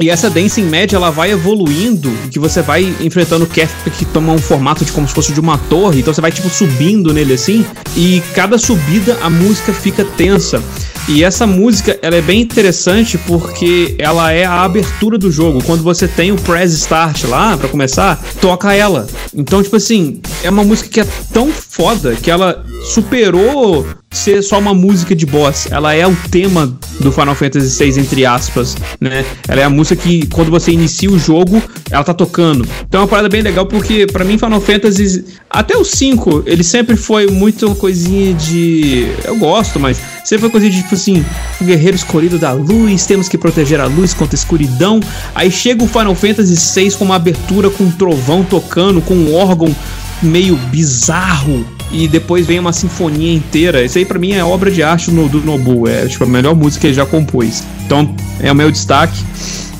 E, 0.00 0.10
essa 0.10 0.30
Dancing 0.30 0.64
Mad 0.64 0.92
ela 0.92 1.10
vai 1.10 1.32
evoluindo, 1.32 2.10
que 2.30 2.38
você 2.38 2.62
vai 2.62 2.94
enfrentando 3.00 3.46
Kefka 3.46 3.90
que 3.90 4.04
toma 4.04 4.32
um 4.32 4.38
formato 4.38 4.84
de 4.84 4.92
como 4.92 5.06
se 5.06 5.14
fosse 5.14 5.32
de 5.32 5.40
uma 5.40 5.58
torre, 5.58 6.00
então 6.00 6.12
você 6.14 6.20
vai 6.20 6.32
tipo 6.32 6.48
subindo 6.48 7.12
nele 7.12 7.34
assim, 7.34 7.64
e 7.96 8.22
cada 8.34 8.58
subida 8.58 9.18
a 9.22 9.30
música 9.30 9.72
fica 9.72 10.04
tensa. 10.04 10.62
E 11.06 11.22
essa 11.22 11.46
música, 11.46 11.98
ela 12.00 12.16
é 12.16 12.22
bem 12.22 12.40
interessante 12.40 13.18
porque 13.18 13.94
ela 13.98 14.32
é 14.32 14.46
a 14.46 14.62
abertura 14.62 15.18
do 15.18 15.30
jogo. 15.30 15.62
Quando 15.62 15.82
você 15.82 16.08
tem 16.08 16.32
o 16.32 16.36
press 16.36 16.72
start 16.72 17.24
lá 17.24 17.58
para 17.58 17.68
começar, 17.68 18.18
toca 18.40 18.72
ela. 18.72 19.06
Então, 19.34 19.62
tipo 19.62 19.76
assim, 19.76 20.22
é 20.42 20.48
uma 20.48 20.64
música 20.64 20.88
que 20.88 21.00
é 21.00 21.06
tão 21.30 21.52
foda 21.52 22.14
que 22.14 22.30
ela 22.30 22.64
superou 22.82 23.86
ser 24.16 24.42
só 24.42 24.58
uma 24.58 24.74
música 24.74 25.14
de 25.14 25.26
boss. 25.26 25.68
Ela 25.70 25.94
é 25.94 26.06
o 26.06 26.16
tema 26.30 26.76
do 27.00 27.10
Final 27.12 27.34
Fantasy 27.34 27.84
VI, 27.84 28.00
entre 28.00 28.24
aspas, 28.24 28.76
né? 29.00 29.24
Ela 29.48 29.62
é 29.62 29.64
a 29.64 29.70
música 29.70 30.00
que, 30.00 30.26
quando 30.28 30.50
você 30.50 30.72
inicia 30.72 31.10
o 31.10 31.18
jogo, 31.18 31.62
ela 31.90 32.04
tá 32.04 32.14
tocando. 32.14 32.66
Então 32.88 33.00
é 33.00 33.02
uma 33.02 33.08
parada 33.08 33.28
bem 33.28 33.42
legal, 33.42 33.66
porque 33.66 34.06
para 34.06 34.24
mim 34.24 34.38
Final 34.38 34.60
Fantasy, 34.60 35.24
até 35.50 35.76
o 35.76 35.84
5, 35.84 36.44
ele 36.46 36.62
sempre 36.62 36.96
foi 36.96 37.26
muito 37.26 37.74
coisinha 37.74 38.34
de... 38.34 39.08
Eu 39.24 39.36
gosto, 39.36 39.80
mas 39.80 40.00
sempre 40.24 40.42
foi 40.42 40.50
coisa 40.50 40.70
de, 40.70 40.82
tipo 40.82 40.94
assim, 40.94 41.24
o 41.60 41.64
guerreiro 41.64 41.96
escolhido 41.96 42.38
da 42.38 42.52
luz, 42.52 43.06
temos 43.06 43.28
que 43.28 43.36
proteger 43.36 43.80
a 43.80 43.86
luz 43.86 44.14
contra 44.14 44.34
a 44.34 44.38
escuridão. 44.38 45.00
Aí 45.34 45.50
chega 45.50 45.82
o 45.82 45.88
Final 45.88 46.14
Fantasy 46.14 46.54
VI 46.54 46.92
com 46.92 47.04
uma 47.04 47.16
abertura 47.16 47.70
com 47.70 47.84
um 47.84 47.90
trovão 47.90 48.44
tocando, 48.44 49.00
com 49.00 49.14
um 49.14 49.34
órgão 49.34 49.74
meio 50.22 50.56
bizarro 50.56 51.64
e 51.94 52.08
depois 52.08 52.44
vem 52.44 52.58
uma 52.58 52.72
sinfonia 52.72 53.32
inteira. 53.32 53.84
Isso 53.84 53.96
aí 53.96 54.04
para 54.04 54.18
mim 54.18 54.32
é 54.32 54.44
obra 54.44 54.70
de 54.70 54.82
arte 54.82 55.10
no, 55.12 55.28
do 55.28 55.40
Nobu, 55.40 55.88
é 55.88 56.06
tipo 56.06 56.24
a 56.24 56.26
melhor 56.26 56.54
música 56.54 56.80
que 56.80 56.86
ele 56.88 56.94
já 56.94 57.06
compôs. 57.06 57.62
Então 57.86 58.12
é 58.40 58.50
o 58.50 58.54
meu 58.54 58.70
destaque. 58.70 59.24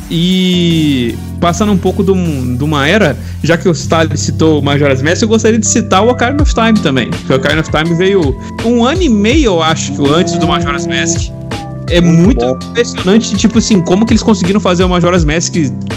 E 0.09 1.17
passando 1.41 1.73
um 1.73 1.77
pouco 1.77 2.05
de, 2.05 2.13
um, 2.13 2.57
uma 2.61 2.87
era, 2.87 3.17
já 3.43 3.57
que 3.57 3.69
o 3.69 3.73
Stalin 3.73 4.17
citou 4.17 4.63
Majora's 4.63 5.03
Mask, 5.03 5.23
eu 5.23 5.29
gostaria 5.29 5.59
de 5.59 5.67
citar 5.67 6.05
o 6.05 6.11
Ocarina 6.11 6.43
of 6.43 6.55
Time 6.55 6.75
também. 6.75 7.11
Porque 7.11 7.33
o 7.33 7.37
Ocarina 7.37 7.63
of 7.63 7.71
Time 7.71 7.95
veio 7.97 8.39
um 8.65 8.85
ano 8.85 9.03
e 9.03 9.09
meio, 9.09 9.47
eu 9.47 9.63
acho, 9.63 10.07
antes 10.15 10.39
do 10.39 10.47
Majora's 10.47 10.87
Mask 10.87 11.33
é 11.91 12.01
muito, 12.01 12.45
muito 12.45 12.67
impressionante, 12.67 13.37
tipo 13.37 13.59
assim, 13.59 13.81
como 13.81 14.07
que 14.07 14.13
eles 14.13 14.23
conseguiram 14.23 14.61
fazer 14.61 14.85
o 14.85 14.89
Majora's 14.89 15.25
Mask 15.25 15.55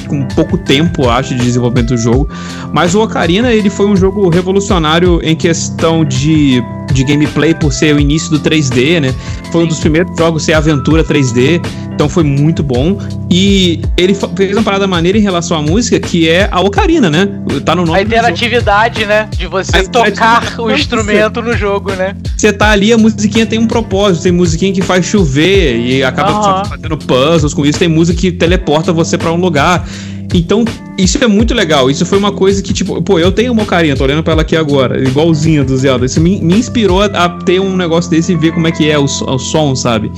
com 0.08 0.24
pouco 0.30 0.58
tempo, 0.58 1.10
acho, 1.10 1.36
de 1.36 1.42
desenvolvimento 1.44 1.90
do 1.90 1.98
jogo. 1.98 2.30
Mas 2.74 2.94
o 2.96 3.02
Ocarina, 3.02 3.54
ele 3.54 3.70
foi 3.70 3.88
um 3.88 3.96
jogo 3.96 4.30
revolucionário 4.30 5.20
em 5.24 5.36
questão 5.36 6.04
de, 6.04 6.64
de 6.94 7.04
gameplay 7.04 7.54
por 7.54 7.72
ser 7.72 7.96
o 7.96 8.00
início 8.00 8.30
do 8.30 8.40
3D, 8.40 9.00
né? 9.00 9.14
Foi 9.52 9.64
um 9.64 9.68
dos 9.68 9.80
primeiros 9.80 10.16
jogos 10.18 10.44
ser 10.44 10.54
aventura 10.54 11.04
3D, 11.04 11.62
então 11.94 12.08
foi 12.08 12.24
muito 12.24 12.62
bom. 12.64 13.00
E 13.30 13.82
ele 13.98 14.16
fez 14.36 14.54
uma 14.54 14.64
parada 14.64 14.88
maneira 14.88 15.18
em 15.18 15.22
relação 15.22 15.58
à 15.58 15.62
música, 15.62 16.00
que 16.00 16.30
é 16.30 16.48
a 16.52 16.60
ocarina, 16.62 17.10
né? 17.10 17.28
Tá 17.66 17.76
no 17.76 17.86
nome 17.86 18.00
A 18.00 18.02
interatividade, 18.02 19.06
né? 19.06 19.28
De 19.32 19.48
você 19.48 19.84
tocar 19.84 20.60
o 20.60 20.72
instrumento 20.72 21.42
no 21.42 21.56
jogo, 21.56 21.92
né? 21.94 22.16
Você 22.36 22.54
tá 22.54 22.72
ali, 22.72 22.94
a 22.94 22.98
musiquinha 22.98 23.46
tem 23.46 23.60
um 23.60 23.68
propósito, 23.68 24.24
tem 24.24 24.32
musiquinha 24.32 24.74
que 24.74 24.82
faz 24.82 25.06
chover 25.06 25.78
e 25.78 26.04
acaba 26.04 26.60
uhum. 26.60 26.66
fazendo 26.66 26.98
puzzles 26.98 27.54
com 27.54 27.66
isso, 27.66 27.80
tem 27.80 27.88
música 27.88 28.20
que 28.20 28.32
teleporta 28.32 28.94
você 28.94 29.18
para 29.18 29.32
um 29.32 29.38
lugar. 29.38 29.88
Então, 30.34 30.66
isso 30.98 31.24
é 31.24 31.28
muito 31.28 31.54
legal. 31.54 31.90
Isso 31.90 32.06
foi 32.06 32.18
uma 32.18 32.32
coisa 32.32 32.62
que, 32.62 32.74
tipo, 32.74 33.02
pô, 33.02 33.20
eu 33.20 33.32
tenho 33.32 33.52
uma 33.52 33.66
carinha, 33.66 33.96
tô 33.96 34.04
olhando 34.04 34.24
pra 34.24 34.34
ela 34.34 34.42
aqui 34.42 34.56
agora, 34.56 35.02
igualzinha 35.02 35.64
do 35.64 35.78
Zelda. 35.78 36.06
Isso 36.06 36.20
me, 36.20 36.42
me 36.42 36.56
inspirou 36.56 37.02
a, 37.02 37.06
a, 37.06 37.30
ter 37.30 37.60
um 37.60 37.76
negócio 37.76 38.12
desse 38.12 38.34
e 38.34 38.36
ver 38.36 38.54
como 38.54 38.68
é 38.68 38.72
que 38.72 38.90
é 38.90 38.98
o, 38.98 39.06
o 39.06 39.40
som, 39.40 39.76
sabe? 39.76 40.12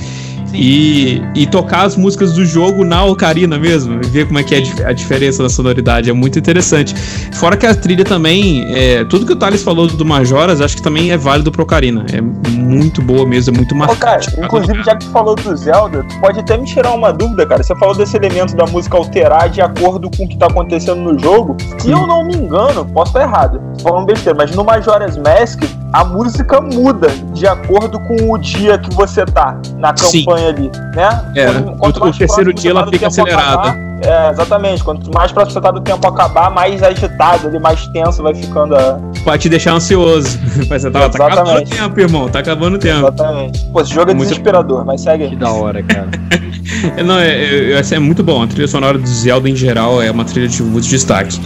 E, 0.52 1.22
e 1.34 1.46
tocar 1.46 1.86
as 1.86 1.96
músicas 1.96 2.32
do 2.32 2.44
jogo 2.44 2.84
na 2.84 3.04
ocarina 3.04 3.58
mesmo, 3.58 4.00
ver 4.06 4.26
como 4.26 4.38
é 4.38 4.42
que 4.42 4.54
é 4.54 4.58
a 4.84 4.92
diferença 4.92 5.42
da 5.42 5.48
sonoridade, 5.48 6.10
é 6.10 6.12
muito 6.12 6.38
interessante. 6.38 6.94
Fora 7.32 7.56
que 7.56 7.66
a 7.66 7.74
trilha 7.74 8.04
também, 8.04 8.66
é, 8.74 9.04
tudo 9.04 9.24
que 9.24 9.32
o 9.32 9.36
Thales 9.36 9.62
falou 9.62 9.86
do 9.86 10.04
Majoras, 10.04 10.60
acho 10.60 10.76
que 10.76 10.82
também 10.82 11.12
é 11.12 11.16
válido 11.16 11.52
pro 11.52 11.62
Ocarina. 11.62 12.04
É 12.12 12.20
muito 12.20 13.00
boa 13.02 13.26
mesmo, 13.26 13.54
é 13.54 13.56
muito 13.56 13.74
marcante. 13.74 14.00
cara, 14.00 14.44
inclusive, 14.44 14.82
já 14.82 14.96
que 14.96 15.04
tu 15.04 15.10
falou 15.10 15.34
do 15.34 15.56
Zelda, 15.56 16.04
pode 16.20 16.40
até 16.40 16.56
me 16.56 16.66
tirar 16.66 16.92
uma 16.92 17.12
dúvida, 17.12 17.46
cara. 17.46 17.62
Você 17.62 17.74
falou 17.76 17.94
desse 17.94 18.16
elemento 18.16 18.56
da 18.56 18.66
música 18.66 18.96
alterar 18.96 19.48
de 19.48 19.60
acordo 19.60 20.10
com 20.10 20.24
o 20.24 20.28
que 20.28 20.36
tá 20.36 20.46
acontecendo 20.46 21.00
no 21.00 21.18
jogo. 21.18 21.56
Se 21.78 21.90
eu 21.90 22.06
não 22.06 22.24
me 22.24 22.34
engano, 22.34 22.84
posso 22.84 23.10
estar 23.10 23.22
errado, 23.22 23.60
falando 23.82 24.06
besteira, 24.06 24.36
mas 24.36 24.54
no 24.54 24.64
Majora's 24.64 25.16
Mask, 25.16 25.62
a 25.92 26.04
música 26.04 26.60
muda 26.60 27.08
de 27.32 27.46
acordo 27.46 27.98
com 28.00 28.32
o 28.32 28.38
dia 28.38 28.78
que 28.78 28.94
você 28.94 29.24
tá 29.24 29.58
na 29.76 29.92
campanha 29.92 30.46
Sim. 30.46 30.46
ali, 30.46 30.70
né? 30.94 31.32
É, 31.34 31.52
quanto, 31.78 32.04
o 32.04 32.12
terceiro 32.12 32.52
dia 32.54 32.70
ela 32.70 32.86
fica 32.86 33.08
acelerada. 33.08 33.70
Acabar, 33.70 33.90
é, 34.02 34.30
exatamente. 34.30 34.82
Quanto 34.82 35.12
mais 35.12 35.32
próximo 35.32 35.54
você 35.54 35.60
tá 35.60 35.70
do 35.70 35.80
tempo 35.80 36.06
acabar, 36.06 36.50
mais 36.50 36.82
agitado, 36.82 37.48
ali, 37.48 37.58
mais 37.58 37.86
tenso 37.88 38.22
vai 38.22 38.34
ficando 38.34 38.74
a... 38.76 38.98
Pode 39.24 39.42
te 39.42 39.48
deixar 39.48 39.74
ansioso. 39.74 40.38
Você 40.66 40.90
tá, 40.90 41.08
tá 41.10 41.26
acabando 41.26 41.60
o 41.60 41.64
tempo, 41.64 42.00
irmão. 42.00 42.28
Tá 42.28 42.38
acabando 42.38 42.76
o 42.76 42.78
tempo. 42.78 43.00
Exatamente. 43.00 43.64
Pô, 43.66 43.80
esse 43.82 43.92
jogo 43.92 44.10
é 44.10 44.14
muito... 44.14 44.28
desesperador, 44.28 44.84
mas 44.84 45.02
segue 45.02 45.24
aí. 45.24 45.30
Que 45.30 45.36
da 45.36 45.50
hora, 45.50 45.82
cara. 45.82 46.08
Não, 47.04 47.18
é, 47.18 47.28
é, 47.28 47.72
é, 47.72 47.94
é 47.94 47.98
muito 47.98 48.22
bom. 48.22 48.42
A 48.42 48.46
trilha 48.46 48.66
sonora 48.66 48.96
do 48.96 49.06
Zelda 49.06 49.48
em 49.48 49.56
geral 49.56 50.00
é 50.00 50.10
uma 50.10 50.24
trilha 50.24 50.48
de 50.48 50.62
muito 50.62 50.88
destaque. 50.88 51.38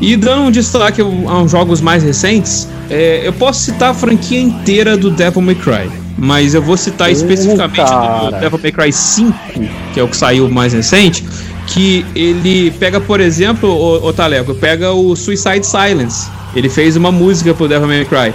E 0.00 0.16
dando 0.16 0.42
um 0.42 0.50
destaque 0.50 1.00
a 1.00 1.04
uns 1.04 1.50
jogos 1.50 1.80
mais 1.80 2.02
recentes, 2.02 2.68
é, 2.88 3.26
eu 3.26 3.32
posso 3.32 3.60
citar 3.60 3.90
a 3.90 3.94
franquia 3.94 4.40
inteira 4.40 4.96
do 4.96 5.10
Devil 5.10 5.42
May 5.42 5.54
Cry. 5.56 5.90
Mas 6.16 6.54
eu 6.54 6.62
vou 6.62 6.76
citar 6.76 7.10
especificamente 7.10 7.90
do 7.90 8.40
Devil 8.40 8.60
May 8.62 8.72
Cry 8.72 8.92
5, 8.92 9.38
que 9.92 10.00
é 10.00 10.02
o 10.02 10.08
que 10.08 10.16
saiu 10.16 10.48
mais 10.48 10.72
recente, 10.72 11.24
que 11.66 12.04
ele 12.14 12.70
pega, 12.72 13.00
por 13.00 13.20
exemplo, 13.20 13.68
o, 13.68 14.08
o 14.08 14.12
Talego, 14.12 14.54
pega 14.54 14.92
o 14.92 15.14
Suicide 15.14 15.66
Silence. 15.66 16.28
Ele 16.54 16.68
fez 16.68 16.96
uma 16.96 17.12
música 17.12 17.52
pro 17.54 17.68
Devil 17.68 17.88
May 17.88 18.04
Cry. 18.04 18.34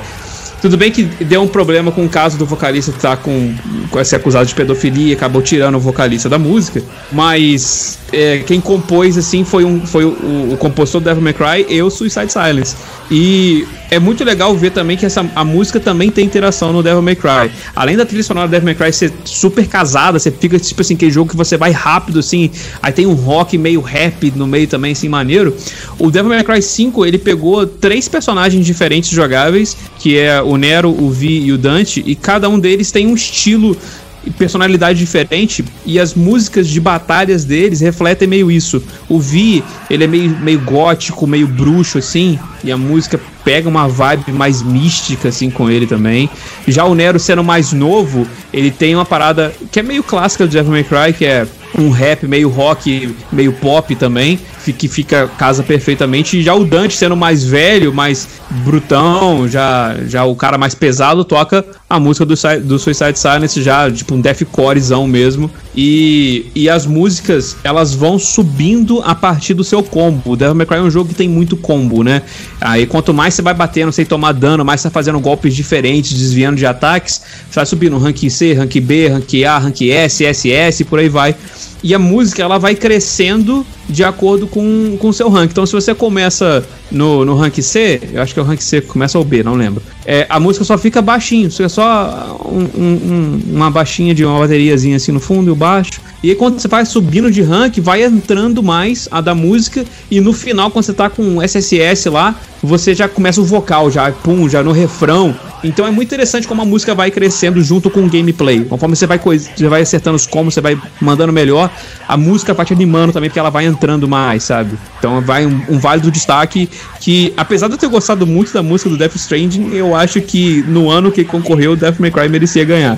Tudo 0.63 0.77
bem 0.77 0.89
que 0.89 1.03
deu 1.03 1.41
um 1.41 1.47
problema 1.47 1.91
com 1.91 2.05
o 2.05 2.09
caso 2.09 2.37
do 2.37 2.45
vocalista 2.45 2.89
que 2.89 2.97
tá 2.97 3.17
com, 3.17 3.53
com 3.91 4.01
ser 4.01 4.15
acusado 4.15 4.45
de 4.45 4.55
pedofilia 4.55 5.13
acabou 5.13 5.41
tirando 5.41 5.75
o 5.75 5.79
vocalista 5.79 6.29
da 6.29 6.39
música, 6.39 6.81
mas 7.11 7.99
é, 8.13 8.39
quem 8.47 8.61
compôs 8.61 9.17
assim 9.17 9.43
foi, 9.43 9.65
um, 9.65 9.85
foi 9.85 10.05
o, 10.05 10.53
o 10.53 10.57
compositor 10.57 11.01
do 11.01 11.03
Devil 11.03 11.21
May 11.21 11.33
Cry 11.33 11.65
e 11.67 11.81
o 11.81 11.89
Suicide 11.89 12.31
Silence. 12.31 12.77
E 13.11 13.67
é 13.93 13.99
muito 13.99 14.23
legal 14.23 14.55
ver 14.57 14.71
também 14.71 14.97
que 14.97 15.05
essa, 15.05 15.23
a 15.35 15.45
música 15.45 15.79
também 15.79 16.09
tem 16.09 16.25
interação 16.25 16.73
no 16.73 16.81
Devil 16.81 17.01
May 17.03 17.15
Cry. 17.15 17.51
Além 17.75 17.95
da 17.95 18.03
trilha 18.03 18.23
sonora 18.23 18.47
do 18.47 18.51
Devil 18.51 18.65
May 18.65 18.75
Cry 18.75 18.91
ser 18.91 19.13
super 19.23 19.67
casada, 19.67 20.17
você 20.17 20.31
fica 20.31 20.57
tipo 20.59 20.81
assim, 20.81 20.95
aquele 20.95 21.11
jogo 21.11 21.29
que 21.29 21.37
você 21.37 21.57
vai 21.57 21.69
rápido 21.69 22.19
assim, 22.19 22.49
aí 22.81 22.91
tem 22.91 23.05
um 23.05 23.13
rock 23.13 23.55
meio 23.55 23.81
rap 23.81 24.33
no 24.35 24.47
meio 24.47 24.67
também, 24.67 24.93
assim, 24.93 25.07
maneiro. 25.07 25.55
O 25.99 26.09
Devil 26.09 26.29
May 26.29 26.43
Cry 26.43 26.61
5, 26.61 27.05
ele 27.05 27.19
pegou 27.19 27.67
três 27.67 28.07
personagens 28.07 28.65
diferentes 28.65 29.11
jogáveis, 29.11 29.77
que 29.99 30.17
é 30.17 30.41
o 30.41 30.57
Nero, 30.57 30.89
o 30.89 31.11
Vi 31.11 31.43
e 31.43 31.51
o 31.51 31.57
Dante, 31.57 32.03
e 32.03 32.15
cada 32.15 32.49
um 32.49 32.57
deles 32.59 32.91
tem 32.91 33.05
um 33.05 33.13
estilo 33.13 33.77
e 34.25 34.31
personalidade 34.31 34.97
diferente 34.97 35.63
e 35.85 35.99
as 35.99 36.13
músicas 36.13 36.67
de 36.67 36.79
batalhas 36.79 37.43
deles 37.43 37.81
refletem 37.81 38.27
meio 38.27 38.49
isso. 38.49 38.81
O 39.07 39.19
Vi, 39.19 39.63
ele 39.89 40.05
é 40.05 40.07
meio, 40.07 40.29
meio 40.39 40.61
gótico, 40.61 41.27
meio 41.27 41.45
bruxo 41.45 41.97
assim, 41.97 42.39
e 42.63 42.71
a 42.71 42.77
música 42.77 43.19
pega 43.43 43.67
uma 43.67 43.87
vibe 43.87 44.31
mais 44.31 44.61
mística 44.61 45.29
assim 45.29 45.49
com 45.49 45.69
ele 45.69 45.85
também. 45.85 46.29
Já 46.67 46.85
o 46.85 46.95
Nero 46.95 47.19
sendo 47.19 47.43
mais 47.43 47.73
novo, 47.73 48.27
ele 48.53 48.71
tem 48.71 48.95
uma 48.95 49.05
parada 49.05 49.53
que 49.71 49.79
é 49.79 49.83
meio 49.83 50.03
clássica 50.03 50.45
do 50.45 50.51
Devil 50.51 50.71
May 50.71 50.83
Cry, 50.83 51.13
que 51.13 51.25
é 51.25 51.45
um 51.77 51.89
rap 51.89 52.27
meio 52.27 52.49
rock, 52.49 53.15
meio 53.31 53.51
pop 53.53 53.95
também, 53.95 54.39
que 54.77 54.87
fica 54.87 55.27
casa 55.37 55.63
perfeitamente. 55.63 56.37
E 56.37 56.43
já 56.43 56.53
o 56.53 56.63
Dante 56.63 56.95
sendo 56.95 57.15
mais 57.15 57.43
velho, 57.43 57.93
mais 57.93 58.27
brutão, 58.63 59.47
já, 59.47 59.95
já 60.07 60.23
o 60.23 60.35
cara 60.35 60.57
mais 60.57 60.75
pesado, 60.75 61.25
toca 61.25 61.65
a 61.89 61.99
música 61.99 62.25
do, 62.25 62.35
do 62.63 62.79
Suicide 62.79 63.17
Silence, 63.17 63.61
já 63.61 63.91
tipo 63.91 64.13
um 64.13 64.21
deathcorezão 64.21 65.07
mesmo. 65.07 65.49
E, 65.75 66.45
e 66.53 66.69
as 66.69 66.85
músicas, 66.85 67.57
elas 67.63 67.93
vão 67.93 68.19
subindo 68.19 69.01
a 69.03 69.15
partir 69.15 69.53
do 69.55 69.63
seu 69.63 69.81
combo. 69.81 70.31
O 70.31 70.35
Devil 70.35 70.55
May 70.55 70.65
Cry 70.67 70.77
é 70.77 70.81
um 70.81 70.91
jogo 70.91 71.09
que 71.09 71.15
tem 71.15 71.27
muito 71.27 71.57
combo, 71.57 72.03
né? 72.03 72.21
Aí 72.63 72.85
quanto 72.85 73.13
mais 73.13 73.33
você 73.33 73.41
vai 73.41 73.53
batendo 73.53 73.91
sem 73.91 74.05
tomar 74.05 74.31
dano, 74.31 74.63
mais 74.63 74.79
você 74.79 74.87
vai 74.87 74.93
fazendo 74.93 75.19
golpes 75.19 75.53
diferentes, 75.53 76.17
desviando 76.17 76.55
de 76.55 76.65
ataques, 76.65 77.21
você 77.49 77.55
vai 77.55 77.65
subindo 77.65 77.97
rank 77.97 78.29
C, 78.29 78.53
rank 78.53 78.79
B, 78.79 79.09
rank 79.09 79.43
A, 79.43 79.57
rank 79.57 79.81
S, 79.81 80.23
SS, 80.33 80.85
por 80.85 80.99
aí 80.99 81.09
vai. 81.09 81.35
E 81.83 81.93
a 81.93 81.99
música 81.99 82.41
ela 82.41 82.57
vai 82.57 82.75
crescendo 82.75 83.65
de 83.89 84.03
acordo 84.03 84.47
com 84.47 84.97
o 85.01 85.13
seu 85.13 85.29
rank. 85.29 85.51
Então, 85.51 85.65
se 85.65 85.73
você 85.73 85.93
começa 85.93 86.65
no, 86.89 87.25
no 87.25 87.35
rank 87.35 87.59
C, 87.59 88.01
eu 88.13 88.21
acho 88.21 88.33
que 88.33 88.39
é 88.39 88.43
o 88.43 88.45
rank 88.45 88.61
C 88.61 88.79
que 88.79 88.87
começa 88.87 89.19
o 89.19 89.23
B, 89.23 89.43
não 89.43 89.55
lembro. 89.55 89.83
É, 90.05 90.25
a 90.29 90.39
música 90.39 90.63
só 90.63 90.77
fica 90.77 91.01
baixinho, 91.01 91.51
fica 91.51 91.67
só 91.67 92.39
um, 92.45 92.81
um, 92.81 93.41
uma 93.51 93.69
baixinha 93.69 94.15
de 94.15 94.23
uma 94.23 94.39
bateriazinha 94.39 94.95
assim 94.95 95.11
no 95.11 95.19
fundo 95.19 95.49
e 95.49 95.51
o 95.51 95.55
baixo. 95.55 96.01
E 96.23 96.29
aí, 96.29 96.35
quando 96.35 96.57
você 96.57 96.69
vai 96.69 96.85
subindo 96.85 97.29
de 97.29 97.41
rank, 97.41 97.79
vai 97.79 98.03
entrando 98.03 98.63
mais 98.63 99.09
a 99.11 99.19
da 99.19 99.35
música. 99.35 99.83
E 100.09 100.21
no 100.21 100.31
final, 100.31 100.71
quando 100.71 100.85
você 100.85 100.93
tá 100.93 101.09
com 101.09 101.41
SSS 101.41 102.09
lá, 102.09 102.39
você 102.61 102.95
já 102.95 103.09
começa 103.09 103.41
o 103.41 103.43
vocal, 103.43 103.91
já, 103.91 104.09
pum, 104.09 104.47
já 104.47 104.63
no 104.63 104.71
refrão. 104.71 105.35
Então 105.63 105.85
é 105.85 105.91
muito 105.91 106.07
interessante 106.07 106.47
como 106.47 106.61
a 106.61 106.65
música 106.65 106.95
vai 106.95 107.11
crescendo 107.11 107.61
junto 107.61 107.89
com 107.89 108.05
o 108.05 108.09
gameplay. 108.09 108.63
Conforme 108.65 108.95
você 108.95 109.05
vai, 109.07 109.17
você 109.17 109.67
vai 109.67 109.81
acertando 109.81 110.15
os 110.15 110.25
combos, 110.27 110.53
você 110.53 110.61
vai 110.61 110.79
mandando 111.01 111.31
melhor, 111.33 111.72
a 112.07 112.17
música 112.17 112.53
vai 112.53 112.65
te 112.65 112.73
animando 112.73 113.13
também, 113.13 113.29
porque 113.29 113.39
ela 113.39 113.49
vai 113.49 113.65
entrando 113.65 114.07
mais, 114.07 114.43
sabe? 114.43 114.77
Então 114.99 115.21
vai 115.21 115.45
um, 115.45 115.61
um 115.69 115.79
válido 115.79 116.11
destaque 116.11 116.69
que, 116.99 117.33
apesar 117.37 117.67
de 117.67 117.73
eu 117.73 117.77
ter 117.77 117.87
gostado 117.87 118.25
muito 118.25 118.53
da 118.53 118.63
música 118.63 118.89
do 118.89 118.97
Death 118.97 119.15
Stranding, 119.15 119.73
eu 119.73 119.95
acho 119.95 120.21
que 120.21 120.63
no 120.67 120.89
ano 120.89 121.11
que 121.11 121.23
concorreu, 121.23 121.73
o 121.73 121.75
Death 121.75 121.99
May 121.99 122.11
Cry 122.11 122.29
merecia 122.29 122.63
ganhar. 122.63 122.97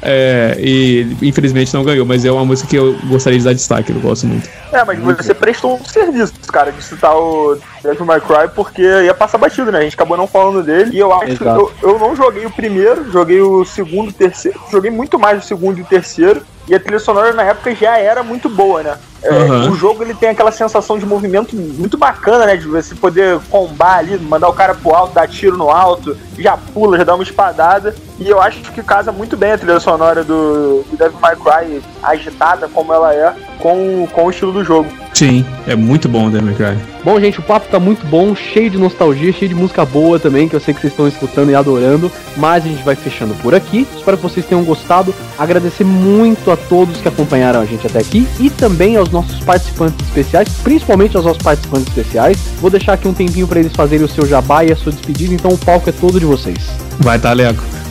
É, 0.00 0.56
e 0.58 1.06
infelizmente 1.22 1.72
não 1.74 1.84
ganhou, 1.84 2.04
mas 2.04 2.24
é 2.24 2.32
uma 2.32 2.44
música 2.44 2.68
que 2.68 2.76
eu 2.76 2.98
gostaria 3.04 3.38
de 3.38 3.44
dar 3.44 3.52
destaque, 3.52 3.92
eu 3.92 4.00
gosto 4.00 4.26
muito. 4.26 4.61
É, 4.72 4.84
mas 4.84 4.98
você 4.98 5.34
prestou 5.34 5.74
um 5.74 5.84
serviço, 5.84 6.32
cara, 6.50 6.72
de 6.72 6.82
citar 6.82 7.14
o 7.14 7.58
Devil 7.82 8.06
May 8.06 8.20
Cry, 8.20 8.48
porque 8.54 8.82
ia 8.82 9.12
passar 9.12 9.36
batido, 9.36 9.70
né? 9.70 9.80
A 9.80 9.82
gente 9.82 9.94
acabou 9.94 10.16
não 10.16 10.26
falando 10.26 10.62
dele. 10.62 10.96
E 10.96 10.98
eu 10.98 11.12
acho 11.12 11.36
que 11.36 11.44
eu, 11.44 11.70
eu 11.82 11.98
não 11.98 12.16
joguei 12.16 12.46
o 12.46 12.50
primeiro, 12.50 13.10
joguei 13.10 13.40
o 13.42 13.64
segundo, 13.66 14.08
o 14.08 14.12
terceiro. 14.12 14.58
Joguei 14.70 14.90
muito 14.90 15.18
mais 15.18 15.44
o 15.44 15.46
segundo 15.46 15.78
e 15.78 15.82
o 15.82 15.86
terceiro. 15.86 16.42
E 16.66 16.74
a 16.74 16.80
trilha 16.80 16.98
sonora 16.98 17.32
na 17.32 17.42
época 17.42 17.74
já 17.74 17.98
era 17.98 18.22
muito 18.22 18.48
boa, 18.48 18.82
né? 18.82 18.96
É, 19.22 19.30
uhum. 19.30 19.70
O 19.70 19.76
jogo 19.76 20.02
ele 20.02 20.14
tem 20.14 20.30
aquela 20.30 20.50
sensação 20.50 20.98
de 20.98 21.06
movimento 21.06 21.54
muito 21.54 21.96
bacana, 21.96 22.44
né? 22.44 22.56
De 22.56 22.66
você 22.66 22.94
poder 22.94 23.38
combar 23.50 23.98
ali, 23.98 24.18
mandar 24.18 24.48
o 24.48 24.52
cara 24.52 24.74
pro 24.74 24.94
alto, 24.94 25.14
dar 25.14 25.28
tiro 25.28 25.56
no 25.56 25.70
alto, 25.70 26.16
já 26.38 26.56
pula, 26.56 26.98
já 26.98 27.04
dá 27.04 27.14
uma 27.14 27.22
espadada. 27.22 27.94
E 28.18 28.28
eu 28.28 28.40
acho 28.40 28.60
que 28.72 28.82
casa 28.82 29.12
muito 29.12 29.36
bem 29.36 29.52
a 29.52 29.58
trilha 29.58 29.80
sonora 29.80 30.24
do, 30.24 30.84
do 30.90 30.96
Devil 30.96 31.18
May 31.20 31.36
Cry, 31.36 31.82
agitada 32.02 32.68
como 32.68 32.92
ela 32.92 33.14
é, 33.14 33.32
com, 33.60 34.06
com 34.12 34.24
o 34.24 34.30
estilo 34.30 34.52
do 34.52 34.64
jogo. 34.64 35.01
Sim, 35.14 35.44
é 35.66 35.76
muito 35.76 36.08
bom 36.08 36.26
o 36.26 36.30
Devil 36.30 36.54
Cry. 36.54 36.76
Bom, 37.04 37.20
gente, 37.20 37.38
o 37.38 37.42
papo 37.42 37.68
tá 37.68 37.78
muito 37.78 38.06
bom, 38.06 38.34
cheio 38.34 38.70
de 38.70 38.78
nostalgia, 38.78 39.32
cheio 39.32 39.48
de 39.48 39.54
música 39.54 39.84
boa 39.84 40.18
também, 40.18 40.48
que 40.48 40.54
eu 40.54 40.60
sei 40.60 40.72
que 40.72 40.80
vocês 40.80 40.92
estão 40.92 41.06
escutando 41.06 41.50
e 41.50 41.54
adorando. 41.54 42.10
Mas 42.36 42.64
a 42.64 42.68
gente 42.68 42.82
vai 42.82 42.94
fechando 42.94 43.34
por 43.34 43.54
aqui. 43.54 43.86
Espero 43.96 44.16
que 44.16 44.22
vocês 44.22 44.46
tenham 44.46 44.64
gostado. 44.64 45.14
Agradecer 45.38 45.84
muito 45.84 46.50
a 46.50 46.56
todos 46.56 47.00
que 47.00 47.08
acompanharam 47.08 47.60
a 47.60 47.64
gente 47.64 47.86
até 47.86 47.98
aqui 47.98 48.26
e 48.40 48.48
também 48.48 48.96
aos 48.96 49.10
nossos 49.10 49.40
participantes 49.40 50.06
especiais, 50.06 50.48
principalmente 50.62 51.16
aos 51.16 51.26
nossos 51.26 51.42
participantes 51.42 51.88
especiais. 51.88 52.38
Vou 52.60 52.70
deixar 52.70 52.94
aqui 52.94 53.06
um 53.06 53.14
tempinho 53.14 53.46
para 53.46 53.60
eles 53.60 53.72
fazerem 53.72 54.04
o 54.04 54.08
seu 54.08 54.26
jabá 54.26 54.64
e 54.64 54.72
a 54.72 54.76
sua 54.76 54.92
despedida, 54.92 55.34
então 55.34 55.50
o 55.50 55.58
palco 55.58 55.90
é 55.90 55.92
todo 55.92 56.18
de 56.18 56.26
vocês. 56.26 56.58
Vai, 57.00 57.18
Taleco. 57.18 57.81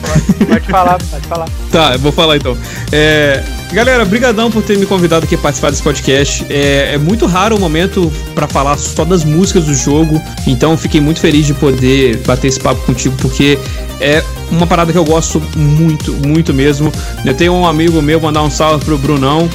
Pode 0.46 0.66
falar, 0.66 0.98
pode 0.98 1.26
falar. 1.26 1.48
Tá, 1.70 1.92
eu 1.94 1.98
vou 1.98 2.12
falar 2.12 2.36
então. 2.36 2.56
É, 2.90 3.42
galera, 3.72 4.04
brigadão 4.04 4.50
por 4.50 4.62
ter 4.62 4.76
me 4.76 4.86
convidado 4.86 5.24
aqui 5.24 5.34
a 5.34 5.38
participar 5.38 5.70
desse 5.70 5.82
podcast. 5.82 6.44
É, 6.50 6.94
é 6.94 6.98
muito 6.98 7.26
raro 7.26 7.56
o 7.56 7.60
momento 7.60 8.12
para 8.34 8.46
falar 8.46 8.76
só 8.76 9.04
das 9.04 9.24
músicas 9.24 9.64
do 9.64 9.74
jogo, 9.74 10.20
então 10.46 10.76
fiquei 10.76 11.00
muito 11.00 11.20
feliz 11.20 11.46
de 11.46 11.54
poder 11.54 12.18
bater 12.18 12.48
esse 12.48 12.60
papo 12.60 12.82
contigo, 12.82 13.14
porque 13.18 13.58
é 14.00 14.22
uma 14.50 14.66
parada 14.66 14.92
que 14.92 14.98
eu 14.98 15.04
gosto 15.04 15.40
muito, 15.56 16.12
muito 16.26 16.52
mesmo. 16.52 16.92
Eu 17.24 17.34
tenho 17.34 17.52
um 17.52 17.66
amigo 17.66 18.02
meu, 18.02 18.20
mandar 18.20 18.42
um 18.42 18.50
salve 18.50 18.84
pro 18.84 18.98
Brunão, 18.98 19.48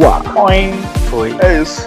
Uau. 0.00 0.22
Foi. 1.10 1.34
É 1.40 1.62
isso. 1.62 1.86